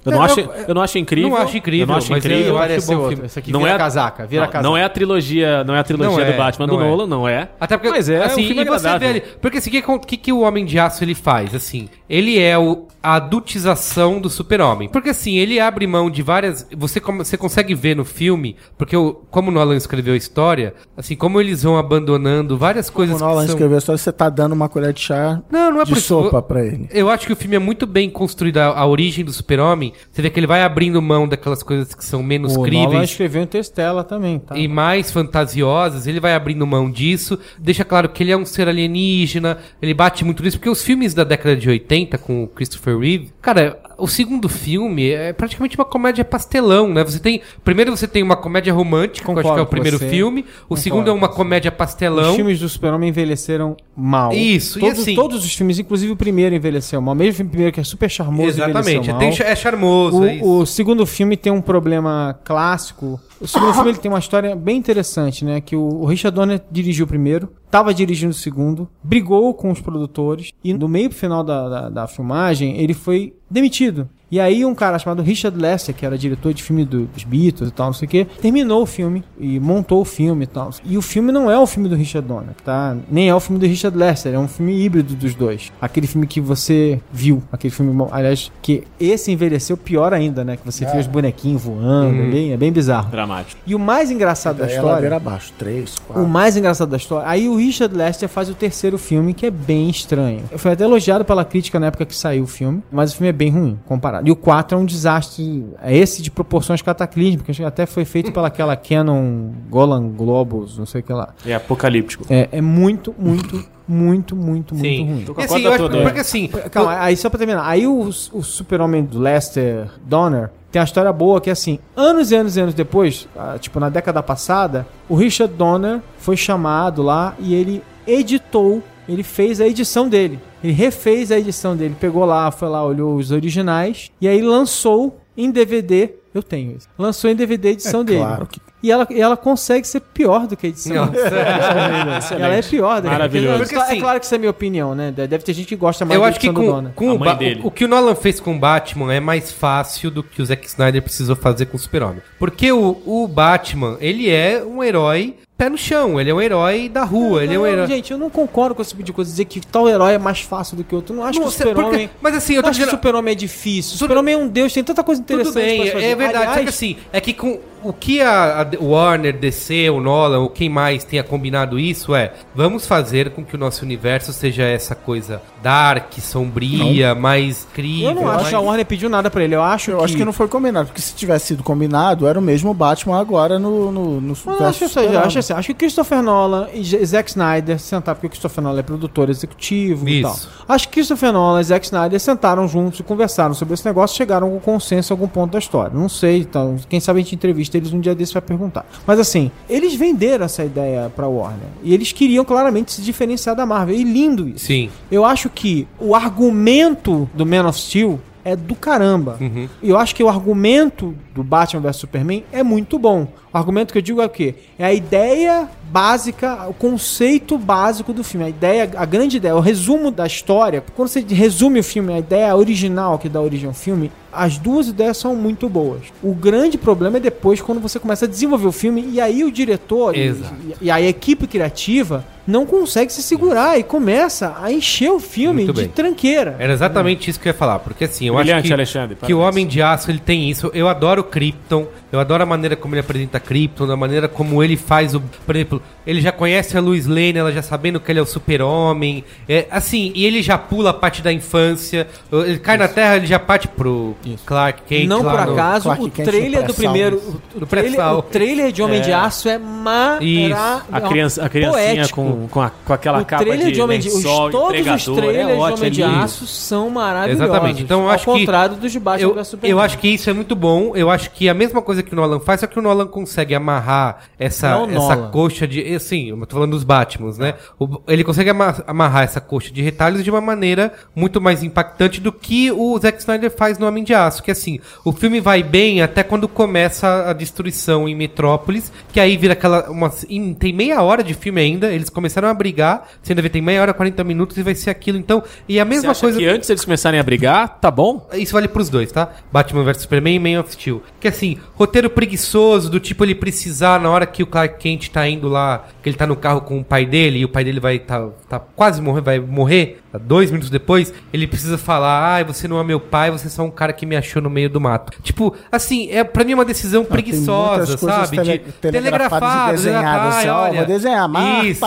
Eu 0.06 0.12
não, 0.12 0.18
Eu- 0.18 0.22
acho, 0.22 0.38
eu- 0.40 0.52
eu 0.68 0.74
não 0.74 0.82
acho 0.82 0.98
incrível. 0.98 1.30
não 1.30 1.36
acho 1.36 1.56
incrível, 1.56 1.82
eu 1.82 1.86
não 1.88 1.96
acho 1.96 2.10
mas 2.12 2.24
incrível. 2.24 2.46
eu 2.54 2.58
acho 2.58 2.86
bom 2.86 2.92
outro. 2.94 3.08
filme. 3.08 3.26
Esse 3.26 3.38
aqui 3.40 3.50
Não 3.52 3.58
vira 3.58 3.72
é- 3.72 3.78
casaca, 3.78 4.24
vira 4.24 4.42
não, 4.44 4.52
casaca. 4.52 4.68
não 4.68 4.76
é 4.76 4.84
a 4.84 4.88
trilogia, 4.88 5.64
não 5.64 5.74
é 5.74 5.80
a 5.80 5.82
trilogia 5.82 6.10
Não 6.16 6.20
é, 6.20 6.30
do 6.32 6.36
Batman 6.38 6.66
não 6.68 6.76
do 6.76 6.80
é. 6.80 6.86
Nolan, 6.86 7.06
não 7.08 7.28
é. 7.28 7.48
Até 7.58 7.76
porque, 7.76 7.90
Mas 7.90 8.08
é, 8.08 8.22
assim, 8.24 8.44
um 8.44 8.46
filme 8.46 8.62
e 8.62 8.64
você 8.66 8.98
vê 9.00 9.06
ele, 9.06 9.20
porque 9.42 9.58
assim, 9.58 9.68
o 9.68 9.72
que, 9.72 10.06
que, 10.06 10.16
que 10.16 10.32
o 10.32 10.42
Homem 10.42 10.64
de 10.64 10.78
Aço 10.78 11.02
ele 11.02 11.14
faz? 11.16 11.52
Assim, 11.56 11.88
ele 12.08 12.38
é 12.38 12.56
o, 12.56 12.86
a 13.02 13.16
adultização 13.16 14.20
do 14.20 14.28
super-homem. 14.30 14.88
Porque 14.88 15.10
assim, 15.10 15.38
ele 15.38 15.58
abre 15.58 15.86
mão 15.86 16.10
de 16.10 16.22
várias... 16.22 16.66
Você, 16.76 17.00
como- 17.00 17.24
você 17.24 17.36
consegue 17.36 17.74
ver 17.74 17.96
no 17.96 18.04
filme, 18.04 18.54
porque 18.78 18.96
o, 18.96 19.12
como 19.30 19.50
o 19.50 19.54
Nolan 19.54 19.76
escreveu 19.76 20.14
a 20.14 20.16
história, 20.16 20.74
assim, 20.96 21.16
como 21.16 21.40
eles 21.40 21.62
vão 21.62 21.76
abandonando 21.78 22.56
várias 22.56 22.88
coisas 22.90 23.20
O 23.20 23.24
Nolan 23.24 23.40
que 23.42 23.46
são... 23.48 23.54
escreveu 23.56 23.76
a 23.76 23.78
história, 23.78 23.98
você 23.98 24.12
tá 24.12 24.28
dando 24.28 24.52
uma 24.52 24.68
colher 24.68 24.92
de 24.92 25.00
chá 25.00 25.40
Não, 25.50 25.72
não 25.72 25.80
é 25.80 25.84
de 25.84 26.00
sopa 26.00 26.40
pra 26.42 26.64
ele. 26.64 26.88
Eu 26.92 27.08
acho 27.10 27.26
que 27.26 27.32
o 27.32 27.36
filme 27.36 27.56
é 27.56 27.60
muito 27.60 27.86
bem 27.86 28.08
construído, 28.10 28.58
a, 28.58 28.66
a 28.66 28.86
origem 28.86 29.24
do 29.24 29.32
super-homem. 29.46 29.92
Você 30.10 30.20
vê 30.20 30.28
que 30.28 30.40
ele 30.40 30.46
vai 30.46 30.62
abrindo 30.62 31.00
mão 31.00 31.28
daquelas 31.28 31.62
coisas 31.62 31.94
que 31.94 32.04
são 32.04 32.22
menos 32.22 32.52
O 32.52 32.56
Nolan 32.56 32.68
críveis 32.68 33.10
escreveu 33.10 33.42
Interstellar 33.42 34.04
também, 34.04 34.40
tá? 34.40 34.58
e 34.58 34.66
mais 34.66 35.10
fantasiosas, 35.12 36.06
ele 36.06 36.18
vai 36.18 36.34
abrindo 36.34 36.66
mão 36.66 36.90
disso, 36.90 37.38
deixa 37.58 37.84
claro 37.84 38.08
que 38.08 38.22
ele 38.22 38.32
é 38.32 38.36
um 38.36 38.44
ser 38.44 38.68
alienígena, 38.68 39.58
ele 39.80 39.94
bate 39.94 40.24
muito 40.24 40.42
nisso, 40.42 40.58
porque 40.58 40.68
os 40.68 40.82
filmes 40.82 41.14
da 41.14 41.22
década 41.22 41.56
de 41.56 41.68
80 41.68 42.18
com 42.18 42.42
o 42.42 42.48
Christopher 42.48 42.98
Reeve, 42.98 43.32
cara, 43.40 43.78
o 43.98 44.06
segundo 44.06 44.48
filme 44.48 45.10
é 45.10 45.32
praticamente 45.32 45.76
uma 45.76 45.84
comédia 45.84 46.24
pastelão, 46.24 46.88
né? 46.92 47.02
Você 47.04 47.18
tem, 47.18 47.40
primeiro 47.64 47.96
você 47.96 48.06
tem 48.06 48.22
uma 48.22 48.36
comédia 48.36 48.72
romântica, 48.72 49.24
que 49.24 49.30
eu 49.30 49.38
acho 49.38 49.42
que 49.42 49.48
é 49.48 49.50
o 49.50 49.54
Concordo 49.54 49.70
primeiro 49.70 49.98
você. 49.98 50.08
filme, 50.08 50.44
o 50.68 50.76
segundo 50.76 51.08
é 51.08 51.12
uma 51.12 51.28
comédia 51.28 51.72
pastelão. 51.72 52.30
Os 52.30 52.36
filmes 52.36 52.60
do 52.60 52.68
Super-Homem 52.68 53.08
envelheceram 53.08 53.76
mal. 53.96 54.32
Isso, 54.32 54.78
e 54.78 54.82
todos, 54.82 54.98
assim- 55.00 55.14
Todos 55.14 55.44
os 55.44 55.54
filmes, 55.54 55.78
inclusive 55.78 56.12
o 56.12 56.16
primeiro 56.16 56.54
envelheceu 56.54 57.00
mal. 57.00 57.14
Mesmo 57.14 57.32
o 57.32 57.34
filme 57.36 57.50
primeiro 57.50 57.72
que 57.72 57.80
é 57.80 57.84
super 57.84 58.10
charmoso 58.10 58.48
Exatamente, 58.50 58.88
envelheceu 59.10 59.12
mal. 59.14 59.20
tem, 59.20 59.46
é 59.46 59.56
charmoso, 59.56 60.24
é. 60.24 60.38
O, 60.42 60.58
o 60.60 60.66
segundo 60.66 61.06
filme 61.06 61.36
tem 61.36 61.52
um 61.52 61.60
problema 61.62 62.38
clássico. 62.44 63.20
O 63.40 63.46
segundo 63.46 63.72
filme 63.74 63.90
ele 63.90 63.98
tem 63.98 64.10
uma 64.10 64.18
história 64.18 64.56
bem 64.56 64.76
interessante, 64.76 65.44
né? 65.44 65.60
Que 65.60 65.76
o, 65.76 65.80
o 66.02 66.06
Richard 66.06 66.34
Donner 66.34 66.60
dirigiu 66.70 67.04
o 67.04 67.08
primeiro, 67.08 67.50
tava 67.70 67.92
dirigindo 67.92 68.32
o 68.32 68.34
segundo, 68.34 68.88
brigou 69.02 69.52
com 69.54 69.70
os 69.70 69.80
produtores 69.80 70.52
e 70.62 70.72
no 70.72 70.88
meio 70.88 71.10
pro 71.10 71.18
final 71.18 71.44
da, 71.44 71.68
da, 71.68 71.88
da 71.88 72.06
filmagem 72.06 72.78
ele 72.78 72.94
foi 72.94 73.34
demitido. 73.50 74.08
E 74.30 74.40
aí 74.40 74.64
um 74.64 74.74
cara 74.74 74.98
chamado 74.98 75.22
Richard 75.22 75.56
Lester, 75.56 75.94
que 75.94 76.04
era 76.04 76.18
diretor 76.18 76.52
de 76.52 76.62
filme 76.62 76.84
do- 76.84 77.04
dos 77.06 77.22
Beatles 77.24 77.68
e 77.70 77.72
tal, 77.72 77.86
não 77.86 77.92
sei 77.92 78.06
o 78.06 78.08
quê, 78.08 78.26
terminou 78.40 78.82
o 78.82 78.86
filme 78.86 79.22
e 79.38 79.60
montou 79.60 80.00
o 80.00 80.04
filme 80.04 80.44
e 80.44 80.46
tal. 80.46 80.70
E 80.84 80.98
o 80.98 81.02
filme 81.02 81.30
não 81.30 81.48
é 81.50 81.56
o 81.58 81.66
filme 81.66 81.88
do 81.88 81.94
Richard 81.94 82.26
Donner, 82.26 82.54
tá? 82.64 82.96
Nem 83.10 83.28
é 83.28 83.34
o 83.34 83.38
filme 83.38 83.60
do 83.60 83.66
Richard 83.66 83.96
Lester, 83.96 84.34
é 84.34 84.38
um 84.38 84.48
filme 84.48 84.76
híbrido 84.82 85.14
dos 85.14 85.34
dois. 85.34 85.72
Aquele 85.80 86.06
filme 86.08 86.26
que 86.26 86.40
você 86.40 87.00
viu, 87.12 87.40
aquele 87.52 87.72
filme, 87.72 88.06
aliás, 88.10 88.50
que 88.60 88.82
esse 88.98 89.30
envelheceu 89.30 89.76
pior 89.76 90.12
ainda, 90.12 90.44
né? 90.44 90.56
Que 90.56 90.64
você 90.66 90.84
vê 90.86 90.98
os 90.98 91.06
bonequinhos 91.06 91.62
voando, 91.62 92.20
é, 92.22 92.26
bem, 92.30 92.52
é 92.52 92.56
bem 92.56 92.72
bizarro. 92.72 93.10
Dramático. 93.10 93.60
E 93.66 93.74
o 93.74 93.78
mais 93.78 94.10
engraçado 94.10 94.56
da 94.58 94.64
Daí 94.66 94.74
ela 94.74 94.82
história... 94.84 95.02
vira 95.02 95.16
abaixo. 95.16 95.52
Três, 95.56 95.98
quatro. 96.00 96.24
O 96.24 96.28
mais 96.28 96.56
engraçado 96.56 96.88
da 96.90 96.96
história. 96.96 97.28
Aí 97.28 97.48
o 97.48 97.54
Richard 97.56 97.94
Lester 97.96 98.28
faz 98.28 98.48
o 98.48 98.54
terceiro 98.54 98.98
filme, 98.98 99.32
que 99.34 99.46
é 99.46 99.50
bem 99.50 99.88
estranho. 99.88 100.42
Foi 100.56 100.72
até 100.72 100.82
elogiado 100.84 101.24
pela 101.24 101.44
crítica 101.44 101.78
na 101.78 101.86
época 101.86 102.04
que 102.04 102.14
saiu 102.16 102.42
o 102.44 102.46
filme, 102.48 102.82
mas 102.90 103.12
o 103.12 103.16
filme 103.16 103.28
é 103.28 103.32
bem 103.32 103.50
ruim 103.50 103.78
comparado. 103.86 104.15
E 104.24 104.30
o 104.30 104.36
4 104.36 104.76
é 104.76 104.80
um 104.80 104.84
desastre. 104.84 105.66
É 105.82 105.96
esse 105.96 106.22
de 106.22 106.30
proporções 106.30 106.82
cataclísmicas, 106.82 107.56
que 107.56 107.64
até 107.64 107.86
foi 107.86 108.04
feito 108.04 108.32
pelaquela 108.32 108.74
Canon 108.76 109.50
Golan 109.70 110.08
Globus, 110.08 110.78
não 110.78 110.86
sei 110.86 111.00
o 111.00 111.04
que 111.04 111.12
lá. 111.12 111.34
É 111.44 111.54
apocalíptico. 111.54 112.24
É, 112.30 112.48
é 112.52 112.60
muito, 112.60 113.14
muito, 113.18 113.64
muito, 113.86 114.34
muito, 114.36 114.74
muito 114.74 114.74
Sim. 114.76 115.06
ruim. 115.12 115.24
Tô 115.24 115.34
com 115.34 115.40
E 115.40 115.44
a 115.44 115.46
assim, 115.46 115.62
eu 115.62 115.72
acho- 115.72 115.88
porque 115.88 116.20
assim, 116.20 116.48
Calma, 116.70 116.98
aí 117.00 117.16
só 117.16 117.28
pra 117.30 117.38
terminar. 117.38 117.66
Aí 117.68 117.86
o, 117.86 118.00
o 118.00 118.42
super-homem 118.42 119.04
do 119.04 119.18
Lester 119.18 119.88
Donner 120.04 120.50
tem 120.72 120.80
uma 120.80 120.84
história 120.84 121.12
boa 121.12 121.40
que 121.40 121.48
é 121.48 121.52
assim, 121.52 121.78
anos 121.96 122.30
e 122.30 122.34
anos 122.36 122.56
e 122.56 122.60
anos 122.60 122.74
depois, 122.74 123.28
ah, 123.36 123.56
tipo 123.58 123.80
na 123.80 123.88
década 123.88 124.22
passada, 124.22 124.86
o 125.08 125.14
Richard 125.14 125.54
Donner 125.54 126.00
foi 126.18 126.36
chamado 126.36 127.02
lá 127.02 127.34
e 127.38 127.54
ele 127.54 127.82
editou, 128.06 128.82
ele 129.08 129.22
fez 129.22 129.60
a 129.60 129.66
edição 129.66 130.08
dele. 130.08 130.38
Ele 130.62 130.72
refez 130.72 131.30
a 131.30 131.38
edição 131.38 131.76
dele, 131.76 131.94
pegou 132.00 132.24
lá, 132.24 132.50
foi 132.50 132.68
lá, 132.68 132.84
olhou 132.84 133.16
os 133.16 133.30
originais 133.30 134.10
e 134.20 134.26
aí 134.28 134.40
lançou 134.42 135.18
em 135.36 135.50
DVD. 135.50 136.10
Eu 136.34 136.42
tenho 136.42 136.76
isso. 136.76 136.88
Lançou 136.98 137.30
em 137.30 137.34
DVD 137.34 137.68
a 137.68 137.72
edição 137.72 138.04
dele. 138.04 138.20
claro 138.20 138.46
que- 138.46 138.60
E 138.82 138.90
ela, 138.90 139.06
e 139.10 139.20
ela 139.20 139.36
consegue 139.36 139.86
ser 139.88 140.00
pior 140.00 140.46
do 140.46 140.56
que 140.56 140.66
a 140.66 140.68
edição. 140.68 141.08
ela 142.38 142.54
é 142.54 142.62
pior 142.62 142.96
do 143.00 143.04
que 143.04 143.08
Maravilhoso. 143.10 143.58
Porque, 143.58 143.74
Porque, 143.74 143.86
assim, 143.90 143.96
é 143.96 144.00
claro 144.00 144.18
que 144.20 144.26
isso 144.26 144.34
é 144.34 144.36
a 144.36 144.38
minha 144.38 144.50
opinião, 144.50 144.94
né? 144.94 145.10
Deve 145.10 145.38
ter 145.38 145.52
gente 145.54 145.66
que 145.68 145.76
gosta 145.76 146.04
mais 146.04 146.14
eu 146.16 146.22
da 146.22 146.28
acho 146.28 146.38
que 146.40 146.52
com, 146.52 146.90
com 146.94 147.06
o, 147.06 147.18
mãe 147.18 147.28
Ba- 147.28 147.34
dele. 147.34 147.60
o, 147.64 147.68
o 147.68 147.70
que 147.70 147.84
o 147.84 147.88
Nolan 147.88 148.14
fez 148.14 148.38
com 148.38 148.54
o 148.54 148.58
Batman 148.58 149.12
é 149.14 149.20
mais 149.20 149.50
fácil 149.50 150.10
do 150.10 150.22
que 150.22 150.40
o 150.42 150.46
Zack 150.46 150.66
Snyder 150.66 151.02
precisou 151.02 151.34
fazer 151.36 151.66
com 151.66 151.76
o 151.76 151.80
Super-Homem. 151.80 152.22
Porque 152.38 152.70
o, 152.70 153.02
o 153.06 153.26
Batman, 153.26 153.96
ele 154.00 154.30
é 154.30 154.62
um 154.64 154.82
herói 154.84 155.36
pé 155.56 155.68
no 155.70 155.78
chão, 155.78 156.20
ele 156.20 156.30
é 156.30 156.34
um 156.34 156.40
herói 156.40 156.88
da 156.88 157.02
rua, 157.04 157.42
ele 157.42 157.54
é 157.54 157.58
um 157.58 157.62
Não, 157.62 157.68
herói... 157.68 157.86
Gente, 157.86 158.12
eu 158.12 158.18
não 158.18 158.28
concordo 158.28 158.74
com 158.74 158.82
esse 158.82 158.90
tipo 158.90 159.02
de 159.02 159.12
coisa. 159.12 159.30
Dizer 159.30 159.46
que 159.46 159.60
tal 159.60 159.88
herói 159.88 160.14
é 160.14 160.18
mais 160.18 160.40
fácil 160.40 160.76
do 160.76 160.84
que 160.84 160.94
outro. 160.94 161.14
Não 161.14 161.24
acho 161.24 161.38
Não, 161.40 161.48
que 161.48 161.54
o 161.54 161.56
super-homem... 161.56 162.10
mas 162.20 162.34
assim, 162.34 162.54
eu 162.54 162.56
não 162.56 162.64
tô 162.64 162.68
acho 162.70 162.78
que 162.78 162.82
o 162.82 162.86
dizendo... 162.86 162.98
super-homem 162.98 163.32
é 163.32 163.34
difícil. 163.34 163.94
O 163.94 163.98
super-homem 163.98 164.34
é 164.34 164.38
um 164.38 164.46
deus, 164.48 164.72
tem 164.72 164.84
tanta 164.84 165.02
coisa 165.02 165.22
Tudo 165.22 165.40
interessante 165.40 165.64
bem, 165.64 165.76
pra 165.76 165.86
se 165.86 165.92
fazer. 165.92 166.04
é 166.04 166.14
verdade. 166.14 166.38
Só 166.38 166.42
que 166.52 166.58
Aliás, 166.58 166.68
assim, 166.68 166.96
é 167.12 167.20
que 167.20 167.32
com 167.32 167.58
o 167.88 167.92
que 167.92 168.20
a, 168.20 168.62
a 168.62 168.84
Warner, 168.84 169.36
DC, 169.36 169.90
o 169.90 170.00
Nolan, 170.00 170.38
ou 170.38 170.48
quem 170.48 170.68
mais 170.68 171.04
tenha 171.04 171.22
combinado 171.22 171.78
isso 171.78 172.14
é, 172.14 172.32
vamos 172.54 172.86
fazer 172.86 173.30
com 173.30 173.44
que 173.44 173.54
o 173.54 173.58
nosso 173.58 173.84
universo 173.84 174.32
seja 174.32 174.64
essa 174.64 174.94
coisa 174.94 175.40
dark, 175.62 176.12
sombria, 176.20 177.14
mais 177.14 177.66
crível. 177.74 178.10
Eu 178.10 178.14
não 178.14 178.30
acho 178.30 178.48
que 178.48 178.54
a 178.54 178.60
Warner 178.60 178.86
pediu 178.86 179.08
nada 179.08 179.30
pra 179.30 179.42
ele. 179.42 179.54
Eu 179.54 179.62
acho 179.62 179.90
Eu 179.90 179.98
que... 179.98 180.04
acho 180.04 180.16
que 180.16 180.24
não 180.24 180.32
foi 180.32 180.48
combinado, 180.48 180.86
porque 180.86 181.00
se 181.00 181.14
tivesse 181.14 181.46
sido 181.46 181.62
combinado, 181.62 182.26
era 182.26 182.38
o 182.38 182.42
mesmo 182.42 182.72
Batman 182.72 183.20
agora 183.20 183.58
no. 183.58 183.90
no, 183.90 184.20
no 184.20 184.34
Eu 184.46 184.66
acho, 184.66 184.84
isso 184.84 185.00
aí, 185.00 185.12
eu 185.12 185.20
acho 185.20 185.38
assim, 185.38 185.52
acho 185.52 185.68
que 185.68 185.74
Christopher 185.74 186.22
Nolan 186.22 186.68
e 186.72 186.84
Zack 187.04 187.30
Snyder 187.30 187.78
sentaram, 187.78 188.16
porque 188.16 188.26
o 188.26 188.30
Christopher 188.30 188.62
Nolan 188.62 188.80
é 188.80 188.82
produtor 188.82 189.30
executivo 189.30 190.08
e 190.08 190.22
tal. 190.22 190.34
Isso. 190.34 190.48
Acho 190.68 190.88
que 190.88 190.94
Christopher 190.94 191.32
Nolan 191.32 191.60
e 191.60 191.64
Zack 191.64 191.86
Snyder 191.86 192.20
sentaram 192.20 192.68
juntos 192.68 193.00
e 193.00 193.02
conversaram 193.02 193.54
sobre 193.54 193.74
esse 193.74 193.84
negócio 193.84 194.14
e 194.14 194.16
chegaram 194.16 194.50
com 194.50 194.60
consenso 194.60 195.12
em 195.12 195.14
algum 195.14 195.28
ponto 195.28 195.52
da 195.52 195.58
história. 195.58 195.92
Não 195.96 196.08
sei, 196.08 196.38
então, 196.38 196.76
quem 196.88 197.00
sabe 197.00 197.20
a 197.20 197.22
gente 197.22 197.34
entrevista 197.34 197.75
eles 197.76 197.92
um 197.92 198.00
dia 198.00 198.14
desse 198.14 198.32
vai 198.32 198.42
perguntar. 198.42 198.86
Mas 199.06 199.18
assim, 199.18 199.50
eles 199.68 199.94
venderam 199.94 200.44
essa 200.44 200.64
ideia 200.64 201.10
pra 201.14 201.26
Warner. 201.26 201.68
E 201.82 201.92
eles 201.94 202.12
queriam 202.12 202.44
claramente 202.44 202.92
se 202.92 203.02
diferenciar 203.02 203.54
da 203.54 203.66
Marvel. 203.66 203.94
E 203.94 204.02
lindo 204.02 204.48
isso. 204.48 204.66
Sim. 204.66 204.90
Eu 205.10 205.24
acho 205.24 205.48
que 205.50 205.86
o 205.98 206.14
argumento 206.14 207.28
do 207.34 207.46
Man 207.46 207.68
of 207.68 207.78
Steel 207.78 208.20
é 208.46 208.54
do 208.54 208.76
caramba. 208.76 209.36
Uhum. 209.40 209.68
Eu 209.82 209.98
acho 209.98 210.14
que 210.14 210.22
o 210.22 210.28
argumento 210.28 211.16
do 211.34 211.42
Batman 211.42 211.80
vs 211.80 211.96
Superman 211.96 212.44
é 212.52 212.62
muito 212.62 212.96
bom. 212.96 213.26
O 213.52 213.58
argumento 213.58 213.92
que 213.92 213.98
eu 213.98 214.02
digo 214.02 214.22
é 214.22 214.26
o 214.26 214.28
quê? 214.28 214.54
É 214.78 214.84
a 214.84 214.94
ideia 214.94 215.68
básica, 215.90 216.68
o 216.68 216.72
conceito 216.72 217.58
básico 217.58 218.12
do 218.12 218.22
filme. 218.22 218.46
A 218.46 218.48
ideia, 218.48 218.88
a 218.96 219.04
grande 219.04 219.38
ideia, 219.38 219.56
o 219.56 219.60
resumo 219.60 220.12
da 220.12 220.28
história. 220.28 220.84
Quando 220.94 221.08
você 221.08 221.22
resume 221.22 221.80
o 221.80 221.84
filme, 221.84 222.12
a 222.12 222.20
ideia 222.20 222.54
original 222.54 223.18
que 223.18 223.28
dá 223.28 223.40
origem 223.40 223.66
ao 223.66 223.74
filme, 223.74 224.12
as 224.36 224.58
duas 224.58 224.88
ideias 224.88 225.16
são 225.16 225.34
muito 225.34 225.68
boas. 225.68 226.02
O 226.22 226.34
grande 226.34 226.76
problema 226.76 227.16
é 227.16 227.20
depois 227.20 227.60
quando 227.60 227.80
você 227.80 227.98
começa 227.98 228.26
a 228.26 228.28
desenvolver 228.28 228.66
o 228.66 228.72
filme 228.72 229.08
e 229.10 229.20
aí 229.20 229.42
o 229.42 229.50
diretor 229.50 230.16
e, 230.16 230.34
e 230.82 230.90
a 230.90 231.00
equipe 231.00 231.46
criativa 231.46 232.24
não 232.46 232.66
consegue 232.66 233.12
se 233.12 233.22
segurar 233.22 233.78
e 233.78 233.82
começa 233.82 234.56
a 234.60 234.70
encher 234.70 235.10
o 235.10 235.18
filme 235.18 235.70
de 235.72 235.88
tranqueira. 235.88 236.56
Era 236.58 236.72
exatamente 236.72 237.30
isso 237.30 237.40
que 237.40 237.48
eu 237.48 237.50
ia 237.50 237.58
falar, 237.58 237.78
porque 237.80 238.04
assim, 238.04 238.26
eu 238.26 238.34
Brilhante, 238.34 238.58
acho 238.58 238.66
que, 238.68 238.72
Alexandre, 238.72 239.16
que 239.16 239.34
o. 239.34 239.46
Homem 239.46 239.66
de 239.66 239.80
Aço 239.80 240.10
ele 240.10 240.18
tem 240.18 240.50
isso. 240.50 240.70
Eu 240.74 240.88
adoro 240.88 241.20
o 241.20 241.24
Krypton, 241.24 241.86
eu 242.10 242.18
adoro 242.18 242.42
a 242.42 242.46
maneira 242.46 242.74
como 242.74 242.94
ele 242.94 243.00
apresenta 243.00 243.38
Krypton, 243.38 243.90
a 243.90 243.96
maneira 243.96 244.28
como 244.28 244.62
ele 244.62 244.76
faz 244.76 245.14
o, 245.14 245.20
por 245.20 245.54
exemplo, 245.54 245.82
ele 246.06 246.20
já 246.20 246.32
conhece 246.32 246.76
a 246.76 246.80
Lois 246.80 247.06
Lane, 247.06 247.36
ela 247.36 247.52
já 247.52 247.62
sabendo 247.62 248.00
que 248.00 248.10
ele 248.10 248.18
é 248.18 248.22
o 248.22 248.26
Super-Homem, 248.26 249.24
é, 249.48 249.66
assim, 249.70 250.12
e 250.14 250.24
ele 250.24 250.42
já 250.42 250.56
pula 250.56 250.90
a 250.90 250.94
parte 250.94 251.22
da 251.22 251.32
infância, 251.32 252.06
ele 252.32 252.58
cai 252.58 252.76
na 252.76 252.88
Terra, 252.88 253.16
ele 253.16 253.26
já 253.26 253.38
parte 253.38 253.68
pro 253.68 254.16
Clark 254.44 254.82
Kent 254.82 255.08
não 255.08 255.22
lá 255.22 255.44
por 255.44 255.52
acaso, 255.52 255.90
o 255.90 256.08
trailer 256.08 256.64
do 256.64 256.74
primeiro. 256.74 257.40
O, 257.54 257.62
o 257.62 257.66
trailer, 257.66 258.12
o 258.12 258.22
trailer 258.22 258.72
de 258.72 258.82
Homem 258.82 259.00
de 259.00 259.12
Aço 259.12 259.48
é 259.48 259.56
Isso. 259.56 259.64
maravilhoso. 259.64 260.60
A, 260.92 261.00
criança, 261.00 261.44
a 261.44 261.48
criancinha 261.48 262.08
com, 262.08 262.35
com, 262.50 262.60
a- 262.60 262.70
com 262.84 262.92
aquela 262.92 263.20
o 263.20 263.24
capa 263.24 263.44
de, 263.56 263.72
de 263.72 263.80
Homem 263.82 263.98
de 263.98 264.08
lençol, 264.10 264.50
Todos 264.50 264.80
os 264.80 264.86
empregador, 264.86 265.16
trailers 265.16 265.48
é 265.48 265.54
de 265.54 265.60
Homem 265.80 265.90
de 265.90 266.02
é. 266.02 266.06
Aço 266.06 266.46
são 266.46 266.90
maravilhosos. 266.90 267.44
Exatamente. 267.44 267.82
Então 267.82 268.00
eu 268.02 268.08
ao 268.08 268.14
acho 268.14 268.24
que- 268.24 268.30
contrário 268.40 268.76
dos 268.76 268.92
de 268.92 268.98
Batman 269.00 269.32
Eu, 269.36 269.44
Superman. 269.44 269.70
eu 269.70 269.80
acho 269.80 269.98
que 269.98 270.08
isso 270.08 270.28
é 270.28 270.32
muito 270.32 270.54
bom. 270.54 270.92
Eu 270.94 271.10
acho 271.10 271.30
que 271.30 271.48
a 271.48 271.54
mesma 271.54 271.80
coisa 271.82 272.02
que 272.02 272.12
o 272.12 272.16
Nolan 272.16 272.40
faz, 272.40 272.60
só 272.60 272.66
que 272.66 272.78
o 272.78 272.82
Nolan 272.82 273.06
consegue 273.06 273.54
amarrar 273.54 274.24
essa, 274.38 274.70
Não 274.70 274.84
essa 274.90 275.14
Nolan. 275.16 275.30
coxa 275.30 275.66
de. 275.66 275.94
Assim, 275.94 276.28
eu 276.30 276.46
tô 276.46 276.54
falando 276.56 276.72
dos 276.72 276.84
Batmans, 276.84 277.38
né? 277.38 277.54
O- 277.78 278.00
ele 278.08 278.24
consegue 278.24 278.50
ama- 278.50 278.82
amarrar 278.86 279.24
essa 279.24 279.40
coxa 279.40 279.70
de 279.72 279.82
retalhos 279.82 280.22
de 280.24 280.30
uma 280.30 280.40
maneira 280.40 280.92
muito 281.14 281.40
mais 281.40 281.62
impactante 281.62 282.20
do 282.20 282.32
que 282.32 282.70
o 282.72 282.98
Zack 282.98 283.18
Snyder 283.18 283.50
faz 283.50 283.78
no 283.78 283.86
Homem 283.86 284.04
de 284.04 284.14
Aço. 284.14 284.42
Que 284.42 284.50
assim, 284.50 284.80
o 285.04 285.12
filme 285.12 285.40
vai 285.40 285.62
bem 285.62 286.02
até 286.02 286.22
quando 286.22 286.48
começa 286.48 287.28
a 287.28 287.32
destruição 287.32 288.08
em 288.08 288.14
Metrópolis, 288.14 288.92
que 289.12 289.20
aí 289.20 289.36
vira 289.36 289.52
aquela. 289.52 289.90
Uma, 289.90 290.12
em- 290.28 290.54
tem 290.54 290.72
meia 290.72 291.02
hora 291.02 291.22
de 291.22 291.34
filme 291.34 291.60
ainda, 291.60 291.92
eles 291.92 292.10
começaram 292.26 292.48
a 292.48 292.54
brigar, 292.54 293.08
você 293.22 293.32
ainda 293.32 293.42
vê, 293.42 293.48
tem 293.48 293.62
meia 293.62 293.80
hora, 293.80 293.94
40 293.94 294.24
minutos 294.24 294.56
e 294.56 294.62
vai 294.62 294.74
ser 294.74 294.90
aquilo. 294.90 295.16
Então, 295.16 295.42
e 295.68 295.78
a 295.78 295.84
mesma 295.84 296.14
coisa. 296.14 296.38
que 296.38 296.46
antes 296.46 296.68
eles 296.68 296.84
começarem 296.84 297.20
a 297.20 297.22
brigar, 297.22 297.78
tá 297.78 297.90
bom? 297.90 298.28
Isso 298.34 298.52
vale 298.52 298.66
pros 298.66 298.88
dois, 298.88 299.12
tá? 299.12 299.30
Batman 299.52 299.84
vs 299.84 300.02
Superman 300.02 300.34
e 300.34 300.38
Man 300.38 300.60
of 300.60 300.72
Steel. 300.72 301.02
Que 301.20 301.28
assim, 301.28 301.58
roteiro 301.74 302.10
preguiçoso, 302.10 302.90
do 302.90 302.98
tipo 302.98 303.24
ele 303.24 303.34
precisar, 303.34 304.00
na 304.00 304.10
hora 304.10 304.26
que 304.26 304.42
o 304.42 304.46
Clark 304.46 304.78
Kent 304.78 305.08
tá 305.10 305.28
indo 305.28 305.48
lá, 305.48 305.86
que 306.02 306.08
ele 306.08 306.16
tá 306.16 306.26
no 306.26 306.36
carro 306.36 306.60
com 306.60 306.80
o 306.80 306.84
pai 306.84 307.06
dele, 307.06 307.38
e 307.38 307.44
o 307.44 307.48
pai 307.48 307.62
dele 307.62 307.78
vai 307.78 307.98
tá, 307.98 308.28
tá 308.48 308.58
quase 308.58 309.00
morrer, 309.00 309.20
vai 309.20 309.38
morrer, 309.38 310.02
dois 310.18 310.50
minutos 310.50 310.70
depois, 310.70 311.12
ele 311.32 311.46
precisa 311.46 311.76
falar, 311.78 312.34
ai, 312.34 312.44
você 312.44 312.66
não 312.68 312.78
é 312.80 312.84
meu 312.84 313.00
pai, 313.00 313.30
você 313.30 313.46
é 313.46 313.50
só 313.50 313.62
um 313.62 313.70
cara 313.70 313.92
que 313.92 314.04
me 314.06 314.16
achou 314.16 314.40
no 314.42 314.50
meio 314.50 314.68
do 314.70 314.80
mato. 314.80 315.12
Tipo, 315.22 315.54
assim, 315.70 316.08
é 316.10 316.22
pra 316.24 316.44
mim 316.44 316.52
é 316.52 316.54
uma 316.54 316.64
decisão 316.64 317.04
preguiçosa, 317.04 317.96
sabe? 317.96 318.36
tele- 318.36 318.58
de 318.58 318.72
telegrafadas 318.72 319.82
desenhadas, 319.82 320.34
ai, 320.34 320.38
assim, 320.40 320.48
ó, 320.48 320.72
vou 320.72 320.86
desenhar, 320.86 321.28
Marta, 321.28 321.66
Isso, 321.66 321.84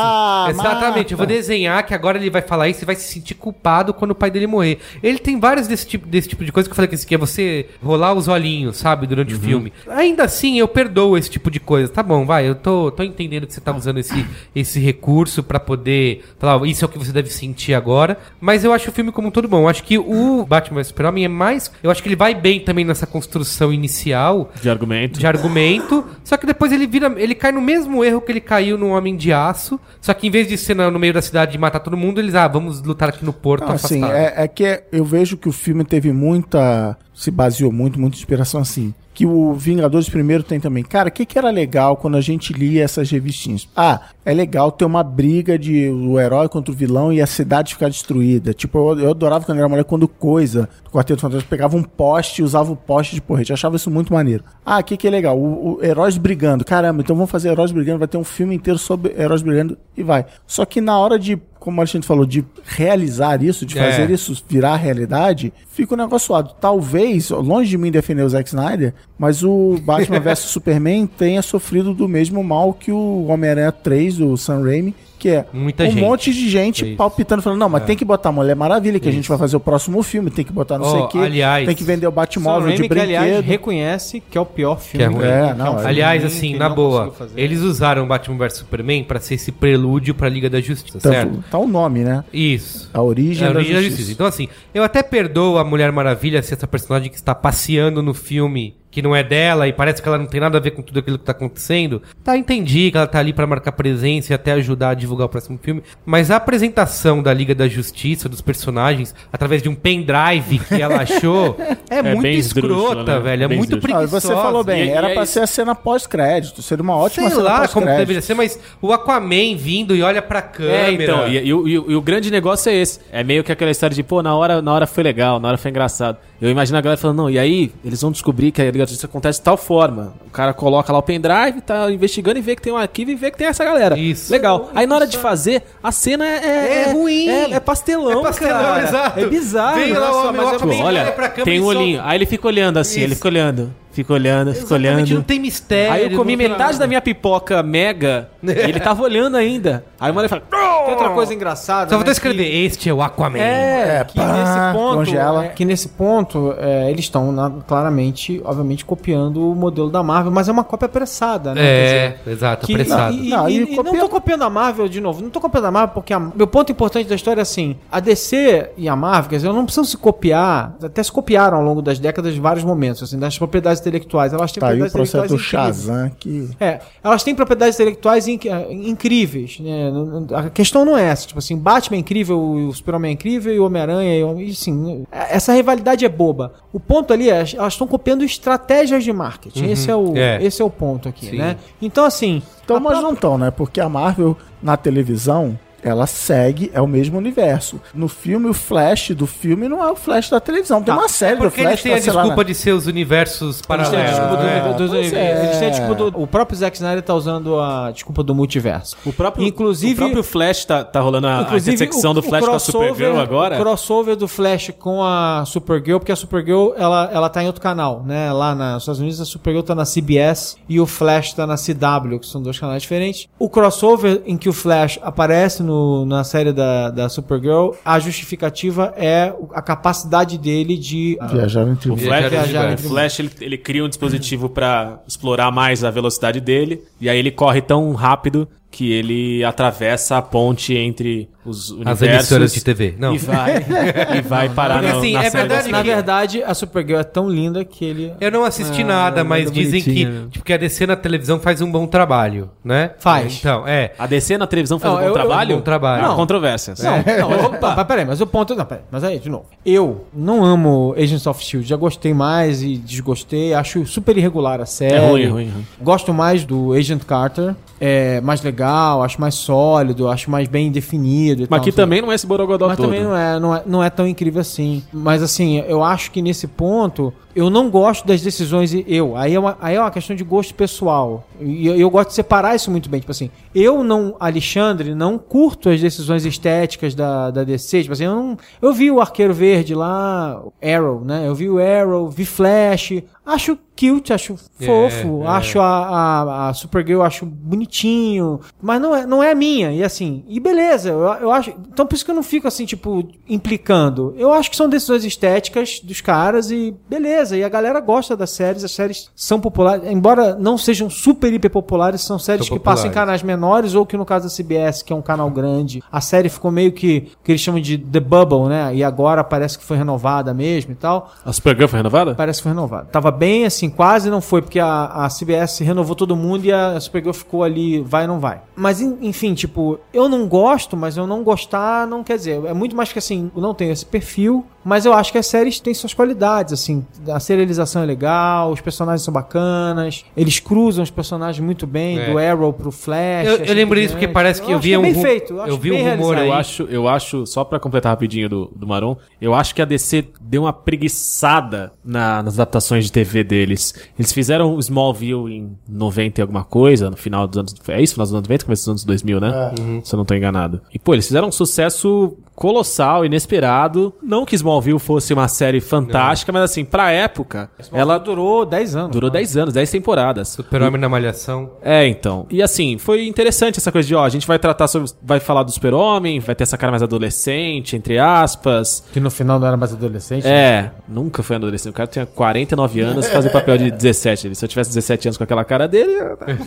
exatamente, 0.50 1.12
eu 1.12 1.18
vou 1.18 1.28
desenhar 1.28 1.86
que 1.86 1.94
agora 1.94 2.18
ele 2.18 2.30
vai 2.30 2.42
falar 2.42 2.68
isso 2.70 2.84
e 2.84 2.86
vai 2.86 2.96
se 2.96 3.12
sentir 3.12 3.34
culpado 3.36 3.94
quando 3.94 4.12
o 4.12 4.16
pai 4.16 4.30
dele 4.32 4.48
morrer. 4.48 4.80
Ele 5.02 5.18
tem 5.20 5.40
vários 5.40 5.68
desse 5.68 5.86
tipo, 5.88 6.08
desse 6.08 6.28
tipo 6.30 6.44
de 6.44 6.52
coisa 6.52 6.68
que 6.68 6.72
eu 6.72 6.76
falei 6.76 6.88
que 6.88 6.96
esse 6.96 7.06
aqui 7.06 7.16
é 7.16 7.18
você 7.18 7.68
rolar 7.84 8.14
os 8.14 8.28
olhinhos, 8.28 8.78
sabe, 8.78 9.08
durante 9.08 9.34
Uhum. 9.34 9.40
o 9.40 9.44
filme. 9.44 9.74
Ainda 9.90 10.24
assim, 10.24 10.60
eu 10.60 10.68
perdoo 10.68 11.18
esse 11.18 11.30
tipo 11.30 11.50
de 11.52 11.60
coisa. 11.60 11.90
Tá 11.92 12.04
bom, 12.04 12.26
vai, 12.26 12.48
eu 12.48 12.56
tô, 12.56 12.92
tô 12.92 13.04
entendendo 13.04 13.48
que 13.48 13.54
você 13.54 13.62
tá 13.62 13.76
usando 13.76 13.98
esse, 14.00 14.26
esse 14.56 14.80
recurso 14.80 15.42
pra 15.44 15.60
poder 15.60 16.24
falar, 16.38 16.58
"Ó, 16.58 16.66
isso 16.66 16.84
é 16.84 16.88
o 16.88 16.90
que 16.90 16.98
você 16.98 17.12
deve 17.12 17.30
sentir 17.30 17.74
agora. 17.74 18.18
Mas 18.40 18.64
eu 18.64 18.74
acho 18.74 18.90
o 18.90 18.94
filme 18.94 19.12
como 19.12 19.28
um 19.28 19.32
todo 19.32 19.48
bom. 19.48 19.62
Eu 19.62 19.68
acho 19.70 19.84
que 19.84 19.98
o 19.98 20.46
Batman 20.46 20.78
vs 20.78 20.88
Super-Homem 20.88 21.26
é 21.26 21.28
mais. 21.28 21.72
Eu 21.82 21.92
acho 21.92 22.02
que 22.02 22.10
ele 22.10 22.16
vai 22.16 22.34
bem 22.34 22.60
também 22.60 22.86
nessa 22.86 23.06
construção 23.06 23.72
inicial 23.74 24.52
De 24.62 24.70
argumento. 24.70 25.20
de 25.20 25.28
argumento, 25.28 26.06
só 26.24 26.38
que 26.38 26.46
depois 26.46 26.72
ele 26.72 26.88
vira, 26.88 27.14
ele 27.18 27.36
cai 27.36 27.52
no 27.52 27.62
mesmo 27.62 28.04
erro 28.04 28.22
que 28.22 28.32
ele 28.32 28.42
caiu 28.42 28.78
no 28.78 28.90
Homem 28.90 29.16
de 29.16 29.32
Aço, 29.34 29.80
só 30.02 30.14
que 30.14 30.28
em 30.28 30.32
vez 30.32 30.48
de 30.48 30.58
ser 30.58 30.76
no 30.76 31.00
meio 31.00 31.14
da 31.14 31.22
cidade 31.22 31.56
e 31.56 31.60
matar 31.60 31.80
todo 31.80 31.98
mundo, 31.98 32.20
eles, 32.20 32.36
ah, 32.36 32.48
vamos 32.48 32.82
lutar 32.82 33.10
aqui 33.10 33.26
no 33.26 33.34
porto 33.34 33.66
Não, 33.66 33.74
assim, 33.74 34.04
é, 34.06 34.34
é 34.44 34.48
que 34.48 34.84
eu 34.92 35.04
vejo 35.04 35.38
que 35.38 35.50
o 35.50 35.52
filme 35.52 35.84
teve 35.84 36.12
muita. 36.12 36.98
Se 37.14 37.30
baseou 37.30 37.72
muito, 37.72 38.00
muita 38.00 38.16
inspiração 38.16 38.62
assim. 38.62 38.94
Que 39.20 39.26
o 39.26 39.52
Vingadores 39.54 40.08
primeiro 40.08 40.44
tem 40.44 40.62
também. 40.62 40.82
Cara, 40.82 41.10
o 41.10 41.12
que, 41.12 41.26
que 41.26 41.38
era 41.38 41.50
legal 41.50 41.98
quando 41.98 42.16
a 42.16 42.22
gente 42.22 42.54
lia 42.54 42.86
essas 42.86 43.12
revistinhas? 43.12 43.68
Ah, 43.76 44.00
é 44.24 44.34
legal 44.34 44.72
ter 44.72 44.86
uma 44.86 45.04
briga 45.04 45.60
de 45.60 45.90
o 45.90 46.18
herói 46.18 46.48
contra 46.48 46.72
o 46.72 46.74
vilão 46.74 47.12
e 47.12 47.22
a 47.22 47.28
cidade 47.28 47.74
ficar 47.74 47.90
destruída. 47.90 48.54
Tipo, 48.54 48.78
eu, 48.94 49.00
eu 49.00 49.10
adorava 49.10 49.44
quando 49.44 49.58
era 49.58 49.68
mulher 49.68 49.84
quando 49.84 50.08
coisa 50.08 50.70
do 50.86 50.92
Quarteto 50.92 51.20
Fantástico 51.20 51.50
pegava 51.50 51.76
um 51.76 51.84
poste 51.84 52.42
e 52.42 52.46
usava 52.46 52.72
o 52.72 52.78
poste 52.78 53.14
de 53.14 53.22
porrete. 53.22 53.50
Eu 53.50 53.56
achava 53.56 53.76
isso 53.76 53.92
muito 53.92 54.14
maneiro. 54.14 54.42
Ah, 54.66 54.80
o 54.80 54.84
que, 54.86 54.96
que 54.96 55.06
é 55.06 55.12
legal? 55.12 55.38
O, 55.38 55.80
o 55.80 55.84
heróis 55.84 56.18
brigando. 56.18 56.64
Caramba, 56.64 57.02
então 57.02 57.14
vamos 57.14 57.30
fazer 57.30 57.50
heróis 57.50 57.74
brigando. 57.74 58.00
Vai 58.00 58.08
ter 58.08 58.18
um 58.18 58.24
filme 58.24 58.56
inteiro 58.56 58.80
sobre 58.80 59.14
heróis 59.22 59.42
brigando 59.42 59.78
e 59.98 60.02
vai. 60.02 60.26
Só 60.48 60.64
que 60.64 60.80
na 60.80 60.98
hora 60.98 61.20
de 61.20 61.38
como 61.60 61.82
a 61.82 61.86
gente 61.86 62.07
falou, 62.07 62.26
de 62.26 62.43
realizar 62.64 63.43
isso, 63.43 63.66
de 63.66 63.78
É. 63.78 63.84
fazer 63.91 64.10
isso 64.12 64.36
virar 64.47 64.76
realidade, 64.78 65.51
fica 65.70 65.93
um 65.93 65.97
negócio 65.97 66.28
suado. 66.28 66.51
Talvez, 66.60 67.30
longe 67.30 67.70
de 67.70 67.78
mim 67.78 67.91
defender 67.91 68.24
o 68.24 68.30
Zack 68.30 68.47
Snyder, 68.47 68.93
mas 69.18 69.43
o 69.43 69.78
Batman 69.84 70.20
vs 70.22 70.39
Superman 70.39 71.05
tenha 71.05 71.41
sofrido 71.41 71.93
do 71.93 72.07
mesmo 72.07 72.43
mal 72.43 72.74
que 72.74 72.91
o 72.91 73.26
Homem-Aranha 73.28 73.72
3, 73.72 74.20
o 74.22 74.38
Sam 74.38 74.64
Raimi, 74.64 74.95
que 75.20 75.30
é 75.30 75.46
Muita 75.54 75.84
um 75.84 75.92
gente. 75.92 76.00
monte 76.00 76.34
de 76.34 76.50
gente 76.50 76.84
Isso. 76.84 76.94
É. 76.94 76.96
palpitando, 76.96 77.42
falando, 77.42 77.60
não, 77.60 77.70
mas 77.70 77.84
tem 77.84 77.96
que 77.96 78.06
botar 78.06 78.32
Mulher 78.32 78.56
Maravilha, 78.56 79.00
que 79.00 79.08
a 79.08 79.12
gente 79.12 79.28
vai 79.30 79.38
fazer 79.38 79.56
o 79.58 79.60
próximo 79.60 80.02
filme, 80.02 80.32
tem 80.32 80.44
que 80.46 80.52
botar 80.54 80.78
não 80.80 80.86
sei 80.90 81.00
Oh, 81.02 81.04
o 81.04 81.08
quê, 81.10 81.18
aliás, 81.20 81.66
tem 81.68 81.76
que 81.76 81.84
vender 81.84 82.08
o 82.08 82.12
Batmóvel 82.12 82.70
de 82.72 82.78
Raimi, 82.78 82.90
que, 82.90 83.00
aliás, 83.00 83.26
brinquedo. 83.28 83.46
reconhece 83.46 84.24
que 84.32 84.38
é 84.38 84.42
o 84.42 84.46
pior 84.46 84.78
Que 84.78 84.84
filme. 84.98 85.04
é 85.04 85.08
ruim. 85.08 85.26
É, 85.28 85.52
que 85.52 85.58
não, 85.58 85.66
é. 85.66 85.70
filme 85.76 85.88
Aliás, 85.88 86.26
assim, 86.26 86.54
que 86.54 86.58
na 86.60 86.70
boa, 86.70 87.14
eles 87.36 87.60
usaram 87.62 88.08
Batman 88.08 88.38
vs 88.38 88.54
Superman 88.58 89.04
pra 89.04 89.20
ser 89.20 89.36
esse 89.36 89.52
prelúdio 89.52 90.16
pra 90.16 90.30
Liga 90.30 90.50
da 90.50 90.62
Justiça, 90.62 91.00
Tá, 91.00 91.10
certo? 91.10 91.44
tá 91.52 91.58
o 91.58 91.68
nome, 91.68 92.00
né? 92.04 92.24
Isso. 92.34 92.90
A 92.94 93.02
origem, 93.02 93.46
É 93.46 93.50
a 93.50 93.54
da, 93.54 93.58
origem 93.60 93.76
da 93.76 93.82
justiça. 93.82 93.98
justiça. 94.00 94.14
Então, 94.14 94.26
assim, 94.26 94.48
eu 94.74 94.84
até 94.84 95.04
perdoo 95.04 95.58
a 95.58 95.64
Mulher 95.64 95.92
Maravilha 95.92 96.42
ser 96.42 96.54
essa 96.56 96.68
personagem 96.68 97.10
que 97.10 97.16
está 97.18 97.36
passeando 97.36 98.02
no 98.02 98.14
filme 98.14 98.76
que 98.92 99.02
não 99.04 99.16
é 99.16 99.24
dela 99.24 99.68
e 99.68 99.74
parece 99.74 100.02
que 100.02 100.08
ela 100.08 100.18
não 100.18 100.26
tem 100.26 100.42
nada 100.42 100.58
a 100.58 100.62
ver 100.62 100.72
com 100.72 100.82
tudo 100.82 101.00
aquilo 101.00 101.18
que 101.20 101.24
tá 101.26 101.32
acontecendo. 101.32 102.02
Tá, 102.24 102.36
entendi 102.36 102.90
que 102.90 102.98
ela 102.98 103.06
tá 103.06 103.20
ali 103.20 103.32
pra 103.34 103.46
marcar 103.46 103.72
presença 103.72 104.34
e 104.34 104.36
até 104.36 104.52
ajudar 104.54 104.90
a 104.90 104.94
divulgar 104.96 105.28
o 105.28 105.30
próximo 105.30 105.60
filme. 105.62 105.84
Mas 106.06 106.32
a 106.32 106.38
apresentação 106.38 107.22
da 107.22 107.32
Liga 107.34 107.54
da 107.54 107.68
Justiça, 107.68 108.28
dos 108.28 108.42
personagens, 108.42 109.14
através 109.32 109.62
de 109.62 109.70
um 109.70 109.76
pendrive 109.76 110.60
que 110.68 110.82
ela 110.82 111.02
achou, 111.04 111.56
é, 111.90 112.02
muito 112.02 112.22
bem 112.24 112.38
escrota, 112.40 113.16
né? 113.16 113.20
velho. 113.20 113.42
É, 113.44 113.46
É 113.46 113.48
bem 113.48 113.58
muito 113.60 113.76
esdrúxula. 113.76 114.00
Ah, 114.04 114.08
preguiçosa. 114.08 114.28
você 114.36 114.42
falou 114.42 114.64
bem, 114.64 114.84
E- 114.84 114.88
e 114.88 114.90
era 114.90 115.10
é 115.12 115.14
pra 115.14 115.24
isso. 115.24 115.34
ser 115.34 115.40
a 115.42 115.48
cena 115.48 115.76
pós-crédito, 115.76 116.62
seria 116.62 116.82
uma 116.84 116.96
ótima 116.96 117.28
Sei 117.30 117.38
cena 117.38 117.50
lá 117.50 117.68
como 117.68 117.86
deveria 117.86 118.22
ser, 118.22 118.34
mas 118.34 118.60
o 118.82 118.92
Aquaman 118.92 119.56
vindo 119.56 119.96
e 119.96 120.02
olha 120.02 120.22
pra 120.22 120.42
câmera. 120.42 120.90
É, 120.90 120.92
então, 120.94 121.28
e, 121.28 121.38
e 121.38 121.50
e 121.50 121.74
e 121.74 121.96
o 121.96 122.02
grande 122.02 122.32
negócio 122.32 122.70
é 122.72 122.76
esse. 122.76 123.00
É 123.12 123.24
meio 123.24 123.44
que 123.44 123.52
aquela 123.52 123.70
história 123.72 123.96
de, 123.96 124.02
pô, 124.04 124.24
na 124.24 124.36
hora, 124.36 124.62
na 124.62 124.74
hora 124.74 124.88
foi 124.88 125.04
legal, 125.04 125.40
na 125.40 125.48
hora 125.50 125.58
foi 125.58 125.70
engraçado. 125.70 126.18
Eu 126.42 126.50
imagino 126.50 126.78
a 126.78 126.82
galera 126.82 127.00
falando, 127.00 127.18
não, 127.18 127.30
e 127.30 127.38
aí 127.38 127.72
eles 127.84 128.02
vão 128.02 128.12
descobrir 128.12 128.52
que 128.52 128.62
a 128.62 128.66
Liga 128.66 128.80
da 128.80 128.86
Justiça 128.86 129.08
acontece 129.08 129.40
de 129.40 129.44
tal 129.44 129.58
forma. 129.58 130.14
O 130.26 130.30
cara 130.30 130.54
coloca 130.54 130.92
lá 130.94 131.00
o 131.00 131.02
pendrive, 131.04 131.60
tá 131.66 131.92
investigando 131.92 132.40
e 132.40 132.42
vê 132.42 132.56
que 132.56 132.62
tem 132.62 132.72
um 132.72 132.78
arquivo 132.78 133.12
e 133.12 133.16
vê 133.16 133.30
que 133.30 133.38
tem 133.38 133.48
essa 133.48 133.64
galera. 133.64 133.98
Isso. 134.00 134.32
Legal. 134.32 134.70
Aí 134.74 134.88
na 134.88 134.96
hora 134.96 135.08
de 135.08 135.18
fazer, 135.18 135.64
a 135.84 135.92
cena 135.92 136.26
é... 136.26 136.84
É 136.88 136.92
ruim. 136.94 137.28
É, 137.28 137.52
é 137.52 137.60
pastelão, 137.60 138.22
É 138.22 138.24
pastelão, 138.24 138.54
cara. 138.62 138.84
exato. 138.84 139.20
É 139.20 139.26
bizarro. 139.26 139.76
Vem 139.80 139.94
lá 139.94 140.00
o 140.00 140.14
Nossa, 140.14 140.28
homem, 140.30 140.42
mas 140.42 140.46
o 140.52 140.56
é- 140.56 140.58
Tipo, 140.60 140.86
olha, 140.86 141.30
tem 141.44 141.60
um 141.62 141.66
olhinho. 141.66 142.02
Aí 142.04 142.18
ele 142.18 142.26
fica 142.26 142.48
olhando 142.48 142.78
assim, 142.78 143.00
Isso. 143.00 143.08
ele 143.08 143.16
fica 143.16 143.28
olhando. 143.28 143.74
Fico 144.00 144.14
olhando, 144.14 144.52
Exatamente, 144.52 144.74
olhando. 144.95 145.14
não 145.16 145.22
tem 145.22 145.39
mistério. 145.39 145.91
Aí 145.93 146.12
eu 146.12 146.18
comi 146.18 146.36
metade 146.36 146.58
nada. 146.60 146.78
da 146.80 146.88
minha 146.88 147.02
pipoca 147.02 147.62
mega 147.62 148.30
e 148.41 148.50
ele 148.52 148.80
tava 148.80 149.04
olhando 149.04 149.36
ainda. 149.38 149.84
Aí 150.00 150.12
o 150.12 150.14
mulher 150.14 150.28
fala, 150.30 150.41
Tem 150.50 150.93
outra 150.93 151.10
coisa 151.10 151.34
engraçada. 151.34 151.89
Só 151.89 151.97
né, 151.97 152.04
vou 152.04 152.12
escrever, 152.12 152.47
este 152.66 152.89
é 152.89 152.93
o 152.93 153.02
Aquaman. 153.02 153.38
Que, 153.38 153.43
é, 153.43 154.06
que 154.08 154.16
pá, 154.16 154.26
nesse 154.34 154.78
ponto, 154.78 154.95
congela. 154.97 155.45
é, 155.45 155.47
que 155.50 155.66
nesse 155.66 155.89
ponto 155.89 156.54
é, 156.58 156.89
eles 156.89 157.06
estão 157.06 157.62
claramente, 157.68 158.41
obviamente, 158.43 158.86
copiando 158.86 159.52
o 159.52 159.56
modelo 159.56 159.89
da 159.89 160.02
Marvel, 160.02 160.32
mas 160.32 160.47
é 160.47 160.52
uma 160.52 160.64
cópia 160.64 160.86
apressada, 160.86 161.54
né? 161.54 161.62
É, 161.62 162.08
dizer, 162.24 162.32
exato, 162.34 162.66
que- 162.66 162.74
apressado. 162.74 163.14
E, 163.16 163.28
e- 163.28 163.30
Não, 163.30 163.50
e 163.50 163.58
e 163.58 163.76
copia- 163.76 163.91
não 163.93 164.00
tô 164.00 164.10
copiando 164.10 164.43
a 164.43 164.50
Marvel 164.50 164.88
de 164.88 165.02
novo, 165.02 165.22
não 165.22 165.30
tô 165.30 165.39
copiando 165.41 165.66
a 165.66 165.72
Marvel 165.72 165.93
porque 165.93 166.14
a- 166.14 166.20
meu 166.20 166.47
ponto 166.47 166.72
importante 166.72 167.08
da 167.08 167.16
história 167.16 167.41
é 167.41 167.43
assim: 167.43 167.76
a 167.91 168.00
DC 168.00 168.72
e 168.78 168.88
a 168.88 168.95
Marvel, 168.95 169.30
quer 169.30 169.36
dizer, 169.38 169.50
não 169.52 169.64
precisam 169.66 169.84
se 169.84 169.97
copiar, 169.97 170.76
até 170.82 171.04
se 171.04 171.12
copiaram 171.12 171.58
ao 171.58 171.64
longo 171.64 171.82
das 171.82 172.00
décadas 172.00 172.34
em 172.36 172.39
vários 172.39 172.64
momentos, 172.64 173.04
assim, 173.04 173.20
das 173.20 173.38
propriedades 173.38 173.82
intelectuais. 173.90 174.32
Elas 174.34 174.52
têm 174.52 174.62
Tá 174.62 174.70
aí 174.70 174.82
o 174.82 174.86
propriedades 174.90 175.12
processo 175.12 175.34
do 175.34 175.36
intelectuais 175.36 175.78
incríveis. 175.80 175.88
Shazam 175.90 176.12
que. 176.20 176.50
É, 176.64 176.80
elas 177.04 177.24
têm 177.24 177.36
propriedades 177.36 177.76
intelectuais 177.76 178.28
inc- 178.28 178.46
eh, 178.46 178.68
incríveis. 178.72 179.60
Né? 179.60 179.92
A 180.36 180.50
questão 180.50 180.86
não 180.86 180.98
é 180.98 181.04
essa. 181.04 181.28
Tipo 181.28 181.40
assim, 181.40 181.58
Batman 181.58 181.98
é 181.98 182.00
incrível, 182.00 182.40
o 182.40 182.74
Superman 182.74 183.10
é 183.10 183.14
incrível 183.14 183.54
e 183.54 183.60
o 183.60 183.66
Homem-Aranha. 183.66 184.16
e 184.42 184.48
e, 184.48 184.52
assim, 184.52 185.04
essa 185.12 185.54
rivalidade 185.54 186.06
é 186.06 186.10
boba. 186.10 186.54
O 186.72 186.80
ponto 186.80 187.12
ali 187.14 187.30
é, 187.30 187.40
elas 187.54 187.74
estão 187.74 187.88
copiando 187.88 188.24
estratégias 188.24 189.04
de 189.04 189.12
marketing. 189.12 189.66
Esse, 189.72 189.90
é 189.92 189.96
o, 189.96 190.16
é. 190.16 190.44
esse 190.44 190.62
é 190.62 190.66
o 190.66 190.70
ponto 190.70 191.10
aqui, 191.10 191.28
Sim. 191.28 191.38
né? 191.38 191.58
Então, 191.82 192.06
assim. 192.06 192.42
Então, 192.64 192.78
mas 192.80 192.92
própria- 192.92 193.02
não 193.02 193.14
estão, 193.14 193.38
né? 193.38 193.52
Porque 193.52 193.82
a 193.82 193.90
Marvel, 193.90 194.38
na 194.62 194.78
televisão, 194.78 195.58
ela 195.84 196.06
segue, 196.08 196.70
é 196.74 196.82
o 196.82 196.88
mesmo 196.88 197.18
universo. 197.18 197.80
No 197.94 198.08
filme, 198.08 198.48
o 198.50 198.54
Flash 198.54 199.12
do 199.12 199.26
filme 199.28 199.68
não 199.68 199.84
é 199.84 199.92
o 199.92 199.96
Flash 199.96 200.30
da 200.30 200.40
televisão. 200.40 200.82
Tem 200.82 200.94
Tá, 200.94 201.00
uma 201.00 201.10
série 201.10 201.36
do 201.36 201.42
Porque 201.44 201.62
eles 201.62 201.80
Flash 201.80 201.84
têm 201.84 201.92
a 201.94 201.96
tá, 201.96 202.14
lá, 202.14 202.22
desculpa 202.24 202.44
na- 202.44 202.48
de 202.48 202.56
ser 202.56 202.72
os 202.72 202.88
universos 202.88 203.42
Eles 203.42 203.58
têm 203.58 203.64
a 203.66 203.78
paralelos. 203.78 204.10
desculpa 204.10 204.74
do- 204.74 204.88
do- 204.90 204.96
é. 204.96 205.00
Eles 205.46 205.58
têm 205.60 205.68
a 205.68 205.72
desculpa 205.72 205.96
do. 205.96 206.22
O 206.22 206.28
próprio 206.28 206.58
Zack 206.58 206.76
Snyder 206.78 207.02
tá 207.04 207.14
usando 207.14 207.60
a 207.60 207.92
desculpa 207.92 208.24
do 208.24 208.34
multiverso. 208.36 208.98
O 209.06 209.14
próprio, 209.14 209.46
Inclusive- 209.46 209.94
o 209.94 209.98
próprio 209.98 210.24
Flash 210.24 210.66
tá, 210.66 210.84
tá 210.84 211.00
rolando 211.00 211.28
a, 211.28 211.40
a 211.40 211.58
intersecção 211.58 212.14
do 212.14 212.22
Flash 212.22 212.46
com 212.46 212.52
a 212.56 212.60
Supergirl 212.60 213.18
agora. 213.20 213.56
O 213.56 213.60
crossover 213.60 214.16
do 214.16 214.28
Flash 214.28 214.72
com 214.80 215.04
a 215.04 215.44
Supergirl, 215.46 215.98
porque 216.00 216.12
a 216.12 216.16
Supergirl, 216.16 216.72
ela, 216.78 217.10
ela 217.14 217.30
tá 217.30 217.44
em 217.44 217.48
outro 217.48 217.62
canal, 217.62 218.04
né? 218.06 218.32
Lá 218.32 218.54
nos 218.56 218.84
Estados 218.84 219.00
Unidos, 219.00 219.20
a 219.22 219.26
Supergirl 219.26 219.64
tá 219.64 219.76
na 219.76 219.86
CBS 219.86 220.58
e 220.68 220.80
o 220.80 220.86
Flash 220.86 221.34
tá 221.34 221.46
na 221.48 221.56
CW, 221.58 222.20
que 222.20 222.28
são 222.28 222.42
dois 222.42 222.58
canais 222.60 222.82
diferentes. 222.82 223.28
O 223.38 223.50
crossover 223.50 224.22
em 224.26 224.38
que 224.38 224.50
o 224.50 224.54
Flash 224.54 225.00
aparece 225.02 225.62
no, 225.64 225.69
na 226.06 226.24
série 226.24 226.52
da, 226.52 226.90
da 226.90 227.10
Supergirl, 227.10 227.72
a 227.84 228.00
justificativa 228.00 228.94
é 228.96 229.34
a 229.54 229.62
capacidade 229.62 230.38
dele 230.38 230.78
de... 230.78 231.18
Viajaram 231.32 231.72
entre 231.72 231.92
O 231.92 231.98
Flash, 231.98 232.30
Viajar 232.30 232.70
o 232.70 232.72
entre 232.72 232.88
Flash 232.88 233.20
ele, 233.20 233.32
ele 233.42 233.58
cria 233.58 233.84
um 233.84 233.90
dispositivo 233.90 234.50
pra 234.50 235.02
explorar 235.08 235.52
mais 235.52 235.84
a 235.84 235.92
velocidade 235.92 236.40
dele, 236.40 236.84
e 237.00 237.10
aí 237.10 237.18
ele 237.18 237.32
corre 237.32 237.62
tão 237.62 237.92
rápido 237.94 238.48
que 238.72 238.92
ele 238.94 239.44
atravessa 239.44 240.18
a 240.18 240.22
ponte 240.22 240.76
entre 240.76 241.28
os 241.44 241.72
universos. 241.72 242.02
emissoras 242.08 242.54
de 242.54 242.64
TV. 242.64 242.96
Não. 243.00 243.16
E 243.16 243.18
vai, 243.18 243.56
e 244.18 244.22
vai 244.22 244.50
parar 244.50 244.76
Porque, 244.76 244.92
no, 244.92 245.00
assim, 245.00 245.14
na 245.14 245.24
é 245.24 245.30
série 245.32 245.48
verdade 245.48 245.66
da- 245.72 245.78
Na 245.78 245.84
verdade, 245.84 246.44
a 246.44 246.54
Supergirl 246.54 247.00
é 247.00 247.04
tão 247.04 247.28
linda 247.28 247.66
que 247.66 247.84
ele... 247.84 248.14
Eu 248.22 248.30
não 248.32 248.44
assisti 248.44 248.84
Ah, 248.84 248.86
nada, 248.86 249.24
mas 249.24 249.48
é 249.48 249.52
dizem 249.52 249.82
que, 249.82 250.06
né? 250.06 250.28
tipo, 250.30 250.46
que 250.46 250.54
a 250.54 250.58
DC 250.58 250.86
na 250.86 250.96
televisão 250.96 251.40
faz 251.40 251.62
um 251.62 251.72
bom 251.72 251.88
trabalho, 251.88 252.52
né? 252.64 252.92
Faz. 253.00 253.40
Então, 253.40 253.68
é. 253.68 253.92
A 253.98 254.06
DC 254.06 254.38
na 254.38 254.46
televisão 254.46 254.78
faz 254.78 254.94
Não, 254.94 255.00
um 255.00 255.02
bom 255.02 255.06
eu- 255.08 255.10
eu- 255.10 255.14
trabalho? 255.16 255.56
bom 255.56 255.62
trabalho. 255.62 256.04
Não. 256.04 256.16
controvérsias. 256.16 256.80
Não, 256.84 256.98
não, 256.98 257.32
eu, 257.32 257.52
não, 257.52 257.60
mas 257.76 257.88
peraí, 257.88 258.06
mas 258.06 258.22
o 258.22 258.28
ponto. 258.28 258.54
Não, 258.54 258.66
peraí, 258.66 258.84
mas 258.92 259.04
aí, 259.04 259.18
de 259.18 259.30
novo. 259.30 259.46
Eu 259.66 260.06
não 260.14 260.46
amo 260.46 260.94
Agents 260.96 261.26
of 261.26 261.44
Shield. 261.44 261.68
Já 261.68 261.76
gostei 261.76 262.14
mais 262.14 262.62
e 262.62 262.78
desgostei. 262.78 263.54
Acho 263.56 263.84
super 263.88 264.16
irregular 264.16 264.62
a 264.62 264.66
série. 264.68 264.94
É 264.94 265.00
ruim, 265.10 265.24
é 265.24 265.28
ruim, 265.28 265.48
é 265.48 265.52
ruim. 265.52 265.68
Gosto 265.82 266.14
mais 266.14 266.46
do 266.46 266.74
Agent 266.74 267.04
Carter. 267.06 267.56
É 267.80 268.20
mais 268.22 268.42
legal, 268.42 269.02
acho 269.02 269.20
mais 269.22 269.36
sólido, 269.36 270.10
acho 270.10 270.30
mais 270.30 270.48
bem 270.48 270.72
definido. 270.72 271.48
Mas 271.50 271.60
tal, 271.60 271.64
sei. 271.64 271.72
também 271.72 272.02
não 272.02 272.12
é 272.12 272.16
esse 272.16 272.28
borogodó 272.28 272.68
Mas 272.68 272.78
todo. 272.78 272.88
também 272.88 273.04
não 273.04 273.16
é, 273.16 273.40
não, 273.40 273.56
é, 273.56 273.64
não 273.66 273.84
é 273.84 273.90
tão 273.90 274.08
incrível 274.08 274.42
assim. 274.42 274.84
Mas 274.92 275.24
assim, 275.24 275.60
eu 275.68 275.84
acho 275.84 276.12
que 276.12 276.22
nesse 276.22 276.48
ponto, 276.48 277.14
eu 277.40 277.50
não 277.50 277.70
gosto 277.70 278.06
das 278.06 278.22
decisões. 278.22 278.74
e 278.74 278.84
Eu, 278.88 279.16
aí 279.16 279.34
é 279.34 279.40
uma, 279.40 279.58
aí 279.62 279.76
é 279.76 279.80
uma 279.80 279.90
questão 279.90 280.16
de 280.16 280.24
gosto 280.24 280.54
pessoal. 280.54 281.26
E 281.40 281.66
eu, 281.66 281.76
eu 281.78 281.90
gosto 281.90 282.10
de 282.10 282.16
separar 282.16 282.56
isso 282.56 282.70
muito 282.70 282.90
bem. 282.90 283.00
Tipo 283.00 283.12
assim, 283.12 283.32
eu 283.56 283.82
não, 283.84 284.16
Alexandre, 284.20 284.94
não 284.94 285.18
curto 285.18 285.70
as 285.70 285.80
decisões 285.80 286.26
estéticas 286.26 286.94
da, 286.94 287.32
da 287.32 287.44
DC. 287.46 287.84
Tipo 287.84 287.94
assim, 287.94 288.04
eu, 288.04 288.16
não, 288.16 288.38
eu 288.62 288.74
vi 288.74 288.92
o 288.92 289.00
Arqueiro 289.00 289.34
Verde 289.34 289.74
lá, 289.74 290.42
Arrow, 290.62 291.06
né? 291.06 291.26
Eu 291.26 291.34
vi 291.34 291.50
o 291.50 291.60
Arrow, 291.60 292.10
vi 292.10 292.26
Flash. 292.26 293.02
Acho 293.26 293.58
cute, 293.80 294.12
acho 294.12 294.36
fofo, 294.36 295.24
é. 295.24 295.28
acho 295.28 295.60
a, 295.60 295.66
a, 295.66 296.50
a 296.50 296.54
Supergirl, 296.54 297.02
acho 297.02 297.26
bonitinho, 297.26 298.42
mas 298.62 298.82
não 298.82 298.94
é, 298.94 299.06
não 299.06 299.24
é 299.24 299.32
a 299.32 299.36
minha, 299.36 299.72
e 299.72 299.82
assim, 299.82 300.26
e 300.28 300.38
beleza, 300.38 300.90
eu, 300.90 301.00
eu 301.00 301.32
acho, 301.32 301.52
então 301.52 301.86
por 301.86 301.96
isso 301.96 302.04
que 302.04 302.12
eu 302.12 302.16
não 302.16 302.24
fico 302.24 302.48
assim, 302.48 302.66
tipo, 302.66 303.08
implicando, 303.28 304.14
eu 304.18 304.34
acho 304.34 304.50
que 304.50 304.58
são 304.58 304.68
decisões 304.68 305.06
estéticas 305.06 305.80
dos 305.80 306.02
caras 306.02 306.52
e 306.52 306.76
beleza, 306.90 307.29
e 307.38 307.44
a 307.44 307.50
galera 307.50 307.80
gosta 307.80 308.16
das 308.16 308.30
séries, 308.32 308.64
as 308.64 308.72
séries 308.72 309.10
são 309.16 309.40
populares, 309.40 309.84
embora 309.90 310.36
não 310.36 310.58
sejam 310.58 310.90
super 310.90 311.32
hiper 311.34 311.50
populares, 311.52 312.02
são 312.02 312.18
séries 312.20 312.48
São 312.48 312.58
que 312.58 312.64
passam 312.64 312.86
em 312.86 312.90
populares. 312.90 313.22
canais 313.22 313.24
menores, 313.24 313.76
ou 313.76 313.86
que 313.86 313.98
no 313.98 314.06
caso 314.06 314.28
da 314.28 314.34
CBS, 314.34 314.82
que 314.84 314.94
é 314.94 314.96
um 314.96 315.02
canal 315.02 315.30
grande, 315.30 315.84
a 315.92 316.02
série 316.02 316.30
ficou 316.30 316.52
meio 316.52 316.72
que, 316.72 317.12
que 317.24 317.32
eles 317.32 317.42
chamam 317.42 317.62
de 317.62 317.78
The 317.78 318.00
Bubble, 318.00 318.48
né, 318.50 318.74
e 318.76 318.84
agora 318.84 319.24
parece 319.24 319.58
que 319.58 319.64
foi 319.64 319.78
renovada 319.78 320.34
mesmo 320.34 320.72
e 320.72 320.76
tal, 320.76 321.12
A 321.26 321.32
Supergirl 321.34 321.68
foi 321.68 321.80
renovada? 321.80 322.16
Parece 322.16 322.40
que 322.40 322.44
foi 322.44 322.52
renovado. 322.52 322.88
Tava 322.92 323.12
bem 323.12 323.46
assim, 323.46 323.70
quase 323.70 324.10
não 324.10 324.22
foi, 324.22 324.42
porque 324.42 324.60
a, 324.60 324.86
a 324.86 325.08
CBS 325.10 325.60
renovou 325.60 325.96
todo 325.96 326.16
mundo 326.16 326.46
e 326.46 326.52
a 326.52 326.80
Supergirl 326.80 327.14
ficou 327.14 327.44
ali, 327.44 327.82
vai 327.82 328.04
ou 328.04 328.08
não 328.10 328.20
vai. 328.20 328.42
Mas 328.56 328.82
en- 328.82 328.98
enfim, 329.02 329.34
tipo, 329.34 329.80
eu 329.94 330.08
não 330.10 330.28
gosto, 330.28 330.76
mas 330.78 330.98
eu 330.98 331.06
não 331.08 331.24
gostar 331.24 331.88
não 331.88 332.04
quer 332.04 332.18
dizer. 332.18 332.44
É 332.46 332.54
muito 332.54 332.76
mais 332.76 332.92
que 332.92 333.00
assim, 333.00 333.32
eu 333.36 333.42
não 333.42 333.54
tenho 333.54 333.72
esse 333.72 333.86
perfil, 333.86 334.46
mas 334.64 334.86
eu 334.86 334.93
acho 334.93 335.12
que 335.12 335.18
as 335.18 335.26
séries 335.28 335.60
têm 335.60 335.74
suas 335.74 335.93
qualidades, 335.93 336.53
assim. 336.53 336.86
A 337.10 337.20
serialização 337.20 337.82
é 337.82 337.86
legal, 337.86 338.51
os 338.51 338.62
personagens 338.62 339.01
são 339.03 339.14
bacanas, 339.14 340.05
eles 340.16 340.39
cruzam 340.39 340.84
os 340.84 340.91
personagens 340.91 341.43
muito 341.43 341.66
bem, 341.66 341.99
É. 341.99 342.12
do 342.12 342.18
Arrow 342.18 342.51
pro 342.53 342.72
Flash. 342.72 343.26
Eu, 343.28 343.34
assim 343.36 343.43
eu 343.45 343.53
lembro 343.55 343.76
por 343.76 343.82
disso 343.82 343.93
porque 343.93 344.05
diante. 344.05 344.14
parece 344.14 344.41
que 344.41 344.51
eu, 344.51 344.60
vi 344.60 344.74
é 344.74 344.80
um. 344.80 344.82
bem 344.82 344.93
feito, 344.93 345.34
eu, 345.34 345.47
Eu, 345.47 345.57
vi 345.57 345.72
um 345.72 345.89
rumor 345.91 346.18
aí. 346.18 346.28
Eu 346.28 346.34
acho, 346.34 346.64
eu 346.64 346.88
acho, 346.88 347.26
só 347.26 347.43
pra 347.43 347.60
completar 347.60 347.91
rapidinho 347.91 348.28
do, 348.30 348.51
do 348.55 348.68
Maron, 348.68 348.97
eu 349.22 349.34
acho 349.34 349.53
que 349.55 349.62
a 349.62 349.66
DC 349.66 350.05
deu 350.22 350.43
uma 350.43 350.53
preguiçada 350.53 351.72
na- 351.84 352.22
nas 352.24 352.34
adaptações 352.36 352.86
de 352.86 352.91
TV 352.91 353.24
deles. 353.24 353.74
Eles 353.97 354.12
fizeram 354.12 354.55
o 354.55 354.60
Smallville 354.60 355.34
em 355.34 355.57
90 355.68 356.20
e 356.20 356.22
alguma 356.22 356.43
coisa, 356.43 356.89
no 356.89 356.97
final 356.97 357.28
dos 357.28 357.38
anos. 357.38 357.55
É 357.68 357.82
isso? 357.82 357.93
Final 357.93 358.05
dos 358.05 358.14
anos 358.14 358.28
90, 358.28 358.45
começo 358.45 358.62
dos 358.64 358.68
anos 358.70 358.84
2000, 358.84 359.20
né? 359.20 359.51
Se 359.84 359.93
eu 359.95 359.97
não 359.97 360.05
tô 360.05 360.14
enganado. 360.14 360.62
E, 360.74 360.78
pô, 360.80 360.93
eles 360.93 361.07
fizeram 361.07 361.28
um 361.28 361.32
sucesso 361.32 362.18
colossal, 362.40 363.06
inesperado. 363.06 363.94
Não 364.02 364.24
que 364.26 364.34
Smallville 364.34 364.80
fosse 364.80 365.14
uma 365.14 365.28
série 365.28 365.60
fantástica, 365.60 366.32
mas 366.32 366.44
assim, 366.44 366.64
pra 366.64 366.90
época, 366.90 367.52
Ela 367.74 367.82
ela 367.82 367.98
durou 367.98 368.46
10 368.46 368.76
anos. 368.78 368.92
durou 368.92 369.10
10 369.10 369.36
anos, 369.36 369.54
10 369.54 369.70
temporadas. 369.70 370.30
Super-Homem 370.30 370.80
na 370.80 370.88
Malhação. 370.88 371.52
É, 371.62 371.86
então. 371.86 372.26
E 372.30 372.42
assim, 372.42 372.78
foi 372.78 373.06
interessante 373.06 373.58
essa 373.60 373.74
coisa 373.74 373.86
de, 373.86 373.94
ó, 373.94 374.06
a 374.06 374.10
gente 374.10 374.26
vai 374.26 374.40
tratar 374.40 374.70
sobre. 374.70 374.90
Vai 375.04 375.20
falar 375.20 375.44
do 375.44 375.52
super-homem, 375.52 376.22
vai 376.22 376.34
ter 376.34 376.44
essa 376.44 376.58
cara 376.58 376.72
mais 376.72 376.82
adolescente, 376.82 377.76
entre 377.76 378.00
aspas. 378.00 378.86
Que 378.94 379.02
no 379.02 379.12
final 379.12 379.38
não 379.38 379.46
era 379.48 379.58
mais 379.58 379.74
adolescente. 379.74 380.26
É, 380.26 380.72
nunca 380.88 381.22
foi 381.22 381.36
adolescente. 381.36 381.72
O 381.74 381.76
cara 381.76 381.88
tinha 381.88 382.06
49 382.06 382.80
anos 382.80 383.06
e 383.06 383.10
fazia 383.12 383.30
papel 383.32 383.58
de 383.58 383.70
17. 383.72 384.34
Se 384.34 384.46
eu 384.46 384.50
tivesse 384.50 384.70
17 384.70 385.10
anos 385.10 385.18
com 385.18 385.26
aquela 385.26 385.44
cara 385.44 385.68
dele. 385.68 385.92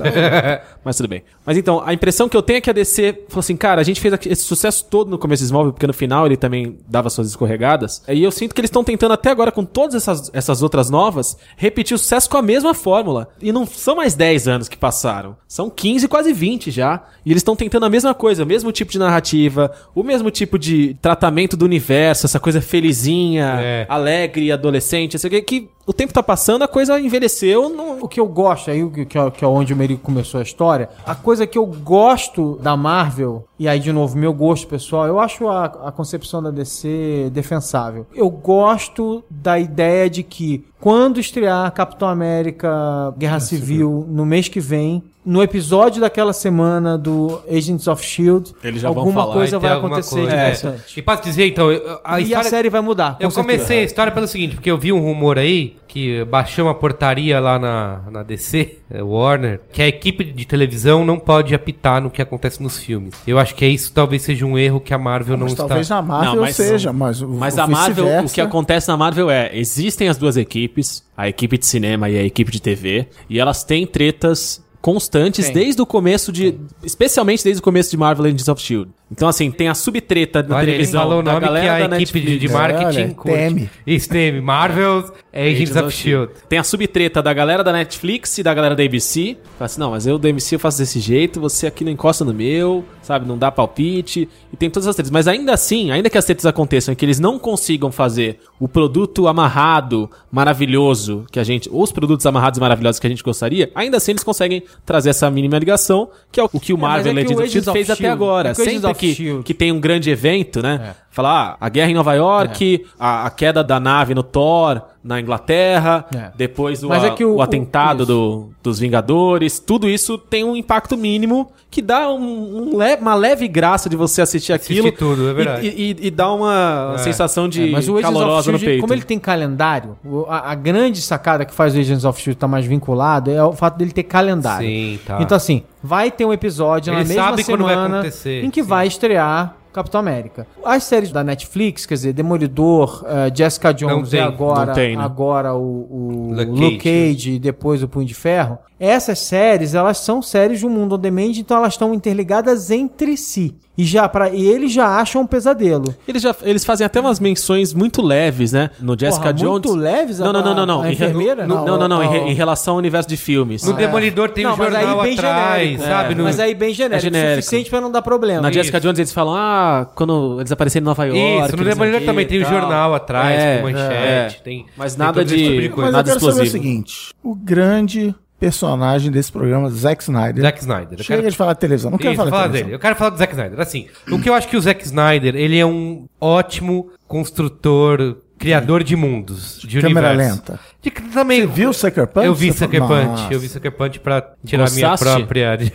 Mas 0.82 0.97
tudo 0.97 1.09
bem. 1.09 1.22
Mas 1.45 1.59
então, 1.59 1.82
a 1.84 1.93
impressão 1.93 2.28
que 2.30 2.36
eu 2.36 2.43
tenho 2.43 2.57
é 2.57 2.61
que 2.62 2.70
a 2.70 2.72
DC 2.72 3.24
falou 3.28 3.40
assim, 3.40 3.57
cara, 3.57 3.80
a 3.80 3.84
gente 3.84 4.01
fez 4.01 4.14
esse 4.26 4.43
sucesso 4.45 4.86
todo 4.88 5.11
no 5.11 5.18
começo 5.18 5.43
do 5.43 5.47
Smallville, 5.47 5.74
porque 5.83 5.87
no 5.89 5.93
final 5.93 6.26
ele 6.26 6.37
também 6.37 6.78
dava 6.89 7.11
suas 7.11 7.26
escorregadas. 7.28 8.03
E 8.09 8.22
eu 8.22 8.30
sinto 8.30 8.55
que 8.55 8.61
eles 8.61 8.68
estão 8.68 8.85
tentando 8.85 9.12
até 9.14 9.30
agora, 9.30 9.51
com 9.51 9.64
todas 9.64 9.97
essas, 9.97 10.30
essas 10.33 10.62
outras 10.62 10.89
novas, 10.89 11.37
repetir 11.57 11.95
o 11.97 11.99
sucesso 11.99 12.30
com 12.30 12.37
a 12.37 12.43
mesma 12.43 12.72
fórmula. 12.72 13.28
E 13.43 13.51
não 13.51 13.66
são 13.66 13.97
mais 13.97 14.14
10 14.14 14.47
anos 14.47 14.68
que 14.68 14.76
passaram. 14.76 15.37
São 15.49 15.68
15, 15.68 16.07
quase 16.07 16.33
20 16.33 16.70
já. 16.70 17.03
E 17.26 17.30
eles 17.33 17.41
estão 17.41 17.57
tentando 17.57 17.85
a 17.87 17.91
mesma 17.91 18.14
coisa, 18.14 18.45
o 18.45 18.47
mesmo 18.47 18.70
tipo 18.70 18.93
de 18.93 18.99
narrativa, 19.01 19.72
o 19.93 20.05
mesmo 20.05 20.30
tipo 20.30 20.57
de 20.57 20.95
tratamento 21.03 21.57
do 21.57 21.64
universo, 21.64 22.26
essa 22.26 22.39
coisa 22.39 22.61
felizinha, 22.61 23.59
É. 23.61 23.87
alegre, 23.89 24.53
adolescente, 24.53 25.18
sei 25.18 25.28
o 25.28 25.30
que, 25.33 25.43
que 25.43 25.68
o 25.87 25.93
tempo 25.93 26.12
tá 26.12 26.22
passando, 26.22 26.62
a 26.62 26.68
coisa 26.68 26.99
envelheceu. 27.01 27.68
Não... 27.68 27.99
O 28.03 28.09
que 28.09 28.20
eu 28.20 28.26
gosto, 28.26 28.70
aí 28.70 28.83
o 28.83 28.91
que, 28.91 29.18
é, 29.18 29.30
que 29.30 29.45
é 29.45 29.49
onde 29.49 29.72
o 29.72 29.76
Merico 29.76 30.03
começou 30.03 30.41
a 30.41 30.43
história, 30.43 30.89
a 31.07 31.14
coisa 31.14 31.47
que 31.47 31.59
eu 31.59 31.66
gosto 31.66 32.59
da 32.62 32.76
Marvel, 32.76 33.45
e 33.59 33.68
aí 33.68 33.78
de 33.78 33.93
novo, 33.93 34.16
meu 34.16 34.33
gosto 34.33 34.66
pessoal, 34.66 35.07
eu 35.07 35.20
acho 35.20 35.49
a, 35.49 35.64
a 35.64 35.93
concepção 35.93 36.43
da 36.43 36.51
DC 36.51 37.30
defensável. 37.33 38.07
Eu 38.14 38.30
gosto 38.30 39.24
da 39.30 39.59
ideia 39.59 40.09
de 40.09 40.22
que 40.22 40.64
quando 40.80 41.20
estrear 41.20 41.70
Capitão 41.72 42.09
América 42.09 43.14
Guerra 43.16 43.41
Civil 43.41 44.05
no 44.09 44.26
mês 44.26 44.49
que 44.49 44.61
vem, 44.61 45.03
no 45.25 45.43
episódio 45.43 46.01
daquela 46.01 46.33
semana 46.33 46.99
do 46.99 47.41
Agents 47.49 47.87
of 47.87 48.05
Shield, 48.05 48.53
Eles 48.62 48.81
já 48.83 48.89
vão 48.91 48.99
alguma 48.99 49.23
falar, 49.23 49.35
coisa 49.35 49.59
Vai 49.59 49.70
alguma 49.70 49.95
acontecer 49.97 50.14
coisa. 50.16 50.29
de 50.31 50.35
É. 50.35 50.39
interessante. 50.41 50.99
E 50.99 51.03
posso 51.03 51.23
dizer, 51.23 51.47
então, 51.47 51.70
eu- 51.70 52.01
a 52.05 52.20
E 52.20 52.35
a 52.35 52.43
série 52.43 52.68
vai 52.68 52.81
mudar. 52.81 53.16
com 53.18 53.23
Eu 53.25 53.31
certeza. 53.31 53.41
comecei 53.57 53.79
a 53.81 53.83
história 53.85 54.11
pelo 54.12 54.27
seguinte, 54.27 54.57
porque 54.57 54.70
eu 54.70 54.77
vi 54.77 54.93
um 54.93 55.01
rumor 55.01 55.39
aí 55.39 55.77
que 55.87 56.25
baixou 56.25 56.64
uma 56.66 56.75
portaria 56.75 57.39
lá 57.39 57.59
na, 57.59 58.01
na 58.11 58.23
DC, 58.23 58.79
é, 58.91 59.03
Warner, 59.03 59.61
que 59.73 59.81
a 59.83 59.87
equipe 59.87 60.25
de 60.25 60.45
televisão 60.47 61.05
não 61.05 61.18
pode 61.18 61.55
apitar 61.55 62.01
no 62.03 62.11
que 62.11 62.20
acontece 62.23 62.62
nos 62.62 62.79
filmes. 62.79 63.14
Eu 63.27 63.39
acho 63.39 63.55
que 63.55 63.64
é 63.64 63.68
isso 63.68 63.93
talvez 63.93 64.23
seja 64.23 64.45
um 64.47 64.59
erro 64.59 64.81
que 64.81 64.93
a 64.95 64.99
Marvel 64.99 65.37
não 65.37 65.45
Mas 65.45 65.53
está... 65.53 65.66
talvez 65.66 65.89
na 65.89 66.01
Marvel 66.03 66.35
Não, 66.35 66.41
mas- 66.43 66.57
seja, 66.57 66.93
mas, 66.93 67.20
o- 67.23 67.29
Mas 67.29 67.57
o 67.57 67.61
a 67.61 67.66
Marvel, 67.66 68.25
o 68.25 68.29
que 68.29 68.41
acontece 68.41 68.89
na 68.89 68.97
Marvel 68.97 69.31
é, 69.31 69.51
existem 69.57 70.09
as 70.09 70.16
duas 70.16 70.37
equipes, 70.37 71.05
a 71.16 71.29
equipe 71.29 71.57
de 71.59 71.66
cinema 71.66 72.09
e 72.11 72.18
a 72.18 72.23
equipe 72.25 72.51
de 72.51 72.61
TV, 72.61 73.07
e 73.29 73.39
elas 73.39 73.62
têm 73.62 73.87
tretas 73.87 74.64
constantes 74.83 75.47
Tem. 75.47 75.55
desde 75.55 75.80
o 75.80 75.87
começo 75.87 76.33
de, 76.33 76.59
especialmente 76.83 77.43
desde 77.45 77.61
o 77.61 77.62
começo 77.62 77.91
de 77.91 77.97
Marvel 77.97 78.26
Agents 78.26 78.49
of 78.49 78.61
Shield. 78.61 78.91
Então 79.12 79.28
assim, 79.28 79.50
tem 79.50 79.68
a 79.68 79.74
subtreta 79.74 80.42
da 80.42 80.56
Olha, 80.56 80.62
ele 80.64 80.72
televisão 80.72 81.02
falou 81.02 81.20
o 81.20 81.22
da 81.22 81.32
nome 81.32 81.42
que 81.42 81.52
galera 81.52 81.84
a 81.84 81.88
da 81.88 82.00
equipe 82.00 82.20
de, 82.20 82.26
de 82.38 82.48
Netflix. 82.48 82.52
marketing 82.52 83.14
curte. 83.14 83.36
teme. 83.38 83.70
Isso, 83.86 84.08
teme. 84.08 84.40
Marvel's 84.40 85.12
Agents, 85.32 85.76
of 85.76 85.88
S.H.I.E.L.D. 85.88 86.32
Tem 86.48 86.58
a 86.58 86.64
subtreta 86.64 87.22
da 87.22 87.32
galera 87.32 87.62
da 87.62 87.72
Netflix 87.72 88.38
e 88.38 88.42
da 88.42 88.52
galera 88.54 88.74
da 88.74 88.82
ABC. 88.82 89.36
Fala 89.58 89.66
assim, 89.66 89.80
não, 89.80 89.90
mas 89.90 90.06
eu 90.06 90.18
da 90.18 90.28
ABC 90.28 90.54
eu 90.54 90.58
faço 90.58 90.78
desse 90.78 90.98
jeito, 90.98 91.40
você 91.40 91.66
aqui 91.66 91.84
não 91.84 91.92
encosta 91.92 92.24
no 92.24 92.32
meu, 92.32 92.84
sabe? 93.02 93.26
Não 93.26 93.36
dá 93.36 93.50
palpite. 93.50 94.28
E 94.52 94.56
tem 94.56 94.70
todas 94.70 94.86
as 94.86 94.94
tretas. 94.94 95.10
Mas 95.10 95.28
ainda 95.28 95.52
assim, 95.52 95.90
ainda 95.90 96.08
que 96.08 96.16
as 96.16 96.24
tretas 96.24 96.46
aconteçam 96.46 96.92
e 96.92 96.96
que 96.96 97.04
eles 97.04 97.20
não 97.20 97.38
consigam 97.38 97.92
fazer 97.92 98.38
o 98.58 98.66
produto 98.68 99.28
amarrado, 99.28 100.10
maravilhoso, 100.30 101.24
que 101.30 101.38
a 101.38 101.44
gente. 101.44 101.68
Ou 101.70 101.82
os 101.82 101.92
produtos 101.92 102.24
amarrados 102.26 102.58
e 102.58 102.60
maravilhosos 102.60 102.98
que 102.98 103.06
a 103.06 103.10
gente 103.10 103.22
gostaria, 103.22 103.70
ainda 103.74 103.96
assim 103.96 104.12
eles 104.12 104.24
conseguem 104.24 104.62
trazer 104.84 105.10
essa 105.10 105.30
mínima 105.30 105.58
ligação, 105.58 106.10
que 106.30 106.40
é 106.40 106.44
o 106.44 106.48
que 106.48 106.72
o 106.72 106.78
Marvel 106.78 107.12
é 107.12 107.24
que 107.24 107.32
Agents 107.32 107.38
o 107.38 107.42
of 107.42 107.50
Shield 107.50 107.72
fez 107.72 107.90
até 107.90 108.08
agora. 108.08 108.50
é 108.50 108.54
Sempre 108.54 108.90
of 108.90 109.01
que, 109.03 109.42
que 109.42 109.55
tem 109.55 109.72
um 109.72 109.80
grande 109.80 110.11
evento, 110.11 110.62
né? 110.62 110.94
Falar, 111.12 111.56
ah, 111.60 111.66
a 111.66 111.68
guerra 111.68 111.90
em 111.90 111.94
Nova 111.94 112.14
York, 112.14 112.86
a, 112.98 113.26
a 113.26 113.30
queda 113.30 113.62
da 113.62 113.78
nave 113.78 114.14
no 114.14 114.22
Thor, 114.22 114.80
na 115.04 115.20
Inglaterra, 115.20 116.06
É. 116.14 116.30
depois 116.34 116.82
o, 116.82 116.90
é 116.92 117.08
a- 117.08 117.10
que 117.10 117.22
o- 117.24 117.34
o 117.36 117.42
atentado 117.42 118.04
o- 118.04 118.06
do- 118.06 118.48
dos 118.62 118.78
Vingadores, 118.78 119.58
tudo 119.58 119.88
isso 119.90 120.16
tem 120.16 120.42
um 120.42 120.56
impacto 120.56 120.96
mínimo 120.96 121.50
que 121.70 121.82
dá 121.82 122.08
um- 122.10 122.70
um 122.72 122.78
le- 122.78 122.96
uma 122.96 123.14
leve 123.14 123.46
graça 123.46 123.90
de 123.90 123.96
você 123.96 124.22
assistir 124.22 124.52
aquilo. 124.54 124.80
Assistir 124.88 124.98
tudo, 124.98 125.28
é 125.28 125.34
verdade. 125.34 125.66
E, 125.66 125.90
e- 126.02 126.06
e 126.06 126.10
dá 126.10 126.32
uma 126.32 126.92
É. 126.94 126.98
sensação 126.98 127.46
de 127.48 127.68
É, 127.68 127.72
mas 127.72 127.88
o 127.88 127.92
Agents 127.98 128.08
of 128.08 128.18
calorosa 128.18 128.52
no 128.52 128.58
peito. 128.60 128.80
como 128.80 128.94
ele 128.94 129.02
tem 129.02 129.18
calendário, 129.18 129.98
a, 130.28 130.52
a 130.52 130.54
grande 130.54 131.02
sacada 131.02 131.44
que 131.44 131.52
faz 131.52 131.74
o 131.74 131.78
Agents 131.78 132.04
of 132.06 132.18
Shield 132.20 132.36
estar 132.36 132.48
mais 132.48 132.64
vinculado 132.64 133.30
é 133.30 133.44
o 133.44 133.52
fato 133.52 133.76
dele 133.76 133.92
ter 133.92 134.04
calendário. 134.04 134.66
Sim, 134.66 134.98
tá. 135.04 135.18
Então 135.20 135.36
assim, 135.36 135.62
vai 135.82 136.10
ter 136.10 136.24
um 136.24 136.32
episódio 136.32 136.90
na 136.92 137.00
Ele 137.00 137.08
mesma 137.08 137.22
sabe 137.24 137.44
quando 137.44 137.64
vai 137.64 137.74
semana 137.74 137.98
acontecer, 137.98 138.44
em 138.44 138.50
que 138.50 138.62
sim. 138.62 138.68
vai 138.68 138.86
estrear 138.86 139.56
Capitão 139.73 140.01
América. 140.01 140.47
As 140.64 140.85
séries 140.85 141.11
da 141.11 141.25
Netflix, 141.25 141.87
quer 141.87 141.95
dizer, 141.95 142.12
Demolidor, 142.12 143.05
eh, 143.07 143.33
Jessica 143.35 143.73
Jones 143.73 144.11
tem, 144.11 144.20
e 144.20 144.23
agora, 144.23 144.73
tem, 144.73 144.97
né? 144.97 145.03
agora 145.03 145.55
o, 145.55 145.87
o 145.91 146.35
Luke 146.35 146.51
Luke, 146.51 146.79
Cage. 146.79 147.12
Cage, 147.12 147.31
e 147.33 147.39
depois 147.39 147.83
o 147.83 147.89
Punho 147.89 148.07
de 148.07 148.14
Ferro. 148.14 148.59
Essas 148.85 149.20
séries, 149.20 149.74
elas 149.76 149.99
são 149.99 150.20
séries 150.20 150.61
do 150.61 150.68
mundo 150.68 150.97
on 150.97 150.99
demand, 150.99 151.30
então 151.37 151.57
elas 151.59 151.74
estão 151.74 151.95
interligadas 151.95 152.68
entre 152.68 153.16
si. 153.16 153.55
E, 153.78 153.85
já 153.85 154.07
pra, 154.09 154.28
e 154.28 154.45
eles 154.45 154.70
já 154.72 154.87
acham 155.01 155.22
um 155.22 155.26
pesadelo. 155.26 155.95
Eles, 156.07 156.20
já, 156.20 156.35
eles 156.43 156.62
fazem 156.64 156.85
até 156.85 157.01
umas 157.01 157.18
menções 157.20 157.72
muito 157.72 158.03
leves, 158.03 158.53
né? 158.53 158.68
No 158.80 158.99
Jessica 158.99 159.22
Porra, 159.22 159.33
Jones. 159.35 159.51
muito 159.53 159.74
leves? 159.74 160.18
Não, 160.18 160.30
não, 160.33 160.43
não, 160.45 160.55
não. 160.55 160.66
não. 160.66 160.83
A 160.83 160.93
enfermeira? 160.93 161.47
no- 161.47 161.64
Não, 161.64 161.78
não, 161.78 161.89
não. 161.89 162.03
Em, 162.03 162.33
em 162.33 162.35
relação 162.35 162.74
ao 162.74 162.78
universo 162.78 163.09
de 163.09 163.16
filmes. 163.16 163.62
No 163.64 163.72
Demolidor 163.72 164.28
tem 164.30 164.45
Não, 164.45 164.53
um 164.55 164.57
mas 164.59 164.74
aí 164.74 164.83
jornal 164.85 165.03
bem 165.03 165.12
atrás, 165.14 165.62
genérico. 165.62 165.85
sabe? 165.85 166.12
É. 166.12 166.16
No- 166.16 166.24
Mas 166.24 166.41
aí 166.41 166.55
bem 166.55 166.74
genérico, 166.74 166.97
É 166.97 167.01
genérico. 167.01 167.37
suficiente 167.43 167.70
pra 167.70 167.80
não 167.80 167.91
dar 167.91 168.03
problema. 168.03 168.43
Na 168.43 168.51
Isso. 168.51 168.59
Jessica 168.59 168.78
Jones 168.80 168.99
eles 168.99 169.12
falam, 169.12 169.35
ah, 169.37 169.87
quando 169.95 170.39
eles 170.41 170.53
apareceram 170.53 170.83
em 170.85 170.87
Nova 170.87 171.05
York. 171.07 171.47
Isso, 171.47 171.57
no 171.57 171.64
Demolidor 171.64 171.97
o 171.99 172.01
quê 172.01 172.07
também 172.07 172.26
tem 172.26 172.39
o 172.41 172.43
tal. 172.43 172.53
jornal 172.53 172.95
atrás, 172.95 173.41
É, 173.41 173.57
com 173.59 173.62
manchete, 173.70 174.37
é. 174.37 174.41
tem... 174.45 174.66
Mas 174.76 174.95
tem 174.97 175.07
nada 175.07 175.24
de- 175.24 175.37
tipo 175.37 175.74
coisa. 175.76 175.83
Mas 175.91 175.93
Nada 175.93 176.11
eu 176.11 176.12
quero 176.18 176.20
saber 176.20 176.43
o 176.43 176.45
explosivo. 176.45 176.53
seguinte: 176.62 177.09
o 177.22 177.35
grande 177.35 178.14
personagem 178.43 179.11
desse 179.11 179.30
programa, 179.32 179.70
Zack 179.70 180.03
Snyder. 180.03 180.43
Zack 180.43 180.59
Snyder. 180.61 180.99
Eu 180.99 181.05
Chega 181.05 181.20
quero- 181.22 181.30
de 181.30 181.36
falar 181.36 181.53
de 181.55 181.59
televisão. 181.61 181.90
Não 181.90 181.99
quero 181.99 182.11
Isso, 182.12 182.16
falar 182.18 182.26
de 182.26 182.30
falar 182.30 182.43
televisão. 182.45 182.64
dele. 182.66 182.74
Eu 182.76 182.80
quero 182.80 182.97
falar 182.97 183.11
do 183.11 183.16
Zack 183.18 183.32
Snyder. 183.32 183.61
Assim, 183.61 183.86
o 184.11 184.18
que 184.20 184.28
eu 184.28 184.34
acho 184.34 184.49
que 184.49 184.57
o 184.57 184.61
Zack 184.61 184.84
Snyder, 184.84 185.34
ele 185.36 185.59
é 185.59 185.64
um 185.66 186.07
ótimo 186.20 186.90
construtor, 187.07 188.16
criador 188.38 188.82
de 188.82 188.97
mundos, 188.97 189.61
de 189.62 189.80
Câmera 189.80 190.09
universo. 190.09 190.34
lenta. 190.40 190.61
De, 190.82 190.90
também, 190.90 191.43
Você 191.43 191.47
viu 191.47 191.72
Sucker 191.72 192.07
Punch? 192.09 192.26
Eu 192.26 192.34
vi 192.34 192.51
Você 192.53 192.59
Sucker 192.59 192.80
falou, 192.80 192.97
Punch. 192.97 193.09
"Nossa." 193.22 193.34
Eu 193.34 193.38
vi 193.40 193.49
Sucker 193.49 193.72
Punch 193.72 194.01
pra 194.01 194.32
tirar 194.45 194.66
a 194.66 194.70
minha 194.70 194.99
própria... 194.99 195.57
de 195.57 195.70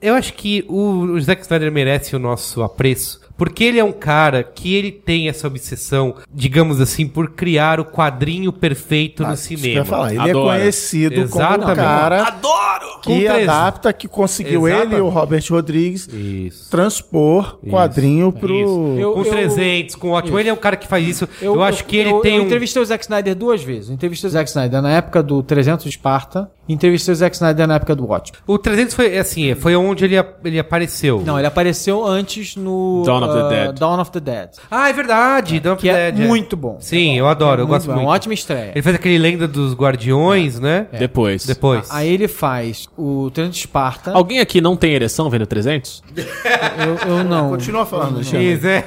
Eu 0.00 0.14
acho 0.14 0.32
que 0.34 0.64
o, 0.68 1.00
o 1.02 1.20
Zack 1.20 1.42
Snyder 1.42 1.72
merece 1.72 2.14
o 2.14 2.18
nosso 2.20 2.62
apreço. 2.62 3.20
Porque 3.36 3.64
ele 3.64 3.78
é 3.78 3.84
um 3.84 3.92
cara 3.92 4.42
que 4.42 4.74
ele 4.74 4.90
tem 4.90 5.28
essa 5.28 5.46
obsessão, 5.46 6.14
digamos 6.32 6.80
assim, 6.80 7.06
por 7.06 7.30
criar 7.30 7.78
o 7.80 7.84
quadrinho 7.84 8.52
perfeito 8.52 9.22
Ah, 9.24 9.28
no 9.28 9.34
isso 9.34 9.48
que 9.48 9.54
eu 9.54 9.58
cinema. 9.58 9.78
ia 9.80 9.84
falar. 9.84 10.10
Ele 10.12 10.20
Adoro. 10.30 10.50
é 10.50 10.58
conhecido 10.58 11.14
como 11.14 11.44
um 11.44 11.46
Exatamente. 11.46 11.76
cara 11.76 12.32
Com 12.32 13.00
que 13.02 13.20
13. 13.26 13.42
adapta, 13.44 13.92
que 13.92 14.08
conseguiu 14.08 14.66
Exatamente. 14.66 14.92
ele 14.94 15.00
e 15.00 15.04
o 15.04 15.08
Robert 15.08 15.44
Rodrigues 15.50 16.08
Isso. 16.12 16.70
transpor 16.70 17.58
quadrinho 17.68 18.32
pro... 18.32 18.54
Isso. 18.54 18.96
Eu- 18.98 19.12
com 19.12 19.20
eu- 19.22 19.30
300, 19.30 19.94
com 19.96 20.10
ótimo. 20.10 20.38
Ele 20.38 20.48
é 20.48 20.52
um 20.52 20.56
cara 20.56 20.76
que 20.76 20.86
faz 20.86 21.06
isso. 21.06 21.28
Eu, 21.40 21.62
acho 21.62 21.84
que 21.84 21.96
ele 21.96 22.10
eu, 22.10 22.20
tem 22.20 22.36
eu 22.36 22.42
um... 22.42 22.46
entrevistei 22.46 22.80
o 22.82 22.84
Zack 22.84 23.04
Snyder 23.04 23.34
duas 23.34 23.62
vezes. 23.62 23.88
Eu 23.88 23.94
entrevistei 23.94 24.28
o 24.28 24.32
Zack 24.32 24.48
Snyder 24.48 24.80
na 24.82 24.90
época 24.92 25.22
do 25.22 25.42
300 25.42 25.84
de 25.84 25.90
Esparta 25.90 26.50
e 26.68 26.72
entrevistei 26.72 27.12
o 27.12 27.16
Zack 27.16 27.34
Snyder 27.36 27.66
na 27.66 27.74
época 27.76 27.94
do 27.94 28.06
Watchmen. 28.06 28.40
O 28.46 28.58
300 28.58 28.94
foi 28.94 29.16
assim, 29.18 29.54
foi 29.54 29.76
onde 29.76 30.04
ele, 30.04 30.16
ele 30.44 30.58
apareceu. 30.58 31.22
Não, 31.24 31.38
ele 31.38 31.46
apareceu 31.46 32.04
antes 32.04 32.56
no 32.56 33.02
Dawn 33.04 33.25
of 33.26 33.34
the 33.34 33.44
ah, 33.44 33.48
Dead. 33.48 33.78
Dawn 33.78 34.00
of 34.00 34.10
the 34.10 34.20
Dead. 34.20 34.48
Ah, 34.70 34.88
é 34.88 34.92
verdade. 34.92 35.60
Dawn 35.60 35.74
of 35.74 35.82
Que 35.82 35.88
é 35.88 35.94
the 35.94 36.12
Dead, 36.12 36.26
muito 36.26 36.56
bom. 36.56 36.78
Sim, 36.80 37.18
eu 37.18 37.26
adoro, 37.26 37.62
eu 37.62 37.66
É 37.66 37.68
gosto 37.68 37.86
bom, 37.86 37.94
muito. 37.94 38.06
Uma 38.06 38.14
ótima 38.14 38.34
estreia. 38.34 38.72
Ele 38.74 38.82
fez 38.82 38.94
aquele 38.94 39.18
Lenda 39.18 39.48
dos 39.48 39.74
Guardiões, 39.74 40.58
né? 40.60 40.86
Depois. 40.98 41.46
Depois. 41.46 41.88
Aí 41.90 42.08
ele 42.08 42.28
faz 42.28 42.88
o 42.96 43.30
300 43.32 43.54
de 43.56 43.60
Esparta. 43.66 44.12
Alguém 44.12 44.40
aqui 44.40 44.60
não 44.60 44.76
tem 44.76 44.92
ereção 44.92 45.28
vendo 45.30 45.46
300? 45.46 46.02
Eu, 46.76 47.16
eu 47.16 47.24
não. 47.24 47.50
Continua 47.50 47.86
falando. 47.86 48.20
Isso, 48.20 48.36
é. 48.36 48.84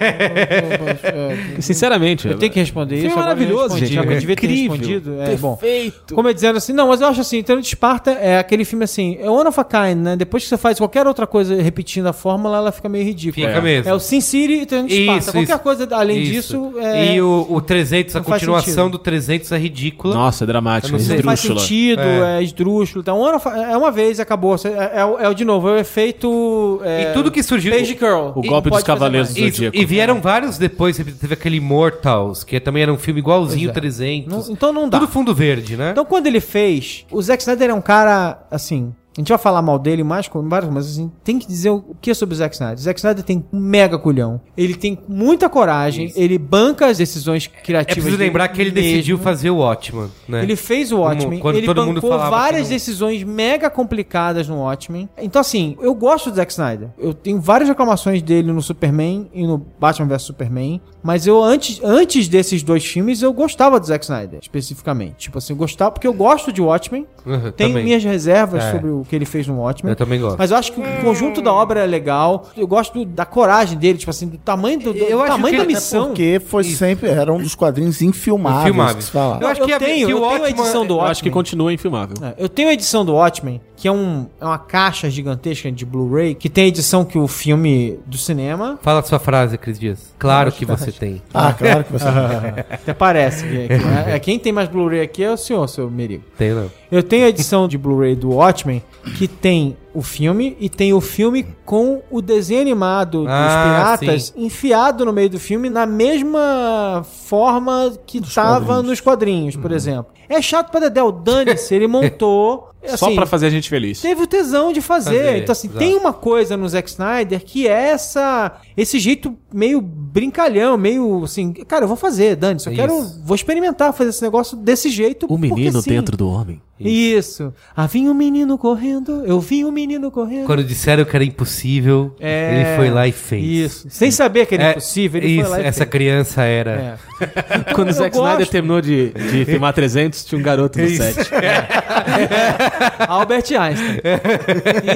Sinceramente. 1.59 2.27
Eu 2.27 2.37
tenho 2.37 2.51
que 2.51 2.59
responder 2.59 2.97
isso. 2.97 3.07
eu 3.07 3.15
maravilhoso, 3.15 3.77
gente. 3.77 3.95
Eu 3.95 4.05
devia 4.05 4.35
ter 4.35 4.47
respondido. 4.47 5.21
É, 5.21 5.35
bom. 5.35 5.55
Perfeito. 5.55 6.13
Como 6.13 6.27
é 6.27 6.33
dizendo 6.33 6.57
assim, 6.57 6.73
não, 6.73 6.87
mas 6.87 7.01
eu 7.01 7.07
acho 7.07 7.21
assim, 7.21 7.41
Treino 7.41 7.61
de 7.61 7.67
Esparta 7.67 8.11
é 8.11 8.37
aquele 8.37 8.65
filme 8.65 8.83
assim, 8.83 9.17
é 9.19 9.29
one 9.29 9.47
of 9.47 9.59
a 9.59 9.63
kind, 9.63 9.97
né? 9.97 10.15
Depois 10.15 10.43
que 10.43 10.49
você 10.49 10.57
faz 10.57 10.77
qualquer 10.77 11.07
outra 11.07 11.25
coisa 11.25 11.61
repetindo 11.61 12.07
a 12.07 12.13
fórmula, 12.13 12.57
ela 12.57 12.71
fica 12.71 12.89
meio 12.89 13.05
ridícula. 13.05 13.47
Fica 13.47 13.59
é. 13.59 13.61
mesmo. 13.61 13.89
É 13.89 13.93
o 13.93 13.99
Sin 13.99 14.21
City 14.29 14.53
e 14.61 14.65
Treino 14.65 14.87
de 14.87 14.93
Esparta. 15.01 15.19
Isso, 15.21 15.31
qualquer 15.31 15.53
isso. 15.53 15.59
coisa 15.63 15.87
além 15.91 16.21
Isso. 16.21 16.31
disso 16.31 16.73
é. 16.79 17.15
E 17.15 17.21
o, 17.21 17.47
o 17.49 17.61
300, 17.61 18.15
a 18.15 18.19
não 18.19 18.25
faz 18.25 18.39
continuação 18.41 18.73
sentido. 18.85 18.91
do 18.91 18.97
300 18.99 19.51
é 19.51 19.57
ridícula. 19.57 20.13
Nossa, 20.13 20.43
é 20.43 20.47
dramático. 20.47 20.91
Não 20.93 20.99
sei, 20.99 21.17
não 21.17 21.23
faz 21.23 21.39
sentido, 21.39 22.01
É. 22.01 22.39
é, 22.39 22.43
esdrúxulo. 22.43 23.01
Então, 23.01 23.25
a- 23.25 23.57
é 23.71 23.77
uma 23.77 23.91
vez 23.91 24.19
e 24.19 24.21
acabou. 24.21 24.55
É, 24.63 24.99
é 25.01 25.05
o- 25.05 25.19
é 25.19 25.33
de 25.33 25.43
novo, 25.45 25.67
é 25.69 25.73
o 25.73 25.77
efeito. 25.77 26.79
É, 26.83 27.09
E 27.11 27.13
tudo 27.13 27.31
que 27.31 27.41
surgiu- 27.43 27.71
Page 27.71 27.93
Girl. 27.99 28.31
O 28.35 28.41
golpe 28.41 28.69
dos 28.69 28.83
Cavaleiros 28.83 29.33
do 29.33 29.39
Isso, 29.39 29.55
Zodíaco. 29.57 29.77
e 29.77 29.85
vieram 29.85 30.21
vários 30.21 30.57
depois, 30.57 30.97
teve 30.97 31.33
aquele 31.33 31.57
Immortals, 31.57 32.43
que 32.43 32.59
também 32.59 32.83
era 32.83 32.93
um 32.93 32.97
filme 32.97 33.19
igualzinho 33.19 33.69
é. 33.69 33.73
300. 33.73 34.47
Não- 34.47 34.53
então 34.53 34.73
não 34.73 34.89
dá. 34.89 34.99
Tudo 34.99 35.11
fundo 35.11 35.33
verde, 35.33 35.75
né? 35.77 35.91
Então, 35.91 36.05
quando 36.05 36.27
ele 36.27 36.39
fez, 36.39 37.05
o 37.11 37.21
Zack 37.21 37.41
Snyder 37.41 37.69
é 37.69 37.73
um 37.73 37.81
cara, 37.81 38.39
assim. 38.51 38.93
A 39.19 39.21
gente 39.21 39.29
vai 39.29 39.37
falar 39.37 39.61
mal 39.61 39.77
dele 39.77 40.01
mais 40.01 40.29
mas 40.71 40.87
assim, 40.91 41.11
tem 41.25 41.37
que 41.37 41.45
dizer 41.45 41.71
o 41.71 41.83
que 41.99 42.09
é 42.09 42.13
sobre 42.13 42.33
o 42.35 42.37
Zack 42.37 42.55
Snyder. 42.55 42.77
O 42.77 42.81
Zack 42.81 42.99
Snyder 43.01 43.21
tem 43.21 43.43
um 43.51 43.59
mega 43.59 43.97
culhão. 43.99 44.39
Ele 44.55 44.73
tem 44.73 44.97
muita 45.09 45.49
coragem, 45.49 46.13
ele 46.15 46.37
banca 46.37 46.85
as 46.85 46.97
decisões 46.97 47.51
é 47.53 47.61
criativas. 47.61 47.95
preciso 47.95 48.17
dele 48.17 48.29
lembrar 48.29 48.47
que 48.47 48.61
ele 48.61 48.71
mesmo. 48.71 48.89
decidiu 48.89 49.17
fazer 49.17 49.49
o 49.49 49.57
Watchman, 49.57 50.07
né? 50.25 50.41
Ele 50.41 50.55
fez 50.55 50.93
o 50.93 50.99
Watchmen, 50.99 51.39
quando 51.41 51.57
ele 51.57 51.65
todo 51.65 51.85
mundo 51.85 51.95
bancou 51.95 52.11
falava 52.11 52.29
várias 52.29 52.63
não- 52.63 52.69
decisões 52.69 53.21
mega 53.23 53.69
complicadas 53.69 54.47
no 54.47 54.59
Watchmen. 54.61 55.09
Então, 55.17 55.41
assim, 55.41 55.75
eu 55.81 55.93
gosto 55.93 56.29
do 56.29 56.37
Zack 56.37 56.53
Snyder. 56.53 56.87
Eu 56.97 57.13
tenho 57.13 57.41
várias 57.41 57.67
reclamações 57.67 58.21
dele 58.21 58.53
no 58.53 58.61
Superman 58.61 59.29
e 59.33 59.45
no 59.45 59.57
Batman 59.57 60.07
vs 60.07 60.21
Superman. 60.21 60.79
Mas 61.03 61.27
eu, 61.27 61.43
antes, 61.43 61.81
antes 61.83 62.29
desses 62.29 62.63
dois 62.63 62.85
filmes, 62.85 63.21
eu 63.21 63.33
gostava 63.33 63.79
do 63.81 63.85
Zack 63.85 64.05
Snyder, 64.05 64.39
especificamente. 64.41 65.15
Tipo 65.17 65.37
assim, 65.39 65.51
eu 65.51 65.57
gostava, 65.57 65.91
porque 65.91 66.07
eu 66.07 66.13
gosto 66.13 66.53
de 66.53 66.61
Watchmen. 66.61 67.05
Uhum, 67.25 67.51
também. 67.51 67.83
minhas 67.83 68.03
reservas 68.03 68.63
É. 68.63 68.71
sobre 68.71 68.89
o 68.89 69.03
que 69.09 69.15
ele 69.15 69.25
fez 69.25 69.45
no 69.47 69.57
Watchmen. 69.59 69.91
Eu 69.91 69.95
também 69.95 70.19
gosto. 70.21 70.37
Mas 70.37 70.51
eu 70.51 70.57
acho 70.57 70.71
que 70.71 70.79
o 70.79 71.01
conjunto 71.03 71.41
da 71.41 71.51
obra 71.51 71.81
é 71.81 71.85
legal. 71.85 72.47
Eu 72.55 72.67
gosto 72.67 72.93
do- 72.93 73.05
da 73.05 73.25
coragem 73.25 73.77
dele, 73.77 73.97
tipo 73.97 74.09
assim, 74.11 74.27
do 74.27 74.37
tamanho, 74.37 74.79
do, 74.79 74.93
do 74.93 74.99
Eu 74.99 75.19
acho 75.21 75.31
tamanho 75.31 75.55
que 75.55 75.61
da 75.61 75.67
missão. 75.67 76.05
Porque 76.07 76.39
foi 76.45 76.63
sempre, 76.63 77.09
era 77.09 77.33
um 77.33 77.39
dos 77.41 77.55
quadrinhos 77.55 78.01
infilmáveis. 78.01 78.65
Infilmáveis. 78.67 79.09
falava. 79.09 79.43
Eu 79.43 79.47
acho 79.47 79.61
Eu 79.61 79.65
que, 79.65 79.73
a- 79.73 79.79
tenho- 79.79 80.07
que 80.07 80.13
eu 80.13 80.21
tenho 80.21 80.43
a 80.43 80.49
edição 80.49 80.85
do 80.85 80.93
Eu 80.95 81.01
acho 81.01 81.21
que 81.23 81.29
Watchmen. 81.29 81.31
continua 81.33 81.73
infilmável. 81.73 82.15
É, 82.21 82.35
Eu 82.37 82.47
tenho 82.47 82.69
a 82.69 82.73
edição 82.73 83.03
do 83.03 83.13
Watchmen, 83.13 83.59
que 83.79 83.87
é, 83.87 83.91
um, 83.91 84.27
é 84.41 84.45
uma 84.45 84.59
caixa 84.59 85.09
gigantesca 85.09 85.71
de 85.71 85.85
Blu-ray, 85.85 86.35
que 86.35 86.49
tem 86.49 86.65
a 86.65 86.67
edição 86.67 87.05
que 87.05 87.17
o 87.17 87.29
filme 87.29 87.97
do 88.05 88.17
cinema. 88.17 88.77
Fala 88.81 88.99
a 88.99 89.03
sua 89.03 89.19
frase, 89.19 89.57
Cris 89.57 89.79
Dias. 89.79 90.13
Claro 90.19 90.51
que 90.51 90.65
você 90.65 90.91
tem. 90.91 91.21
Ah, 91.33 91.53
claro 91.53 91.85
que 91.85 91.93
você. 91.93 92.05
Até 92.69 92.93
parece 92.93 93.43
que, 93.43 93.67
que 93.67 93.73
é, 93.73 94.15
é 94.15 94.19
quem 94.19 94.37
tem 94.37 94.51
mais 94.51 94.67
Blu-ray 94.67 94.99
aqui 94.99 95.23
é 95.23 95.31
o 95.31 95.37
senhor, 95.37 95.65
seu 95.69 95.89
Merigo. 95.89 96.25
Tem, 96.37 96.53
não. 96.53 96.69
Eu 96.91 97.01
tenho 97.01 97.25
a 97.25 97.29
edição 97.29 97.69
de 97.69 97.77
Blu-ray 97.77 98.17
do 98.17 98.31
Watchmen, 98.31 98.83
que 99.17 99.29
tem 99.29 99.77
o 99.93 100.01
filme 100.01 100.55
e 100.59 100.69
tem 100.69 100.93
o 100.93 101.01
filme 101.01 101.45
com 101.65 102.01
o 102.11 102.21
desenho 102.21 102.61
animado 102.61 103.19
dos 103.23 103.31
Ah, 103.31 103.97
piratas 103.99 104.33
enfiado 104.35 105.03
no 105.05 105.11
meio 105.11 105.29
do 105.29 105.39
filme 105.39 105.69
na 105.69 105.85
mesma 105.85 107.03
forma 107.25 107.93
que 108.05 108.21
tava 108.33 108.81
nos 108.81 109.01
quadrinhos, 109.01 109.55
por 109.55 109.71
exemplo. 109.71 110.13
É 110.27 110.41
chato 110.41 110.69
pra 110.69 110.79
Dedé, 110.79 111.01
o 111.01 111.11
dane-se, 111.11 111.73
ele 111.73 111.87
montou. 111.89 112.69
Só 112.95 113.07
assim, 113.07 113.15
pra 113.15 113.25
fazer 113.25 113.47
a 113.47 113.49
gente 113.49 113.67
feliz. 113.69 113.99
Teve 113.99 114.23
o 114.23 114.27
tesão 114.27 114.71
de 114.71 114.79
fazer. 114.79 115.17
Fazer, 115.17 115.37
então, 115.37 115.51
assim, 115.51 115.67
exato. 115.67 115.79
tem 115.79 115.97
uma 115.97 116.13
coisa 116.13 116.55
no 116.55 116.69
Zack 116.69 116.89
Snyder 116.89 117.43
que 117.43 117.67
é 117.67 117.89
essa, 117.89 118.53
esse 118.77 118.99
jeito 118.99 119.35
meio 119.53 119.81
brincalhão, 119.81 120.77
meio 120.77 121.23
assim, 121.23 121.51
cara, 121.51 121.83
eu 121.83 121.87
vou 121.89 121.97
fazer, 121.97 122.37
Dani, 122.37 122.53
eu 122.53 122.57
Isso. 122.57 122.71
quero, 122.71 123.01
vou 123.25 123.35
experimentar 123.35 123.91
fazer 123.91 124.11
esse 124.11 124.21
negócio 124.21 124.55
desse 124.55 124.89
jeito. 124.89 125.25
O 125.27 125.37
menino 125.37 125.73
porque 125.73 125.89
sim. 125.89 125.89
dentro 125.89 126.15
do 126.15 126.29
homem. 126.29 126.61
Isso. 126.79 127.53
Ah, 127.75 127.85
vinha 127.85 128.09
um 128.09 128.13
menino 128.13 128.57
correndo, 128.57 129.25
eu 129.25 129.39
vi 129.41 129.65
um 129.65 129.71
menino 129.71 129.78
correndo. 130.11 130.45
Quando 130.45 130.63
disseram 130.63 131.05
que 131.05 131.15
era 131.15 131.23
impossível, 131.23 132.13
É, 132.19 132.55
ele 132.55 132.75
foi 132.75 132.89
lá 132.89 133.07
e 133.07 133.11
fez. 133.11 133.43
Isso. 133.45 133.87
Sem 133.89 134.11
saber 134.11 134.45
que 134.45 134.55
era 134.55 134.63
É, 134.65 134.71
impossível, 134.71 135.21
ele 135.21 135.33
isso, 135.33 135.41
foi 135.41 135.49
lá 135.57 135.61
e 135.61 135.65
essa 135.65 135.79
fez. 135.79 135.89
criança 135.89 136.43
era. 136.43 136.71
É. 136.71 137.73
Quando 137.73 137.89
o 137.89 137.93
Zack 137.93 138.15
gosto. 138.15 138.25
Snyder 138.25 138.47
terminou 138.47 138.81
de, 138.81 139.09
de 139.09 139.45
filmar 139.45 139.73
300, 139.73 140.23
tinha 140.25 140.39
um 140.39 140.43
garoto 140.43 140.79
no 140.79 140.89
set. 140.89 141.29
Albert 143.07 143.45
Einstein. 143.59 143.99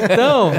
Então, 0.03 0.51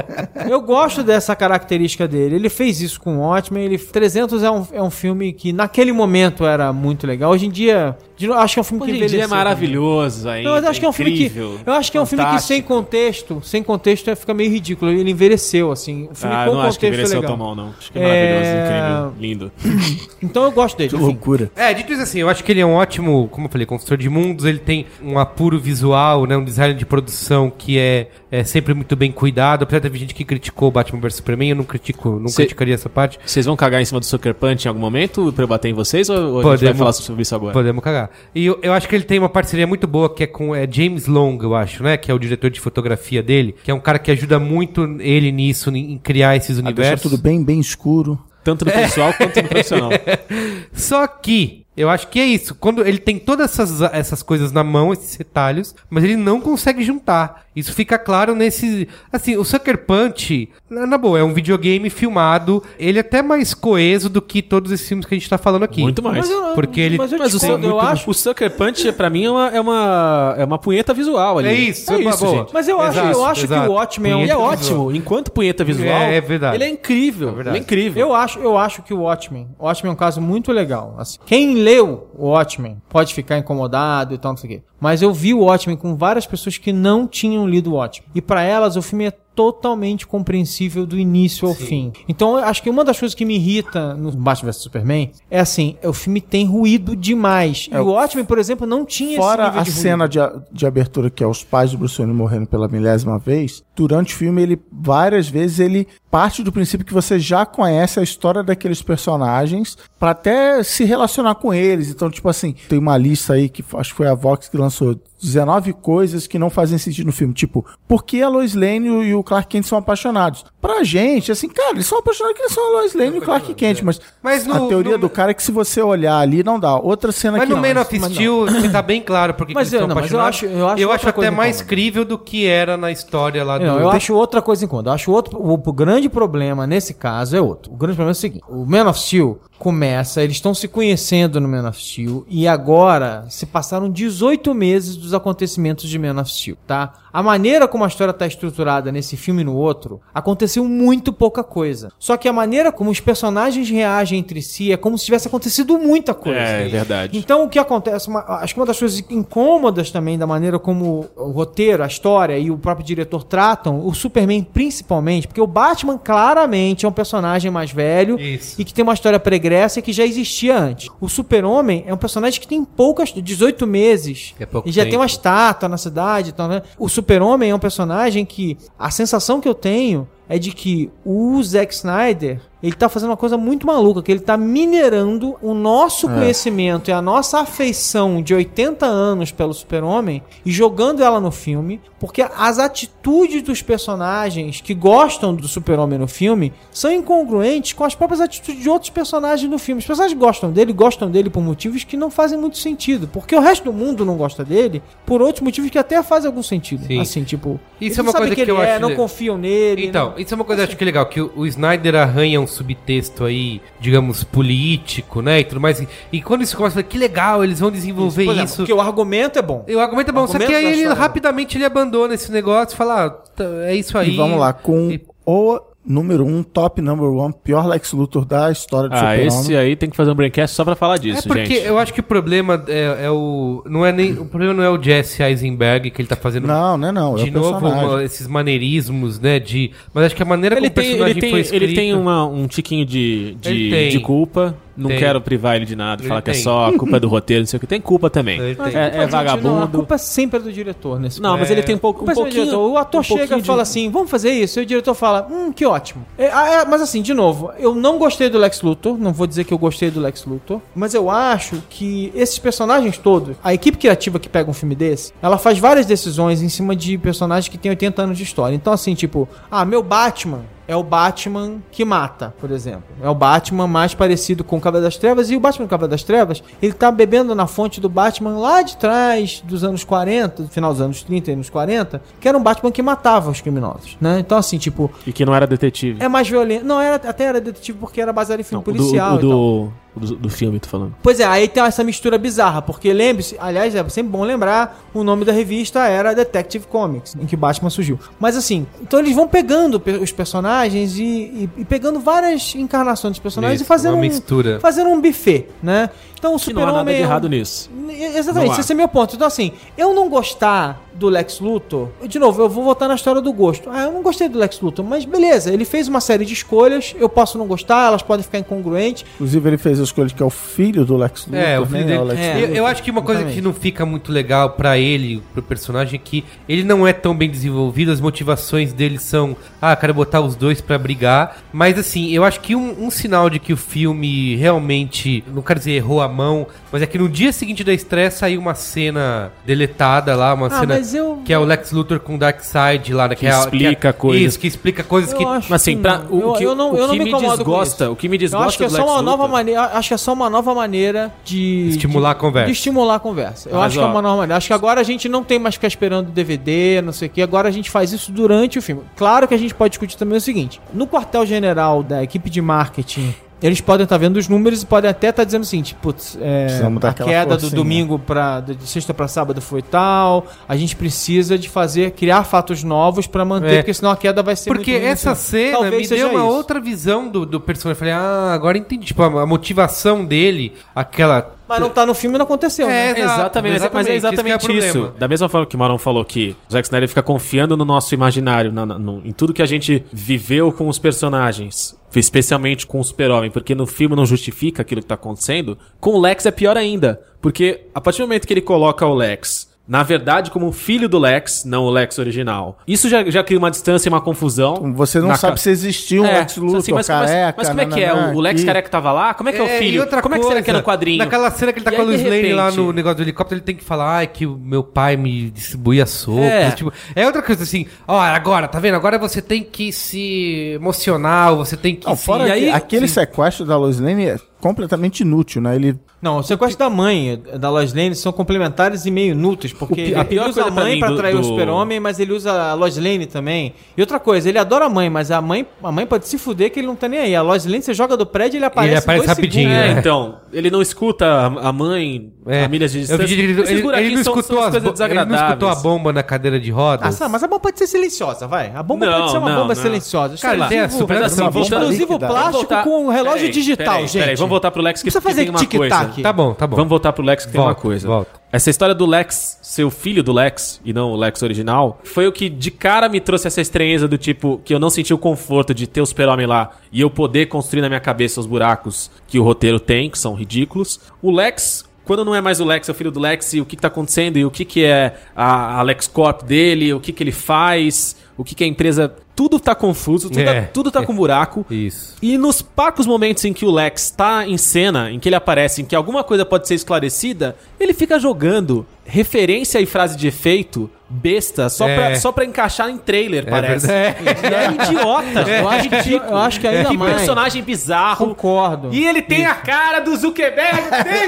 eu 0.49 0.61
gosto 0.61 1.03
dessa 1.03 1.35
característica 1.35 2.07
dele. 2.07 2.35
Ele 2.35 2.49
fez 2.49 2.81
isso 2.81 2.99
com 2.99 3.17
o 3.17 3.19
Watchmen. 3.21 3.65
Ele, 3.65 3.77
300 3.77 4.43
é 4.43 4.51
um, 4.51 4.67
é 4.73 4.81
um 4.81 4.89
filme 4.91 5.33
que 5.33 5.51
naquele 5.53 5.91
momento 5.91 6.45
era 6.45 6.71
muito 6.73 7.05
legal. 7.07 7.31
Hoje 7.31 7.45
em 7.47 7.49
dia, 7.51 7.95
de 8.17 8.31
acho 8.31 8.53
que 8.53 8.59
é 8.59 8.61
um 8.61 8.63
filme 8.63 8.83
Hoje 8.83 8.91
que 8.91 8.97
dia 8.97 9.05
é 9.05 9.07
envelheceu 9.09 9.29
maravilhoso 9.35 10.29
ainda. 10.29 10.49
Não, 10.49 10.55
mas 10.55 10.63
eu 10.63 10.69
acho 10.71 10.79
que 10.79 10.85
é 10.85 10.89
um 10.89 10.93
filme 10.93 11.11
que. 11.11 11.23
incrível, 11.25 11.59
Eu 11.65 11.73
acho 11.73 11.91
que 11.91 11.97
é 11.97 12.01
um 12.01 12.05
filme 12.05 12.23
que 12.25 12.29
sem 12.41 12.61
fantástico. 12.61 12.67
contexto, 12.73 13.41
sem 13.43 13.63
contexto 13.63 14.09
é- 14.09 14.15
fica 14.15 14.33
meio 14.33 14.49
ridículo. 14.51 14.91
Ele 14.91 15.11
envelheceu, 15.11 15.71
assim. 15.71 16.07
O 16.11 16.15
filme 16.15 16.35
Ah, 16.35 16.45
com 16.47 16.53
não 16.53 16.61
acho 16.61 16.79
que 16.79 16.85
é 16.85 16.89
envelheceu 16.89 17.21
legal. 17.21 17.35
tão 17.37 17.45
mal, 17.45 17.55
não. 17.55 17.73
Acho 17.77 17.91
que 17.91 17.99
é 17.99 18.01
maravilhoso, 18.01 18.45
É, 18.45 19.09
incrível, 19.09 19.13
lindo. 19.19 19.51
Então 20.21 20.43
eu 20.43 20.51
gosto 20.51 20.77
dele. 20.77 20.89
Que 20.89 20.95
enfim. 20.95 21.05
loucura. 21.05 21.51
É, 21.55 21.73
dito 21.73 21.91
isso 21.93 22.01
assim, 22.01 22.19
eu 22.19 22.27
acho 22.29 22.43
que 22.43 22.51
ele 22.51 22.59
é 22.59 22.65
um 22.65 22.73
ótimo, 22.73 23.27
como 23.31 23.45
eu 23.47 23.51
falei, 23.51 23.65
construtor 23.67 23.97
de 23.97 24.09
mundos, 24.09 24.43
ele 24.45 24.57
tem 24.57 24.85
um 25.03 25.19
apuro 25.19 25.59
visual, 25.59 26.25
né, 26.25 26.35
um 26.35 26.43
design 26.43 26.73
de 26.73 26.85
produção 26.85 27.51
que 27.55 27.77
é, 27.77 28.07
é 28.31 28.43
sempre 28.43 28.73
muito 28.73 28.95
bem 28.95 29.11
cuidado, 29.11 29.63
apesar 29.63 29.79
de 29.79 29.89
ter 29.89 29.97
gente 29.99 30.15
que 30.15 30.25
criticou 30.25 30.71
Batman 30.71 30.99
vs 30.99 31.15
Superman, 31.17 31.49
eu 31.51 31.55
não 31.55 31.63
critico, 31.63 32.17
não 32.19 32.27
Cê- 32.27 32.37
criticaria 32.43 32.73
essa 32.73 32.89
parte, 32.89 33.19
Vocês 33.23 33.45
vão 33.45 33.55
cagar 33.55 33.81
em 33.81 33.85
cima 33.85 33.99
do 33.99 34.05
Sucker 34.05 34.33
Punch 34.33 34.65
em 34.65 34.67
algum 34.67 34.79
momento 34.79 35.31
pra 35.31 35.43
eu 35.43 35.47
bater 35.47 35.69
em 35.69 35.73
vocês 35.73 36.09
ou, 36.09 36.15
ou 36.17 36.23
a 36.23 36.27
gente 36.31 36.41
Podemos. 36.43 36.61
vai 36.61 36.73
falar 36.75 36.93
sobre 36.93 37.21
isso 37.21 37.35
agora? 37.35 37.53
podemos 37.53 37.83
cagar. 37.83 38.04
E 38.33 38.45
eu, 38.45 38.59
eu 38.61 38.73
acho 38.73 38.87
que 38.87 38.95
ele 38.95 39.03
tem 39.03 39.19
uma 39.19 39.29
parceria 39.29 39.67
muito 39.67 39.87
boa, 39.87 40.13
que 40.13 40.23
é 40.23 40.27
com 40.27 40.55
é, 40.55 40.67
James 40.69 41.07
Long, 41.07 41.37
eu 41.41 41.55
acho, 41.55 41.83
né, 41.83 41.97
que 41.97 42.11
é 42.11 42.13
o 42.13 42.19
diretor 42.19 42.49
de 42.49 42.59
fotografia 42.59 43.21
dele, 43.21 43.55
que 43.63 43.71
é 43.71 43.73
um 43.73 43.79
cara 43.79 43.99
que 43.99 44.11
ajuda 44.11 44.39
muito 44.39 44.97
ele 44.99 45.31
nisso, 45.31 45.69
em, 45.75 45.97
criar 45.97 46.35
esses 46.35 46.57
deixa 46.57 46.67
universos. 46.67 47.11
tudo 47.11 47.21
bem, 47.21 47.43
bem 47.43 47.59
escuro. 47.59 48.19
Tanto 48.43 48.63
no 48.63 48.71
pessoal 48.71 49.11
quanto 49.13 49.41
no 49.41 49.49
profissional. 49.49 49.89
Só 50.71 51.07
que 51.07 51.65
eu 51.75 51.89
acho 51.89 52.07
que 52.07 52.19
é 52.19 52.25
isso. 52.25 52.55
Quando 52.55 52.85
ele 52.85 52.99
tem 52.99 53.17
todas 53.17 53.51
essas, 53.51 53.81
essas 53.93 54.23
coisas 54.23 54.51
na 54.51 54.63
mão, 54.63 54.93
esses 54.93 55.15
retalhos, 55.15 55.75
mas 55.89 56.03
ele 56.03 56.15
não 56.15 56.39
consegue 56.39 56.83
juntar. 56.83 57.44
Isso 57.55 57.73
fica 57.73 57.97
claro 57.97 58.35
nesse. 58.35 58.87
Assim, 59.11 59.37
o 59.37 59.43
Sucker 59.45 59.85
Punch, 59.85 60.49
na 60.69 60.85
na 60.85 60.97
boa, 60.97 61.17
é 61.19 61.23
um 61.23 61.33
videogame 61.33 61.89
filmado. 61.89 62.61
Ele 62.77 62.97
é 62.97 63.01
até 63.01 63.21
mais 63.21 63.53
coeso 63.53 64.09
do 64.09 64.21
que 64.21 64.41
todos 64.41 64.71
esses 64.71 64.87
filmes 64.87 65.05
que 65.05 65.13
a 65.15 65.17
gente 65.17 65.29
tá 65.29 65.37
falando 65.37 65.63
aqui. 65.63 65.81
Muito 65.81 66.03
mais. 66.03 66.17
Mas 66.17 66.29
eu, 66.29 66.53
Porque 66.53 66.79
ele 66.81 66.97
mas 66.97 67.11
eu, 67.11 67.19
Mas 67.19 67.33
o, 67.33 67.39
Sucker- 67.39 67.63
eu 67.63 67.79
acho. 67.79 68.09
o 68.09 68.13
Sucker 68.13 68.51
Punch, 68.51 68.91
pra 68.93 69.09
mim, 69.09 69.25
é 69.25 69.31
uma, 69.31 69.47
é 69.49 69.61
uma, 69.61 70.35
é 70.37 70.45
uma 70.45 70.57
punheta 70.57 70.93
visual 70.93 71.37
ali. 71.39 71.47
É 71.49 71.53
isso, 71.53 71.91
é 71.93 71.97
uma 71.97 72.09
isso, 72.11 72.25
boa. 72.25 72.37
gente. 72.39 72.53
Mas 72.53 72.67
eu 72.67 72.79
acho, 72.81 72.99
Exato, 72.99 73.17
eu 73.17 73.25
acho 73.25 73.47
que 73.47 73.53
o 73.53 73.71
Watchmen 73.71 74.11
é 74.11 74.15
um 74.15 74.19
é 74.19 74.21
Punheta 74.27 74.39
ótimo. 74.39 74.91
Enquanto 74.95 75.31
punheta 75.31 75.63
visual, 75.63 75.87
É, 75.89 76.17
é 76.17 76.21
verdade. 76.21 76.57
ele 76.57 76.63
é 76.65 76.69
incrível. 76.69 77.29
É 77.29 77.31
verdade. 77.31 77.57
Ele 77.57 77.63
é 77.63 77.65
incrível. 77.65 78.01
Eu 78.07 78.13
acho, 78.13 78.39
eu 78.39 78.57
acho 78.57 78.81
que 78.83 78.93
o 78.93 79.01
Watchmen, 79.01 79.47
o 79.57 79.65
Watchmen 79.65 79.89
é 79.91 79.93
um 79.93 79.97
caso 79.97 80.19
muito 80.21 80.51
legal. 80.51 80.95
assim. 80.97 81.17
quem 81.25 81.55
leu 81.55 82.09
o 82.17 82.27
Watchmen 82.29 82.81
pode 82.89 83.13
ficar 83.13 83.37
incomodado 83.37 84.13
e 84.13 84.17
tal, 84.17 84.31
não 84.31 84.37
sei 84.37 84.49
o 84.49 84.53
quê. 84.53 84.63
Mas 84.79 85.01
eu 85.01 85.13
vi 85.13 85.33
o 85.33 85.39
Watchmen 85.39 85.77
com 85.77 85.95
várias 85.95 86.25
pessoas 86.27 86.57
que 86.57 86.71
não 86.73 87.07
tinham 87.07 87.44
lido 87.47 87.71
o 87.71 87.75
Watchmen. 87.75 88.09
E 88.13 88.21
pra 88.21 88.41
elas 88.41 88.75
o 88.75 88.81
filme 88.81 89.05
é 89.05 89.11
totalmente 89.35 90.07
compreensível 90.07 90.85
do 90.85 90.97
início 90.97 91.47
ao 91.47 91.53
fim. 91.53 91.91
Então 92.07 92.37
eu 92.37 92.45
acho 92.45 92.63
que 92.63 92.69
uma 92.69 92.85
das 92.85 92.97
coisas 92.97 93.13
que 93.13 93.25
me 93.25 93.35
irrita 93.35 93.93
no 93.93 94.11
Batman 94.11 94.49
vs 94.49 94.61
Superman 94.61 95.11
é 95.29 95.41
assim, 95.41 95.75
é 95.81 95.89
o 95.89 95.93
filme 95.93 96.21
tem 96.21 96.45
ruído 96.45 96.95
demais. 96.95 97.67
e 97.69 97.77
o 97.77 97.87
Watchmen, 97.87 98.23
por 98.23 98.39
exemplo, 98.39 98.65
não 98.65 98.85
tinha 98.85 99.19
Fora 99.19 99.59
a 99.59 99.63
de 99.63 99.71
cena 99.71 100.07
de, 100.07 100.19
de 100.51 100.65
abertura 100.65 101.09
que 101.09 101.21
é 101.21 101.27
os 101.27 101.43
pais 101.43 101.71
do 101.71 101.77
Bruce 101.77 101.97
Wayne 101.97 102.13
morrendo 102.13 102.47
pela 102.47 102.67
milésima 102.69 103.19
vez, 103.19 103.61
durante 103.75 104.13
o 104.13 104.17
filme 104.17 104.41
ele 104.41 104.59
várias 104.71 105.27
vezes 105.27 105.59
ele 105.59 105.85
parte 106.09 106.41
do 106.41 106.51
princípio 106.51 106.85
que 106.85 106.93
você 106.93 107.19
já 107.19 107.45
conhece 107.45 107.99
a 107.99 108.03
história 108.03 108.41
daqueles 108.41 108.81
personagens 108.81 109.77
pra 109.99 110.11
até 110.11 110.63
se 110.63 110.85
relacionar 110.85 111.35
com 111.35 111.53
eles. 111.53 111.89
Então, 111.89 112.09
tipo 112.09 112.29
assim, 112.29 112.55
tem 112.69 112.79
uma 112.79 112.97
lista 112.97 113.33
aí 113.33 113.49
que 113.49 113.63
acho 113.73 113.89
que 113.89 113.97
foi 113.97 114.07
a 114.07 114.15
Vox 114.15 114.47
que 114.47 114.55
lançou 114.55 114.97
19 115.25 115.73
coisas 115.73 116.27
que 116.27 116.39
não 116.39 116.49
fazem 116.49 116.77
sentido 116.77 117.07
no 117.07 117.11
filme, 117.11 117.33
tipo, 117.33 117.65
por 117.87 118.03
que 118.05 118.21
a 118.21 118.29
Lois 118.29 118.53
Lane 118.53 118.87
e 119.07 119.13
o- 119.13 119.23
Clark 119.23 119.47
Kent 119.49 119.65
são 119.65 119.77
apaixonados? 119.77 120.45
Pra 120.65 120.83
gente, 120.83 121.31
assim, 121.31 121.47
cara, 121.47 121.71
eles 121.73 121.85
são 121.85 121.99
apaixonados 121.99 122.37
que 122.37 122.43
eles 122.43 122.53
são 122.53 122.65
a 122.67 122.71
Lois 122.79 122.93
Lane 122.95 123.17
e 123.17 123.19
o 123.19 123.21
Clark 123.21 123.53
Kent, 123.53 123.81
mas, 123.83 124.01
Mas 124.23 124.47
a 124.49 124.57
no- 124.59 124.67
teoria 124.67 124.93
no- 124.93 124.97
do 124.99 125.09
cara 125.09 125.29
é 125.29 125.33
que 125.35 125.43
se 125.43 125.51
você 125.51 125.79
olhar 125.81 126.17
ali 126.17 126.43
não 126.43 126.59
dá. 126.59 126.75
Outra 126.75 127.11
cena 127.11 127.37
Mas 127.37 127.47
que 127.47 127.53
no 127.55 127.61
Man 127.61 127.79
of 127.79 127.99
mas. 127.99 128.11
Steel 128.13 128.47
fica 128.61 128.81
bem 128.81 128.99
claro 129.01 129.35
porque 129.35 129.53
Mas 129.53 129.71
eles 129.71 129.81
eu- 129.81 129.87
não, 129.87 129.93
mas 129.95 130.11
eu 130.11 130.19
acho- 130.19 130.45
eu 130.47 130.67
acho 130.67 130.87
outra 130.87 131.09
até 131.09 131.11
coisa 131.11 131.31
mais 131.31 131.57
incômoda. 131.57 131.69
crível 131.69 132.03
do 132.05 132.17
que 132.17 132.47
era 132.47 132.75
na 132.77 132.91
história 132.91 133.43
lá 133.43 133.57
do... 133.59 133.65
Não, 133.65 133.79
eu 133.79 133.89
acho 133.91 134.13
outra 134.15 134.41
coisa 134.41 134.65
em 134.65 134.67
conta. 134.67 134.89
Eu 134.89 134.93
acho 134.93 135.11
outro. 135.11 135.37
O, 135.39 135.53
o 135.53 135.73
grande 135.73 136.09
problema 136.09 136.65
nesse 136.65 136.93
caso 136.95 137.35
é 137.35 137.41
outro. 137.41 137.71
O 137.71 137.75
grande 137.75 137.95
problema 137.95 138.11
é 138.11 138.13
o 138.13 138.15
seguinte: 138.15 138.43
o 138.49 138.65
Man 138.65 138.89
of 138.89 138.99
Steel 138.99 139.39
começa, 139.59 140.21
eles 140.21 140.35
estão 140.35 140.53
se 140.53 140.67
conhecendo 140.67 141.39
no 141.39 141.47
Man 141.47 141.69
of 141.69 141.81
Steel 141.81 142.25
e 142.27 142.45
agora 142.47 143.25
se 143.29 143.45
passaram 143.45 143.89
18 143.89 144.53
meses 144.53 144.97
dos 144.97 145.13
acontecimentos 145.13 145.87
de 145.89 145.97
Man 145.97 146.19
of 146.19 146.29
Steel, 146.29 146.57
tá? 146.67 146.93
A 147.13 147.23
maneira 147.23 147.65
como 147.67 147.85
a 147.85 147.87
história 147.87 148.13
tá 148.13 148.27
estruturada 148.27 148.91
nesse 148.91 149.15
filme 149.15 149.41
e 149.41 149.45
no 149.45 149.55
outro, 149.55 150.01
aconteceu 150.13 150.54
muito 150.63 151.11
pouca 151.11 151.43
coisa. 151.43 151.91
Só 151.99 152.15
que 152.15 152.27
a 152.27 152.33
maneira 152.33 152.71
como 152.71 152.89
os 152.89 152.99
personagens 152.99 153.69
reagem 153.69 154.19
entre 154.19 154.41
si 154.41 154.71
é 154.71 154.77
como 154.77 154.97
se 154.97 155.05
tivesse 155.05 155.27
acontecido 155.27 155.77
muita 155.77 156.13
coisa. 156.13 156.39
É, 156.39 156.65
é 156.65 156.67
verdade. 156.69 157.17
Então 157.17 157.43
o 157.43 157.49
que 157.49 157.59
acontece, 157.59 158.07
uma- 158.07 158.23
acho 158.41 158.53
que 158.53 158.59
uma 158.59 158.65
das 158.65 158.79
coisas 158.79 159.03
incômodas 159.09 159.91
também 159.91 160.17
da 160.17 160.27
maneira 160.27 160.57
como 160.59 161.07
o 161.15 161.31
roteiro, 161.31 161.83
a 161.83 161.87
história 161.87 162.37
e 162.37 162.49
o 162.51 162.57
próprio 162.57 162.85
diretor 162.85 163.23
tratam 163.23 163.85
o 163.85 163.93
Superman 163.93 164.43
principalmente, 164.43 165.27
porque 165.27 165.41
o 165.41 165.47
Batman 165.47 165.97
claramente 165.97 166.85
é 166.85 166.89
um 166.89 166.91
personagem 166.91 167.49
mais 167.51 167.71
velho 167.71 168.19
Isso. 168.19 168.59
e 168.59 168.65
que 168.65 168.73
tem 168.73 168.83
uma 168.83 168.93
história 168.93 169.19
pregressa 169.19 169.79
e 169.79 169.81
que 169.81 169.91
já 169.93 170.05
existia 170.05 170.57
antes. 170.57 170.89
O 171.01 171.07
Super-Homem 171.09 171.83
é 171.87 171.93
um 171.93 171.97
personagem 171.97 172.39
que 172.39 172.47
tem 172.47 172.63
poucas, 172.63 173.11
18 173.11 173.65
meses, 173.67 174.33
É 174.39 174.45
pouco 174.45 174.67
e 174.67 174.71
já 174.71 174.83
tem 174.83 174.91
tempo. 174.91 175.01
uma 175.01 175.05
estátua 175.07 175.67
na 175.69 175.77
cidade 175.77 176.29
e 176.29 176.33
tal, 176.33 176.47
né? 176.47 176.61
O 176.77 176.87
Super-Homem 176.89 177.49
é 177.51 177.55
um 177.55 177.59
personagem 177.59 178.25
que 178.25 178.57
a 178.77 178.89
sensação 178.91 179.39
que 179.41 179.47
eu 179.47 179.53
tenho 179.53 180.07
é 180.27 180.37
de 180.39 180.51
que 180.51 180.91
o 181.03 181.41
Zack 181.43 181.73
Snyder, 181.73 182.41
ele 182.65 182.75
tá 182.75 182.89
fazendo 182.89 183.09
uma 183.09 183.17
coisa 183.17 183.37
muito 183.37 183.67
maluca, 183.67 184.01
que 184.01 184.11
ele 184.11 184.19
tá 184.21 184.35
minerando 184.35 185.35
o 185.41 185.53
nosso 185.53 186.07
conhecimento 186.09 186.89
e 186.89 186.93
a 186.93 187.01
nossa 187.01 187.39
afeição 187.41 188.21
de 188.23 188.33
80 188.33 188.85
anos 188.85 189.31
pelo 189.31 189.53
Super-Homem 189.53 190.23
e 190.43 190.51
jogando 190.51 191.03
ela 191.03 191.19
no 191.19 191.29
filme, 191.31 191.79
porque 191.99 192.23
as 192.35 192.57
atitudes 192.57 193.43
dos 193.43 193.61
personagens 193.61 194.61
que 194.61 194.73
gostam 194.73 195.33
do 195.35 195.47
Super-Homem 195.47 195.99
no 195.99 196.07
filme 196.07 196.51
são 196.71 196.91
incongruentes 196.91 197.73
com 197.73 197.83
as 197.83 197.93
próprias 197.93 198.19
atitudes 198.19 198.63
de 198.63 198.69
outros 198.69 198.89
personagens 198.89 199.49
no 199.49 199.59
filme. 199.59 199.79
Os 199.79 199.85
personagens 199.85 200.17
gostam 200.19 200.51
dele, 200.51 200.73
gostam 200.73 201.09
dele 201.09 201.29
por 201.29 201.41
motivos 201.43 201.83
que 201.83 201.95
não 201.95 202.09
fazem 202.09 202.37
muito 202.37 202.57
sentido, 202.57 203.07
porque 203.07 203.35
o 203.35 203.39
resto 203.39 203.65
do 203.65 203.73
mundo 203.73 204.03
não 204.03 204.15
gosta 204.17 204.43
dele 204.43 204.81
por 205.05 205.21
outros 205.21 205.43
motivos 205.43 205.69
que 205.69 205.77
até 205.77 206.01
fazem 206.01 206.27
algum 206.27 206.41
sentido. 206.43 206.85
Sim. 206.87 206.99
Assim, 206.99 207.23
tipo, 207.23 207.59
Isso 207.79 207.99
é 207.99 208.03
uma 208.03 208.11
coisa 208.13 208.33
que 208.33 208.41
ele 208.41 208.51
eu 208.51 208.61
é, 208.61 208.71
acho 208.73 208.81
não 208.81 208.95
confiam 208.95 209.37
nele. 209.37 209.85
Então, 209.85 210.11
não- 210.11 210.19
isso 210.19 210.33
é 210.33 210.35
uma 210.35 210.43
coisa 210.43 210.61
que 210.61 210.63
eu 210.63 210.67
acho 210.69 210.77
que 210.77 210.83
é 210.83 210.85
legal, 210.85 211.05
que 211.05 211.21
o, 211.21 211.31
o 211.35 211.45
Snyder 211.45 211.95
arranha 211.95 212.41
um 212.41 212.47
subtexto 212.55 213.23
aí, 213.25 213.61
digamos, 213.79 214.23
político, 214.23 215.21
né, 215.21 215.39
e 215.39 215.43
tudo 215.43 215.59
mais. 215.61 215.79
E, 215.79 215.87
e 216.11 216.21
quando 216.21 216.41
isso 216.41 216.55
começa, 216.57 216.81
que 216.81 216.97
legal, 216.97 217.43
eles 217.43 217.59
vão 217.59 217.69
desenvolver 217.71 218.23
exemplo, 218.23 218.43
isso. 218.43 218.55
Porque 218.57 218.73
o 218.73 218.81
argumento 218.81 219.37
é 219.37 219.41
bom. 219.41 219.63
E 219.67 219.75
o 219.75 219.79
argumento 219.79 220.09
é 220.09 220.11
bom, 220.13 220.23
O 220.23 220.27
só 220.27 220.37
que 220.37 220.43
argumento 220.43 220.65
aí 220.65 220.71
ele 220.73 220.81
história. 220.81 220.99
rapidamente 221.01 221.57
ele 221.57 221.65
abandona 221.65 222.13
esse 222.13 222.31
negócio 222.31 222.73
e 222.73 222.77
fala, 222.77 223.05
ah, 223.05 223.09
tá, 223.09 223.43
é 223.65 223.75
isso 223.75 223.97
aí. 223.97 224.13
E 224.13 224.17
vamos 224.17 224.39
lá, 224.39 224.53
com 224.53 224.89
E- 224.91 225.01
o 225.25 225.59
número 225.87 226.25
um, 226.25 226.41
top 226.43 226.81
number 226.81 227.07
one, 227.09 227.33
pior 227.43 227.65
Lex 227.67 227.93
Luthor 227.93 228.25
da 228.25 228.51
história 228.51 228.89
do 228.89 228.95
Ah, 228.95 229.17
esse 229.17 229.55
aí 229.55 229.75
tem 229.75 229.89
que 229.89 229.95
fazer 229.95 230.11
um 230.11 230.15
braincast 230.15 230.55
só 230.55 230.63
pra 230.63 230.75
falar 230.75 230.95
É 230.95 230.99
disso, 230.99 231.27
porque 231.27 231.45
gente. 231.45 231.65
eu 231.65 231.77
acho 231.77 231.93
que 231.93 231.99
o 231.99 232.03
problema 232.03 232.63
é, 232.67 233.05
é 233.05 233.11
o. 233.11 233.63
Não 233.67 233.85
é 233.85 233.91
nem. 233.91 234.13
O 234.13 234.25
problema 234.25 234.53
não 234.53 234.63
é 234.63 234.69
o 234.69 234.81
Jesse 234.81 235.21
Eisenberg 235.21 235.91
que 235.91 236.01
ele 236.01 236.07
tá 236.07 236.15
fazendo 236.15 236.47
Não, 236.47 236.77
não 236.77 236.87
é 236.87 236.91
não. 236.91 237.17
é 237.17 237.23
de 237.23 237.29
o 237.29 237.33
novo 237.33 237.67
uma- 237.67 238.03
esses 238.03 238.27
maneirismos, 238.27 239.19
né? 239.19 239.39
De. 239.39 239.71
Mas 239.93 240.05
acho 240.05 240.15
que 240.15 240.23
a 240.23 240.25
maneira 240.25 240.55
Ele 240.57 240.69
como 240.69 240.71
o 240.71 240.75
tem, 240.75 240.83
personagem 240.85 241.11
ele 241.13 241.21
tem, 241.21 241.29
foi 241.31 241.39
escrito. 241.41 241.63
ele 241.63 241.75
tem 241.75 241.93
uma- 241.93 242.25
um 242.25 242.47
tiquinho 242.47 242.85
de, 242.85 243.37
Ele 243.45 243.65
de, 243.65 243.69
tem. 243.69 243.89
de 243.89 243.99
culpa. 243.99 244.55
Não 244.77 244.89
Tem. 244.89 244.99
quero 244.99 245.21
privar 245.21 245.55
ele 245.55 245.65
de 245.65 245.75
nada, 245.75 246.01
Ele 246.01 246.09
falar 246.09 246.21
que 246.21 246.31
é 246.31 246.33
tem. 246.33 246.41
só 246.43 246.71
culpa 246.77 246.99
do 246.99 247.07
roteiro, 247.07 247.41
não 247.43 247.47
sei 247.47 247.57
o 247.57 247.59
que. 247.61 247.67
Tem 247.67 247.79
culpa 247.79 248.09
também. 248.09 248.39
Ele 248.39 248.55
tem. 248.55 248.75
É, 248.75 248.87
é 248.87 248.97
Não, 248.97 249.03
a 249.03 249.05
vagabundo. 249.07 249.67
culpa 249.69 249.97
sempre 249.97 250.39
é 250.39 250.43
do 250.43 250.51
diretor 250.51 250.99
nesse 250.99 251.21
Não, 251.21 251.37
mas 251.37 251.49
É. 251.49 251.53
ele 251.53 251.63
tem 251.63 251.75
um 251.75 251.79
pouco, 251.79 252.03
um 252.03 252.07
Mas, 252.07 252.15
pouquinho... 252.15 252.59
o 252.59 252.77
ator 252.77 252.99
um 252.99 253.03
chega 253.03 253.37
e 253.37 253.43
fala 253.43 253.57
de- 253.59 253.69
assim: 253.69 253.89
vamos 253.89 254.11
fazer 254.11 254.31
isso. 254.31 254.59
E 254.59 254.63
o 254.63 254.65
diretor 254.65 254.93
fala: 254.93 255.27
hum, 255.31 255.51
que 255.53 255.65
ótimo. 255.65 256.05
É, 256.17 256.29
ah, 256.31 256.47
é, 256.61 256.65
mas 256.65 256.81
assim, 256.81 257.01
de 257.01 257.13
novo, 257.13 257.51
eu 257.57 257.73
não 257.73 257.97
gostei 257.97 258.29
do 258.29 258.37
Lex 258.37 258.61
Luthor. 258.61 258.97
Não 258.97 259.13
vou 259.13 259.25
dizer 259.25 259.43
que 259.45 259.53
eu 259.53 259.57
gostei 259.57 259.89
do 259.89 259.99
Lex 260.01 260.25
Luthor. 260.25 260.59
Mas 260.75 260.93
eu 260.93 261.09
acho 261.09 261.63
que 261.69 262.11
esses 262.13 262.37
personagens 262.37 262.97
todos, 262.97 263.37
a 263.43 263.53
equipe 263.53 263.77
criativa 263.77 264.19
que 264.19 264.27
pega 264.27 264.49
um 264.49 264.53
filme 264.53 264.75
desse, 264.75 265.13
ela 265.21 265.37
faz 265.37 265.57
várias 265.57 265.85
decisões 265.85 266.41
em 266.41 266.49
cima 266.49 266.75
de 266.75 266.97
personagens 266.97 267.47
que 267.47 267.57
têm 267.57 267.69
80 267.69 268.01
anos 268.01 268.17
de 268.17 268.23
história. 268.23 268.53
Então, 268.55 268.73
assim, 268.73 268.93
tipo, 268.93 269.27
ah, 269.49 269.63
meu 269.63 269.81
Batman. 269.81 270.41
É 270.67 270.75
o 270.75 270.81
Batman 270.83 271.57
que 271.71 271.85
mata, 271.85 272.33
por 272.39 272.49
exemplo. 272.49 272.83
É 273.01 273.07
o 273.09 273.13
Batman 273.13 273.67
mais 273.67 273.93
parecido 273.93 274.43
com 274.43 274.57
o 274.57 274.61
Cavaleiro 274.61 274.85
das 274.87 274.97
Trevas. 274.97 275.29
E 275.29 275.35
o 275.35 275.39
Batman 275.39 275.65
do 275.65 275.69
Cavaleiro 275.69 275.91
das 275.91 276.03
Trevas, 276.03 276.43
ele 276.61 276.73
tá 276.73 276.91
bebendo 276.91 277.35
na 277.35 277.45
fonte 277.45 277.79
do 277.79 277.87
Batman 277.87 278.37
lá 278.39 278.61
de 278.63 278.75
trás, 278.77 279.41
dos 279.45 279.63
anos 279.63 279.83
40, 279.83 280.45
final 280.47 280.71
dos 280.71 280.81
anos 280.81 281.03
30 281.03 281.29
e 281.29 281.33
anos 281.35 281.49
40, 281.49 282.01
que 282.19 282.27
era 282.27 282.37
um 282.37 282.41
Batman 282.41 282.71
que 282.71 282.81
matava 282.81 283.29
os 283.29 283.41
criminosos, 283.41 283.95
né? 284.01 284.19
Então, 284.19 284.37
assim, 284.37 284.57
tipo, 284.57 284.89
E 285.05 285.13
que 285.13 285.23
não 285.25 285.35
era 285.35 285.45
detetive. 285.45 286.01
é 286.03 286.07
mais 286.07 286.27
violento. 286.27 286.65
Não, 286.65 286.81
era, 286.81 286.95
até 286.95 287.25
era 287.25 287.39
detetive 287.39 287.77
porque 287.77 288.01
era 288.01 288.11
baseado 288.11 288.39
em 288.39 288.43
filme 288.43 288.63
Não, 288.65 288.73
policial. 288.73 289.15
o 289.15 289.19
do, 289.19 289.27
o 289.27 289.31
do, 289.67 289.73
do 289.99 290.29
filme, 290.29 290.59
tô 290.59 290.67
falando. 290.69 290.93
Pois 291.01 291.19
é, 291.19 291.25
aí 291.25 291.47
tem 291.47 291.63
essa 291.63 291.83
mistura 291.83 292.17
bizarra, 292.17 292.61
porque 292.61 292.91
lembre-se, 292.91 293.35
aliás, 293.39 293.73
é 293.75 293.87
sempre 293.89 294.11
bom 294.11 294.23
lembrar, 294.23 294.85
o 294.93 295.03
nome 295.03 295.23
da 295.25 295.31
revista 295.31 295.85
era 295.87 296.13
Detective 296.13 296.67
Comics, 296.67 297.15
em 297.15 297.25
que 297.25 297.35
Batman 297.35 297.69
surgiu. 297.69 297.99
Mas 298.19 298.35
assim, 298.35 298.65
então 298.81 298.99
eles 298.99 299.15
vão 299.15 299.27
pegando 299.27 299.79
pe- 299.79 299.91
os 299.93 300.11
personagens 300.11 300.97
e, 300.97 301.03
e- 301.03 301.49
e 301.57 301.65
pegando 301.65 301.99
várias 301.99 302.53
encarnações 302.55 303.11
dos 303.13 303.19
personagens 303.19 303.61
Isso, 303.61 303.65
e 303.65 303.67
fazendo 303.67 303.93
uma 303.93 303.99
um, 303.99 304.01
mistura. 304.01 304.59
fazendo 304.59 304.89
um 304.89 304.99
buffet, 305.01 305.47
né? 305.63 305.89
Então 306.17 306.35
o 306.35 306.39
Que 306.39 306.53
não 306.53 306.63
há 306.63 306.65
nada 306.65 306.77
Super-Homem 306.79 306.95
de 306.95 307.01
é 307.01 307.03
um- 307.03 307.07
errado 307.09 307.29
nisso. 307.29 307.69
Exatamente, 308.15 308.59
esse 308.59 308.71
é 308.71 308.75
meu 308.75 308.87
ponto. 308.87 309.15
Então, 309.15 309.27
assim, 309.27 309.51
eu 309.77 309.93
não 309.93 310.09
gostar 310.09 310.81
do 310.95 311.09
Lex 311.09 311.39
Luthor, 311.39 311.89
de 312.07 312.17
novo, 312.19 312.41
eu 312.41 312.49
vou 312.49 312.63
voltar 312.63 312.87
na 312.87 312.95
história 312.95 313.21
do 313.21 313.31
gosto. 313.33 313.69
Ah, 313.69 313.83
eu 313.83 313.91
não 313.91 314.01
gostei 314.01 314.29
do 314.29 314.39
Lex 314.39 314.59
Luthor, 314.61 314.85
mas 314.85 315.05
beleza, 315.05 315.53
ele 315.53 315.65
fez 315.65 315.87
uma 315.87 315.99
série 316.01 316.25
de 316.25 316.33
escolhas, 316.33 316.95
eu 316.97 317.09
posso 317.09 317.37
não 317.37 317.47
gostar, 317.47 317.87
elas 317.87 318.01
podem 318.01 318.23
ficar 318.23 318.39
incongruentes. 318.39 319.05
Inclusive, 319.15 319.49
ele 319.49 319.57
fez 319.57 319.79
a 319.79 319.83
escolha 319.83 320.07
de 320.07 320.13
que 320.15 320.23
é 320.23 320.25
o 320.25 320.29
filho 320.29 320.85
do 320.85 320.95
Lex 320.97 321.25
Luthor. 321.25 321.39
É, 321.39 321.59
o 321.59 321.65
filho 321.65 321.79
né? 321.79 321.83
dele. 321.85 321.97
É 321.97 322.01
o 322.01 322.03
Lex 322.03 322.19
É. 322.21 322.43
Eu, 322.43 322.47
eu 322.55 322.65
acho 322.65 322.81
que 322.83 322.91
uma 322.91 323.01
coisa 323.01 323.21
exatamente. 323.21 323.41
que 323.41 323.45
não 323.45 323.53
fica 323.53 323.85
muito 323.85 324.11
legal 324.11 324.51
pra 324.51 324.77
ele, 324.77 325.21
pro 325.33 325.43
personagem, 325.43 325.99
é 325.99 326.01
que 326.03 326.23
ele 326.47 326.63
não 326.63 326.87
é 326.87 326.93
tão 326.93 327.15
bem 327.15 327.29
desenvolvido, 327.29 327.91
as 327.91 327.99
motivações 327.99 328.71
dele 328.73 328.97
são, 328.97 329.35
ah, 329.61 329.75
quero 329.75 329.93
botar 329.93 330.21
os 330.21 330.35
dois 330.35 330.61
pra 330.61 330.77
brigar. 330.77 331.37
Mas 331.51 331.77
assim, 331.77 332.11
eu 332.11 332.23
acho 332.23 332.39
que 332.39 332.55
um, 332.55 332.85
um 332.85 332.89
sinal 332.89 333.29
de 333.29 333.39
que 333.39 333.51
o 333.53 333.57
filme 333.57 334.35
realmente, 334.35 335.23
não 335.33 335.41
quero 335.41 335.59
dizer 335.59 335.73
errou 335.73 336.01
a 336.01 336.07
mão, 336.07 336.47
mas 336.71 336.81
é 336.81 336.85
que 336.85 336.97
no 336.97 337.09
dia 337.09 337.31
seguinte 337.33 337.63
da 337.63 337.73
estreia 337.73 338.09
saiu 338.09 338.39
uma 338.39 338.55
cena 338.55 339.31
deletada 339.45 340.15
lá, 340.15 340.33
uma 340.33 340.47
Ah, 340.47 340.59
cena 340.59 340.84
mas 340.85 340.93
eu- 340.93 341.19
que 341.25 341.33
é 341.33 341.39
o 341.39 341.43
Lex 341.43 341.71
Luthor 341.71 341.99
com 341.99 342.15
o 342.15 342.17
Darkseid 342.17 342.93
lá, 342.93 343.07
né? 343.07 343.15
Que 343.15 343.25
é 343.25 343.31
a- 343.31 343.39
explica 343.39 343.89
é- 343.89 343.93
coisas. 343.93 344.21
Isso, 344.27 344.39
que 344.39 344.47
explica 344.47 344.83
coisas 344.83 345.11
Eu 345.11 345.17
que... 345.17 345.23
acho 345.25 345.47
Mas 345.49 345.61
assim, 345.61 345.75
que 345.75 345.81
pra, 345.81 346.01
o, 346.09 346.19
Eu- 346.21 346.33
que, 346.33 346.43
eu 346.43 346.55
não- 346.55 346.73
o 346.73 346.77
eu 346.77 346.87
não 346.87 346.93
que 346.93 346.99
me 347.03 347.11
me 347.13 347.19
desgosta, 347.29 347.89
o 347.89 347.95
que 347.95 348.07
me 348.07 348.15
Eu 348.15 348.19
desgosta 348.19 348.47
acho 348.47 348.57
que 348.57 348.63
é 348.63 348.69
só 348.69 348.85
uma 348.85 349.01
nova 349.01 349.27
maneira, 349.27 349.61
acho 349.73 349.87
que 349.87 349.93
é 349.93 349.97
só 349.97 350.13
uma 350.13 350.29
nova 350.29 350.53
maneira 350.53 351.11
de 351.23 351.69
Estimular 351.69 352.09
de- 352.13 352.17
a 352.17 352.19
conversa. 352.19 352.45
De 352.47 352.51
estimular 352.51 352.95
a 352.95 352.99
conversa. 352.99 353.49
Eu 353.49 353.55
Mas, 353.57 353.65
acho 353.67 353.77
que 353.77 353.83
é 353.83 353.87
ó, 353.87 353.91
uma 353.91 354.01
nova 354.01 354.17
maneira. 354.17 354.37
Acho 354.37 354.47
que 354.47 354.53
agora 354.53 354.81
a 354.81 354.83
gente 354.83 355.09
não 355.09 355.23
tem 355.23 355.39
mais 355.39 355.55
que 355.55 355.59
ficar 355.59 355.67
esperando 355.67 356.11
DVD, 356.11 356.81
não 356.83 356.93
sei 356.93 357.07
o 357.07 357.11
que. 357.11 357.21
Agora 357.21 357.47
a 357.47 357.51
gente 357.51 357.69
faz 357.71 357.91
isso 357.91 358.11
durante 358.11 358.59
o 358.59 358.61
filme. 358.61 358.83
Claro 358.95 359.27
que 359.27 359.33
a 359.33 359.37
gente 359.37 359.53
pode 359.55 359.71
discutir 359.71 359.97
também 359.97 360.17
o 360.17 360.21
seguinte: 360.21 360.61
no 360.73 360.85
quartel-general 360.87 361.81
da 361.83 362.03
equipe 362.03 362.29
de 362.29 362.41
marketing 362.41 363.13
Eles 363.45 363.61
podem 363.61 363.83
estar 363.83 363.97
vendo 363.97 364.17
os 364.17 364.27
números 364.27 364.63
e 364.63 364.65
podem 364.65 364.89
até 364.89 365.09
estar 365.09 365.23
dizendo 365.23 365.43
o 365.43 365.45
seguinte, 365.45 365.75
putz, 365.81 366.17
é, 366.19 366.47
a 366.87 366.93
queda 366.93 367.37
do 367.37 367.49
domingo 367.51 367.99
para 367.99 368.39
de 368.39 368.67
sexta 368.67 368.93
para 368.93 369.07
sábado 369.07 369.39
foi 369.41 369.61
tal, 369.61 370.25
a 370.47 370.55
gente 370.55 370.75
precisa 370.75 371.37
de 371.37 371.47
fazer 371.47 371.91
criar 371.91 372.23
fatos 372.23 372.63
novos 372.63 373.05
para 373.05 373.23
manter, 373.23 373.53
É. 373.53 373.57
porque 373.57 373.73
senão 373.73 373.91
a 373.91 373.97
queda 373.97 374.23
vai 374.23 374.35
ser 374.35 374.49
Porque 374.49 374.71
muito 374.71 374.85
essa 374.85 375.11
assim. 375.11 375.31
cena 375.31 375.59
Talvez 375.59 375.91
me 375.91 375.97
deu 375.97 376.09
uma 376.09 376.19
isso. 376.21 376.27
outra 376.35 376.59
visão 376.59 377.07
do, 377.07 377.25
do 377.25 377.39
personagem. 377.39 377.75
Eu 377.75 377.79
falei, 377.79 377.93
ah, 377.93 378.31
agora 378.33 378.57
entendi. 378.57 378.87
Tipo, 378.87 379.03
a, 379.03 379.21
a 379.23 379.25
motivação 379.25 380.03
dele, 380.03 380.53
aquela. 380.73 381.34
Mas 381.47 381.59
não 381.59 381.69
tá 381.69 381.85
no 381.85 381.93
filme, 381.93 382.17
não 382.17 382.25
aconteceu, 382.25 382.67
É, 382.69 382.93
né? 382.93 382.99
Exatamente, 383.01 383.53
mas 383.53 383.87
é 383.87 383.95
exatamente, 383.95 383.95
exatamente 383.95 384.37
esse 384.37 384.45
que 384.47 384.51
é 384.51 384.55
o 384.55 384.59
isso. 384.59 384.71
problema. 384.73 384.95
Da 384.99 385.07
mesma 385.07 385.29
forma 385.29 385.45
que 385.45 385.55
o 385.55 385.59
Marão 385.59 385.77
falou 385.77 386.03
que 386.03 386.35
o 386.49 386.51
Zack 386.51 386.65
Snyder 386.67 386.89
fica 386.89 387.03
confiando 387.03 387.55
no 387.55 387.63
nosso 387.63 387.93
imaginário, 387.93 388.51
na- 388.51 388.65
na- 388.65 388.79
no- 388.79 389.01
em 389.05 389.11
tudo 389.11 389.33
que 389.33 389.41
a 389.41 389.45
gente 389.45 389.85
viveu 389.93 390.51
com 390.51 390.67
os 390.67 390.79
personagens, 390.79 391.77
especialmente 391.95 392.65
com 392.67 392.79
o 392.79 392.83
Super-Homem, 392.83 393.29
porque 393.31 393.53
no 393.55 393.65
filme 393.65 393.95
não 393.95 394.05
justifica 394.05 394.61
aquilo 394.61 394.81
que 394.81 394.87
tá 394.87 394.95
acontecendo, 394.95 395.57
com 395.79 395.91
o 395.91 396.01
Lex 396.01 396.25
é 396.25 396.31
pior 396.31 396.57
ainda. 396.57 396.99
Porque 397.21 397.61
a 397.73 397.81
partir 397.81 397.99
do 397.99 398.07
momento 398.07 398.27
que 398.27 398.33
ele 398.33 398.41
coloca 398.41 398.85
o 398.85 398.93
Lex, 398.93 399.49
na 399.67 399.81
verdade, 399.83 400.29
como 400.31 400.51
filho 400.51 400.87
do 400.87 400.99
Lex, 400.99 401.43
não 401.45 401.63
o 401.63 401.69
Lex 401.69 401.97
original, 401.97 402.59
isso 402.67 402.87
já, 402.87 403.03
já 403.09 403.23
cria 403.23 403.39
uma 403.39 403.49
distância 403.49 403.87
e 403.87 403.91
uma 403.91 403.99
confusão. 404.01 404.73
Você 404.73 404.99
não 404.99 405.07
na 405.07 405.15
sabe 405.15 405.33
ca- 405.33 405.37
se 405.37 405.49
existiu 405.49 406.03
um 406.03 406.05
É, 406.05 406.19
Lex 406.19 406.37
Luthor 406.37 406.57
assim, 406.59 406.71
mas, 406.73 406.87
mas- 406.87 407.09
careca. 407.09 407.33
mas 407.37 407.47
como 407.49 407.61
é 407.61 407.65
que 407.65 407.83
é? 407.83 407.87
nananã, 407.87 408.13
O, 408.13 408.17
o 408.17 408.21
Lex 408.21 408.39
aqui. 408.41 408.45
careca 408.45 408.69
tava 408.69 408.91
lá? 408.91 409.13
Como 409.13 409.29
é 409.29 409.31
que 409.31 409.39
é, 409.39 409.43
o 409.43 409.47
e 409.47 409.57
filho? 409.59 409.81
outra 409.81 410.01
Como 410.01 410.13
é 410.15 410.19
que 410.19 410.25
será 410.25 410.41
que 410.41 410.49
é 410.49 410.53
no 410.53 410.59
coisa, 410.61 410.77
quadrinho? 410.77 410.97
Naquela 410.99 411.31
cena 411.31 411.51
que 411.51 411.59
ele 411.59 411.65
tá 411.65 411.71
E 411.73 411.75
com 411.75 411.81
a 411.81 411.85
aí, 411.85 411.97
de 411.97 412.03
Lois 412.03 412.21
Lane 412.21 412.33
lá 412.33 412.51
no 412.51 412.71
negócio 412.71 412.97
do 412.97 413.01
helicóptero, 413.03 413.39
ele 413.39 413.45
tem 413.45 413.55
que 413.55 413.63
falar 413.63 413.95
ai, 413.97 414.07
que 414.07 414.25
o 414.25 414.37
meu 414.37 414.63
pai 414.63 414.95
me 414.97 415.29
distribuía 415.31 415.85
sopas. 415.85 416.23
É. 416.25 416.51
Tipo, 416.51 416.71
é 416.95 417.05
outra 417.05 417.21
coisa 417.21 417.43
assim, 417.43 417.65
ó, 417.87 417.99
agora, 417.99 418.47
tá 418.47 418.59
vendo? 418.59 418.75
Agora 418.75 418.97
você 418.99 419.21
tem 419.21 419.43
que 419.43 419.71
se 419.71 420.51
emocionar, 420.55 421.33
você 421.35 421.57
tem 421.57 421.75
que 421.75 421.87
Não, 421.87 421.95
se... 421.95 422.05
fora 422.05 422.27
E 422.27 422.31
aí- 422.31 422.43
que 422.45 422.49
aquele 422.49 422.87
sequestro 422.87 423.45
da 423.45 423.57
Lois 423.57 423.79
Lane 423.79 424.05
é 424.05 424.17
completamente 424.39 425.01
inútil, 425.01 425.41
né? 425.41 425.55
Ele 425.55 425.75
Não, 426.01 426.17
o 426.19 426.23
sequestro 426.23 426.59
da 426.59 426.69
mãe 426.69 427.19
da 427.39 427.49
Lois 427.49 427.73
Lane 427.73 427.95
são 427.95 428.11
complementares 428.11 428.85
e 428.85 428.91
meio 428.91 429.13
inúteis, 429.13 429.51
porque 429.51 429.75
pi- 429.75 429.81
ele 429.81 429.95
a 429.95 430.05
pior 430.05 430.29
usa 430.29 430.41
a 430.41 430.43
coisa 430.45 430.61
mãe 430.61 430.73
mim 430.73 430.79
pra 430.79 430.89
do- 430.89 430.93
atrair 430.95 431.15
o 431.15 431.23
super-homem, 431.23 431.79
mas 431.79 431.99
ele 431.99 432.13
usa 432.13 432.31
a 432.31 432.53
Lois 432.53 432.77
Lane 432.77 433.07
também. 433.07 433.53
E 433.75 433.81
outra 433.81 433.99
coisa, 433.99 434.29
ele 434.29 434.37
adora 434.37 434.65
a 434.65 434.69
mãe, 434.69 434.87
mas 434.89 435.09
a 435.09 435.19
mãe, 435.21 435.47
a 435.63 435.71
mãe 435.71 435.85
pode 435.87 436.07
se 436.07 436.17
fuder 436.19 436.51
que 436.51 436.59
ele 436.59 436.67
não 436.67 436.75
tá 436.75 436.87
nem 436.87 436.99
aí. 436.99 437.15
A 437.15 437.21
Lois 437.23 437.45
Lane, 437.45 437.61
você 437.63 437.73
joga 437.73 437.97
do 437.97 438.05
prédio, 438.05 438.37
ele 438.37 438.45
aparece, 438.45 438.71
Ele 438.73 438.77
aparece 438.79 439.05
dois 439.05 439.17
rapidinho, 439.17 439.49
segundos. 439.49 439.69
É, 439.69 439.73
né? 439.73 439.79
então, 439.79 440.17
ele 440.31 440.51
não 440.51 440.61
escuta 440.61 441.05
a 441.05 441.49
a 441.49 441.51
mãe, 441.53 442.11
É. 442.27 442.43
famílias 442.43 442.71
de 442.71 442.77
Eu 442.77 442.81
distância. 442.81 443.07
que 443.07 443.13
ele, 443.13 443.23
ele- 443.23 443.95
não 443.95 444.03
são- 444.03 444.13
escutou 444.19 444.23
são 444.37 444.39
as 444.45 444.51
coisas 444.51 444.79
ele 444.81 445.05
não 445.05 445.15
escutou 445.15 445.49
a 445.49 445.55
bomba 445.55 445.91
na 445.93 446.03
cadeira 446.03 446.39
de 446.39 446.51
rodas. 446.51 446.87
Ah, 446.87 446.91
sabe, 446.91 447.11
mas 447.11 447.23
a 447.23 447.27
bomba 447.27 447.39
pode 447.39 447.57
ser 447.57 447.67
silenciosa, 447.67 448.27
vai. 448.27 448.51
A 448.53 448.61
bomba 448.61 448.85
Não, 448.85 448.99
pode 448.99 449.11
ser 449.11 449.17
uma 449.17 449.29
não, 449.29 449.41
bomba 449.41 449.55
não. 449.55 449.61
silenciosa. 449.61 450.17
Cara, 450.17 450.37
Sei 450.39 450.47
tem 450.49 450.59
a 450.59 450.69
super- 450.69 450.95
Mas 450.99 451.03
assim, 451.13 451.21
Uma 451.21 451.31
bomba 451.31 451.39
voltando... 451.41 451.61
Inclusive 451.63 451.83
o 451.85 451.87
líquida. 451.93 452.07
plástico 452.07 452.63
com 452.63 452.89
relógio 452.89 453.19
Peraí, 453.19 453.31
digital, 453.31 453.87
gente. 453.87 454.24
Vamos 454.25 454.29
voltar 454.31 454.51
pro 454.51 454.61
Lex 454.61 454.81
que, 454.81 454.91
que 454.91 455.01
fazer 455.01 455.21
tem 455.21 455.29
uma 455.29 455.45
coisa. 455.45 455.91
Tá 456.01 456.13
bom, 456.13 456.33
tá 456.33 456.47
bom. 456.47 456.55
Vamos 456.55 456.69
voltar 456.69 456.93
pro 456.93 457.03
Lex 457.03 457.25
que 457.25 457.31
tem 457.31 457.39
Volta, 457.39 457.55
uma 457.55 457.61
coisa. 457.61 457.87
volta. 457.87 458.11
Essa 458.31 458.49
história 458.49 458.75
do 458.75 458.85
Lex 458.85 459.39
ser 459.41 459.63
o 459.63 459.71
filho 459.71 460.03
do 460.03 460.11
Lex 460.11 460.59
e 460.65 460.73
não 460.73 460.91
o 460.91 460.95
Lex 460.95 461.21
original 461.21 461.79
foi 461.83 462.07
o 462.07 462.11
que 462.11 462.27
de 462.29 462.51
cara 462.51 462.89
me 462.89 462.99
trouxe 462.99 463.27
essa 463.27 463.39
estranheza 463.39 463.87
do 463.87 463.97
tipo 463.97 464.41
que 464.43 464.53
eu 464.53 464.59
não 464.59 464.69
senti 464.69 464.93
o 464.93 464.97
conforto 464.97 465.53
de 465.53 465.67
ter 465.67 465.81
o 465.81 465.85
Super-Homem 465.85 466.25
lá 466.25 466.51
e 466.71 466.81
eu 466.81 466.89
poder 466.89 467.27
construir 467.27 467.61
na 467.61 467.69
minha 467.69 467.79
cabeça 467.79 468.19
os 468.19 468.25
buracos 468.25 468.91
que 469.07 469.17
o 469.17 469.23
roteiro 469.23 469.59
tem, 469.59 469.89
que 469.89 469.97
são 469.97 470.13
ridículos. 470.13 470.79
O 471.01 471.11
Lex 471.11 471.63
quando 471.85 472.03
não 472.03 472.15
é 472.15 472.21
mais 472.21 472.39
o 472.39 472.45
Lex, 472.45 472.67
é 472.67 472.71
o 472.71 472.75
filho 472.75 472.91
do 472.91 472.99
Lex, 472.99 473.33
e 473.33 473.41
o 473.41 473.45
que, 473.45 473.55
que 473.55 473.61
tá 473.61 473.67
acontecendo, 473.67 474.17
e 474.17 474.25
o 474.25 474.31
que, 474.31 474.43
que 474.43 474.63
é 474.63 474.95
a, 475.15 475.59
a 475.59 475.61
Lex 475.61 475.87
Corp 475.87 476.23
dele, 476.23 476.73
o 476.73 476.79
que, 476.79 476.91
que 476.91 477.03
ele 477.03 477.11
faz, 477.11 477.95
o 478.17 478.23
que, 478.23 478.33
que 478.35 478.43
a 478.43 478.47
empresa. 478.47 478.93
Tudo 479.15 479.39
tá 479.39 479.55
confuso, 479.55 480.09
tudo, 480.09 480.19
É. 480.19 480.41
tudo 480.41 480.69
tá 480.69 480.83
com 480.83 480.93
buraco. 480.93 481.45
Isso. 481.49 481.95
E 482.01 482.17
nos 482.17 482.41
poucos 482.41 482.85
momentos 482.85 483.23
em 483.23 483.31
que 483.31 483.45
o 483.45 483.51
Lex 483.51 483.89
tá 483.89 484.27
em 484.27 484.37
cena, 484.37 484.91
em 484.91 484.99
que 484.99 485.07
ele 485.07 485.15
aparece, 485.15 485.61
em 485.61 485.65
que 485.65 485.73
alguma 485.73 486.03
coisa 486.03 486.25
pode 486.25 486.47
ser 486.47 486.55
esclarecida, 486.55 487.35
ele 487.57 487.73
fica 487.73 487.97
jogando 487.97 488.65
referência 488.83 489.59
e 489.61 489.65
frase 489.65 489.95
de 489.95 490.07
efeito 490.07 490.69
besta 490.87 491.49
só, 491.49 491.67
É. 491.67 491.75
pra, 491.75 491.95
só 491.95 492.11
pra 492.11 492.25
encaixar 492.25 492.69
em 492.69 492.77
trailer, 492.77 493.25
parece. 493.27 493.65
verdade. 493.67 493.97
E 494.23 494.33
é 494.33 494.51
idiota. 494.69 495.21
Eu 495.31 495.49
acho 495.49 495.69
que- 495.69 495.93
eu 495.93 496.17
acho 496.17 496.39
que 496.39 496.47
ainda 496.47 496.69
Que 496.69 496.77
mais. 496.77 496.95
personagem 496.97 497.41
bizarro. 497.43 498.07
Concordo. 498.07 498.69
E 498.71 498.85
ele 498.87 499.01
tem 499.01 499.25
a 499.25 499.33
cara 499.35 499.79
do 499.79 499.95
Zuckerberg. 499.97 500.61
tem- 500.83 501.07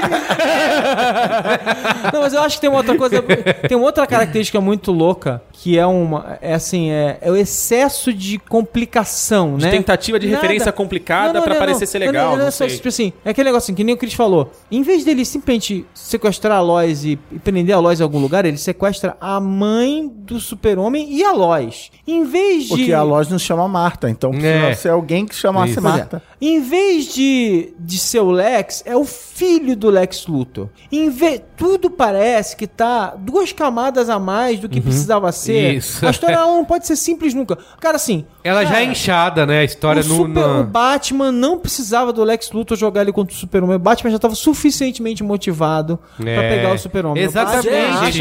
Não, 2.12 2.20
mas 2.20 2.32
eu 2.32 2.40
acho 2.42 2.56
que 2.56 2.60
tem 2.62 2.70
uma 2.70 2.78
outra 2.78 2.96
coisa. 2.96 3.22
Tem 3.68 3.76
uma 3.76 3.86
outra 3.86 4.06
característica 4.06 4.60
muito 4.60 4.92
louca, 4.92 5.42
que 5.52 5.78
é 5.78 5.86
uma. 5.86 6.38
É 6.40 6.54
assim, 6.54 6.90
é, 6.90 7.18
é 7.20 7.30
o 7.30 7.36
excesso 7.36 8.12
de 8.12 8.38
complicação, 8.38 9.56
De 9.56 9.64
né? 9.64 9.70
tentativa 9.70 10.18
de 10.18 10.26
referência 10.26 10.70
complicada 10.72 11.40
pra 11.42 11.54
parecer 11.56 11.86
ser 11.86 11.98
legal, 11.98 12.32
Não, 12.32 12.38
não 12.38 12.46
é 12.48 12.50
só, 12.50 12.66
sei. 12.66 12.76
tipo 12.76 12.88
assim, 12.88 13.12
é 13.24 13.30
aquele 13.30 13.46
negócio 13.48 13.66
assim, 13.66 13.74
que 13.74 13.84
nem 13.84 13.94
o 13.94 13.98
Chris 13.98 14.14
falou. 14.14 14.50
Em 14.70 14.82
vez 14.82 15.04
dele 15.04 15.24
simplesmente 15.24 15.86
sequestrar 15.94 16.58
a 16.58 16.60
Lois 16.60 17.04
e, 17.04 17.18
e 17.32 17.38
prender 17.38 17.74
a 17.74 17.78
Lois 17.78 18.00
em 18.00 18.02
algum 18.02 18.18
lugar, 18.18 18.44
ele 18.44 18.58
sequestra 18.58 19.16
a 19.20 19.40
mãe 19.40 20.08
do 20.08 20.38
super-homem 20.40 21.12
e 21.12 21.24
a 21.24 21.32
Lois. 21.32 21.90
Em 22.06 22.24
vez 22.24 22.64
de. 22.64 22.68
Porque 22.70 22.92
a 22.92 23.02
loja 23.02 23.30
não 23.30 23.38
se 23.38 23.44
chama 23.44 23.66
Marta, 23.68 24.08
então 24.10 24.30
precisa 24.30 24.48
É. 24.66 24.74
ser 24.74 24.88
alguém 24.90 25.26
que 25.26 25.34
chamasse 25.34 25.72
Isso. 25.72 25.82
Marta. 25.82 26.22
Em 26.40 26.60
vez 26.60 27.12
de, 27.12 27.72
de 27.78 27.98
ser 27.98 28.20
o 28.20 28.30
Lex, 28.30 28.82
é 28.86 28.96
o 28.96 29.04
filho 29.04 29.76
do 29.76 29.90
Lex 29.90 30.26
Luthor. 30.26 30.68
Em 30.92 31.08
vez, 31.10 31.42
tudo 31.56 31.78
tudo 31.78 31.90
parece 31.98 32.56
que 32.56 32.66
tá 32.66 33.14
duas 33.18 33.52
camadas 33.52 34.08
a 34.08 34.18
mais 34.18 34.58
do 34.60 34.68
que 34.68 34.80
precisava 34.80 35.30
ser. 35.32 35.74
Isso. 35.74 36.06
A 36.06 36.10
história 36.10 36.38
não 36.40 36.64
pode 36.64 36.86
ser 36.86 36.96
simples 36.96 37.34
nunca. 37.34 37.58
Cara, 37.80 37.96
assim. 37.96 38.24
Ela 38.44 38.62
já 38.64 38.70
é 38.70 38.72
cara, 38.80 38.84
inchada, 38.84 39.44
né? 39.46 39.58
A 39.58 39.64
história 39.64 40.02
o, 40.02 40.06
no. 40.06 40.14
super- 40.14 40.46
na- 40.46 40.60
o 40.60 40.64
Batman 40.64 41.32
não 41.32 41.58
precisava 41.58 42.12
do 42.12 42.22
Lex 42.24 42.50
Luthor 42.52 42.76
jogar 42.78 43.02
ele 43.02 43.12
contra 43.12 43.34
o 43.34 43.36
Super-Homem. 43.36 43.76
O 43.76 43.80
Batman 43.80 44.10
já 44.10 44.16
estava 44.16 44.34
suficientemente 44.34 45.22
motivado 45.22 45.98
pra 46.16 46.30
É. 46.30 46.56
pegar 46.56 46.72
o 46.72 46.78
Super-Homem. 46.78 47.22
Exatamente. 47.22 47.68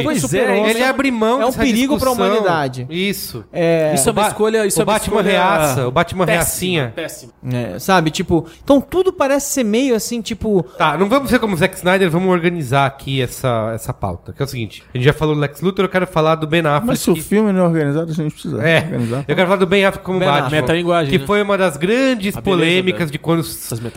Que 0.01 0.05
o 0.07 0.11
é, 0.11 0.15
Super-Homem 0.15 0.69
Ele 0.69 0.83
abre 0.83 1.11
mão 1.11 1.41
é 1.41 1.45
um 1.45 1.53
perigo 1.53 1.97
pra 1.99 2.09
discussão. 2.09 2.27
humanidade. 2.27 2.87
Isso. 2.89 3.45
É, 3.53 3.93
Isso 3.93 4.09
é 4.09 4.11
uma 4.11 4.27
escolha. 4.27 4.65
Isso 4.65 4.79
o 4.79 4.81
é 4.81 4.83
uma 4.85 4.93
Batman 4.93 5.17
escolha 5.21 5.31
reaça, 5.31 5.87
o 5.87 5.91
Batman 5.91 6.25
péssima, 6.25 6.41
reacinha. 6.43 6.93
Péssimo. 6.95 7.31
é, 7.53 7.79
sabe, 7.79 8.09
tipo, 8.11 8.45
então 8.63 8.81
tudo 8.81 9.13
parece 9.13 9.51
ser 9.53 9.63
meio 9.63 9.95
assim, 9.95 10.21
tipo, 10.21 10.63
Tá, 10.77 10.97
não 10.97 11.07
vamos 11.07 11.29
ser 11.29 11.39
como 11.39 11.53
o 11.53 11.57
Zack 11.57 11.75
Snyder, 11.77 12.09
vamos 12.09 12.29
organizar 12.31 12.85
aqui 12.85 13.21
essa, 13.21 13.66
essa 13.73 13.93
pauta. 13.93 14.33
Que 14.33 14.41
é 14.41 14.45
o 14.45 14.47
seguinte: 14.47 14.83
a 14.93 14.97
gente 14.97 15.05
já 15.05 15.13
falou 15.13 15.35
do 15.35 15.41
Lex 15.41 15.61
Luthor, 15.61 15.85
eu 15.85 15.89
quero 15.89 16.07
falar 16.07 16.35
do 16.35 16.47
Ben 16.47 16.61
Affleck. 16.61 16.85
Mas 16.87 16.99
se 16.99 17.09
o 17.11 17.13
que- 17.13 17.21
filme 17.21 17.51
não 17.51 17.61
é 17.61 17.67
organizado, 17.67 18.11
a 18.11 18.13
gente 18.13 18.33
precisa 18.33 18.61
É, 18.61 18.77
organizar. 18.79 19.25
eu 19.27 19.35
quero 19.35 19.47
falar 19.47 19.59
do 19.59 19.67
Ben 19.67 19.85
Affleck 19.85 20.05
como 20.05 20.19
Ben 20.19 20.27
Batman. 20.27 20.49
Metalinguagem, 20.61 21.11
Que 21.11 21.19
né? 21.19 21.25
foi 21.25 21.41
uma 21.41 21.57
das 21.57 21.77
grandes 21.77 22.35
A 22.35 22.41
beleza 22.41 22.41
polêmicas 22.41 22.99
dela. 22.99 23.11
de 23.11 23.19
quando 23.19 23.43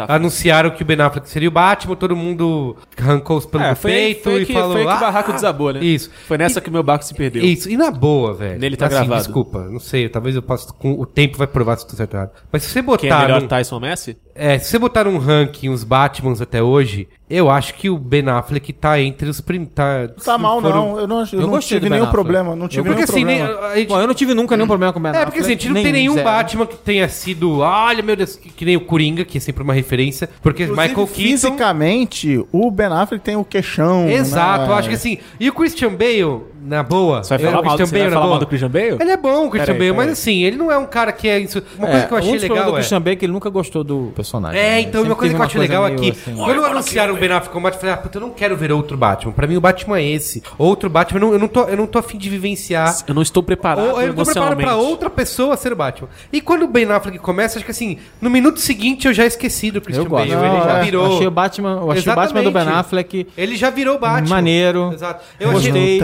anunciaram 0.08 0.70
que 0.70 0.82
o 0.82 0.86
Ben 0.86 1.00
Affleck 1.00 1.28
seria 1.28 1.48
o 1.48 1.52
Batman, 1.52 1.96
todo 1.96 2.16
mundo 2.16 2.76
arrancou 2.98 3.38
os 3.38 3.46
pelos 3.46 3.66
É, 3.66 3.70
do 3.70 3.76
foi, 3.76 3.90
peito 3.90 4.22
foi 4.24 4.42
e 4.42 4.46
que, 4.46 4.52
falou. 4.52 4.72
foi 4.72 4.82
que 4.84 4.88
"Ah, 4.90 4.96
o 4.96 5.00
barraco 5.00 5.32
desabou, 5.32 5.72
né? 5.72 5.80
Isso. 5.84 6.10
Foi 6.26 6.38
nessa 6.38 6.60
que 6.60 6.68
o 6.68 6.72
meu 6.72 6.82
barco 6.82 7.04
se 7.04 7.14
perdeu. 7.14 7.42
Isso, 7.44 7.68
e 7.70 7.76
na 7.76 7.90
boa, 7.90 8.34
velho. 8.34 8.58
Nele 8.58 8.76
tá 8.76 8.88
gravado. 8.88 9.22
Desculpa, 9.22 9.66
não 9.68 9.80
sei, 9.80 10.08
talvez 10.08 10.34
eu 10.36 10.42
possa. 10.42 10.72
Com, 10.72 10.92
o 10.92 11.06
tempo 11.06 11.36
vai 11.38 11.46
provar 11.46 11.76
se 11.76 11.86
tô 11.86 11.96
certo 11.96 12.14
errado. 12.14 12.30
Mas 12.52 12.62
se 12.62 12.70
você 12.70 12.82
botar. 12.82 13.00
Quem 13.00 13.10
é 13.10 13.18
melhor, 13.22 13.40
num- 13.42 13.48
Tyson 13.48 13.74
ou 13.76 13.80
Messi? 13.80 14.16
É, 14.34 14.58
se 14.58 14.66
você 14.70 14.78
botar 14.78 15.06
um 15.06 15.18
ranking 15.18 15.68
os 15.68 15.84
Batmans 15.84 16.40
até 16.40 16.62
hoje, 16.62 17.08
eu 17.30 17.48
acho 17.48 17.74
que 17.74 17.88
o 17.88 17.96
Ben 17.96 18.28
Affleck 18.28 18.72
tá 18.72 19.00
entre 19.00 19.28
os 19.28 19.40
prim... 19.40 19.64
Tá, 19.64 20.08
Tá 20.24 20.36
mal, 20.36 20.60
foram- 20.60 20.74
não. 20.92 20.98
Eu 21.00 21.06
não, 21.06 21.20
eu 21.20 21.40
Eu 21.40 21.46
não 21.46 21.58
tive 21.60 21.88
nenhum 21.88 22.02
Affleck. 22.02 22.10
problema. 22.12 22.56
Não 22.56 22.66
tive 22.68 22.82
Porque 22.82 22.94
nenhum 22.96 23.04
assim, 23.12 23.24
nem, 23.24 23.38
problema. 23.44 23.66
a 23.68 23.76
gente- 23.76 23.88
bom, 23.88 24.00
eu 24.00 24.06
não 24.06 24.14
tive 24.14 24.34
nunca 24.34 24.56
nenhum 24.56 24.66
problema 24.66 24.92
com 24.92 24.98
o 24.98 25.02
Ben 25.02 25.12
É, 25.14 25.24
porque 25.24 25.38
assim, 25.38 25.48
a 25.48 25.50
gente 25.52 25.68
não 25.68 25.74
tem 25.74 25.84
nem 25.84 25.92
nenhum 25.92 26.14
zero. 26.14 26.24
Batman 26.24 26.66
que 26.66 26.76
tenha 26.76 27.08
sido, 27.08 27.58
olha 27.60 28.02
meu 28.02 28.16
Deus, 28.16 28.36
que, 28.36 28.50
que 28.50 28.64
nem 28.64 28.76
o 28.76 28.80
Coringa, 28.80 29.24
que 29.24 29.38
é 29.38 29.40
sempre 29.40 29.62
uma 29.62 29.72
referência, 29.72 30.28
porque 30.42 30.64
Inclusive, 30.64 30.88
Michael 30.88 31.06
Keaton... 31.06 31.30
Fisicamente, 31.30 32.44
o 32.52 32.70
Ben 32.70 32.86
Affleck 32.88 33.24
tem 33.24 33.36
o 33.36 33.44
queixão. 33.44 34.08
Exato, 34.08 34.64
né? 34.64 34.70
eu 34.70 34.74
acho 34.74 34.88
que 34.88 34.94
assim, 34.94 35.18
e 35.38 35.48
o 35.48 35.52
Christian 35.52 35.90
Bale, 35.94 36.42
na 36.60 36.82
boa... 36.82 37.22
Você 37.22 37.36
vai 37.36 37.46
eu- 37.46 37.50
falar, 37.50 37.62
o 37.62 37.64
mal, 37.64 37.76
Christian 37.76 37.86
você 37.86 38.02
vai 38.02 38.10
falar 38.10 38.26
mal 38.26 38.38
do 38.38 38.46
Christian 38.46 38.70
Bale? 38.70 38.96
Ele 39.00 39.10
é 39.10 39.16
bom, 39.16 39.46
o 39.46 39.50
Christian 39.50 39.74
Peraí, 39.74 39.92
Bale, 39.92 39.92
mas 39.92 40.18
assim, 40.18 40.42
ele 40.42 40.56
não 40.56 40.70
é 40.70 40.78
um 40.78 40.86
cara 40.86 41.12
que 41.12 41.28
é 41.28 41.38
isso... 41.38 41.62
Uma 41.78 41.88
coisa 41.88 42.06
que 42.06 42.12
eu 42.12 42.18
achei 42.18 42.30
o 42.30 42.32
único 42.32 42.52
legal 42.52 42.64
do 42.66 42.70
é... 42.70 42.74
Christian 42.74 43.00
Bale 43.00 43.12
é 43.12 43.16
que 43.16 43.24
ele 43.24 43.32
nunca 43.32 43.50
gostou 43.50 43.84
do 43.84 44.12
personagem. 44.14 44.60
É, 44.60 44.62
né? 44.62 44.80
então 44.80 45.02
uma 45.02 45.14
coisa 45.14 45.34
que 45.34 45.40
eu 45.40 45.44
achei 45.44 45.60
legal 45.60 45.84
aqui, 45.84 46.10
assim. 46.10 46.34
quando 46.34 46.64
anunciaram 46.64 47.14
o 47.14 47.16
Ben 47.16 47.30
Affleck 47.30 47.52
como 47.52 47.64
Batman, 47.64 47.76
eu 47.76 47.80
falei, 47.80 47.94
ah, 47.94 47.98
puta, 47.98 48.18
eu 48.18 48.22
não 48.22 48.30
quero 48.30 48.56
ver 48.56 48.72
outro 48.72 48.96
Batman. 48.96 49.32
Pra 49.32 49.46
mim 49.46 49.56
o 49.56 49.60
Batman 49.60 49.98
é 49.98 50.04
esse. 50.04 50.42
Outro 50.58 50.90
Batman, 50.90 51.18
eu 51.18 51.26
não, 51.26 51.32
eu 51.32 51.38
não, 51.38 51.48
tô, 51.48 51.64
eu 51.64 51.76
não 51.76 51.86
tô 51.86 51.98
afim 51.98 52.18
de 52.18 52.28
vivenciar... 52.28 52.96
Eu 53.06 53.14
não 53.14 53.22
estou 53.22 53.42
preparado 53.42 53.80
Ou 53.80 54.00
eu 54.00 54.08
não 54.08 54.14
tô 54.14 54.24
preparado 54.24 54.56
pra 54.56 54.76
outra 54.76 55.10
pessoa 55.10 55.56
ser 55.56 55.72
o 55.72 55.76
Batman. 55.76 56.08
E 56.32 56.40
quando 56.40 56.62
o 56.64 56.68
Ben 56.68 56.90
Affleck 56.90 57.18
começa, 57.18 57.58
acho 57.58 57.64
que 57.64 57.70
assim, 57.70 57.98
no 58.20 58.30
minuto 58.30 58.60
seguinte 58.60 59.06
eu 59.06 59.14
já 59.14 59.26
esqueci 59.26 59.70
do 59.70 59.80
Christian 59.80 60.04
Eu 60.04 60.08
gosto. 60.08 60.28
Bale. 60.28 60.40
Ele 60.40 60.58
Não, 60.58 60.64
já 60.64 60.78
é, 60.78 60.82
virou... 60.82 61.06
Eu 61.06 61.14
achei 61.14 61.26
o 61.26 61.30
Batman, 61.30 61.78
eu 61.80 61.90
achei 61.90 62.12
o 62.12 62.16
Batman 62.16 62.42
do 62.42 62.50
Ben. 62.50 62.68
Affleck 62.68 63.26
Ele 63.36 63.56
já 63.56 63.70
virou 63.70 63.98
Batman. 63.98 64.28
Maneiro. 64.28 64.92
Exato. 64.92 65.24
Eu 65.38 65.50
achei, 65.56 66.00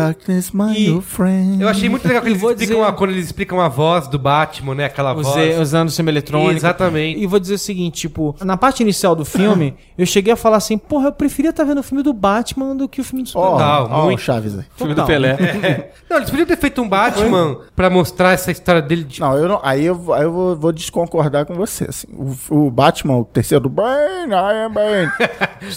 Darkness, 0.47 0.51
my 0.53 0.99
E- 0.99 1.01
friend. 1.03 1.63
eu 1.63 1.69
achei 1.69 1.89
muito 1.89 2.07
legal 2.07 2.23
que 2.23 2.29
eles 2.29 2.43
explicam 2.43 2.77
dizer- 2.77 2.89
a, 2.89 2.93
quando 2.93 3.11
eles 3.11 3.25
explicam 3.27 3.61
a 3.61 3.69
voz 3.69 4.09
do 4.09 4.19
Batman, 4.19 4.75
né? 4.75 4.85
Aquela 4.87 5.13
voz. 5.15 5.59
Usando 5.61 5.89
sistema 5.89 6.11
eletrônico. 6.11 6.53
Exatamente. 6.57 7.21
E 7.21 7.27
vou 7.27 7.39
dizer 7.39 7.55
o 7.55 7.59
seguinte, 7.59 8.01
tipo, 8.03 8.35
na 8.43 8.57
parte 8.57 8.83
inicial 8.83 9.15
do 9.15 9.25
filme, 9.25 9.75
eu 9.97 10.07
cheguei 10.07 10.33
a 10.33 10.37
falar 10.37 10.57
assim, 10.59 10.77
porra, 10.79 11.09
eu 11.09 11.13
preferia 11.13 11.51
estar 11.51 11.65
vendo 11.65 11.79
o 11.79 11.83
filme 11.83 12.03
do 12.03 12.13
Batman 12.13 12.75
do 12.77 12.89
que 12.89 13.01
o 13.01 13.05
filme 13.05 13.23
do 13.25 13.29
Ó, 13.29 13.31
Superman. 13.31 13.57
Total, 13.59 13.89
ó, 13.91 14.05
muito. 14.05 14.19
o 14.19 14.23
Chaves 14.23 14.59
aí. 14.59 14.65
Filme 14.77 14.95
do. 14.95 15.05
Pelé. 15.05 15.37
Não, 16.09 16.19
eles 16.19 16.31
podiam 16.31 16.47
ter 16.47 16.57
feito 16.57 16.81
um 16.83 16.89
Batman 16.89 17.59
pra 17.75 17.91
mostrar 17.91 18.33
essa 18.33 18.51
história 18.51 18.81
dele 18.83 19.05
de. 19.05 19.21
Não, 19.21 19.37
eu 19.37 19.49
não, 19.49 19.61
aí 19.63 19.85
eu, 19.85 20.13
aí 20.15 20.23
eu 20.23 20.33
vou, 20.33 20.57
vou 20.57 20.73
desconcordar 20.73 21.45
com 21.47 21.55
você. 21.55 21.85
Assim. 21.89 22.07
O, 22.51 22.67
o 22.67 22.71
Batman, 22.71 23.17
o 23.19 23.25
terceiro 23.25 23.65
do 23.65 23.69
Bane, 23.69 24.33
I 24.33 24.65
am 24.67 24.73
Bane. 24.73 25.11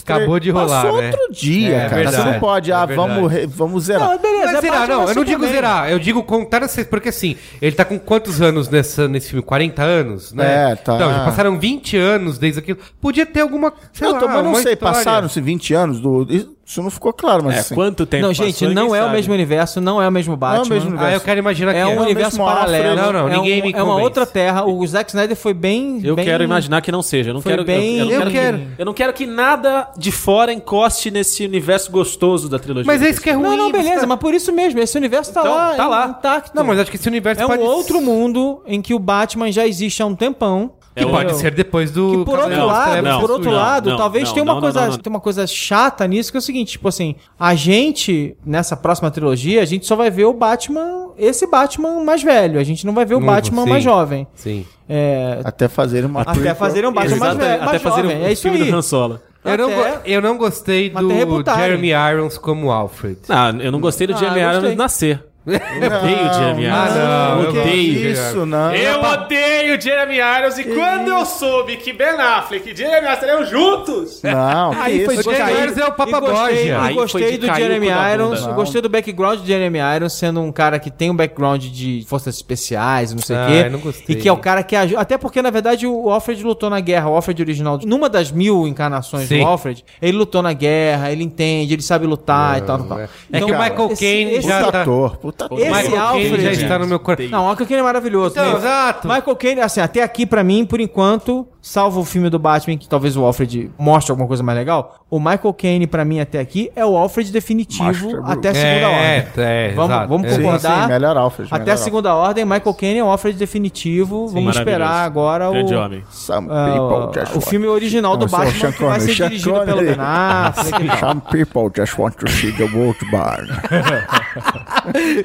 Acabou 0.03 0.39
de 0.39 0.51
rolar, 0.51 0.84
Passou 0.84 1.01
né? 1.01 1.07
outro 1.11 1.34
dia, 1.34 1.76
É, 1.76 1.89
cara. 1.89 2.03
Você 2.03 2.09
verdade, 2.11 2.32
não 2.34 2.39
pode, 2.39 2.72
é 2.72 2.76
ah, 2.76 2.86
vamos, 2.86 3.32
re- 3.32 3.47
vamos 3.47 3.84
zerar. 3.86 4.09
Não, 4.09 4.17
beleza, 4.20 4.57
é 4.57 4.59
zerar, 4.62 4.88
não, 4.88 5.07
eu 5.07 5.16
não 5.16 5.24
digo 5.24 5.43
Superman. 5.43 5.51
zerar, 5.51 5.89
eu 5.91 5.99
digo 5.99 6.24
contar 6.24 6.64
essas. 6.64 6.86
Porque 6.86 7.10
assim, 7.10 7.36
ele 7.62 7.76
tá 7.76 7.86
com 7.86 7.97
quantos 7.99 8.41
anos 8.41 8.70
nessa, 8.70 9.07
nesse 9.07 9.30
filme? 9.30 9.43
40 9.43 9.84
anos, 9.84 10.34
né? 10.34 10.72
É, 10.72 10.76
tá. 10.76 10.95
Então, 10.95 11.12
já 11.12 11.26
passaram 11.26 11.60
20 11.60 11.97
anos 11.97 12.38
desde 12.38 12.60
aquilo. 12.60 12.80
Podia 13.01 13.26
ter 13.26 13.41
alguma. 13.41 13.74
Sei 13.93 14.07
Não, 14.07 14.20
lá, 14.20 14.28
mas 14.28 14.43
não 14.43 14.55
sei, 14.55 14.76
passaram-se 14.76 15.39
20 15.41 15.74
anos 15.74 15.99
do. 15.99 16.26
Isso 16.70 16.84
não 16.84 16.91
ficou 16.91 17.11
claro, 17.11 17.43
mas 17.43 17.55
É, 17.55 17.59
assim. 17.61 17.74
quanto 17.74 18.05
tempo 18.05 18.28
Não, 18.28 18.32
gente, 18.32 18.53
passou, 18.63 18.70
não 18.76 18.93
é 18.95 18.99
o 18.99 19.05
sabe. 19.05 19.15
mesmo 19.15 19.34
universo, 19.34 19.82
não 19.82 19.99
é 19.99 20.07
o 20.07 20.11
mesmo 20.11 20.38
Batman. 20.38 20.76
mesmo 20.76 20.89
universo. 20.89 21.13
Ah, 21.13 21.17
eu 21.17 21.22
quero 21.22 21.39
imaginar 21.39 21.74
que 21.74 21.80
É 21.80 21.86
um 21.88 21.97
o 21.97 22.01
universo 22.03 22.38
paralelo. 22.38 22.95
Não, 22.95 23.11
não, 23.11 23.28
é 23.28 23.32
ninguém 23.38 23.59
um- 23.61 23.65
me 23.65 23.72
É 23.74 23.76
uma 23.78 23.86
convence. 23.86 24.03
outra 24.03 24.26
terra. 24.28 24.65
O 24.67 24.86
Zack 24.86 25.09
Snyder 25.09 25.36
foi 25.36 25.55
bem. 25.55 25.99
Eu 26.03 26.15
bem- 26.15 26.26
quero 26.26 26.43
imaginar 26.43 26.82
que 26.82 26.91
não 26.91 27.01
seja. 27.01 27.32
Eu 27.32 27.34
não 27.34 27.41
Foi 27.41 27.53
quero, 27.53 27.65
bem- 27.65 27.97
eu, 27.97 28.05
eu 28.05 28.05
não 28.05 28.13
Eu 28.13 28.20
quero, 28.20 28.32
quero. 28.32 28.57
Que, 28.59 28.82
eu 28.82 28.86
não 28.86 28.93
quero 28.93 29.13
que 29.13 29.26
nada 29.26 29.88
de 29.97 30.11
fora 30.11 30.53
encoste 30.53 31.09
nesse 31.09 31.43
universo 31.43 31.91
gostoso 31.91 32.47
da 32.47 32.59
trilogia. 32.59 32.86
Mas 32.86 33.01
é 33.01 33.09
isso 33.09 33.20
que 33.20 33.32
é 33.32 33.34
ruim. 33.34 33.47
Não, 33.47 33.57
não, 33.57 33.72
beleza, 33.72 34.01
tá- 34.01 34.05
mas 34.07 34.20
por 34.20 34.36
isso 34.36 34.53
mesmo, 34.53 34.80
esse 34.80 34.95
universo 34.95 35.34
tá 35.34 35.39
Então, 35.41 35.51
lá, 35.55 35.74
tá 35.74 35.88
lá. 35.88 36.05
intacto. 36.20 36.51
Não, 36.55 36.63
mas 36.63 36.78
acho 36.78 36.91
que 36.91 36.97
esse 36.97 37.07
universo 37.09 37.41
é 37.41 37.45
um 37.45 37.49
pode 37.49 37.63
outro 37.63 37.99
mundo 37.99 38.61
em 38.67 38.80
que 38.80 38.93
o 38.93 38.99
Batman 38.99 39.51
já 39.51 39.65
existe 39.65 40.03
há 40.03 40.05
um 40.05 40.13
tempão. 40.13 40.74
Que 40.96 41.04
É 41.04 41.08
pode 41.08 41.36
ser 41.38 41.54
depois 41.54 41.92
do. 41.92 42.20
Que 42.20 42.26
por 42.26 42.40
outro 42.40 42.56
das 42.56 42.66
lado, 42.66 43.02
não, 43.02 43.20
por 43.22 43.32
outro 43.32 43.50
Sul. 43.50 43.54
lado, 43.54 43.90
não, 43.92 43.98
talvez 43.98 44.26
não, 44.28 44.34
tenha 44.34 44.44
uma 44.44 44.54
não, 44.56 44.62
coisa, 44.62 44.82
não, 44.82 44.88
não. 44.90 44.98
tem 44.98 45.10
uma 45.12 45.20
coisa 45.20 45.48
chata 45.48 46.06
nisso 46.08 46.32
que 46.32 46.38
é 46.38 46.40
o 46.40 46.42
seguinte, 46.42 46.72
tipo 46.74 46.88
assim, 46.88 47.16
a 47.40 47.56
gente 47.56 48.36
nessa 48.46 48.76
próxima 48.76 49.10
trilogia, 49.12 49.62
a 49.62 49.66
gente 49.66 49.86
só 49.86 49.96
vai 49.96 50.10
ver 50.10 50.26
o 50.26 50.34
Batman, 50.34 51.10
esse 51.18 51.46
Batman 51.48 52.04
mais 52.04 52.22
velho, 52.24 52.60
a 52.60 52.64
gente 52.64 52.86
não 52.86 52.94
vai 52.94 53.06
ver 53.06 53.16
o 53.16 53.20
Não, 53.20 53.28
Batman 53.28 53.64
sim. 53.64 53.70
mais 53.70 53.84
jovem. 53.84 54.28
Sim. 54.36 54.66
É, 54.90 55.40
Até 55.44 55.68
fazerem 55.68 56.10
uma. 56.10 56.22
até 56.22 56.34
prequel. 56.34 56.56
fazerem 56.56 56.90
um 56.90 56.94
Batman 56.94 57.18
mais 57.18 57.38
velho, 57.38 57.54
até 57.56 57.66
mais 57.66 57.82
fazer 57.82 58.02
jovem, 58.02 58.18
um 58.18 58.26
é 58.26 58.32
isso 58.34 58.42
filme 58.42 58.62
aí. 58.62 58.72
do 58.72 58.78
Han 58.78 58.82
Solo. 58.82 59.20
Eu 59.46 59.58
não, 59.58 59.66
Até- 59.68 59.92
go- 59.92 60.00
eu 60.06 60.22
não 60.22 60.38
gostei 60.38 60.90
do. 60.90 61.44
Jeremy 61.56 61.92
Irons 61.92 62.38
como 62.38 62.72
Alfred. 62.72 63.20
Não, 63.30 63.62
eu 63.62 63.72
não 63.72 63.80
gostei 63.80 64.06
do 64.06 64.14
Ah, 64.14 64.18
Jeremy 64.18 64.42
Irons 64.42 64.76
nascer. 64.76 65.24
Eu 65.54 65.97
odeio 65.97 66.30
o 66.30 66.34
Jeremy 66.34 66.68
Ah, 66.68 66.86
Irons. 66.86 66.95
não, 66.95 67.62
odeio. 67.62 68.12
Isso, 68.12 68.45
não. 68.45 68.74
Eu 68.76 69.02
odeio 69.02 69.78
o 69.78 69.82
Jeremy 69.82 70.16
Irons 70.18 70.58
e 70.58 70.64
quando 70.64 71.08
eu 71.10 71.26
soube 71.26 71.78
que 71.78 71.91
Ben 71.93 72.10
Affleck 72.20 72.70
e 72.72 72.76
Jeremy 72.76 72.97
Irons 73.08 73.14
estariam 73.14 73.45
juntos, 73.45 74.22
Não, 74.24 74.72
que 74.72 74.80
Aí 74.80 75.06
foi 75.06 75.16
isso. 75.16 75.30
O 75.30 75.34
Jeremy. 75.34 75.52
Irons 75.64 75.78
é 75.78 75.86
o 75.86 75.91
Papa 75.91 76.18
E 76.18 76.93
gostei, 76.93 77.38
do 77.38 77.47
Jeremy 77.47 77.88
Irons, 78.14 78.45
gostei 78.47 78.82
do 78.82 78.89
background 78.89 79.39
de 79.41 79.47
Jeremy 79.47 79.80
Irons 79.95 80.14
sendo 80.14 80.41
um 80.41 80.52
cara 80.52 80.80
que 80.80 80.89
tem 80.91 81.10
um 81.10 81.16
background 81.16 81.64
de 81.64 82.04
forças 82.08 82.36
especiais, 82.36 83.14
não 83.14 83.22
sei 83.22 83.36
o 83.36 83.39
Ah, 83.39 83.47
quê. 83.47 83.54
eu 83.66 83.72
não 83.72 83.80
gostei. 83.80 84.16
E 84.16 84.20
que 84.20 84.28
é 84.28 84.32
o 84.32 84.38
cara 84.38 84.64
que 84.64 84.76
ajuda. 84.76 85.00
Até 85.02 85.18
porque, 85.18 85.41
na 85.41 85.50
verdade, 85.50 85.86
o 85.88 86.10
Alfred 86.10 86.43
lutou 86.43 86.70
na 86.70 86.80
guerra. 86.80 87.10
O 87.10 87.16
Alfred 87.16 87.41
original, 87.41 87.80
numa 87.86 88.10
das 88.10 88.32
mil 88.32 88.68
encarnações 88.68 89.28
Sim. 89.28 89.39
do 89.41 89.47
Alfred, 89.47 89.84
ele 90.02 90.18
lutou 90.18 90.41
na 90.41 90.54
guerra, 90.54 91.12
ele 91.12 91.24
entende, 91.24 91.74
ele 91.74 91.82
sabe 91.82 92.06
lutar 92.06 92.58
e 92.58 92.62
tal. 92.62 92.80
tal. 92.84 93.00
É, 93.00 93.10
Então, 93.34 93.47
que 93.47 93.54
o 93.56 93.60
Michael 93.60 93.89
Caine 93.97 94.41
já 94.41 94.60
Puta 94.60 94.72
tá. 94.72 94.82
ator, 94.82 95.18
puta 95.18 95.39
ator. 95.46 95.60
Esse 95.60 95.70
Michael 95.70 96.02
Alfred, 96.02 96.42
já 96.42 96.52
está 96.52 96.80
no 96.80 96.88
meu 96.88 97.00
coração. 97.00 97.30
Não, 97.30 97.46
o 97.46 97.50
Michael 97.50 97.68
Caine 97.68 97.82
é 97.82 97.84
maravilhoso. 97.84 98.32
Então, 98.32 98.52
né? 98.52 98.58
exato. 98.58 99.08
Michael 99.08 99.36
Caine, 99.36 99.62
assim, 99.62 99.80
até 99.82 100.04
aqui 100.04 100.26
pra 100.26 100.44
mim, 100.44 100.66
por 100.66 100.80
enquanto, 100.80 101.48
salvo 101.72 102.01
o 102.01 102.03
filme 102.05 102.30
do 102.32 102.39
Batman, 102.39 102.78
que 102.78 102.89
talvez 102.89 103.15
o 103.15 103.24
Alfred 103.24 103.70
mostre 103.78 104.11
alguma 104.11 104.28
coisa 104.28 104.41
mais 104.41 104.57
legal, 104.57 104.95
o 105.09 105.20
Michael 105.20 105.53
Caine 105.53 105.86
pra 105.86 106.03
mim 106.03 106.20
até 106.20 106.39
aqui 106.39 106.72
é 106.76 106.84
o 106.86 106.97
Alfred 106.97 107.32
definitivo 107.32 107.84
Master 108.11 108.22
até 108.26 108.49
a 108.49 108.53
segunda 108.55 108.70
É, 108.70 109.17
ordem. 109.17 109.43
é, 109.45 109.72
vamos 109.76 109.91
exato. 109.91 110.07
vamos 110.09 110.28
É. 110.28 110.30
Sim, 110.36 110.41
concordar. 110.41 110.82
sim, 110.84 110.88
melhor 110.88 111.17
Alfred. 111.17 111.49
até 111.53 111.59
melhor 111.63 111.74
a 111.74 111.78
segunda 111.78 112.15
ordem, 112.15 112.45
Michael 112.45 112.74
Caine 112.74 112.99
é 112.99 113.03
o 113.03 113.07
Alfred 113.07 113.38
definitivo. 113.38 114.28
vamos 114.28 114.34
maravilhoso. 114.34 114.59
esperar 114.59 115.05
agora 115.05 115.49
o, 115.49 115.53
Grande 115.53 115.76
homem. 115.76 115.99
Alfred. 115.99 116.15
Some 116.15 116.47
people 116.47 117.22
just 117.22 117.32
o 117.34 117.36
want- 117.39 117.49
filme 117.49 117.67
original 117.67 118.17
do 118.17 118.26
é 118.26 118.30
Batman 118.30 118.51
Sean 118.51 118.72
que 118.72 118.84
vai 118.84 118.99
ser 118.99 119.13
Sean 119.13 119.28
dirigido 119.28 119.51
pelo 119.51 119.65
Connery. 119.78 119.86
Ben 119.95 119.97
Affleck. 119.99 120.99
Some 120.99 121.22
people 121.32 121.72
just 121.76 121.99
want 121.99 122.15
to 122.15 122.28
see 122.32 122.51
the 122.51 122.63
world 122.76 122.97
burn. 123.11 123.47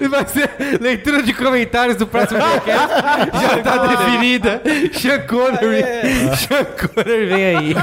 E 0.01 0.09
vai 0.09 0.27
ser 0.27 0.51
leitura 0.81 1.23
de 1.23 1.33
comentários 1.33 1.97
do 1.97 2.07
próximo 2.07 2.41
podcast. 2.41 2.89
Já 3.41 3.63
tá 3.63 3.87
definida. 3.87 4.63
Sean 4.93 5.21
Connery. 5.27 5.83
Sean 6.39 6.65
Connery 6.65 7.27
vem 7.27 7.45
aí. 7.45 7.75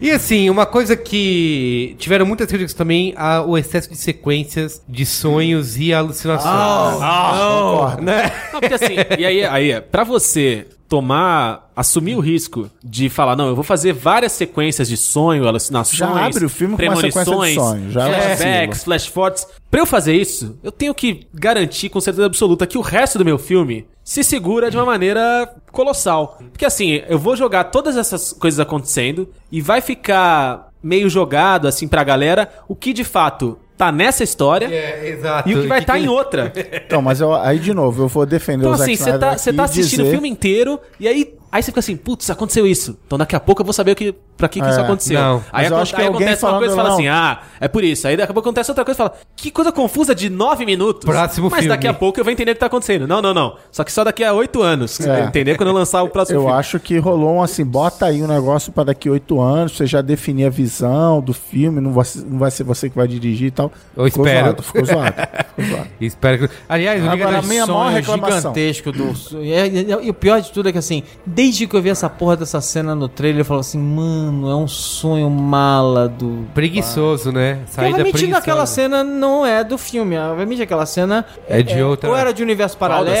e 0.00 0.10
assim, 0.10 0.50
uma 0.50 0.66
coisa 0.66 0.96
que 0.96 1.96
tiveram 1.98 2.26
muitas 2.26 2.46
críticas 2.46 2.74
também, 2.74 3.14
a, 3.16 3.42
o 3.42 3.56
excesso 3.56 3.90
de 3.90 3.96
sequências 3.96 4.82
de 4.88 5.06
sonhos 5.06 5.76
e 5.78 5.92
alucinações. 5.92 6.50
né? 8.00 8.32
Não, 8.52 8.60
porque 8.60 8.74
assim, 8.74 8.96
e 9.18 9.24
aí, 9.24 9.44
aí 9.44 9.70
é, 9.72 9.80
pra 9.80 10.04
você 10.04 10.66
tomar, 10.94 11.72
assumir 11.74 12.14
o 12.14 12.20
risco 12.20 12.70
de 12.80 13.08
falar, 13.08 13.34
não, 13.34 13.48
eu 13.48 13.56
vou 13.56 13.64
fazer 13.64 13.92
várias 13.92 14.30
sequências 14.30 14.88
de 14.88 14.96
sonho, 14.96 15.44
alucinações, 15.48 15.98
Já 15.98 16.26
abre 16.26 16.44
o 16.44 16.48
filme 16.48 16.76
com 16.76 16.82
uma 16.84 16.94
de 16.94 17.10
premonições, 17.10 17.54
sonho, 17.56 17.90
já 17.90 18.06
é 18.06 18.12
flashbacks, 18.12 18.68
possível. 18.68 18.84
flash 18.84 19.06
forwards. 19.06 19.46
Pra 19.68 19.80
eu 19.80 19.86
fazer 19.86 20.14
isso, 20.14 20.56
eu 20.62 20.70
tenho 20.70 20.94
que 20.94 21.26
garantir 21.34 21.88
com 21.88 22.00
certeza 22.00 22.24
absoluta 22.24 22.64
que 22.64 22.78
o 22.78 22.80
resto 22.80 23.18
do 23.18 23.24
meu 23.24 23.38
filme 23.38 23.88
se 24.04 24.22
segura 24.22 24.70
de 24.70 24.76
uma 24.76 24.86
maneira 24.86 25.52
colossal. 25.72 26.38
Porque 26.52 26.64
assim, 26.64 27.02
eu 27.08 27.18
vou 27.18 27.34
jogar 27.34 27.64
todas 27.64 27.96
essas 27.96 28.32
coisas 28.32 28.60
acontecendo 28.60 29.28
e 29.50 29.60
vai 29.60 29.80
ficar 29.80 30.68
meio 30.80 31.10
jogado 31.10 31.66
assim 31.66 31.88
pra 31.88 32.04
galera 32.04 32.48
o 32.68 32.76
que 32.76 32.92
de 32.92 33.02
fato 33.02 33.58
tá 33.76 33.90
nessa 33.90 34.22
história 34.22 34.66
É, 34.72 35.08
exato. 35.08 35.48
e 35.48 35.54
o 35.54 35.62
que 35.62 35.66
vai 35.66 35.80
estar 35.80 35.94
que- 35.98 36.04
em 36.04 36.08
outra. 36.08 36.52
Então, 36.86 37.02
mas 37.02 37.20
eu- 37.20 37.34
aí 37.34 37.58
de 37.58 37.74
novo, 37.74 38.04
eu 38.04 38.08
vou 38.08 38.24
defender 38.24 38.62
Então 38.62 38.72
o 38.72 38.76
Zack 38.76 38.92
assim, 38.92 38.96
você 39.02 39.10
Snyder 39.10 39.30
tá, 39.30 39.38
você 39.38 39.50
aqui 39.50 39.56
tá 39.56 39.64
assistindo 39.64 40.00
o 40.00 40.02
dizer- 40.04 40.12
filme 40.12 40.28
inteiro 40.28 40.80
e 41.00 41.08
aí 41.08 41.34
aí 41.56 41.62
você 41.62 41.70
fica 41.70 41.80
assim, 41.80 41.96
putz, 41.96 42.28
aconteceu 42.30 42.66
isso. 42.66 42.98
Então 43.06 43.16
daqui 43.18 43.36
a 43.36 43.40
pouco 43.40 43.62
eu 43.62 43.64
vou 43.64 43.72
saber 43.72 43.92
o 43.92 43.94
que, 43.96 44.14
pra 44.36 44.48
que, 44.48 44.60
que 44.60 44.68
isso 44.68 44.80
É, 44.80 44.82
aconteceu. 44.82 45.20
não. 45.20 45.44
aí 45.52 45.66
eu 45.66 45.70
que 45.84 45.96
aí 45.96 46.06
alguém 46.06 46.26
acontece 46.28 46.44
uma 46.44 46.58
coisa 46.58 46.72
e 46.72 46.76
fala 46.76 46.92
assim, 46.94 47.08
ah, 47.08 47.42
é 47.60 47.68
por 47.68 47.84
isso. 47.84 48.08
Aí 48.08 48.16
daqui 48.16 48.30
a 48.30 48.34
pouco 48.34 48.48
acontece 48.48 48.70
outra 48.70 48.84
coisa 48.84 48.96
e 48.96 48.98
fala, 48.98 49.14
que 49.36 49.50
coisa 49.50 49.70
confusa 49.70 50.14
de 50.14 50.28
nove 50.28 50.66
minutos. 50.66 51.04
Próximo 51.04 51.48
Mas 51.50 51.60
filme. 51.60 51.68
daqui 51.68 51.86
a 51.86 51.94
pouco 51.94 52.18
eu 52.18 52.24
vou 52.24 52.32
entender 52.32 52.50
o 52.50 52.54
que 52.54 52.60
tá 52.60 52.66
acontecendo. 52.66 53.06
Não, 53.06 53.22
não, 53.22 53.32
não. 53.32 53.56
Só 53.70 53.84
que 53.84 53.92
só 53.92 54.02
daqui 54.04 54.24
a 54.24 54.32
oito 54.32 54.62
anos. 54.62 54.90
Você 54.90 55.04
É. 55.08 55.12
vai 55.12 55.26
entender 55.26 55.56
quando 55.56 55.68
eu 55.68 55.74
lançar 55.74 56.02
o 56.02 56.08
próximo 56.08 56.38
Eu 56.38 56.42
filme. 56.42 56.58
acho 56.58 56.80
que 56.80 56.98
rolou 56.98 57.34
um 57.36 57.42
assim, 57.42 57.64
bota 57.64 58.06
aí 58.06 58.22
um 58.22 58.26
negócio 58.26 58.72
pra 58.72 58.82
daqui 58.84 59.08
oito 59.08 59.40
anos, 59.40 59.76
você 59.76 59.86
já 59.86 60.00
definir 60.02 60.46
a 60.46 60.50
visão 60.50 61.20
do 61.20 61.32
filme, 61.32 61.80
não 61.80 61.92
vai, 61.92 62.04
ser- 62.04 62.24
não 62.26 62.38
vai 62.38 62.50
ser 62.50 62.64
você 62.64 62.90
que 62.90 62.96
vai 62.96 63.06
dirigir 63.06 63.48
e 63.48 63.50
tal. 63.52 63.70
Eu 63.96 64.04
Ficou 64.06 64.26
espero. 64.26 64.46
zoado, 64.46 64.62
ficou 64.62 64.84
zoado. 64.84 65.14
Ficou 65.56 65.64
zoado. 65.76 65.88
Espero 66.00 66.48
que. 66.48 66.54
Aliás, 66.68 67.00
o 67.04 67.10
Liga 67.10 67.28
a 67.38 67.42
minha 67.42 67.66
maior 67.66 67.84
sonho 67.84 67.96
reclamação. 67.96 68.38
gigantesco 68.54 68.90
do. 68.92 69.14
E, 69.42 69.52
e- 69.52 70.06
e 70.06 70.10
o 70.10 70.14
pior 70.14 70.40
de 70.40 70.50
tudo 70.50 70.68
é 70.68 70.72
que 70.72 70.78
assim, 70.78 71.02
desde 71.44 71.66
que 71.66 71.76
eu 71.76 71.82
vi 71.82 71.90
essa 71.90 72.08
porra 72.08 72.36
dessa 72.36 72.60
cena 72.60 72.94
no 72.94 73.06
trailer, 73.08 73.40
eu 73.40 73.44
falo 73.44 73.60
assim, 73.60 73.78
mano, 73.78 74.50
é 74.50 74.56
um 74.56 74.66
sonho 74.66 75.28
mala 75.28 76.08
do. 76.08 76.46
Preguiçoso, 76.54 77.30
né? 77.30 77.58
Saída 77.66 77.98
preguiçosa. 78.02 78.38
aquela 78.38 78.64
cena 78.66 79.04
não 79.04 79.44
é 79.44 79.62
do 79.62 79.76
filme. 79.76 80.16
Obviamente 80.16 80.62
aquela 80.62 80.86
cena 80.86 81.24
É 81.48 81.62
de 81.62 81.82
outra- 81.82 82.08
Ou 82.08 82.16
era 82.16 82.32
de 82.32 82.42
universo 82.42 82.76
paralelo. 82.78 83.14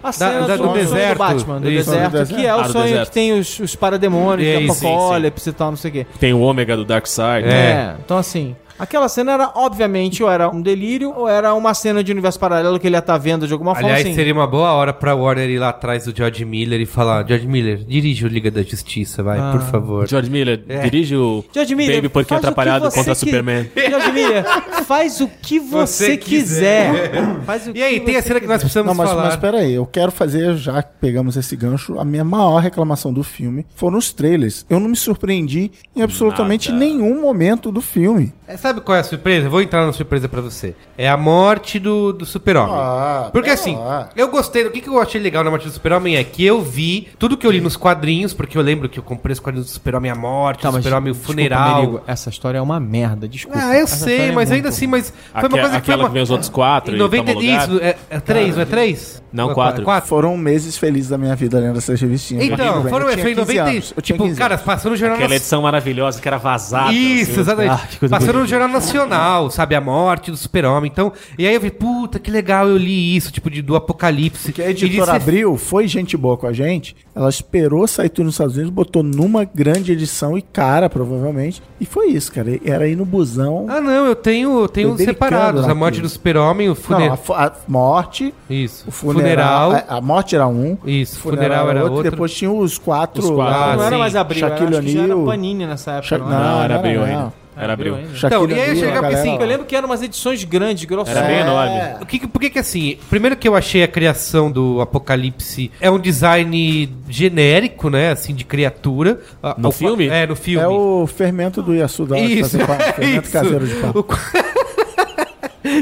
A 0.00 0.12
cena 0.12 0.46
da- 0.46 0.56
do, 0.56 0.62
do 0.62 0.68
sonho 0.68 0.72
deserto. 0.74 1.12
do 1.14 1.18
Batman, 1.18 1.60
do 1.60 1.68
Isso, 1.70 1.90
deserto, 1.90 2.10
do 2.12 2.18
deserto. 2.18 2.40
que 2.40 2.46
é 2.46 2.54
o 2.54 2.58
Ah, 2.60 2.62
do 2.62 2.72
sonho 2.72 2.84
deserto. 2.84 3.08
que 3.08 3.14
tem 3.14 3.32
os, 3.38 3.58
os 3.58 3.74
parademônios, 3.74 4.46
É 4.46 4.52
é, 4.54 4.60
isso, 4.60 4.86
apocalipse 4.86 5.48
e 5.48 5.52
tal, 5.52 5.70
não 5.70 5.76
sei 5.76 5.90
o 5.90 5.92
quê. 5.94 6.06
Tem 6.20 6.32
o 6.32 6.38
ômega 6.40 6.76
do 6.76 6.84
Darkseid. 6.84 7.48
É. 7.48 7.50
É, 7.50 7.94
então 8.04 8.16
assim, 8.16 8.54
aquela 8.78 9.08
cena 9.08 9.32
era, 9.32 9.50
obviamente, 9.54 10.22
ou 10.22 10.30
era 10.30 10.48
um 10.48 10.60
delírio, 10.60 11.12
ou 11.16 11.28
era 11.28 11.52
uma 11.54 11.74
cena 11.74 12.02
de 12.02 12.12
universo 12.12 12.38
paralelo 12.38 12.78
que 12.78 12.86
ele 12.86 12.96
ia 12.96 13.00
estar 13.00 13.18
vendo 13.18 13.46
de 13.46 13.52
alguma 13.52 13.74
forma 13.74 13.88
Aliás, 13.88 14.04
assim. 14.06 14.14
seria 14.14 14.32
uma 14.32 14.46
boa 14.46 14.72
hora 14.72 14.92
pra 14.92 15.14
Warner 15.14 15.48
ir 15.50 15.58
lá 15.58 15.70
atrás 15.70 16.04
do 16.04 16.16
George 16.16 16.44
Miller 16.44 16.80
e 16.80 16.86
falar: 16.86 17.26
George 17.26 17.46
Miller, 17.46 17.78
dirige 17.84 18.24
o 18.24 18.28
Liga 18.28 18.50
da 18.50 18.62
Justiça, 18.62 19.22
vai, 19.22 19.38
Ah. 19.38 19.50
por 19.52 19.62
favor. 19.62 20.08
George 20.08 20.30
Miller, 20.30 20.62
dirige 20.82 21.16
o 21.16 21.44
George 21.52 21.74
Miller, 21.74 21.96
Baby 21.96 22.08
Porquinho 22.08 22.40
faz 22.40 22.50
o 22.50 22.54
que 22.54 22.60
Atrapalhado 22.60 22.94
contra 22.94 23.14
qui- 23.14 23.18
Superman. 23.20 23.70
George 23.76 24.12
Miller, 24.12 24.44
faz 24.84 25.20
o 25.20 25.28
que 25.42 25.58
você, 25.58 26.06
Você 26.12 26.16
quiser. 26.16 27.12
Faz 27.44 27.66
o 27.66 27.76
E 27.76 27.82
aí, 27.82 28.00
que 28.00 28.06
tem 28.06 28.16
a 28.16 28.22
cena 28.22 28.40
que 28.40 28.46
nós 28.46 28.58
precisamos 28.60 28.88
Não, 28.88 28.94
mas, 28.94 29.10
falar. 29.10 29.24
mas 29.24 29.36
peraí, 29.36 29.72
eu 29.74 29.86
quero 29.86 30.10
fazer, 30.12 30.56
já 30.56 30.82
que 30.82 30.90
pegamos 31.00 31.36
esse 31.36 31.56
gancho, 31.56 31.98
a 31.98 32.04
minha 32.04 32.24
maior 32.24 32.58
reclamação 32.58 33.12
do 33.12 33.22
filme 33.22 33.66
foram 33.74 33.98
os 33.98 34.12
trailers. 34.12 34.64
Eu 34.68 34.78
não 34.80 34.88
me 34.88 34.96
surpreendi 34.96 35.70
em 35.94 36.02
absolutamente 36.02 36.70
Nada. 36.70 36.84
nenhum 36.84 37.20
momento 37.20 37.70
do 37.72 37.80
filme. 37.80 38.32
É, 38.46 38.56
Sabe 38.68 38.82
qual 38.82 38.96
é 38.96 39.00
a 39.00 39.04
surpresa? 39.04 39.46
Eu 39.46 39.50
Vou 39.50 39.62
entrar 39.62 39.86
na 39.86 39.92
surpresa 39.94 40.28
pra 40.28 40.42
você. 40.42 40.74
É 40.98 41.08
a 41.08 41.16
morte 41.16 41.78
do, 41.78 42.12
do 42.12 42.26
super-homem. 42.26 42.74
Ah, 42.76 43.30
porque 43.32 43.48
tá 43.48 43.54
assim, 43.54 43.74
lá. 43.74 44.10
eu 44.14 44.28
gostei. 44.28 44.66
O 44.66 44.70
que, 44.70 44.82
que 44.82 44.88
eu 44.90 45.00
achei 45.00 45.18
legal 45.18 45.42
na 45.42 45.48
morte 45.48 45.64
do 45.66 45.70
super-homem 45.72 46.16
é 46.16 46.22
que 46.24 46.44
eu 46.44 46.60
vi 46.60 47.08
tudo 47.18 47.34
que 47.34 47.46
eu 47.46 47.50
li 47.50 47.62
nos 47.62 47.76
quadrinhos, 47.78 48.34
porque 48.34 48.58
eu 48.58 48.62
lembro 48.62 48.86
que 48.90 48.98
eu 48.98 49.02
comprei 49.02 49.32
os 49.32 49.40
quadrinhos 49.40 49.68
do 49.68 49.72
super-homem, 49.72 50.10
a 50.10 50.14
morte, 50.14 50.60
Tá, 50.62 50.70
super-homem, 50.70 51.12
o 51.12 51.14
desculpa, 51.14 51.32
funeral. 51.40 51.76
Merigo, 51.80 52.00
essa 52.06 52.28
história 52.28 52.58
é 52.58 52.60
uma 52.60 52.78
merda, 52.78 53.26
desculpa. 53.26 53.58
ah, 53.58 53.74
eu 53.74 53.84
Essa 53.84 54.04
sei, 54.04 54.18
é 54.28 54.32
mas 54.32 54.50
muito 54.50 54.52
ainda 54.56 54.68
assim, 54.68 54.86
mas 54.86 55.08
foi 55.10 55.16
Aque- 55.32 55.46
uma 55.46 55.58
coisa 55.60 55.80
que 55.80 55.86
foi 55.86 55.94
aquela 55.94 56.02
uma... 56.02 56.08
que 56.10 56.12
vem 56.14 56.22
os 56.22 56.30
outros 56.30 56.50
quatro 56.50 56.92
Em 56.92 56.96
e 56.96 56.98
90, 56.98 57.24
toma 57.24 57.40
lugar? 57.40 57.68
isso, 57.68 57.78
é, 57.82 57.96
é 58.10 58.20
três, 58.20 58.54
não 58.54 58.62
é 58.62 58.66
três? 58.66 59.22
Não, 59.32 59.50
é 59.50 59.54
quatro. 59.54 59.84
Quatro. 59.84 60.08
Foram 60.08 60.36
meses 60.36 60.76
felizes 60.76 61.10
da 61.10 61.16
minha 61.18 61.34
vida 61.36 61.58
lendo 61.58 61.76
essas 61.78 62.00
revistinhas. 62.00 62.44
Então, 62.44 62.82
foram 62.88 63.08
eu 63.10 63.18
foi 63.18 63.32
em 63.32 63.34
15 63.34 63.40
90. 63.40 63.62
anos, 63.62 63.92
Eu 63.96 64.02
tinha 64.02 64.16
tipo, 64.16 64.24
15 64.28 64.38
cara, 64.38 64.56
passou 64.58 64.90
no 64.90 64.96
Jornal 64.96 65.16
Aquela 65.18 65.34
edição 65.36 65.62
maravilhosa 65.62 66.20
que 66.20 66.26
era 66.28 66.38
vazada. 66.38 66.92
Isso, 66.92 67.38
exatamente. 67.40 67.70
Ah, 67.72 68.08
Passou 68.08 68.28
no 68.28 68.32
bonita. 68.34 68.46
Jornal 68.58 68.68
Nacional, 68.80 69.50
sabe? 69.50 69.74
A 69.74 69.80
morte 69.80 70.30
do 70.30 70.36
super-homem. 70.36 70.90
Então, 70.92 71.12
e 71.38 71.46
aí 71.46 71.54
eu 71.54 71.60
vi, 71.60 71.70
puta, 71.70 72.18
que 72.18 72.30
legal, 72.30 72.68
eu 72.68 72.76
li 72.76 73.16
isso, 73.16 73.30
tipo, 73.30 73.50
de, 73.50 73.62
do 73.62 73.76
Apocalipse. 73.76 74.48
Porque 74.48 74.62
a 74.62 74.70
editora 74.70 75.12
disse- 75.12 75.16
Abril 75.28 75.56
foi 75.56 75.86
gente 75.88 76.16
boa 76.16 76.36
com 76.36 76.46
a 76.46 76.52
gente. 76.52 76.96
Ela 77.14 77.28
esperou 77.28 77.86
sair 77.86 78.08
tudo 78.08 78.26
nos 78.26 78.34
Estados 78.34 78.54
Unidos, 78.54 78.72
botou 78.72 79.02
numa 79.02 79.44
grande 79.44 79.92
edição 79.92 80.36
e 80.38 80.42
cara, 80.42 80.88
provavelmente. 80.88 81.62
E 81.80 81.84
foi 81.86 82.08
isso, 82.08 82.32
cara. 82.32 82.58
Era 82.64 82.84
aí 82.84 82.94
no 82.94 83.04
busão. 83.04 83.66
Ah, 83.68 83.80
não, 83.80 84.06
eu 84.06 84.14
tenho, 84.16 84.60
eu 84.60 84.68
tenho 84.68 84.96
separados. 84.96 85.66
A 85.68 85.74
morte 85.74 86.00
do 86.00 86.08
super-homem, 86.08 86.68
o 86.68 86.74
funeral. 86.74 87.18
a, 87.30 87.44
a 87.46 87.52
morte, 87.66 88.32
Isso. 88.48 88.84
o 88.88 88.90
funeral. 88.90 89.70
Funeral. 89.70 89.84
A, 89.88 89.96
a 89.96 90.00
morte 90.00 90.34
era 90.34 90.46
um. 90.46 90.76
Isso, 90.84 91.16
O 91.18 91.20
funeral, 91.22 91.68
era 91.70 91.80
outro. 91.80 91.94
outro. 91.96 92.10
Depois 92.10 92.32
tinha 92.32 92.50
os 92.50 92.78
quatro. 92.78 93.22
Os 93.22 93.30
quatro. 93.30 93.62
Ah, 93.72 93.76
não 93.76 93.84
era 93.84 93.98
mais 93.98 94.14
abril, 94.16 94.44
era, 94.44 94.54
acho 94.54 94.66
que 94.68 94.74
era 94.96 95.04
O'Neal. 95.04 95.24
Panini 95.24 95.66
nessa 95.66 95.92
época. 95.92 96.06
Sha- 96.08 96.18
não 96.18 96.28
Não, 96.28 96.36
era? 96.36 96.64
era 96.64 96.74
não, 96.74 96.80
abril 96.80 97.00
não. 97.00 97.06
ainda. 97.06 97.32
Era 97.58 97.72
abril. 97.72 97.98
Então, 98.24 98.48
e 98.48 98.54
aí 98.54 98.70
eu 98.70 98.76
chegava 98.76 99.08
assim. 99.08 99.34
Eu 99.38 99.46
lembro 99.46 99.66
que 99.66 99.74
eram 99.74 99.86
umas 99.88 100.02
edições 100.02 100.44
grandes, 100.44 100.84
grossas. 100.84 101.16
Era 101.16 101.26
bem 101.26 101.36
É. 101.36 101.40
enorme. 101.40 101.80
O 102.02 102.06
que, 102.06 102.26
por 102.26 102.40
que 102.40 102.50
que 102.50 102.58
assim, 102.58 102.98
primeiro 103.10 103.36
que 103.36 103.48
eu 103.48 103.54
achei 103.56 103.82
a 103.82 103.88
criação 103.88 104.50
do 104.50 104.80
Apocalipse 104.80 105.70
é 105.80 105.90
um 105.90 105.98
design 105.98 106.92
genérico, 107.08 107.90
né, 107.90 108.10
assim, 108.12 108.34
de 108.34 108.44
criatura. 108.44 109.20
Ah, 109.42 109.54
No 109.58 109.68
o- 109.70 109.72
filme? 109.72 110.06
É, 110.08 110.26
no 110.26 110.36
filme. 110.36 110.64
É 110.64 110.68
o 110.68 111.06
fermento 111.06 111.62
do 111.62 111.74
Yasuda. 111.74 112.18
Isso, 112.18 112.58
fazer 112.58 112.66
pão, 112.66 112.78
fermento 112.94 113.24
isso. 113.24 113.32
caseiro 113.32 113.66
de 113.66 113.74
pão. 113.74 113.92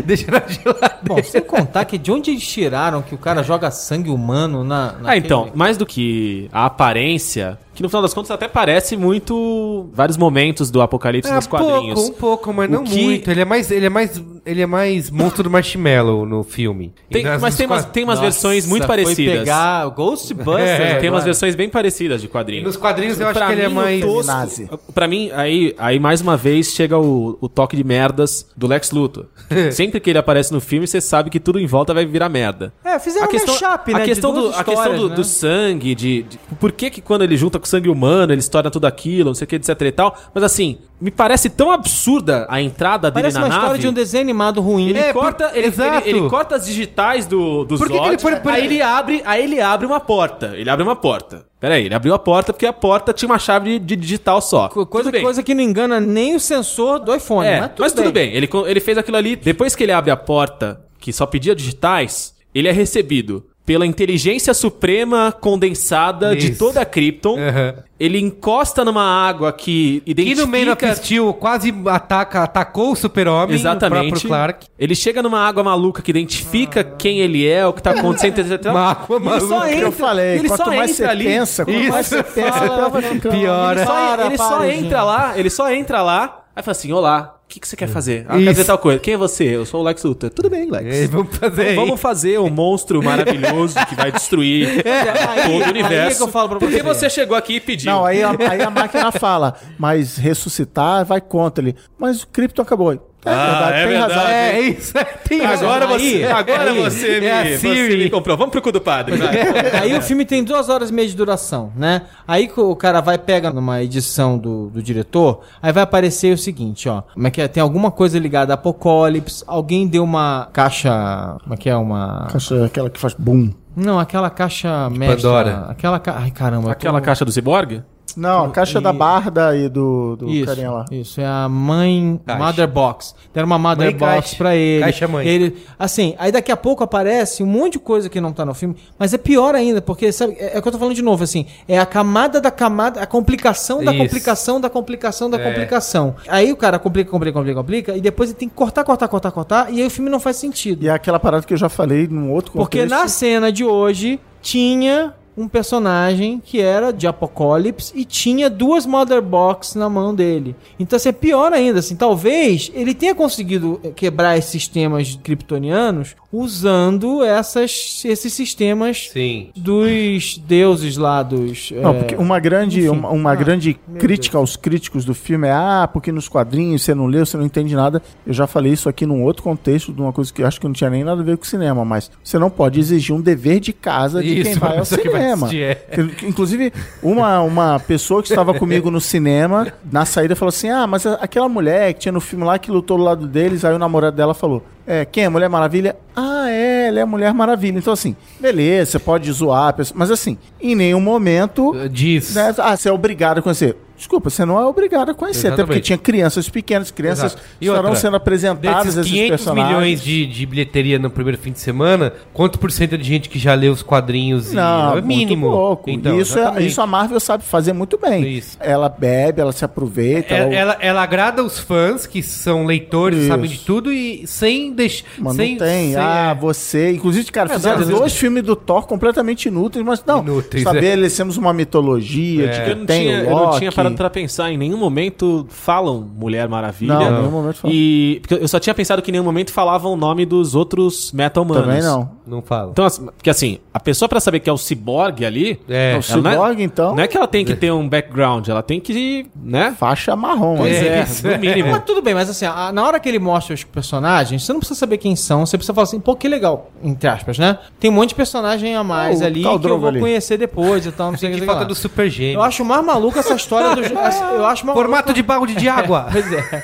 Deixa 0.05 0.31
na 0.31 0.43
geladeira. 0.49 0.99
Bom, 1.03 1.23
sem 1.23 1.41
contar 1.43 1.85
que 1.85 1.97
de 1.97 2.11
onde 2.11 2.31
eles 2.31 2.47
tiraram 2.47 3.03
que 3.03 3.15
o 3.15 3.19
cara 3.19 3.43
joga 3.43 3.71
sangue 3.71 4.11
humano 4.11 4.65
na. 4.65 4.89
Ah, 4.89 4.93
naquele- 5.03 5.27
então, 5.27 5.51
mais 5.55 5.77
do 5.77 5.87
que 5.87 6.49
a 6.53 6.67
aparência, 6.67 7.59
que 7.77 7.83
no 7.83 7.89
final 7.89 8.03
das 8.03 8.13
contas 8.15 8.31
até 8.31 8.49
parece 8.49 8.97
muito 8.97 9.89
vários 9.93 10.17
momentos 10.17 10.71
do 10.71 10.81
Apocalipse 10.81 11.31
É, 11.31 11.35
nos 11.35 11.47
quadrinhos. 11.47 11.95
pouco, 11.95 12.11
um 12.11 12.13
pouco, 12.19 12.53
mas 12.53 12.69
O 12.69 12.73
não 12.73 12.85
que- 12.85 13.01
muito. 13.03 13.31
Ele 13.31 13.41
é 13.43 13.45
mais, 13.45 13.71
ele 13.71 13.87
é 13.87 13.89
mais, 13.89 14.23
ele 14.45 14.63
é 14.63 14.67
mais 14.67 15.11
monstro 15.11 15.43
do 15.45 15.51
marshmallow 15.51 16.25
no 16.27 16.43
filme. 16.43 16.93
Tem- 17.11 17.23
E 17.23 17.25
nas- 17.25 17.41
mas 17.43 17.53
nos 17.55 17.59
tem 17.59 17.67
umas, 17.67 17.85
tem 17.85 18.05
umas 18.05 18.19
Nossa, 18.19 18.31
versões 18.31 18.67
muito 18.67 18.87
foi 18.87 18.97
parecidas. 18.97 19.39
pegar 19.41 19.87
Ghostbusters. 19.91 20.57
É, 20.67 20.95
Tem 20.97 21.11
umas 21.11 21.19
agora. 21.21 21.25
versões 21.25 21.55
bem 21.55 21.69
parecidas 21.69 22.21
de 22.21 22.27
E 22.27 22.31
quadrinhos. 22.31 22.65
nos 22.65 22.77
quadrinhos 22.77 23.21
eu 23.21 23.27
acho 23.29 23.39
Pra 23.39 23.47
que 23.49 23.53
ele 23.53 23.63
é 23.63 23.69
mais. 23.69 24.01
tosco- 24.01 24.27
Nazi. 24.27 24.71
Pra 24.95 25.07
mim, 25.07 25.31
aí, 25.35 25.75
aí 25.79 25.99
mais 26.01 26.21
uma 26.21 26.37
vez 26.37 26.69
chega 26.73 26.99
o, 26.99 27.37
o 27.41 27.49
toque 27.49 27.77
de 27.77 27.85
merdas 27.85 28.47
do 28.57 28.67
Lex 28.67 28.91
Luthor. 28.91 29.27
Sempre 29.71 30.01
que 30.01 30.11
ele 30.11 30.19
aparece 30.19 30.53
no 30.53 30.61
filme, 30.61 30.87
você 30.87 31.01
sabe 31.01 31.29
que 31.31 31.39
tudo 31.39 31.61
em 31.61 31.67
volta 31.67 31.93
vai 31.93 32.07
virar 32.07 32.29
merda. 32.29 32.73
É, 32.85 32.99
fizeram 32.99 33.27
a 33.27 33.29
questão, 33.29 33.55
um 33.55 33.61
mashup, 33.61 33.93
né? 33.93 33.97
a 33.97 34.01
de 34.03 34.09
questão, 34.09 34.33
duas 34.33 34.55
do, 34.55 34.61
a 34.61 34.65
questão 34.65 34.97
do, 34.97 35.09
né? 35.11 35.15
do 35.15 35.25
sangue, 35.25 35.95
de, 35.95 36.23
de- 36.23 36.39
Por 36.59 36.73
que 36.73 36.91
que 36.91 37.01
quando 37.01 37.23
ele 37.23 37.37
junta 37.37 37.59
com 37.59 37.66
sangue 37.67 37.89
humano, 37.89 38.33
ele 38.33 38.43
torna 38.43 38.71
tudo 38.71 38.87
aquilo, 38.87 39.31
não 39.31 39.35
sei 39.35 39.45
o 39.45 39.49
que, 39.49 39.57
etc 39.57 39.81
e 39.83 39.93
tal. 39.93 40.17
Mas 40.35 40.45
assim, 40.45 40.79
me 41.01 41.11
parece 41.11 41.51
tão 41.51 41.71
absurda 41.71 42.47
a 42.49 42.61
entrada 42.61 43.11
dele 43.11 43.23
Parece 43.23 43.35
na 43.37 43.43
uma 43.43 43.49
nave. 43.49 43.61
história 43.61 43.81
de 43.81 43.89
um 43.89 43.93
desenho 43.93 44.23
animado 44.23 44.61
ruim. 44.61 44.89
Ele, 44.91 44.99
É, 44.99 45.13
corta, 45.13 45.49
por- 45.49 45.57
ele, 45.59 45.67
exato. 45.67 46.09
ele- 46.09 46.19
ele 46.19 46.29
corta 46.29 46.57
as 46.57 46.67
digitais 46.67 47.27
do, 47.27 47.65
dos 47.65 47.79
Por 47.79 47.89
que 47.89 47.95
que 47.95 47.99
ele 48.01 48.11
Zod, 48.13 48.23
foi- 48.23 48.37
por- 48.37 48.53
aí 48.53 48.65
ele 48.67 48.81
abre, 48.83 49.23
aí 49.25 49.45
ele 49.45 49.61
abre 49.61 49.87
uma 49.87 50.01
porta. 50.01 50.53
Ele 50.57 50.69
abre 50.71 50.83
uma 50.83 50.97
porta. 50.97 51.45
Pera 51.59 51.75
aí, 51.75 51.87
ele 51.87 51.95
abriu 51.95 52.13
a 52.15 52.19
porta 52.19 52.53
porque 52.53 52.67
a 52.67 52.73
porta 52.73 53.13
tinha 53.13 53.29
uma 53.29 53.39
chave 53.39 53.79
de, 53.79 53.85
de 53.85 53.97
digital 53.97 54.41
só. 54.41 54.69
Co- 54.69 54.87
Coisa, 54.87 55.05
Tudo 55.09 55.13
bem. 55.15 55.23
coisa 55.23 55.43
que 55.43 55.55
não 55.55 55.63
engana 55.63 55.99
nem 55.99 56.35
o 56.37 56.41
sensor 56.41 56.99
do 56.99 57.15
iPhone. 57.15 57.47
É, 57.49 57.71
mas 57.79 57.93
tudo, 57.93 58.13
bem. 58.13 58.33
Ele, 58.35 58.47
co- 58.47 58.67
ele 58.67 58.79
fez 58.81 58.99
aquilo 58.99 59.17
ali. 59.17 59.37
Depois 59.37 59.75
que 59.75 59.83
ele 59.83 59.93
abre 59.93 60.11
a 60.11 60.17
porta, 60.17 60.81
que 61.01 61.13
só 61.13 61.25
pedia 61.27 61.55
digitais, 61.55 62.35
ele 62.55 62.69
é 62.69 62.73
recebido 62.73 63.45
pela 63.67 63.85
inteligência 63.85 64.55
suprema 64.55 65.33
condensada 65.39 66.35
de 66.37 66.53
Isso. 66.53 66.59
toda 66.59 66.81
a 66.81 66.85
Krypton. 66.87 67.37
Aham. 67.39 67.75
Ele 67.99 68.21
encosta 68.21 68.85
numa 68.85 69.03
água 69.03 69.51
que 69.53 70.03
E 70.07 70.11
identifica... 70.13 70.43
no 70.43 70.47
Man 70.67 70.73
of 70.73 70.97
Steel 70.97 71.33
quase 71.35 71.75
ataca, 71.87 72.43
atacou 72.43 72.93
o 72.93 72.95
super-homem, 72.97 73.57
o 73.57 73.59
Exatamente. 73.59 74.11
próprio 74.11 74.29
Clark. 74.29 74.67
Ele 74.79 74.95
chega 74.95 75.23
numa 75.23 75.41
água 75.41 75.65
maluca 75.65 76.03
que 76.03 76.11
identifica 76.11 76.85
quem 76.85 77.21
ele 77.21 77.47
é, 77.49 77.67
o 77.67 77.73
que 77.73 77.83
tá 77.83 77.93
acontecendo, 77.93 78.39
etc. 78.53 78.67
Uma 78.71 78.91
água 78.91 79.19
E 79.19 79.27
ele 79.27 79.41
só 79.41 79.47
maluca. 79.49 79.73
entra, 79.73 79.87
Eu 79.87 79.93
falei, 79.93 80.39
ele 80.39 80.49
quanto 80.49 80.65
só 80.65 80.67
mais 80.71 80.91
entra 80.91 80.95
você 81.07 81.11
ali. 81.11 81.25
pensa, 81.25 81.65
quanto 81.65 81.81
Isso. 81.81 81.91
mais 81.93 82.07
você 82.07 82.23
pensa, 82.23 82.61
pior 82.61 82.91
vai 82.91 83.03
ficando. 83.03 83.33
piora. 83.35 83.81
Ele 83.81 83.87
só, 83.87 83.93
Para, 83.95 84.27
ele 84.27 84.37
para, 84.37 84.49
só 84.49 84.65
entra 84.67 85.03
lá, 85.03 85.39
ele 85.39 85.51
só 85.51 85.73
entra 85.73 86.03
lá, 86.03 86.45
aí 86.55 86.63
fala 86.63 86.73
assim, 86.73 86.93
olá, 86.93 87.36
o 87.47 87.49
que, 87.49 87.61
que 87.61 87.69
você 87.69 87.77
quer 87.77 87.87
fazer? 87.89 88.27
Ah, 88.29 88.33
quero 88.39 88.51
dizer 88.51 88.65
tal 88.65 88.77
coisa. 88.77 88.99
Quem 88.99 89.15
é 89.15 89.17
você? 89.17 89.45
Eu 89.45 89.65
sou 89.65 89.81
o 89.81 89.85
Lex 89.85 90.03
Luthor. 90.03 90.31
Tudo 90.31 90.51
bem, 90.51 90.69
Lex. 90.69 91.09
Vamos 91.09 91.37
fazer 91.37 91.63
Então 91.71 91.83
aí. 91.83 91.89
vamos 91.89 92.01
fazer 92.01 92.41
um 92.41 92.51
monstro 92.51 93.01
maravilhoso 93.03 93.75
que 93.89 93.95
vai 93.95 94.11
destruir 94.11 94.69
aí- 94.69 94.83
todo 95.47 95.61
o 95.61 95.65
aí 95.65 95.71
universo. 95.71 96.13
é 96.13 96.17
que 96.17 96.23
eu 96.23 96.29
falo 96.29 96.49
pra 96.49 96.59
Porque 96.59 96.79
você. 96.83 96.83
você 96.83 97.09
chegou 97.11 97.37
aqui 97.37 97.55
e 97.55 97.61
pediu. 97.61 97.91
Não, 97.93 98.05
aí 98.05 98.21
a, 98.23 98.31
aí 98.51 98.61
a 98.63 98.69
máquina 98.69 99.13
fala, 99.13 99.55
mas 99.79 100.17
ressuscitar 100.17 101.05
vai 101.07 101.21
contra 101.21 101.63
ele. 101.65 101.77
Mas 101.99 102.23
o 102.25 102.27
cripto 102.29 102.61
acabou. 102.61 103.01
É 103.27 103.33
Ah, 103.35 103.47
verdade, 103.47 103.73
é 103.83 103.87
tem 103.87 103.97
razão. 103.99 104.17
verdade. 104.17 104.33
É 104.33 104.61
isso, 104.61 104.93
tem 105.29 105.43
razão. 105.43 105.69
Agora 105.71 105.87
você, 105.89 106.05
Aí- 106.05 106.25
agora 106.25 106.71
aí- 106.71 106.81
você, 106.83 107.21
me, 107.21 107.27
é 107.27 107.57
você 107.57 107.97
me 107.97 108.11
comprou. 108.11 108.37
Vamos 108.37 108.53
pro 108.53 108.63
cu 108.63 108.71
do 108.73 108.81
padre. 108.81 109.17
vai. 109.17 109.37
Aí 109.83 109.97
o 109.99 110.03
filme 110.03 110.25
tem 110.25 110.45
duas 110.45 110.69
horas 110.69 110.91
e 110.91 110.93
meia 110.93 111.09
de 111.09 111.17
duração, 111.17 111.73
né? 111.77 112.03
Aí 112.27 112.51
o 112.57 112.77
cara 112.77 113.01
vai, 113.01 113.19
pega 113.19 113.51
numa 113.51 113.83
edição 113.83 114.39
do, 114.39 114.69
do 114.71 114.83
diretor, 114.83 115.41
aí 115.61 115.73
vai 115.73 115.83
aparecer 115.83 116.33
o 116.33 116.39
seguinte, 116.39 116.89
ó. 116.89 117.03
Como 117.15 117.27
é 117.27 117.31
que 117.31 117.41
é? 117.41 117.49
Tem 117.49 117.61
alguma 117.63 117.91
coisa 117.91 118.19
ligada 118.19 118.53
a 118.53 118.55
Apocalipse, 118.55 119.43
alguém 119.47 119.87
deu 119.87 120.05
uma 120.05 120.49
caixa... 120.53 121.37
Como 121.43 121.55
é 121.55 121.57
que 121.57 121.69
é? 121.69 121.77
Uma... 121.77 122.29
Caixa, 122.31 122.65
Aquela 122.67 122.89
que 122.91 123.01
faz 123.01 123.15
boom. 123.15 123.51
Não, 123.75 123.99
aquela 123.99 124.31
caixa 124.31 124.89
mestra. 124.91 125.17
Pandora. 125.17 125.67
Aquela 125.69 125.99
ca... 125.99 126.17
Ai, 126.19 126.31
caramba. 126.31 126.71
Aquela 126.73 126.99
tô- 127.01 127.05
caixa 127.05 127.25
do 127.25 127.33
Cyborg? 127.33 127.83
Não, 128.17 128.47
a 128.47 128.51
caixa 128.51 128.79
E- 128.79 128.83
da 128.83 128.93
Barda 128.93 129.55
e 129.57 129.69
do, 129.69 130.17
do 130.17 130.29
Isso, 130.31 130.47
carinha 130.47 130.71
lá. 130.71 130.85
isso, 130.91 131.21
é 131.21 131.27
a 131.27 131.49
mãe 131.49 132.19
Caixa. 132.25 132.43
Mother 132.45 132.69
Box. 132.69 133.15
Deram 133.35 133.47
uma 133.47 133.59
Mother 133.59 133.87
Mãe 133.91 133.97
Box 133.97 134.13
caixa. 134.15 134.37
pra 134.37 134.57
ele. 134.57 134.81
Caixa 134.85 135.09
mãe. 135.09 135.27
ele. 135.27 135.57
Assim, 135.79 136.15
aí 136.19 136.33
daqui 136.33 136.51
a 136.51 136.57
pouco 136.57 136.83
aparece 136.83 137.43
um 137.43 137.47
monte 137.47 137.73
de 137.75 137.79
coisa 137.79 138.09
que 138.09 138.21
não 138.21 138.33
tá 138.33 138.45
no 138.45 138.55
filme, 138.55 138.75
mas 138.99 139.13
é 139.13 139.19
pior 139.19 139.55
ainda, 139.55 139.83
porque, 139.83 140.11
sabe, 140.13 140.35
é, 140.39 140.57
é 140.57 140.59
o 140.59 140.63
que 140.63 140.69
eu 140.69 140.73
tô 140.73 140.79
falando 140.79 140.95
de 140.95 141.03
novo, 141.03 141.23
assim, 141.25 141.45
é 141.69 141.79
a 141.79 141.85
camada 141.85 142.41
da 142.41 142.51
camada, 142.51 143.01
a 143.01 143.07
complicação 143.07 143.85
da 143.85 143.93
Isso. 143.93 144.03
complicação 144.05 144.61
da 144.61 144.71
complicação 144.71 145.29
da 145.29 145.39
É. 145.39 145.45
complicação. 145.45 146.15
Aí 146.29 146.53
o 146.53 146.57
cara 146.57 146.79
complica, 146.79 147.11
complica, 147.11 147.39
complica, 147.39 147.61
complica, 147.61 147.97
e 147.97 148.01
depois 148.01 148.31
ele 148.31 148.39
tem 148.39 148.49
que 148.49 148.55
cortar, 148.55 148.85
cortar, 148.85 149.09
cortar, 149.09 149.31
cortar, 149.31 149.71
e 149.73 149.81
aí 149.83 149.87
o 149.87 149.91
filme 149.91 150.09
não 150.09 150.21
faz 150.21 150.37
sentido. 150.37 150.83
E 150.85 150.89
é 150.89 150.93
aquela 150.93 151.19
parada 151.21 151.45
que 151.45 151.53
eu 151.53 151.59
já 151.59 151.69
falei 151.69 152.07
num 152.09 152.31
outro 152.33 152.53
Porque 152.53 152.81
contexto. 152.83 152.99
na 153.03 153.09
cena 153.09 153.53
de 153.53 153.65
hoje 153.65 154.19
tinha 154.41 155.13
um 155.37 155.49
personagem 155.49 156.41
que 156.45 156.61
era 156.61 156.93
de 156.93 157.07
Apocalipse 157.07 157.93
e 157.95 158.05
tinha 158.05 158.49
duas 158.49 158.87
Mother 158.87 159.21
Box 159.21 159.77
na 159.77 159.89
mão 159.89 160.15
dele. 160.15 160.57
Então, 160.79 160.97
assim, 160.97 161.11
é 161.11 161.13
pior 161.13 161.53
ainda, 161.53 161.81
assim, 161.81 161.95
talvez 161.95 162.71
ele 162.75 162.95
tenha 162.95 163.15
conseguido 163.15 163.81
quebrar 163.95 164.37
esses 164.37 164.51
sistemas 164.51 165.19
kryptonianos 165.23 166.17
usando 166.33 167.25
essas, 167.25 168.03
esses 168.05 168.33
sistemas 168.33 169.11
Sim. 169.13 169.49
dos 169.57 170.39
deuses 170.39 170.97
lá 170.97 171.23
dos... 171.23 171.71
Não, 171.71 171.91
é, 171.91 171.99
porque 171.99 172.15
uma 172.17 172.39
grande, 172.39 172.81
enfim. 172.81 172.89
uma, 172.89 173.11
uma 173.11 173.31
Ah, 173.33 173.35
grande 173.35 173.75
crítica 173.99 174.39
aos 174.39 174.57
críticos 174.57 175.05
do 175.05 175.15
filme 175.15 175.49
é 175.49 175.53
ah, 175.53 175.89
porque 175.91 176.11
nos 176.11 176.29
quadrinhos 176.29 176.83
você 176.83 176.95
não 176.95 177.07
leu, 177.07 177.25
você 177.25 177.37
não 177.37 177.45
entende 177.45 177.75
nada. 177.75 178.03
Eu 178.27 178.33
já 178.33 178.47
falei 178.47 178.73
isso 178.73 178.89
aqui 178.89 179.07
num 179.07 179.23
outro 179.23 179.43
contexto, 179.43 179.93
de 179.93 180.01
uma 180.01 180.13
coisa 180.13 180.33
que 180.33 180.43
eu 180.43 180.47
acho 180.47 180.61
que 180.61 180.67
não 180.67 180.75
tinha 180.75 180.91
nem 180.91 181.05
nada 181.05 181.21
a 181.21 181.25
ver 181.25 181.37
com 181.37 181.45
cinema, 181.45 181.85
mas 181.85 182.11
você 182.23 182.39
não 182.39 182.51
pode 182.51 182.81
exigir 182.81 183.15
um 183.15 183.21
dever 183.21 183.61
de 183.61 183.73
casa 183.73 184.23
de 184.23 184.41
Isso, 184.41 184.51
quem 184.51 184.55
vai 184.59 184.79
ao 184.79 184.85
que 184.97 185.09
vai 185.09 185.26
cinema. 185.27 185.49
é. 185.63 185.79
Inclusive, 186.27 186.73
uma, 187.03 187.41
uma 187.41 187.81
pessoa 187.81 188.23
que 188.23 188.29
estava 188.29 188.55
comigo 188.55 188.91
no 188.91 189.01
cinema, 189.01 189.73
na 189.91 190.05
saída, 190.05 190.37
falou 190.37 190.51
assim: 190.51 190.69
Ah, 190.69 190.87
mas 190.87 191.07
aquela 191.07 191.49
mulher 191.49 191.93
que 191.95 192.01
tinha 192.01 192.13
no 192.13 192.21
filme 192.21 192.45
lá 192.45 192.59
que 192.59 192.71
lutou 192.71 192.97
do 192.99 193.03
lado 193.05 193.27
deles, 193.27 193.65
aí 193.65 193.75
o 193.75 193.79
namorado 193.79 194.17
dela 194.17 194.35
falou: 194.35 194.63
É, 194.87 195.05
quem 195.05 195.25
é 195.25 195.29
Mulher 195.29 195.49
Maravilha? 195.49 195.97
Ah, 196.15 196.51
é, 196.51 196.89
ela 196.89 197.01
é 197.01 197.05
Mulher 197.05 197.33
Maravilha. 197.35 197.79
Então, 197.79 197.93
assim, 197.93 198.15
beleza, 198.41 198.93
você 198.93 198.99
pode 198.99 199.31
zoar, 199.33 199.75
mas 199.95 200.11
assim, 200.11 200.39
em 200.61 200.75
nenhum 200.75 201.01
momento 201.01 201.75
Diz. 201.91 202.35
né? 202.35 202.55
Ah, 202.59 202.77
você 202.77 202.89
é 202.89 202.93
obrigado 202.93 203.39
a 203.39 203.43
conhecer. 203.43 203.77
Desculpa, 203.97 204.29
você 204.31 204.45
não 204.45 204.59
é 204.61 204.67
obrigado 204.67 205.11
a 205.11 205.15
conhecer. 205.15 205.49
Até 205.49 205.57
porque 205.57 205.63
Exatamente. 205.63 205.85
tinha 205.85 205.99
crianças 205.99 206.49
pequenas, 206.49 206.91
crianças 206.91 207.33
Exato. 207.33 207.43
E 207.61 207.65
estarão 207.67 207.85
outra, 207.91 208.01
sendo 208.01 208.17
apresentadas 208.17 208.95
Desses 208.95 208.99
esses 208.99 209.11
500 209.13 209.29
personagens. 209.31 209.69
milhões 209.69 210.03
de, 210.03 210.27
de 210.27 210.47
bilheteria 210.47 210.99
no 210.99 211.11
primeiro 211.11 211.39
fim 211.39 211.53
de 211.53 211.61
semana, 211.61 212.13
quanto 212.33 212.59
por 212.59 212.71
cento 212.71 212.97
de 212.99 213.05
gente 213.05 213.29
que 213.29 213.39
já 213.39 213.55
leu 213.55 213.73
os 213.73 213.83
quadrinhos? 213.83 214.53
Não, 214.53 214.95
e... 214.97 214.99
é 214.99 215.01
mínimo. 215.03 215.47
Muito 215.47 215.57
pouco. 215.59 215.91
Então, 215.91 216.21
isso, 216.21 216.37
é, 216.39 216.43
exatamente. 216.43 216.67
isso 216.69 216.81
a 216.81 216.87
Marvel 216.87 217.21
sabe 217.21 217.45
fazer 217.45 217.73
muito 217.73 217.99
bem. 217.99 218.23
Isso. 218.29 218.57
Ela 218.61 218.89
bebe, 218.89 219.41
ela 219.41 219.53
se 219.53 219.65
aproveita. 219.65 220.35
Ela, 220.35 220.45
ela- 220.55 220.57
ela, 220.73 220.77
ela 220.81 221.03
agrada 221.03 221.43
os 221.43 221.59
fãs 221.59 222.07
que 222.07 222.23
são 222.23 222.67
leitores, 222.67 223.21
Isso. 223.21 223.29
sabem 223.29 223.49
de 223.51 223.59
tudo 223.59 223.93
e 223.93 224.27
sem 224.27 224.73
deixar. 224.73 225.05
Sem, 225.15 225.23
não 225.25 225.35
tem. 225.35 225.59
sem- 225.59 225.97
ah, 225.97 226.35
é. 226.37 226.41
você. 226.41 226.91
Inclusive, 226.93 227.31
cara, 227.31 227.51
É, 227.53 227.55
fizeram 227.57 227.81
não, 227.81 227.99
dois 227.99 228.15
filmes 228.17 228.43
do 228.43 228.55
Thor 228.57 228.87
completamente 228.87 229.47
inúteis, 229.49 229.85
mas 229.85 230.03
não. 230.05 230.21
Inúteis, 230.21 230.63
estabelecemos 230.65 231.37
uma 231.37 231.53
mitologia 231.53 232.47
É. 232.47 232.49
de 232.49 232.59
Eu 232.61 232.65
que 232.67 232.75
não, 232.81 232.87
tem 232.87 233.03
tinha, 233.03 233.17
o 233.19 233.25
eu 233.25 233.31
não 233.31 233.45
Loki. 233.45 233.59
Parado 233.87 233.97
pra 233.97 234.11
pensar. 234.11 234.51
Em 234.51 234.57
nenhum 234.57 234.77
momento 234.79 235.47
falam 235.49 236.01
Mulher 236.01 236.49
Maravilha. 236.49 236.95
Não, 236.95 237.03
em 237.03 237.19
nenhum 237.19 237.31
momento 237.31 237.57
falam. 237.57 237.77
E 237.77 238.19
porque 238.21 238.35
eu 238.35 238.49
só 238.49 238.59
tinha 238.59 238.75
pensado 238.75 239.03
que 239.03 239.11
em 239.11 239.13
nenhum 239.13 239.25
momento 239.25 239.53
falavam 239.53 239.93
o 239.93 239.97
nome 239.97 240.25
dos 240.27 240.55
outros 240.55 241.13
meta-humanos. 241.13 241.65
Também 241.65 241.83
não. 241.83 242.16
Não 242.27 242.43
fala. 242.43 242.71
Então, 242.73 242.85
assim, 242.85 243.05
porque 243.07 243.31
assim, 243.31 243.59
a 243.73 243.79
pessoa 243.79 244.09
pra 244.09 244.19
saber 244.21 244.41
que 244.41 244.51
é 244.51 244.53
o 244.53 244.57
ciborgue 244.59 245.25
ali, 245.25 245.61
É. 245.69 245.99
o 245.99 246.13
ela 246.13 246.23
não 246.23 246.31
é- 246.31 246.35
Cyborg, 246.35 246.63
então, 246.63 246.95
não 246.97 247.03
é 247.03 247.07
que 247.07 247.17
ela 247.17 247.27
tem 247.29 247.45
que 247.45 247.55
ter 247.55 247.71
um 247.73 247.89
background, 247.89 248.49
ela 248.49 248.63
tem 248.63 248.81
que, 248.81 249.27
né? 249.37 249.75
faixa 249.79 250.15
marrom. 250.17 250.57
Pois 250.57 250.75
é, 250.77 251.03
isso. 251.03 251.27
no 251.27 251.39
mínimo. 251.39 251.71
Mas 251.77 251.85
tudo 251.85 252.03
bem, 252.03 252.15
mas 252.15 252.29
assim, 252.31 252.45
a- 252.47 252.73
na 252.73 252.85
hora 252.87 252.99
que 252.99 253.09
ele 253.09 253.19
mostra 253.19 253.55
os 253.55 253.63
personagens, 253.65 254.45
você 254.45 254.53
não 254.53 254.61
precisa 254.61 254.79
saber 254.79 254.99
quem 254.99 255.15
são, 255.15 255.45
você 255.47 255.57
precisa 255.57 255.73
falar 255.75 255.85
assim, 255.85 256.01
pô, 256.01 256.17
que 256.17 256.27
legal, 256.29 256.71
entre 256.83 257.09
aspas, 257.09 257.39
né? 257.39 257.59
Tem 257.79 257.91
um 257.91 257.95
monte 257.95 258.11
de 258.11 258.15
personagem 258.17 258.75
a 258.75 258.83
mais 258.83 259.21
Ah, 259.21 259.25
o 259.25 259.27
ali 259.27 259.43
que 259.43 259.49
eu 259.67 259.79
vou 259.79 259.89
ali. 259.89 260.01
conhecer 260.01 260.37
depois 260.39 260.85
e 260.87 260.93
tal, 260.93 261.11
não 261.13 261.19
sei 261.19 261.33
o 261.33 261.35
que. 261.39 261.45
Falta 261.47 261.65
do 261.65 261.75
Super 261.75 262.09
Gêmeo. 262.11 262.39
Eu 262.39 262.43
acho 262.43 262.65
mais 262.65 262.85
maluco 262.85 263.19
essa 263.19 263.35
história 263.35 263.75
do. 263.77 263.83
essa- 263.99 264.25
eu 264.33 264.45
acho 264.47 264.65
Formato 264.73 265.13
de 265.13 265.23
balde 265.23 265.55
de 265.55 265.69
água. 265.69 266.09
Pois 266.11 266.33
é. 266.33 266.63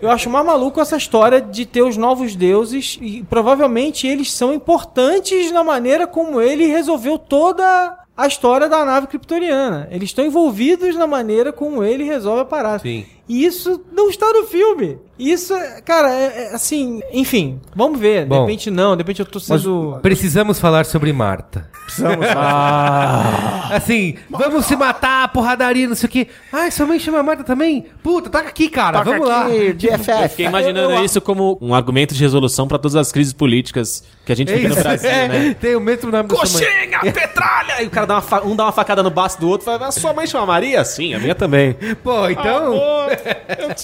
Eu 0.00 0.10
acho 0.10 0.30
mais 0.30 0.44
maluco 0.44 0.80
essa 0.80 0.96
história 0.96 1.40
de 1.40 1.66
ter 1.66 1.82
os 1.82 1.96
novos 1.96 2.34
deuses 2.34 2.98
e 3.00 3.24
provavelmente 3.28 4.06
eles 4.06 4.32
são 4.32 4.52
importantes 4.52 5.50
na 5.50 5.64
maneira 5.64 6.06
como 6.06 6.40
ele 6.40 6.66
resolveu 6.66 7.18
toda 7.18 7.98
a 8.16 8.26
história 8.26 8.68
da 8.68 8.84
nave 8.84 9.06
kryptoniana. 9.06 9.88
Eles 9.90 10.10
estão 10.10 10.24
envolvidos 10.24 10.96
na 10.96 11.06
maneira 11.06 11.52
como 11.52 11.84
ele 11.84 12.04
resolve 12.04 12.42
a 12.42 12.46
parada. 12.46 12.78
Sim. 12.78 13.04
E 13.28 13.44
isso 13.44 13.80
não 13.92 14.08
está 14.08 14.30
no 14.32 14.44
filme. 14.44 14.98
Isso, 15.18 15.54
é- 15.54 15.80
cara, 15.80 16.12
é, 16.12 16.48
é 16.50 16.54
assim, 16.54 17.00
enfim, 17.10 17.58
vamos 17.74 17.98
ver. 17.98 18.24
De 18.24 18.28
Bom. 18.28 18.42
repente 18.42 18.70
não, 18.70 18.94
de 18.94 19.00
repente 19.00 19.20
eu 19.20 19.26
tô 19.26 19.40
sendo. 19.40 19.98
Precisamos 20.02 20.60
falar 20.60 20.84
sobre 20.84 21.10
Marta. 21.12 21.68
Precisamos 21.86 22.26
Assim, 23.72 24.16
vamos 24.30 24.66
se 24.66 24.76
matar, 24.76 25.28
porradaria, 25.32 25.88
não 25.88 25.94
sei 25.94 26.06
o 26.06 26.10
quê. 26.10 26.28
Ai, 26.52 26.70
sua 26.70 26.86
mãe 26.86 26.98
chama 26.98 27.22
Marta 27.22 27.42
também? 27.42 27.86
Puta, 28.02 28.28
toca 28.30 28.48
aqui, 28.48 28.68
cara. 28.68 28.98
Toca 28.98 29.10
vamos 29.10 29.26
lá. 29.28 29.46
aqui, 29.46 29.76
Eu 30.22 30.28
fiquei 30.28 30.46
imaginando 30.46 30.90
Eu- 30.92 30.98
eu- 30.98 31.04
isso 31.04 31.20
como 31.20 31.58
um 31.60 31.74
argumento 31.74 32.14
de 32.14 32.20
resolução 32.22 32.68
pra 32.68 32.78
todas 32.78 32.94
as 32.96 33.10
crises 33.10 33.32
políticas 33.32 34.04
que 34.24 34.32
a 34.32 34.36
gente 34.36 34.52
É 34.52 34.56
vive 34.56 34.68
no. 34.68 34.74
Brasil, 34.76 35.10
É, 35.10 35.28
né? 35.28 35.56
Tem 35.58 35.74
o 35.74 35.80
mesmo 35.80 36.10
nome. 36.10 36.28
Coxinha, 36.28 37.00
petralha! 37.12 37.82
E 37.82 37.86
o 37.86 37.90
cara 37.90 38.06
dá 38.06 38.14
uma 38.16 38.22
fa- 38.22 38.42
um 38.42 38.54
dá 38.54 38.64
uma 38.64 38.72
facada 38.72 39.02
no 39.02 39.10
baço 39.10 39.40
do 39.40 39.48
outro 39.48 39.64
e 39.64 39.66
fala, 39.72 39.88
a 39.88 39.92
sua 39.92 40.12
mãe 40.12 40.26
chama 40.26 40.46
Maria? 40.46 40.84
Sim, 40.84 41.14
a 41.14 41.18
minha 41.18 41.34
também. 41.34 41.74
Pô, 42.04 42.28
então. 42.28 42.74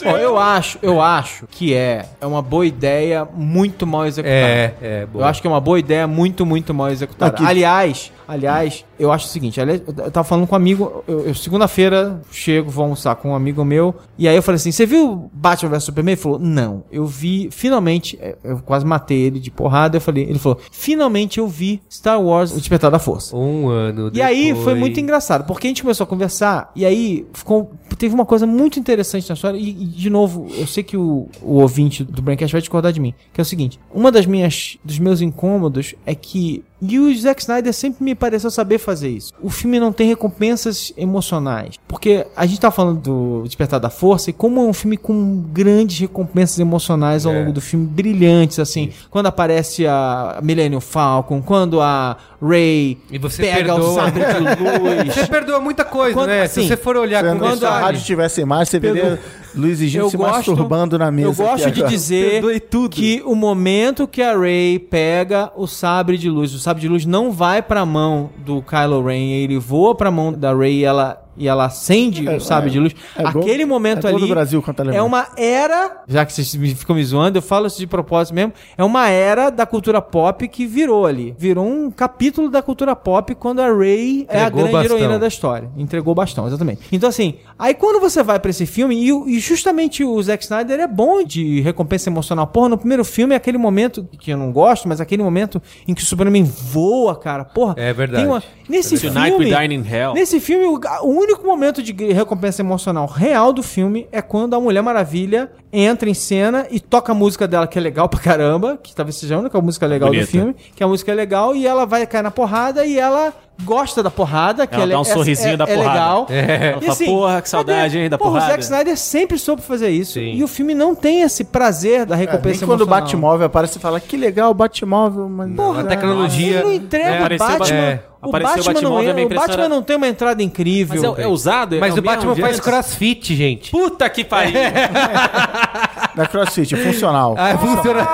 Ó, 0.07 0.17
eu 0.17 0.39
acho, 0.39 0.79
eu 0.83 1.01
acho 1.01 1.47
que 1.51 1.75
é, 1.75 2.07
é 2.21 2.27
uma 2.27 2.43
boa 2.43 2.67
ideia 2.67 3.25
muito 3.25 3.87
mal 3.87 4.07
executada. 4.07 4.37
É, 4.37 4.75
é, 4.83 5.07
boa. 5.07 5.25
Eu 5.25 5.29
acho 5.29 5.41
que 5.41 5.47
é 5.47 5.51
uma 5.51 5.61
boa 5.61 5.79
ideia 5.79 6.07
muito, 6.07 6.45
muito 6.47 6.73
mal 6.73 6.91
executada. 6.91 7.35
Aqui. 7.35 7.45
Aliás, 7.45 8.13
aliás, 8.27 8.85
eu 9.03 9.13
acho 9.13 9.27
o 9.27 9.29
seguinte, 9.29 9.61
aliás, 9.61 9.83
eu 9.87 10.11
tava 10.11 10.25
falando 10.25 10.47
com 10.47 10.55
um 10.55 10.57
amigo, 10.57 11.05
eu, 11.07 11.27
eu 11.27 11.35
segunda-feira 11.35 12.21
chego, 12.31 12.71
vou 12.71 12.85
almoçar 12.85 13.15
com 13.17 13.31
um 13.31 13.35
amigo 13.35 13.65
meu, 13.65 13.95
e 14.17 14.29
aí 14.29 14.37
eu 14.37 14.43
falei 14.43 14.57
assim, 14.57 14.73
você 14.73 14.87
viu 14.87 15.31
Batman 15.33 15.71
vs 15.71 15.85
Superman? 15.85 16.13
Ele 16.13 16.21
falou, 16.21 16.39
não, 16.39 16.85
eu 16.91 17.07
vi, 17.07 17.49
finalmente, 17.51 18.19
é, 18.21 18.37
eu 18.45 18.59
quase 18.59 18.87
matei 18.87 19.21
ele 19.21 19.41
de 19.41 19.51
porrada, 19.51 19.97
eu 19.97 20.01
falei, 20.01 20.25
ele 20.25 20.39
falou, 20.39 20.59
finalmente 20.71 21.39
eu 21.39 21.49
vi 21.49 21.83
Star 21.91 22.21
Wars, 22.21 22.53
O 22.53 22.59
Despertar 22.59 22.91
da 22.91 22.99
Força. 22.99 23.37
Um 23.37 23.69
ano 23.69 24.11
E 24.15 24.23
aí 24.23 24.51
foi 24.51 24.59
depois. 24.59 24.79
muito 24.79 25.01
engraçado, 25.01 25.45
porque 25.47 25.67
a 25.67 25.71
gente 25.71 25.83
começou 25.83 26.05
a 26.05 26.07
conversar 26.07 26.71
e 26.77 26.85
aí 26.87 27.27
ficou, 27.33 27.73
teve 27.99 28.15
uma 28.15 28.27
coisa 28.27 28.47
muito 28.47 28.79
interessante 28.79 29.29
na 29.29 29.35
história. 29.35 29.59
E, 29.59 29.71
e, 29.71 29.87
de 29.87 30.11
novo, 30.11 30.47
eu 30.57 30.67
sei 30.67 30.83
que 30.83 30.97
o, 30.97 31.29
o 31.41 31.61
ouvinte 31.61 32.05
do 32.05 32.23
Braincast 32.23 32.53
vai 32.53 32.61
discordar 32.61 32.93
de 32.93 33.01
mim. 33.01 33.15
Que 33.33 33.41
é 33.41 33.43
o 33.43 33.45
seguinte: 33.45 33.79
uma 33.93 34.11
das 34.11 34.27
minhas 34.27 34.77
dos 34.85 34.99
meus 34.99 35.21
incômodos 35.21 35.95
é 36.05 36.15
que. 36.15 36.65
E 36.85 36.99
o 36.99 37.17
Zack 37.17 37.41
Snyder 37.41 37.73
sempre 37.73 38.03
me 38.05 38.13
pareceu 38.15 38.51
saber 38.51 38.79
fazer 38.79 39.09
isso. 39.09 39.33
O 39.41 39.49
filme 39.49 39.79
não 39.79 39.93
tem 39.93 40.09
recompensas 40.09 40.93
emocionais. 40.97 41.77
Porque 41.87 42.27
a 42.37 42.45
gente 42.45 42.61
tá 42.61 42.71
falando 42.73 43.01
do 43.01 43.43
Despertar 43.47 43.79
da 43.79 43.89
Força 43.89 44.31
e 44.31 44.33
como 44.33 44.61
é 44.61 44.65
um 44.65 44.73
filme 44.73 44.97
com 44.97 45.45
grandes 45.53 45.99
recompensas 46.01 46.59
emocionais 46.59 47.25
ao 47.25 47.33
É. 47.33 47.39
longo 47.39 47.53
do 47.53 47.61
filme, 47.61 47.87
brilhantes, 47.87 48.59
assim. 48.59 48.91
Quando 49.11 49.27
aparece 49.27 49.87
a 49.87 50.41
Millennium 50.43 50.81
Falcon, 50.81 51.41
quando 51.41 51.81
a 51.81 52.17
Ray 52.43 52.99
E 53.11 53.19
você 53.19 53.43
pega 53.43 53.75
o 53.75 53.77
perdoa. 53.77 53.95
sabre 53.95 54.23
de 54.25 54.41
luz. 55.07 55.15
Você 55.15 55.27
perdoa 55.29 55.61
muita 55.61 55.85
coisa, 55.85 56.15
Quando- 56.15 56.31
né? 56.31 56.43
assim, 56.43 56.63
Se 56.63 56.69
você 56.69 56.77
for 56.77 56.97
olhar 56.97 57.23
com 57.25 57.39
quando 57.39 57.61
Se 57.61 57.65
a 57.67 57.79
rádio 57.79 58.03
tivesse 58.03 58.41
imagem, 58.41 58.67
você 58.67 58.81
veria 58.81 59.21
Luiz 59.55 59.81
e 59.81 59.89
Gil 59.89 60.03
Eu 60.05 60.11
se 60.11 60.17
gosto- 60.17 60.33
masturbando 60.37 60.99
na 60.99 61.11
mesa. 61.11 61.29
Eu 61.29 61.35
gosto 61.35 61.71
de 61.71 61.83
dizer 61.85 62.43
que 62.91 63.23
o 63.25 63.35
momento 63.35 64.07
que 64.07 64.23
a 64.23 64.37
Rey 64.39 64.79
pega 64.79 65.51
o 65.57 65.67
sabre 65.67 66.17
de 66.19 66.29
luz, 66.31 66.55
o 66.55 66.59
sabre 66.59 66.81
de 66.81 66.89
luz 66.89 67.05
não 67.07 67.31
vai 67.31 67.63
pra 67.63 67.85
mão 67.85 68.31
do 68.39 68.63
Kylo 68.63 69.05
Ren, 69.05 69.31
ele 69.33 69.59
voa 69.59 69.95
pra 69.95 70.11
mão 70.11 70.33
da 70.33 70.55
Rey 70.55 70.81
e 70.81 70.85
ela 70.85 71.19
e 71.35 71.49
ela 71.49 71.65
acende 71.65 72.29
É, 72.29 72.37
o 72.37 72.41
sabre 72.41 72.69
é, 72.69 72.73
de 72.75 72.79
luz. 72.79 72.95
é 73.17 73.23
gol- 73.33 73.41
Aquele 73.41 73.65
momento 73.65 74.07
é 74.07 74.11
gol 74.11 74.19
ali 74.19 74.29
do 74.29 74.35
Brasil 74.35 74.63
a 74.67 74.95
é 74.95 75.01
uma 75.01 75.29
era, 75.39 76.03
já 76.07 76.27
que 76.27 76.33
vocês 76.35 76.55
me- 76.55 76.75
ficam 76.75 76.95
me 76.95 77.03
zoando, 77.03 77.39
eu 77.39 77.43
falo 77.43 77.67
isso 77.67 77.79
de 77.79 77.87
propósito 77.87 78.35
mesmo, 78.35 78.53
é 78.77 78.85
uma 78.85 79.09
era 79.09 79.49
da 79.49 79.65
cultura 79.65 80.03
pop 80.03 80.47
que 80.47 80.67
virou 80.67 81.07
ali. 81.07 81.35
Virou 81.39 81.67
um 81.67 81.91
capítulo 81.91 82.51
da 82.51 82.61
cultura 82.61 82.95
pop 82.95 83.35
quando 83.35 83.61
a 83.61 83.75
Rey 83.75 84.27
é 84.29 84.43
a 84.43 84.51
grande 84.51 84.73
bastão. 84.73 84.99
heroína 84.99 85.19
da 85.19 85.27
história. 85.27 85.71
Entregou 85.75 86.13
o 86.13 86.15
bastão, 86.15 86.47
exatamente. 86.47 86.83
Então, 86.93 87.09
assim, 87.09 87.37
aí 87.63 87.75
quando 87.75 88.01
você 88.01 88.23
vai 88.23 88.41
pra 88.41 88.51
esse 88.51 88.67
filme, 88.67 88.97
e, 88.97 89.37
e 89.37 89.39
justamente 89.39 90.03
o 90.05 90.21
Zack 90.21 90.43
Snyder 90.43 90.81
é 90.81 90.87
bom 90.87 91.23
de 91.23 91.61
recompensa 91.61 92.11
emocional. 92.11 92.47
Porra, 92.49 92.71
no 92.71 92.77
primeiro 92.77 93.05
filme 93.05 93.35
é 93.35 93.37
aquele 93.37 93.57
momento 93.57 94.07
que 94.19 94.33
eu 94.33 94.37
não 94.37 94.51
gosto, 94.51 94.89
mas 94.89 95.01
aquele 95.01 95.23
momento 95.23 95.63
em 95.87 95.95
que 95.95 96.03
o 96.03 96.05
Superman 96.05 96.43
voa, 96.45 97.15
cara. 97.15 97.45
Porra, 97.45 97.75
É 97.79 97.93
verdade. 97.93 98.25
Tem 98.25 98.33
uma, 98.33 98.43
nesse 98.69 98.99
Tonight 98.99 99.31
filme. 99.31 99.45
we 99.53 99.61
dine 99.61 99.75
in 99.77 99.85
hell. 99.89 100.15
Nesse 100.15 100.41
filme, 100.41 100.65
o, 100.67 100.81
o 101.03 101.09
único 101.09 101.47
momento 101.47 101.83
de 101.83 101.93
recompensa 102.13 102.63
emocional 102.63 103.07
real 103.07 103.53
do 103.53 103.63
filme 103.63 104.09
é 104.11 104.21
quando 104.21 104.55
a 104.55 104.61
Mulher 104.61 104.83
Maravilha 104.83 105.51
entra 105.73 106.09
em 106.11 106.15
cena 106.15 106.67
e 106.71 106.79
toca 106.79 107.13
a 107.13 107.15
música 107.15 107.49
dela, 107.49 107.67
que 107.67 107.79
é 107.79 107.81
legal 107.83 108.09
pra 108.09 108.21
caramba, 108.21 108.79
que 108.83 108.95
talvez 108.95 109.17
seja 109.17 109.37
a 109.37 109.39
única 109.39 109.59
música 109.61 109.87
legal 109.87 110.09
Bonita. 110.11 110.27
do 110.27 110.31
filme, 110.31 110.55
que 110.77 110.85
a 110.85 110.89
música 110.89 111.11
é 111.11 111.15
legal, 111.15 111.57
e 111.57 111.67
ela 111.67 111.87
vai 111.87 112.07
cair 112.07 112.23
na 112.23 112.31
porrada 112.31 112.85
e 112.85 112.99
ela 112.99 113.33
gosta 113.65 114.03
da 114.03 114.11
porrada, 114.11 114.67
que 114.67 114.75
Ela 114.75 114.85
ela 114.85 114.93
dá 114.95 115.01
um 115.01 115.05
sorrisinho 115.05 115.57
da 115.57 115.65
é 115.65 115.75
porrada. 115.75 115.93
legal. 115.93 116.27
Ela 116.29 116.79
E 116.83 116.87
fala, 116.87 116.99
porra, 117.05 117.43
que 117.43 117.49
saudade, 117.49 117.99
hein, 117.99 118.09
da 118.11 118.19
porra, 118.19 118.31
porrada. 118.33 118.47
O 118.47 118.51
Zack 118.53 118.65
Snyder 118.65 118.97
sempre 118.99 119.39
soube 119.39 119.63
fazer 119.63 119.89
isso. 119.91 120.15
Sim. 120.15 120.35
E 120.35 120.43
o 120.43 120.49
filme 120.49 120.75
não 120.75 120.95
tem 120.95 121.23
esse 121.23 121.45
prazer 121.45 122.05
da 122.05 122.15
É, 122.15 122.19
nem 122.19 122.27
recompensa 122.27 122.67
quando 122.67 122.81
o. 122.83 122.87
Batmóvel 122.87 123.47
aparece, 123.47 123.75
você 123.75 123.79
fala 123.81 124.01
que 124.01 124.17
legal 124.17 124.51
o 124.51 124.55
Batmóvel, 124.55 125.29
mas. 125.29 125.51
a 125.79 125.85
tecnologia. 125.85 126.59
Ele 126.59 126.63
não 126.65 126.73
entrega 126.73 127.35
É, 127.35 127.39
Batman. 127.39 128.01
É, 128.23 128.27
o 128.27 128.29
apareceu 128.29 128.63
o 128.63 128.65
Batman, 128.67 128.81
não 128.81 128.91
Batmóvel, 128.97 129.17
é, 129.17 129.23
é 129.23 129.25
o 129.25 129.29
Batman 129.29 129.69
não 129.69 129.83
tem 129.83 129.97
uma 129.97 130.09
entrada 130.09 130.43
incrível. 130.43 131.03
Mas 131.03 131.19
é, 131.19 131.23
é 131.23 131.27
usado? 131.27 131.77
Mas 131.79 131.97
é 131.97 131.99
o 131.99 132.03
Batman 132.03 132.37
faz 132.37 132.57
antes? 132.57 132.61
crossfit, 132.61 133.35
gente. 133.35 133.71
Puta 133.71 134.09
que 134.09 134.25
pariu. 134.25 134.55
Da 136.15 136.27
CrossFit, 136.27 136.75
é 136.75 136.79
funcional. 136.79 137.35
Ah, 137.39 137.57
funciona. 137.57 138.07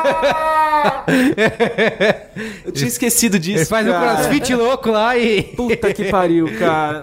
Eu 2.64 2.72
tinha 2.72 2.88
esquecido 2.88 3.38
disso. 3.38 3.58
Ele 3.58 3.64
faz 3.66 3.86
um 3.86 3.90
cara. 3.90 4.14
crossfit 4.14 4.54
louco 4.54 4.90
lá 4.90 5.16
e. 5.16 5.42
Puta 5.42 5.92
que 5.92 6.04
pariu, 6.10 6.48
cara. 6.58 7.02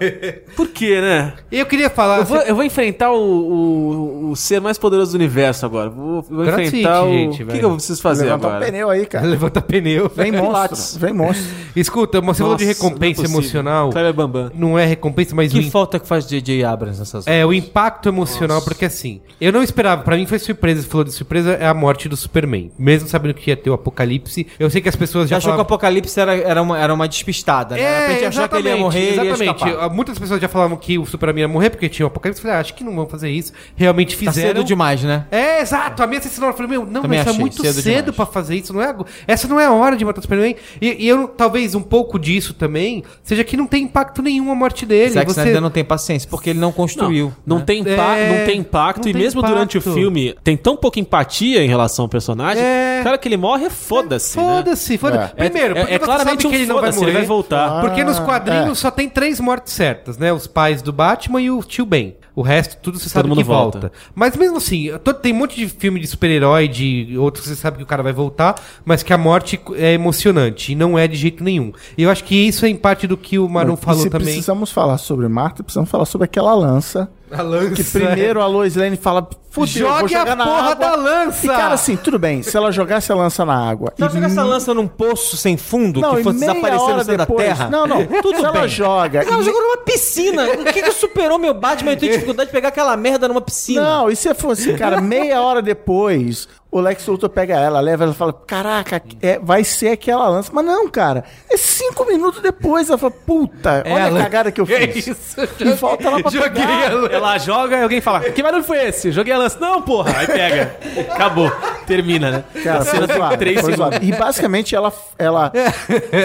Por 0.56 0.70
quê, 0.70 1.02
né? 1.02 1.34
Eu 1.52 1.66
queria 1.66 1.90
falar. 1.90 2.20
Eu 2.20 2.26
vou, 2.26 2.38
eu 2.38 2.56
vou 2.56 2.64
enfrentar 2.64 3.12
o, 3.12 3.18
o, 3.20 4.32
o 4.32 4.36
ser 4.36 4.62
mais 4.62 4.78
poderoso 4.78 5.12
do 5.12 5.16
universo 5.16 5.66
agora. 5.66 5.90
Vou, 5.90 6.22
vou 6.22 6.44
Crossfit, 6.46 6.68
enfrentar 6.68 7.04
o... 7.04 7.10
gente, 7.10 7.44
o 7.44 7.48
que, 7.48 7.60
que 7.60 7.66
eu 7.66 7.72
preciso 7.74 8.02
fazer 8.02 8.26
Levantar 8.26 8.48
um 8.48 8.52
agora? 8.52 8.66
pneu 8.66 8.90
aí, 8.90 9.06
cara. 9.06 9.26
Levanta 9.26 9.62
pneu. 9.62 10.10
Vem 10.16 10.32
monstro. 10.32 11.00
Vem 11.00 11.14
monstro. 11.14 11.46
Escuta, 11.76 12.22
você 12.22 12.42
falou 12.42 12.56
de 12.56 12.66
Nossa, 12.66 12.84
recompensa 12.84 13.24
não 13.24 13.30
é 13.30 13.32
emocional. 13.34 13.90
Bambam. 14.16 14.52
Não 14.54 14.80
é 14.80 14.86
recompensa, 14.86 15.36
mas 15.36 15.52
Que 15.52 15.60
im- 15.60 15.70
falta 15.70 16.00
que 16.00 16.08
faz 16.08 16.26
J.J. 16.28 16.64
Abrams 16.64 17.00
nessas 17.00 17.28
É, 17.28 17.46
o 17.46 17.52
impacto 17.52 18.08
emocional, 18.08 18.62
porque 18.62 18.86
assim, 18.86 19.22
eu 19.42 19.52
não 19.52 19.62
esperava, 19.62 20.04
pra 20.04 20.16
mim 20.16 20.26
foi 20.26 20.40
surpresa, 20.40 20.82
você 20.82 20.88
falou 20.88 21.04
de 21.04 21.12
surpresa, 21.12 21.52
é 21.54 21.68
a 21.68 21.74
morte 21.74 22.08
do 22.08 22.16
Superman. 22.16 22.72
Mesmo 22.78 23.10
sabendo 23.10 23.34
que 23.34 23.50
ia 23.50 23.58
ter 23.58 23.70
o 23.70 23.74
apocalipse, 23.76 24.48
eu 24.60 24.70
sei 24.70 24.82
que 24.82 24.90
as 24.90 24.96
pessoas 24.96 25.30
já 25.30 25.38
achou 25.38 25.50
que 25.50 25.54
o 25.54 25.58
falavam... 25.58 25.62
Apocalipse 25.66 26.20
era, 26.20 26.36
era, 26.36 26.62
uma, 26.62 26.80
era 26.80 26.94
uma 26.94 27.08
despistada, 27.08 27.76
né? 27.76 28.06
Pra 28.06 28.14
gente 28.14 28.26
achar 28.26 28.50
que 28.50 28.56
ele 28.58 28.70
ia 28.70 28.78
morrer 28.78 29.00
ia 29.04 29.12
exatamente. 29.24 29.42
escapar. 29.64 29.84
Ah, 29.86 29.90
Muitas 29.90 30.18
pessoas 30.20 30.42
já 30.42 30.48
falavam 30.48 30.78
que 30.78 30.98
o 30.98 31.06
Superman 31.06 31.42
ia 31.42 31.48
morrer 31.48 31.70
porque 31.70 31.88
tinha 31.90 32.06
o 32.06 32.08
apocalipse. 32.08 32.40
Eu 32.40 32.44
falei, 32.44 32.58
ah, 32.58 32.62
acho 32.62 32.74
que 32.74 32.84
não 32.84 32.96
vão 32.96 33.08
fazer 33.08 33.30
isso. 33.30 33.52
Realmente 33.76 34.16
Tá 34.16 34.32
fizeram. 34.32 34.56
cedo 34.56 34.64
demais, 34.64 35.04
né? 35.04 35.26
É, 35.32 35.62
exato. 35.62 36.02
A 36.02 36.08
minha 36.08 36.22
sensação 36.22 36.52
falei, 36.54 36.72
meu, 36.72 36.86
não, 36.86 37.02
Também 37.02 37.20
mas 37.20 37.28
é 37.28 37.30
achei, 37.30 37.40
muito 37.42 37.62
cedo 37.62 37.82
cedo, 37.82 38.14
pra 38.14 38.26
fazer 38.26 38.56
isso. 38.56 38.74
Não 38.74 38.82
é, 38.82 38.96
essa 39.28 39.48
não 39.48 39.60
é 39.60 39.66
a 39.66 39.72
hora 39.72 39.96
de 39.96 40.04
matar 40.06 40.20
o 40.20 40.22
Superman. 40.22 40.56
E, 40.82 41.06
e 41.06 41.08
eu, 41.08 41.28
talvez, 41.28 41.76
um 41.76 41.82
pouco 41.82 42.18
disso 42.20 42.54
também, 42.54 43.04
seja 43.24 43.44
que 43.44 43.56
não 43.58 43.68
tem 43.68 43.84
impacto 43.84 44.22
nenhum 44.22 44.52
a 44.52 44.56
morte 44.56 44.86
dele. 44.86 45.12
Zack 45.12 45.32
Você... 45.32 45.40
Snyder 45.42 45.62
não 45.62 45.70
tem 45.70 45.84
paciência, 45.84 46.30
porque 46.30 46.50
ele 46.52 46.60
não 46.60 46.72
construiu. 46.72 47.34
Não, 47.46 47.60
né? 47.60 47.64
tem 47.66 47.80
impa- 47.82 48.16
É, 48.18 48.40
não 48.40 48.46
tem 48.46 48.60
impacto. 48.60 49.04
não 49.04 49.10
e 49.10 49.14
tem 49.14 49.22
mesmo 49.22 49.40
impacto. 49.40 49.54
durante 49.54 49.78
o 49.78 49.82
filme, 49.82 50.36
tem 50.44 50.58
tão 50.58 50.76
pouca 50.76 51.00
empatia 51.00 51.64
em 51.64 51.68
relação 51.68 52.06
ao 52.06 52.10
personagem. 52.10 52.64
É. 52.64 53.02
Cara, 53.04 53.18
que 53.18 53.28
ele 53.28 53.38
morre, 53.38 53.55
foda-se. 53.70 54.38
né? 54.38 54.44
Foda-se, 54.44 54.98
foda-se. 54.98 55.34
É, 55.38 55.50
Primeiro, 55.50 55.78
é, 55.78 55.80
porque 55.82 55.94
é 55.94 56.00
você 56.00 56.06
claramente 56.06 56.42
sabe 56.44 56.48
um 56.48 56.50
que 56.50 56.56
ele 56.56 56.66
não 56.66 56.82
vai 56.82 56.92
morrer. 56.92 57.06
ele 57.06 57.12
vai 57.18 57.26
voltar. 57.26 57.82
Porque 57.82 58.04
nos 58.04 58.20
quadrinhos 58.20 58.78
é. 58.78 58.82
só 58.82 58.92
tem 58.92 59.10
três 59.10 59.40
mortes 59.40 59.74
certas, 59.74 60.18
né? 60.18 60.32
Os 60.34 60.48
pais 60.48 60.82
do 60.82 60.92
Batman 60.94 61.42
e 61.42 61.50
o 61.50 61.62
tio 61.64 61.86
Ben. 61.86 62.16
O 62.36 62.42
resto, 62.42 62.78
tudo 62.82 63.00
você 63.00 63.08
sabe 63.08 63.30
mundo 63.30 63.38
que 63.38 63.44
volta. 63.46 63.80
volta. 63.80 63.96
Mas 64.14 64.36
mesmo 64.36 64.58
assim, 64.58 64.90
tem 65.22 65.32
um 65.32 65.38
monte 65.38 65.56
de 65.56 65.70
filme 65.70 66.02
de 66.02 66.08
super-herói, 66.08 66.68
de 66.68 67.16
outros 67.18 67.44
que 67.44 67.50
você 67.50 67.56
sabe 67.56 67.78
que 67.78 67.84
o 67.84 67.86
cara 67.86 68.04
vai 68.04 68.12
voltar, 68.12 68.56
mas 68.84 69.02
que 69.02 69.14
a 69.14 69.18
morte 69.18 69.58
é 69.76 69.94
emocionante 69.94 70.74
e 70.74 70.76
não 70.76 71.00
é 71.00 71.08
de 71.08 71.16
jeito 71.16 71.42
nenhum. 71.42 71.72
E 71.98 72.04
eu 72.04 72.10
acho 72.10 72.26
que 72.26 72.36
isso 72.36 72.66
é 72.66 72.70
em 72.70 72.76
parte 72.76 73.08
do 73.08 73.16
que 73.16 73.40
o 73.40 73.48
Manu 73.48 73.76
E 73.76 73.78
falou 73.78 74.02
se 74.04 74.10
também. 74.10 74.26
precisamos 74.28 74.70
falar 74.70 74.98
sobre 74.98 75.30
Marta, 75.30 75.64
precisamos 75.64 75.90
falar 75.90 76.04
sobre 76.04 76.26
aquela 76.26 76.54
lança. 76.54 77.10
A 77.32 77.42
lança. 77.42 77.74
Que 77.74 77.84
primeiro 77.84 78.42
a 78.42 78.46
Lois 78.48 78.76
Lane 78.76 78.96
fala, 78.98 79.28
fudeu, 79.50 79.88
vou 79.90 80.08
Jogue 80.08 80.16
a 80.16 80.36
porra 80.38 80.72
água. 80.72 80.76
da 80.76 80.96
lança! 80.96 81.46
E 81.46 81.50
cara, 81.50 81.74
assim, 81.74 81.96
tudo 81.98 82.20
bem, 82.20 82.44
se 82.44 82.56
ela 82.56 82.72
jogasse 82.72 83.12
a 83.12 83.16
lança 83.16 83.44
na 83.44 83.56
água... 83.68 83.92
Se 83.96 84.04
ela 84.04 84.12
jogar 84.12 84.28
essa 84.28 84.44
lança 84.44 84.74
num 84.74 84.88
poço 84.88 85.36
sem 85.36 85.58
fundo, 85.58 86.02
que 86.02 86.20
e 86.20 86.24
fosse 86.24 86.40
desaparecer 86.40 86.96
no 86.96 87.04
da 87.04 87.16
depois- 87.26 87.46
Terra. 87.48 87.70
Não, 87.70 87.88
não, 87.88 88.06
Tudo 88.22 88.38
se 88.38 88.46
ela 88.46 88.52
bem. 88.52 88.68
joga... 88.70 89.20
Mas 89.24 89.32
ela 89.34 89.42
e- 89.42 89.46
jogou 89.46 89.62
numa 89.62 89.78
piscina. 89.78 90.44
O 90.52 90.66
que 90.66 90.82
que 90.84 90.92
superou 90.92 91.40
meu 91.40 91.54
Batman? 91.54 91.92
Eu 91.94 91.98
tenho 91.98 92.12
dificuldade 92.12 92.50
de 92.50 92.54
pegar 92.54 92.68
aquela 92.70 92.96
merda 92.96 93.28
numa 93.28 93.42
piscina. 93.42 93.82
Não, 93.82 94.10
e 94.12 94.16
se 94.16 94.32
fosse, 94.36 94.74
cara, 94.76 95.02
meia 95.02 95.42
hora 95.42 95.62
depois, 95.62 96.48
o 96.78 96.82
Lex 96.82 97.06
Luthor 97.08 97.30
pega 97.30 97.56
ela, 97.56 97.80
leva 97.80 98.04
ela 98.04 98.12
e 98.14 98.16
fala: 98.16 98.34
Caraca, 98.34 99.02
é, 99.22 99.40
vai 99.40 99.64
ser 99.64 99.90
aquela 99.90 100.28
lança. 100.28 100.50
Mas 100.54 100.66
não, 100.66 100.90
cara, 100.90 101.24
é 101.50 101.56
cinco 101.56 102.06
minutos 102.06 102.42
depois. 102.42 102.90
Ela 102.90 102.98
fala: 102.98 103.12
Puta, 103.12 103.84
olha 103.86 104.04
Ela- 104.04 104.20
a 104.20 104.24
cagada 104.24 104.52
que 104.52 104.60
eu 104.60 104.66
É 104.70 104.88
fiz. 104.88 105.08
isso. 105.08 105.36
E 105.60 105.72
volta 105.74 106.10
lá 106.10 106.20
pra 106.22 106.32
Joguei 106.32 106.50
pegar. 106.50 106.92
a 106.92 106.94
lança. 106.94 107.14
Ela 107.14 107.38
joga 107.38 107.78
e 107.78 107.84
alguém 107.84 108.02
fala: 108.02 108.20
Que 108.22 108.44
barulho 108.44 108.64
foi 108.64 108.86
esse? 108.88 109.12
Joguei 109.12 109.34
a 109.34 109.38
lança. 109.38 109.58
Não, 109.60 109.82
porra. 109.82 110.18
Aí 110.18 110.28
pega. 110.28 110.76
Acabou. 111.12 111.52
Termina, 111.88 112.32
né? 112.32 112.44
Cara, 112.64 112.80
A 112.80 112.86
foi 112.86 113.00
cena 113.00 113.14
zoado, 113.14 113.38
três 113.38 113.62
foi 113.62 113.74
zoado. 113.76 113.98
E 114.02 114.12
basicamente 114.12 114.76
ela, 114.76 114.92
ela 115.18 115.52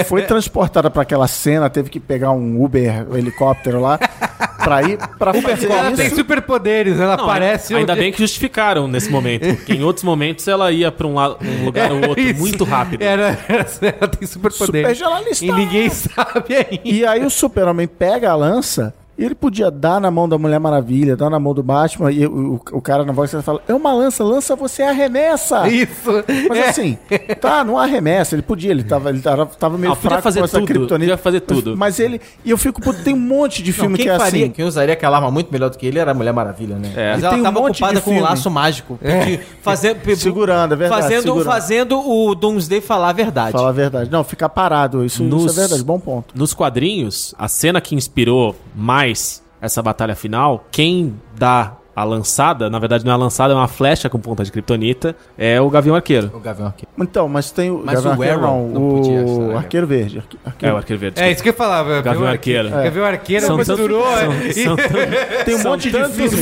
foi 0.07 0.23
transportada 0.23 0.91
pra 0.91 1.03
aquela 1.03 1.29
cena, 1.29 1.69
teve 1.69 1.91
que 1.91 2.01
pegar 2.01 2.31
um 2.33 2.63
Uber, 2.65 3.07
um 3.11 3.17
helicóptero 3.17 3.79
lá, 3.81 3.99
pra 4.71 4.83
ir 4.89 4.99
pra 5.19 5.35
fazer 5.35 5.71
Ela 5.71 5.93
tem 5.93 6.07
isso. 6.07 6.17
superpoderes, 6.17 6.99
ela 7.01 7.17
Não, 7.17 7.25
aparece. 7.25 7.75
ainda 7.75 7.93
onde- 7.93 8.01
bem 8.03 8.13
que 8.13 8.19
justificaram 8.19 8.87
nesse 8.87 9.11
momento. 9.11 9.47
Porque 9.57 9.73
em 9.73 9.83
outros 9.83 10.05
momentos 10.05 10.47
ela 10.47 10.71
ia 10.71 10.91
pra 10.93 11.07
um, 11.07 11.15
lado, 11.15 11.39
um 11.43 11.65
lugar 11.65 11.91
ou 11.93 12.09
outro 12.09 12.21
Isso. 12.21 12.39
muito 12.41 12.65
rápido. 12.65 13.03
Era, 13.03 13.39
era- 13.49 13.67
ela 13.83 14.09
tem 14.09 14.27
superpoderes. 14.29 14.97
Supergeneralista. 14.99 15.45
E 15.45 15.53
ninguém 15.53 15.89
sabe 15.91 16.55
ainda. 16.57 16.81
E 16.85 17.05
aí 17.07 17.25
o 17.25 17.31
super-homem 17.31 17.87
pega 17.87 18.31
a 18.31 18.37
lança 18.37 18.95
ele 19.25 19.35
podia 19.35 19.71
dar 19.71 20.01
na 20.01 20.11
mão 20.11 20.29
da 20.29 20.39
Mulher 20.39 20.59
Maravilha, 20.61 21.17
dar 21.17 21.29
na 21.31 21.39
mão 21.39 21.53
do 21.55 21.63
Batman, 21.63 22.11
e 22.13 22.27
o, 22.27 22.55
o, 22.73 22.77
o 22.79 22.81
cara 22.81 23.05
na 23.05 23.13
voz 23.13 23.31
fala, 23.43 23.61
é 23.69 23.75
uma 23.75 23.93
lança, 23.93 24.23
lança 24.25 24.55
você 24.57 24.83
arremessa. 24.83 25.69
Isso. 25.69 26.11
Mas 26.49 26.59
É. 26.59 26.69
assim, 26.69 26.99
tá, 27.41 27.65
não 27.65 27.79
arremessa, 27.79 28.35
ele 28.35 28.43
podia, 28.43 28.71
ele 28.71 28.83
tava, 28.83 29.11
ele 29.11 29.21
tava, 29.21 29.47
tava 29.47 29.77
meio 29.79 29.93
Ah, 29.93 29.97
fraco 29.97 30.23
fazer 30.23 30.41
com 30.41 30.45
essa 30.45 30.61
podia 30.61 31.17
fazer 31.17 31.41
tudo. 31.41 31.77
Mas, 31.77 31.99
ele, 31.99 32.21
e 32.45 32.51
eu 32.51 32.59
fico, 32.59 32.81
tem 32.95 33.15
um 33.15 33.19
monte 33.19 33.63
de 33.63 33.71
Não, 33.71 33.79
filme 33.79 33.97
quem 33.97 34.07
que 34.07 34.11
é 34.11 34.19
faria, 34.19 34.45
assim. 34.45 34.51
quem 34.53 34.65
usaria 34.65 34.93
aquela 34.95 35.17
arma 35.17 35.31
muito 35.31 35.53
melhor 35.53 35.71
do 35.71 35.79
que 35.79 35.87
ele 35.87 35.99
era 35.99 36.11
a 36.11 36.15
Mulher 36.15 36.33
Maravilha, 36.33 36.77
né? 36.77 36.93
É. 36.97 37.13
Mas 37.13 37.23
E 37.23 37.27
ela 37.27 37.37
um 37.37 37.43
tava 37.43 37.61
de 37.61 37.67
ocupada 37.67 38.01
com 38.01 38.13
um 38.17 38.21
laço 38.21 38.51
mágico. 38.51 38.99
de- 39.03 39.41
Fazendo, 39.63 39.99
Segurando, 40.17 40.73
é 40.75 40.77
verdade, 40.77 41.03
Fazendo, 41.03 41.23
segurando. 41.23 41.45
fazendo 41.47 41.99
o 42.01 42.35
Doomsday 42.35 42.81
falar 42.81 43.11
a 43.11 43.13
verdade. 43.13 43.53
Falar 43.53 43.69
a 43.69 43.73
verdade. 43.73 44.11
Não, 44.11 44.23
ficar 44.25 44.49
parado, 44.49 45.05
isso, 45.05 45.23
isso 45.23 45.35
Nos- 45.35 45.57
é 45.57 45.61
verdade, 45.61 45.83
bom 45.83 45.99
ponto. 45.99 46.35
Nos 46.37 46.55
quadrinhos, 46.55 47.35
a 47.39 47.49
cena 47.49 47.81
que 47.81 47.95
inspirou 47.95 48.55
mais 48.75 49.10
essa 49.61 49.83
batalha 49.83 50.15
final, 50.17 50.65
quem 50.71 51.15
dá 51.37 51.75
a 51.95 52.05
lançada, 52.05 52.71
na 52.71 52.79
verdade 52.79 53.05
não 53.05 53.11
é 53.13 53.15
a 53.15 53.19
lançada, 53.19 53.53
é 53.53 53.57
uma 53.57 53.69
flecha 53.69 54.09
com 54.09 54.19
ponta 54.19 54.43
de 54.43 54.51
kryptonita, 54.51 55.15
é 55.37 55.61
o 55.61 55.69
Gavião 55.69 55.95
Arqueiro. 55.95 56.31
O 56.35 56.39
Gavião 56.41 56.69
aqui. 56.69 56.87
Então, 56.99 57.29
mas 57.29 57.51
tem 57.51 57.71
o. 57.71 57.83
Mas 57.85 57.97
Gavião 57.97 58.11
o 58.11 58.13
Arqueiro, 58.23 58.45
Arrow 58.45 58.69
não 58.69 58.89
podia 58.91 59.23
né? 59.23 59.57
Arqueiro 59.57 59.87
Verde. 59.87 60.19
arque- 60.19 60.39
É, 60.43 60.49
Arqueiro 60.49 60.75
o 60.75 60.79
Arqueiro 60.79 61.01
Verde. 61.01 61.21
É 61.21 61.31
isso 61.31 61.43
que 61.43 61.49
eu 61.51 61.53
falava. 61.53 62.01
Gavião 62.01 62.27
Arqueiro. 62.27 62.71
Gavião 62.71 63.05
Arqueiro 63.05 63.45
São 63.47 63.57
mas 63.59 63.67
tantos- 63.67 63.87
misturou. 63.87 64.07
são- 64.17 64.33
é. 64.33 64.53
são 64.53 64.77
Tem 65.45 65.55
um 65.55 65.59
São 65.59 65.71
monte 65.73 65.91
de 65.91 66.05
filme. 66.05 66.37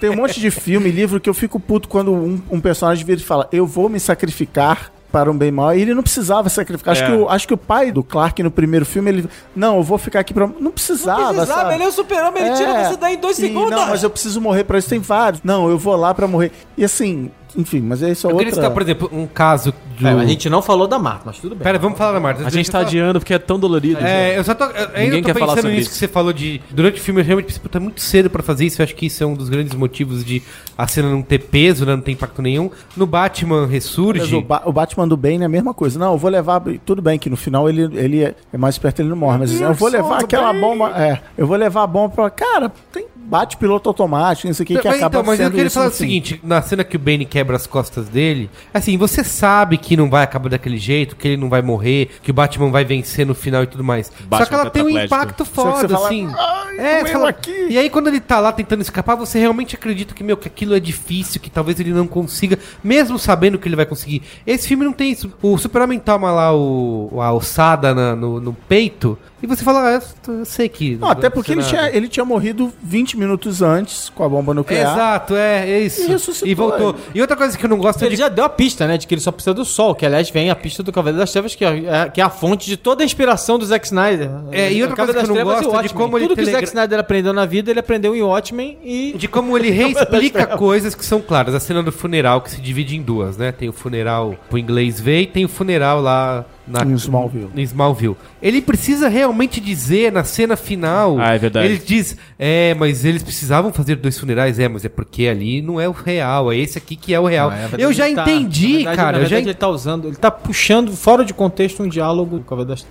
Tem 0.00 0.10
um 0.10 0.16
monte 0.16 0.40
de 0.40 0.50
filme, 0.50 0.90
livro 0.90 1.20
que 1.20 1.28
eu 1.28 1.34
fico 1.34 1.58
puto 1.60 1.88
quando 1.88 2.12
um, 2.14 2.40
um 2.50 2.60
personagem 2.60 3.04
vira 3.04 3.20
e 3.20 3.24
fala: 3.24 3.48
Eu 3.52 3.66
vou 3.66 3.88
me 3.90 4.00
sacrificar 4.00 4.90
para 5.16 5.30
um 5.30 5.36
bem 5.38 5.50
maior. 5.50 5.74
E 5.74 5.80
ele 5.80 5.94
não 5.94 6.02
precisava 6.02 6.50
sacrificar. 6.50 6.92
Acho, 6.92 7.04
É. 7.04 7.06
que 7.06 7.12
o, 7.12 7.28
acho 7.30 7.48
que 7.48 7.54
o 7.54 7.56
pai 7.56 7.90
do 7.90 8.04
Clark 8.04 8.42
no 8.42 8.50
primeiro 8.50 8.84
filme, 8.84 9.08
ele. 9.10 9.28
Não, 9.54 9.78
eu 9.78 9.82
vou 9.82 9.96
ficar 9.96 10.20
aqui 10.20 10.34
pra. 10.34 10.46
Não 10.46 10.70
precisava. 10.70 11.32
precisava, 11.32 11.46
sabe? 11.46 11.74
ele 11.74 11.84
é 11.84 11.88
o 11.88 11.90
super-homem, 11.92 12.44
ele 12.44 12.54
tira 12.54 12.84
você 12.84 12.96
daí 12.98 13.14
em 13.14 13.18
dois 13.18 13.38
E, 13.38 13.42
segundos. 13.42 13.70
Não, 13.70 13.86
mas 13.88 14.02
eu 14.02 14.10
preciso 14.10 14.42
morrer 14.42 14.64
pra 14.64 14.78
isso. 14.78 14.90
Tem 14.90 14.98
vários. 14.98 15.40
Não, 15.42 15.70
eu 15.70 15.78
vou 15.78 15.96
lá 15.96 16.12
pra 16.12 16.28
morrer. 16.28 16.52
E 16.76 16.84
assim, 16.84 17.30
enfim, 17.54 17.80
mas 17.80 18.02
é 18.02 18.10
isso 18.10 18.26
Eu 18.26 18.36
queria 18.36 18.48
outra. 18.50 18.62
citar, 18.62 18.70
por 18.72 18.82
exemplo, 18.82 19.10
um 19.12 19.26
caso 19.26 19.72
do... 19.98 20.06
É, 20.06 20.12
mas 20.14 20.22
a 20.22 20.26
gente 20.26 20.50
não 20.50 20.60
falou 20.60 20.86
da 20.86 20.98
Marta, 20.98 21.22
mas 21.26 21.38
tudo 21.38 21.54
bem. 21.54 21.62
Pera, 21.64 21.78
vamos 21.78 21.96
falar 21.96 22.12
da 22.12 22.20
Marta. 22.20 22.46
A 22.46 22.50
gente 22.50 22.70
tá 22.70 22.80
adiando 22.80 23.18
porque 23.18 23.32
é 23.32 23.38
tão 23.38 23.58
dolorido. 23.58 24.00
É, 24.04 24.38
eu 24.38 24.44
só 24.44 24.54
tô. 24.54 24.64
eu 24.64 24.70
Ninguém 24.88 25.02
ainda 25.02 25.16
tô 25.18 25.24
quer 25.24 25.34
falar 25.34 25.46
pensando 25.46 25.56
sobre 25.62 25.70
nisso 25.76 25.82
isso. 25.82 25.90
que 25.90 25.96
você 25.96 26.08
falou 26.08 26.32
de. 26.32 26.60
Durante 26.70 27.00
o 27.00 27.02
filme, 27.02 27.20
eu 27.20 27.24
realmente 27.24 27.46
pensei, 27.46 27.62
puta, 27.62 27.78
é 27.78 27.80
muito 27.80 28.00
cedo 28.00 28.28
pra 28.28 28.42
fazer 28.42 28.66
isso. 28.66 28.82
Eu 28.82 28.84
acho 28.84 28.94
que 28.94 29.06
isso 29.06 29.22
é 29.22 29.26
um 29.26 29.34
dos 29.34 29.48
grandes 29.48 29.74
motivos 29.74 30.24
de 30.24 30.42
a 30.76 30.86
cena 30.86 31.08
não 31.10 31.22
ter 31.22 31.38
peso, 31.38 31.86
né, 31.86 31.94
não 31.96 32.02
ter 32.02 32.12
impacto 32.12 32.42
nenhum. 32.42 32.70
No 32.96 33.06
Batman 33.06 33.62
Mas 33.62 33.70
ressurge. 33.70 34.34
o, 34.34 34.42
Ba- 34.42 34.62
o 34.66 34.72
Batman 34.72 35.08
do 35.08 35.16
Bane 35.16 35.42
é 35.42 35.46
a 35.46 35.48
mesma 35.48 35.72
coisa. 35.72 35.98
Não, 35.98 36.12
eu 36.12 36.18
vou 36.18 36.30
levar. 36.30 36.62
Tudo 36.84 37.00
bem 37.00 37.18
que 37.18 37.30
no 37.30 37.36
final 37.36 37.68
ele, 37.68 37.84
ele 37.98 38.22
é 38.22 38.34
é 38.52 38.58
mais 38.58 38.74
esperto, 38.74 39.00
ele 39.00 39.08
não 39.08 39.16
morre. 39.16 39.38
Mas 39.38 39.58
eu 39.58 39.72
vou 39.72 39.88
levar 39.88 40.18
aquela 40.22 40.52
bomba. 40.52 40.90
É, 41.00 41.20
eu 41.38 41.46
vou 41.46 41.56
levar 41.56 41.84
a 41.84 41.86
bomba 41.86 42.14
pra. 42.14 42.30
Cara, 42.30 42.70
tem 42.92 43.06
bate 43.26 43.56
piloto 43.56 43.88
automático, 43.88 44.48
isso 44.48 44.62
aqui 44.62 44.76
que 44.78 44.86
mas, 44.88 44.96
acaba 44.96 45.06
então, 45.18 45.22
mas 45.26 45.38
eu 45.40 45.46
sendo 45.46 45.54
queria 45.54 45.66
isso 45.66 45.74
falar 45.74 45.88
o 45.88 45.92
seguinte: 45.92 46.40
na 46.42 46.62
cena 46.62 46.84
que 46.84 46.96
o 46.96 46.98
Bane 46.98 47.24
quebra 47.24 47.56
as 47.56 47.66
costas 47.66 48.08
dele, 48.08 48.48
assim, 48.72 48.96
você 48.96 49.22
sabe 49.24 49.76
que 49.78 49.96
não 49.96 50.08
vai 50.08 50.22
acabar 50.24 50.48
daquele 50.48 50.78
jeito, 50.78 51.16
que 51.16 51.28
ele 51.28 51.36
não 51.36 51.48
vai 51.48 51.62
morrer, 51.62 52.10
que 52.22 52.30
o 52.30 52.34
Batman 52.34 52.70
vai 52.70 52.84
vencer 52.84 53.26
no 53.26 53.34
final 53.34 53.62
e 53.62 53.66
tudo 53.66 53.82
mais. 53.84 54.06
Só 54.06 54.12
Batman 54.28 54.46
que 54.46 54.54
ela 54.54 54.70
tem 54.70 54.82
um 54.82 54.90
impacto 54.90 55.44
Só 55.44 55.50
que 55.50 55.54
foda, 55.54 55.88
você 55.88 55.94
fala, 55.94 56.06
assim. 56.06 56.28
"Ai, 56.36 56.78
é, 56.78 57.04
fala- 57.06 57.28
aqui." 57.30 57.66
E 57.70 57.78
aí, 57.78 57.90
quando 57.90 58.08
ele 58.08 58.20
tá 58.20 58.38
lá 58.38 58.52
tentando 58.52 58.80
escapar, 58.82 59.14
você 59.16 59.38
realmente 59.38 59.74
acredita 59.74 60.14
que, 60.14 60.22
meu, 60.22 60.36
que 60.36 60.48
aquilo 60.48 60.74
é 60.74 60.80
difícil, 60.80 61.40
que 61.40 61.50
talvez 61.50 61.80
ele 61.80 61.92
não 61.92 62.06
consiga, 62.06 62.58
mesmo 62.82 63.18
sabendo 63.18 63.58
que 63.58 63.68
ele 63.68 63.76
vai 63.76 63.86
conseguir. 63.86 64.22
Esse 64.46 64.68
filme 64.68 64.84
não 64.84 64.92
tem 64.92 65.10
isso. 65.10 65.32
O 65.42 65.58
Super-Homem 65.58 65.98
toma 65.98 66.30
lá 66.32 66.54
o, 66.54 67.20
a 67.20 67.32
ossada 67.32 67.94
na- 67.94 68.14
no, 68.14 68.40
no 68.40 68.52
peito, 68.52 69.18
E 69.42 69.46
você 69.46 69.62
fala, 69.62 69.96
ah, 69.98 70.00
eu 70.28 70.44
sei 70.46 70.66
que. 70.66 70.96
Não, 70.96 71.08
até 71.10 71.28
porque 71.28 71.52
ele 71.52 71.62
tinha, 71.62 71.90
ele 71.94 72.08
tinha 72.08 72.24
morrido 72.24 72.72
20 72.82 73.18
minutos 73.18 73.60
antes 73.60 74.08
com 74.08 74.24
a 74.24 74.28
bomba 74.28 74.54
nuclear. 74.54 74.94
Exato, 74.94 75.34
é, 75.36 75.68
é 75.70 75.80
isso. 75.80 76.02
E 76.02 76.06
ressuscitou 76.06 76.48
E 76.48 76.54
voltou. 76.54 76.90
ele. 76.90 76.98
E 77.16 77.20
outra 77.20 77.36
coisa 77.36 77.56
que 77.56 77.62
eu 77.64 77.68
não 77.68 77.76
gosto 77.76 78.02
Ele 78.02 78.12
de. 78.14 78.16
já 78.16 78.28
deu 78.30 78.44
a 78.44 78.48
pista, 78.48 78.86
né? 78.86 78.96
De 78.96 79.06
que 79.06 79.12
ele 79.14 79.20
só 79.20 79.30
precisa 79.30 79.52
do 79.52 79.64
sol, 79.64 79.94
que 79.94 80.06
aliás 80.06 80.30
vem 80.30 80.48
a 80.50 80.56
pista 80.56 80.82
do 80.82 80.90
Cavaleiro 80.90 81.18
das 81.18 81.30
Trevas, 81.30 81.54
que 81.54 81.64
é, 81.64 82.08
que 82.12 82.20
é 82.20 82.24
a 82.24 82.30
fonte 82.30 82.66
de 82.66 82.78
toda 82.78 83.02
a 83.02 83.04
inspiração 83.04 83.58
do 83.58 83.66
Zack 83.66 83.84
Snyder. 83.86 84.30
É, 84.50 84.72
e 84.72 84.80
outra 84.82 84.96
coisa 84.96 85.12
que 85.12 85.18
eu 85.18 85.26
não 85.28 85.34
Trevas 85.34 85.66
gosto 85.66 85.82
de 85.88 85.94
como 85.94 86.16
ele 86.16 86.28
Tudo 86.28 86.36
que 86.36 86.42
o 86.42 86.44
telegra- 86.44 86.66
Zack 86.66 86.68
Snyder 86.76 86.98
aprendeu 87.00 87.32
na 87.34 87.44
vida, 87.44 87.70
ele 87.70 87.80
aprendeu 87.80 88.16
em 88.16 88.22
Watchmen 88.22 88.78
e. 88.82 89.12
De 89.18 89.28
como 89.28 89.56
ele 89.56 89.68
reexplica 89.70 90.46
coisas 90.56 90.94
que 90.94 91.04
são 91.04 91.20
claras. 91.20 91.54
A 91.54 91.60
cena 91.60 91.82
do 91.82 91.92
funeral 91.92 92.40
que 92.40 92.50
se 92.50 92.60
divide 92.60 92.96
em 92.96 93.02
duas, 93.02 93.36
né? 93.36 93.52
Tem 93.52 93.68
o 93.68 93.72
funeral 93.72 94.34
pro 94.48 94.58
inglês 94.58 94.98
ver 94.98 95.20
e 95.20 95.26
tem 95.26 95.44
o 95.44 95.48
funeral 95.48 96.00
lá 96.00 96.44
na, 96.66 96.84
Em 96.84 96.94
Smallville. 96.94 97.48
Em 97.54 97.62
Smallville. 97.62 98.16
Ele 98.42 98.60
precisa 98.60 99.08
realmente 99.08 99.60
dizer 99.60 100.10
na 100.12 100.24
cena 100.24 100.56
final. 100.56 101.18
Ah, 101.20 101.34
é 101.34 101.38
verdade. 101.38 101.66
Ele 101.66 101.78
diz: 101.78 102.16
É, 102.38 102.74
mas 102.74 103.04
eles 103.04 103.22
precisavam 103.22 103.72
fazer 103.72 103.96
dois 103.96 104.18
funerais. 104.18 104.58
É, 104.58 104.68
mas 104.68 104.84
é 104.84 104.88
porque 104.88 105.26
ali 105.28 105.62
não 105.62 105.80
é 105.80 105.88
o 105.88 105.92
real. 105.92 106.50
É 106.52 106.56
esse 106.56 106.76
aqui 106.78 106.96
que 106.96 107.14
é 107.14 107.20
o 107.20 107.26
real. 107.26 107.50
Na 107.50 107.56
verdade, 107.56 107.82
eu 107.82 107.92
já 107.92 108.04
tá- 108.14 108.22
entendi, 108.22 108.66
na 108.68 108.72
verdade- 108.78 108.96
cara. 108.96 109.12
Na 109.12 109.18
eu 109.18 109.22
já 109.26 109.36
verdade, 109.36 109.48
ele 109.48 109.54
tá 109.54 109.68
usando, 109.68 110.08
ele 110.08 110.16
tá 110.16 110.30
puxando 110.30 110.92
fora 110.92 111.24
de 111.24 111.32
contexto 111.32 111.82
um 111.82 111.88
diálogo. 111.88 112.42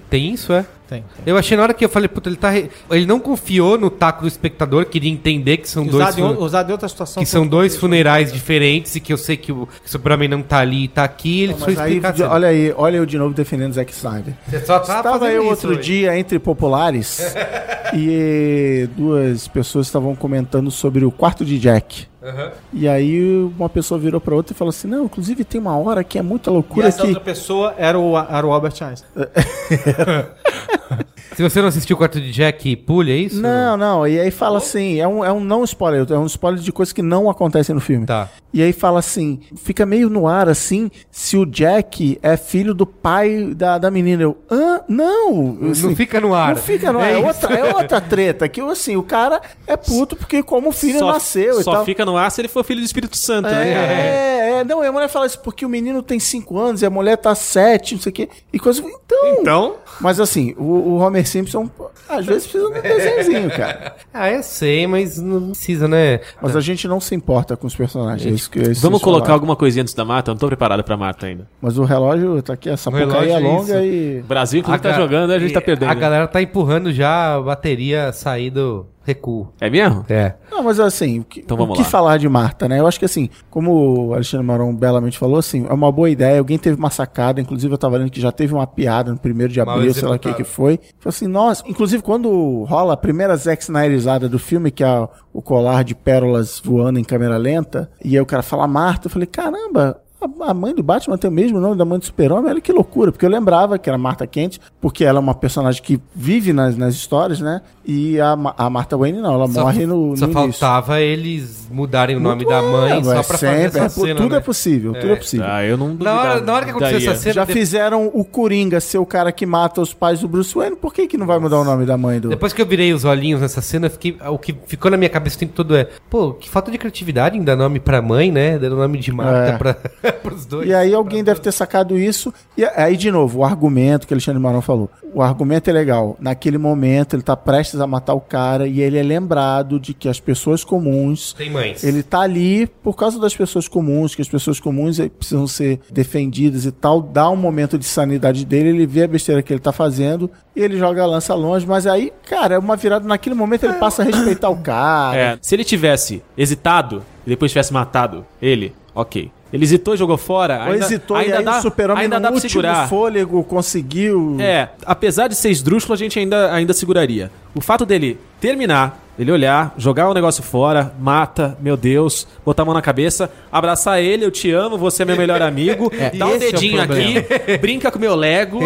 Tem 0.09 0.33
isso, 0.33 0.53
é? 0.53 0.65
Tem. 0.87 1.03
Eu 1.25 1.35
achei 1.37 1.57
na 1.57 1.63
hora 1.63 1.73
que 1.73 1.83
eu 1.83 1.89
falei, 1.89 2.07
puta, 2.07 2.29
ele 2.29 2.35
tá. 2.35 2.49
re- 2.49 2.69
Ele 2.91 3.05
não 3.05 3.19
confiou 3.19 3.77
no 3.77 3.89
taco 3.89 4.21
do 4.21 4.27
espectador, 4.27 4.85
queria 4.85 5.11
entender 5.11 5.57
que 5.57 5.67
são 5.67 5.83
dois. 5.83 5.95
Usado, 6.09 6.19
em, 6.19 6.35
fu- 6.35 6.41
o- 6.41 6.43
usado 6.45 6.69
em 6.69 6.71
outra 6.73 6.87
situação. 6.87 7.23
Que 7.23 7.29
são 7.29 7.47
dois 7.47 7.75
funerais 7.75 8.31
diferentes 8.31 8.95
e 8.95 8.99
que 8.99 9.11
eu 9.11 9.17
sei 9.17 9.35
que 9.35 9.51
o, 9.51 9.65
que 9.67 9.87
o 9.87 9.89
Superman 9.91 10.27
não 10.29 10.41
tá 10.43 10.59
ali 10.59 10.83
e 10.83 10.87
tá 10.87 11.03
aqui, 11.03 11.41
ele 11.43 11.53
Mas 11.53 11.63
precisa 11.63 11.83
aí, 11.83 11.91
explicar. 11.93 12.09
a 12.13 12.17
cena. 12.17 12.29
olha 12.31 12.47
aí, 12.49 12.73
olha 12.77 12.97
eu 12.97 13.05
de 13.05 13.17
novo 13.17 13.33
defendendo 13.33 13.71
o 13.71 13.73
Zack 13.73 13.91
Snyder. 13.91 14.33
Você 14.47 14.59
só 14.65 14.79
tá 14.79 14.97
Estava 14.97 15.31
eu 15.31 15.41
isso 15.43 15.49
outro 15.51 15.69
hoje. 15.71 15.81
dia 15.81 16.17
entre 16.19 16.37
populares 16.39 17.19
e 17.93 18.87
duas 18.95 19.47
pessoas 19.47 19.87
estavam 19.87 20.15
comentando 20.15 20.69
sobre 20.71 21.05
o 21.05 21.11
quarto 21.11 21.43
de 21.45 21.57
Jack. 21.59 22.07
Aham. 22.25 22.51
E 22.73 22.87
aí 22.87 23.43
uma 23.57 23.69
pessoa 23.69 23.99
virou 23.99 24.19
pra 24.19 24.33
outra 24.35 24.53
e 24.53 24.57
falou 24.57 24.69
assim: 24.69 24.87
Não, 24.87 25.05
inclusive 25.05 25.43
tem 25.45 25.61
uma 25.61 25.77
hora 25.77 26.03
que 26.03 26.17
é 26.17 26.21
muita 26.23 26.49
E 26.49 26.53
loucura 26.53 26.87
essa 26.87 27.01
que. 27.01 27.07
outra 27.07 27.21
pessoa 27.21 27.75
era 27.77 27.99
o, 27.99 28.17
era 28.17 28.45
o 28.47 28.51
Albert 28.51 28.81
Einstein. 28.81 29.09
Se 31.35 31.43
você 31.43 31.61
não 31.61 31.67
assistiu 31.67 31.95
o 31.95 31.97
quarto 31.97 32.19
de 32.19 32.31
Jack, 32.31 32.75
pule, 32.77 33.11
é 33.11 33.15
isso? 33.15 33.41
Não, 33.41 33.75
não, 33.75 34.07
e 34.07 34.19
aí 34.19 34.31
fala 34.31 34.57
assim: 34.57 34.99
é 34.99 35.07
um, 35.07 35.23
é 35.23 35.31
um 35.31 35.39
não 35.39 35.63
spoiler, 35.63 36.05
é 36.09 36.17
um 36.17 36.25
spoiler 36.25 36.61
de 36.61 36.71
coisas 36.71 36.93
que 36.93 37.01
não 37.01 37.29
acontecem 37.29 37.73
no 37.73 37.81
filme. 37.81 38.05
Tá. 38.05 38.29
E 38.53 38.61
aí 38.61 38.71
fala 38.71 38.99
assim: 38.99 39.41
fica 39.57 39.85
meio 39.85 40.09
no 40.09 40.27
ar 40.27 40.47
assim, 40.47 40.89
se 41.11 41.35
o 41.35 41.45
Jack 41.45 42.17
é 42.21 42.37
filho 42.37 42.73
do 42.73 42.85
pai 42.85 43.53
da, 43.53 43.77
da 43.77 43.91
menina. 43.91 44.23
Eu, 44.23 44.37
hã? 44.49 44.81
Não! 44.87 45.57
Assim, 45.71 45.87
não 45.87 45.95
fica 45.95 46.21
no 46.21 46.33
ar. 46.33 46.55
Não 46.55 46.61
fica 46.61 46.93
no 46.93 46.99
ar. 46.99 47.09
É 47.09 47.13
É, 47.15 47.17
outra, 47.17 47.53
é 47.53 47.75
outra 47.75 47.99
treta. 47.99 48.47
Que 48.47 48.61
assim, 48.61 48.95
o 48.95 49.03
cara 49.03 49.41
é 49.67 49.75
puto 49.75 50.15
porque 50.15 50.41
como 50.41 50.69
o 50.69 50.71
filho 50.71 50.99
só, 50.99 51.11
nasceu 51.11 51.59
e 51.59 51.63
só 51.63 51.73
tal. 51.73 51.85
fica 51.85 52.05
no 52.05 52.15
ar 52.15 52.31
se 52.31 52.41
ele 52.41 52.47
for 52.47 52.63
filho 52.63 52.79
do 52.79 52.85
Espírito 52.85 53.17
Santo, 53.17 53.49
né? 53.49 53.69
É, 53.69 54.59
é, 54.59 54.63
não, 54.63 54.83
e 54.83 54.87
a 54.87 54.91
mulher 54.91 55.09
fala 55.09 55.25
isso, 55.25 55.39
porque 55.39 55.65
o 55.65 55.69
menino 55.69 56.01
tem 56.01 56.19
5 56.19 56.57
anos 56.57 56.81
e 56.81 56.85
a 56.85 56.89
mulher 56.89 57.17
tá 57.17 57.35
7, 57.35 57.95
não 57.95 58.01
sei 58.01 58.09
o 58.09 58.13
quê. 58.13 58.29
E 58.53 58.59
coisa. 58.59 58.81
Então. 58.81 59.27
Então, 59.39 59.75
Mas 59.99 60.19
assim, 60.19 60.53
o, 60.57 60.93
o 60.93 60.97
Homer 61.15 61.25
Simpson, 61.27 61.69
às 62.09 62.25
vezes 62.25 62.47
precisa 62.47 62.71
de 62.73 62.79
um 62.79 62.81
desenhozinho, 62.81 63.49
cara. 63.51 63.95
Ah, 64.17 64.31
eu 64.31 64.41
sei, 64.43 64.87
mas 64.87 65.17
não 65.19 65.49
precisa, 65.49 65.87
né? 65.89 66.21
Mas 66.41 66.55
a 66.55 66.61
gente 66.61 66.87
não 66.87 67.01
se 67.01 67.13
importa 67.13 67.57
com 67.57 67.67
os 67.67 67.75
personagens. 67.75 68.33
isso 68.33 68.49
que, 68.49 68.59
isso 68.59 68.81
vamos 68.81 69.01
colocar 69.01 69.25
falaram. 69.25 69.33
alguma 69.35 69.55
coisinha 69.57 69.81
antes 69.81 69.93
da 69.93 70.05
Marta? 70.05 70.31
Eu 70.31 70.35
não 70.35 70.39
tô 70.39 70.47
preparado 70.47 70.81
pra 70.85 70.95
Marta 70.95 71.25
ainda. 71.25 71.47
Mas 71.61 71.77
o 71.77 71.83
relógio 71.83 72.41
tá 72.41 72.53
aqui, 72.53 72.69
essa 72.69 72.89
relógio 72.89 73.29
é 73.33 73.39
longa 73.39 73.83
isso. 73.83 73.93
e. 73.93 74.19
O 74.21 74.23
Brasil, 74.23 74.59
inclusive, 74.61 74.83
tá 74.83 74.91
ga- 74.91 74.95
jogando, 74.97 75.31
a 75.31 75.39
gente 75.39 75.53
tá 75.53 75.59
perdendo. 75.61 75.89
A 75.89 75.93
galera 75.93 76.27
tá 76.27 76.41
empurrando 76.41 76.93
já 76.93 77.35
a 77.35 77.41
bateria 77.41 78.11
sair 78.13 78.49
do 78.49 78.85
recuo. 79.05 79.53
É 79.61 79.69
mesmo? 79.69 80.03
É. 80.09 80.33
Não, 80.51 80.63
mas 80.63 80.79
assim, 80.79 81.19
o 81.19 81.23
que, 81.23 81.41
Então 81.41 81.57
o 81.57 81.73
que 81.73 81.81
lá. 81.81 81.85
falar 81.85 82.17
de 82.17 82.27
Marta, 82.27 82.67
né? 82.67 82.79
Eu 82.79 82.87
acho 82.87 82.99
que 82.99 83.05
assim, 83.05 83.29
como 83.49 84.07
o 84.07 84.13
Alexandre 84.13 84.45
Marão 84.45 84.75
belamente 84.75 85.17
falou, 85.17 85.37
assim, 85.37 85.65
é 85.69 85.73
uma 85.73 85.91
boa 85.91 86.09
ideia. 86.09 86.39
Alguém 86.39 86.57
teve 86.57 86.77
uma 86.77 86.89
sacada, 86.89 87.39
inclusive 87.39 87.71
eu 87.73 87.77
tava 87.77 87.97
lendo 87.97 88.09
que 88.09 88.19
já 88.19 88.31
teve 88.31 88.53
uma 88.53 88.65
piada 88.65 89.11
no 89.11 89.17
primeiro 89.17 89.53
de 89.53 89.61
abril, 89.61 89.93
sei 89.93 90.07
lá 90.07 90.15
o 90.15 90.19
que 90.19 90.33
que 90.33 90.43
foi. 90.43 90.79
Falei 90.99 91.15
assim, 91.15 91.27
nossa, 91.27 91.63
inclusive 91.67 92.01
quando 92.01 92.63
rola 92.63 92.93
a 92.93 92.97
primeira 92.97 93.35
Zack 93.35 93.63
Snyderizada 93.63 94.27
do 94.27 94.39
filme, 94.39 94.71
que 94.71 94.83
é 94.83 95.07
o 95.31 95.41
colar 95.41 95.83
de 95.83 95.93
pérolas 95.93 96.61
voando 96.63 96.97
em 96.97 97.03
câmera 97.03 97.37
lenta, 97.37 97.91
e 98.03 98.15
aí 98.15 98.21
o 98.21 98.25
cara 98.25 98.41
fala 98.41 98.67
Marta, 98.67 99.07
eu 99.07 99.11
falei, 99.11 99.27
caramba, 99.27 100.01
a- 100.25 100.49
a 100.51 100.53
mãe 100.53 100.73
do 100.73 100.83
Batman 100.83 101.17
tem 101.17 101.29
o 101.29 101.33
mesmo 101.33 101.59
nome 101.59 101.77
da 101.77 101.85
mãe 101.85 101.97
do 101.99 102.05
Super-Homem, 102.05 102.49
olha 102.51 102.61
que 102.61 102.71
loucura, 102.71 103.11
porque 103.11 103.25
eu 103.25 103.29
lembrava 103.29 103.77
que 103.77 103.89
era 103.89 103.97
Marta 103.97 104.25
Kent, 104.27 104.57
porque 104.81 105.03
ela 105.05 105.19
é 105.19 105.21
uma 105.21 105.33
personagem 105.33 105.81
que 105.81 105.99
vive 106.13 106.51
nas, 106.53 106.75
nas 106.77 106.93
histórias, 106.95 107.39
né? 107.39 107.61
E 107.85 108.19
a, 108.19 108.35
a 108.57 108.69
Marta 108.69 108.97
Wayne 108.97 109.19
não, 109.21 109.33
ela 109.33 109.47
Só, 109.47 109.61
morre 109.63 109.85
no, 109.85 110.17
só 110.17 110.25
no 110.27 110.31
início. 110.33 110.59
faltava 110.59 110.99
eles 111.01 111.67
mudarem 111.71 112.15
o 112.15 112.19
nome 112.19 112.43
Muito 112.43 112.49
da 112.49 112.61
mãe 112.61 112.91
é, 112.99 113.03
só 113.03 113.11
é 113.11 113.13
pra 113.15 113.23
fazer 113.23 113.47
sempre, 113.47 113.65
essa 113.65 113.79
é, 113.85 113.89
cena, 113.89 114.15
Tudo 114.19 114.31
né? 114.31 114.37
é 114.37 114.39
possível, 114.39 114.93
tudo 114.93 115.11
é 115.11 115.15
possível. 115.15 115.45
Ah, 115.47 115.63
eu 115.63 115.77
não 115.77 115.93
Na 115.93 116.13
hora, 116.19 116.41
na 116.41 116.53
hora 116.53 116.65
que 116.65 116.71
aconteceu 116.71 116.97
essa 117.11 117.15
cena, 117.21 117.33
Já 117.33 117.45
de- 117.45 117.53
fizeram 117.53 118.09
o 118.13 118.25
Coringa 118.25 118.79
ser 118.79 118.97
o 118.97 119.05
cara 119.05 119.31
que 119.31 119.45
mata 119.45 119.81
os 119.81 119.93
pais 119.93 120.21
do 120.21 120.27
Bruce 120.27 120.53
Wayne, 120.55 120.75
por 120.75 120.93
que, 120.93 121.07
que 121.07 121.17
não 121.17 121.27
vai 121.27 121.37
mudar 121.37 121.59
o 121.59 121.63
nome 121.63 121.85
da 121.85 121.95
mãe 121.97 122.19
do... 122.19 122.29
Depois 122.29 122.53
que 122.53 122.61
eu 122.61 122.65
virei 122.65 122.91
os 122.93 123.05
olhinhos 123.05 123.41
nessa 123.41 123.61
cena, 123.61 123.89
fiquei, 123.89 124.17
o 124.27 124.39
que 124.39 124.55
ficou 124.65 124.89
na 124.89 124.97
minha 124.97 125.09
cabeça 125.09 125.35
o 125.35 125.39
tempo 125.39 125.53
todo 125.53 125.75
é, 125.75 125.87
pô, 126.09 126.33
que 126.33 126.49
falta 126.49 126.71
de 126.71 126.77
criatividade 126.79 127.37
em 127.37 127.43
dar 127.43 127.55
nome 127.55 127.79
pra 127.79 128.01
mãe, 128.01 128.31
né? 128.31 128.57
Dando 128.57 128.75
nome 128.77 128.97
de 128.97 129.11
Marta 129.11 129.51
É. 129.51 129.57
pra. 129.57 129.75
E 130.65 130.73
aí 130.73 130.93
alguém 130.93 131.23
deve 131.23 131.39
ter 131.39 131.51
sacado 131.51 131.97
isso. 131.97 132.33
E 132.57 132.63
aí, 132.63 132.95
de 132.97 133.11
novo, 133.11 133.39
o 133.39 133.43
argumento 133.43 134.07
que 134.07 134.13
Alexandre 134.13 134.41
Marão 134.41 134.61
falou. 134.61 134.89
O 135.13 135.21
argumento 135.21 135.69
é 135.69 135.73
legal. 135.73 136.17
Naquele 136.19 136.57
momento, 136.57 137.15
ele 137.15 137.23
tá 137.23 137.35
prestes 137.35 137.79
a 137.79 137.87
matar 137.87 138.13
o 138.13 138.19
cara 138.19 138.67
e 138.67 138.81
ele 138.81 138.97
é 138.97 139.03
lembrado 139.03 139.79
de 139.79 139.93
que 139.93 140.09
as 140.09 140.19
pessoas 140.19 140.63
comuns 140.63 141.33
Tem 141.33 141.49
mães. 141.49 141.83
Ele 141.83 142.03
tá 142.03 142.21
ali 142.21 142.67
por 142.67 142.95
causa 142.95 143.19
das 143.19 143.35
pessoas 143.35 143.67
comuns, 143.67 144.13
que 144.13 144.21
as 144.21 144.27
pessoas 144.27 144.59
comuns 144.59 144.99
eh, 144.99 145.09
precisam 145.09 145.47
ser 145.47 145.79
defendidas 145.91 146.65
e 146.65 146.71
tal. 146.71 147.01
Dá 147.01 147.29
um 147.29 147.35
momento 147.35 147.77
de 147.77 147.85
sanidade 147.85 148.45
dele, 148.45 148.69
ele 148.69 148.85
vê 148.85 149.03
a 149.03 149.07
besteira 149.07 149.41
que 149.41 149.53
ele 149.53 149.59
tá 149.59 149.71
fazendo 149.71 150.29
e 150.55 150.61
ele 150.61 150.77
joga 150.77 151.03
a 151.03 151.05
lança 151.05 151.33
longe. 151.33 151.65
Mas 151.65 151.87
aí, 151.87 152.11
cara, 152.27 152.55
é 152.55 152.59
uma 152.59 152.75
virada. 152.75 153.07
Naquele 153.07 153.35
momento 153.35 153.65
ele 153.65 153.73
passa 153.73 154.01
a 154.01 154.05
respeitar 154.05 154.49
o 154.49 154.57
cara. 154.57 155.17
É, 155.17 155.37
se 155.41 155.55
ele 155.55 155.63
tivesse 155.63 156.21
hesitado 156.37 157.03
e 157.25 157.29
depois 157.29 157.51
tivesse 157.51 157.71
matado 157.71 158.25
ele, 158.41 158.73
ok. 158.93 159.31
Ele 159.55 159.63
hesitou 159.63 159.93
e 159.93 159.97
jogou 159.97 160.17
fora. 160.17 160.65
Ou 160.67 160.75
hesitou 160.75 161.21
e 161.21 161.31
aí 161.31 161.45
o 161.45 161.61
super-homem 161.61 162.03
ainda 162.03 162.19
dá 162.19 162.29
último 162.29 162.49
segurar. 162.49 162.89
fôlego 162.89 163.41
conseguiu... 163.45 164.35
É, 164.39 164.69
apesar 164.85 165.29
de 165.29 165.35
ser 165.35 165.49
esdrúxulo, 165.49 165.93
a 165.93 165.97
gente 165.97 166.19
ainda, 166.19 166.53
ainda 166.53 166.73
seguraria. 166.73 167.31
O 167.53 167.61
fato 167.61 167.85
dele 167.85 168.19
terminar, 168.39 169.01
ele 169.17 169.31
olhar, 169.31 169.73
jogar 169.77 170.09
o 170.09 170.13
negócio 170.13 170.43
fora, 170.43 170.93
mata, 170.99 171.57
meu 171.61 171.77
Deus, 171.77 172.27
botar 172.43 172.63
a 172.63 172.65
mão 172.65 172.73
na 172.73 172.81
cabeça, 172.81 173.31
abraçar 173.49 174.01
ele, 174.01 174.25
eu 174.25 174.31
te 174.31 174.51
amo, 174.51 174.77
você 174.77 175.03
é 175.03 175.05
meu 175.05 175.15
melhor 175.15 175.41
amigo, 175.41 175.89
dá 176.13 176.27
um 176.27 176.35
é 176.35 176.37
dedinho 176.37 176.77
problema. 176.85 177.19
aqui, 177.19 177.57
brinca 177.57 177.89
com 177.89 177.97
meu 177.97 178.13
Lego 178.13 178.59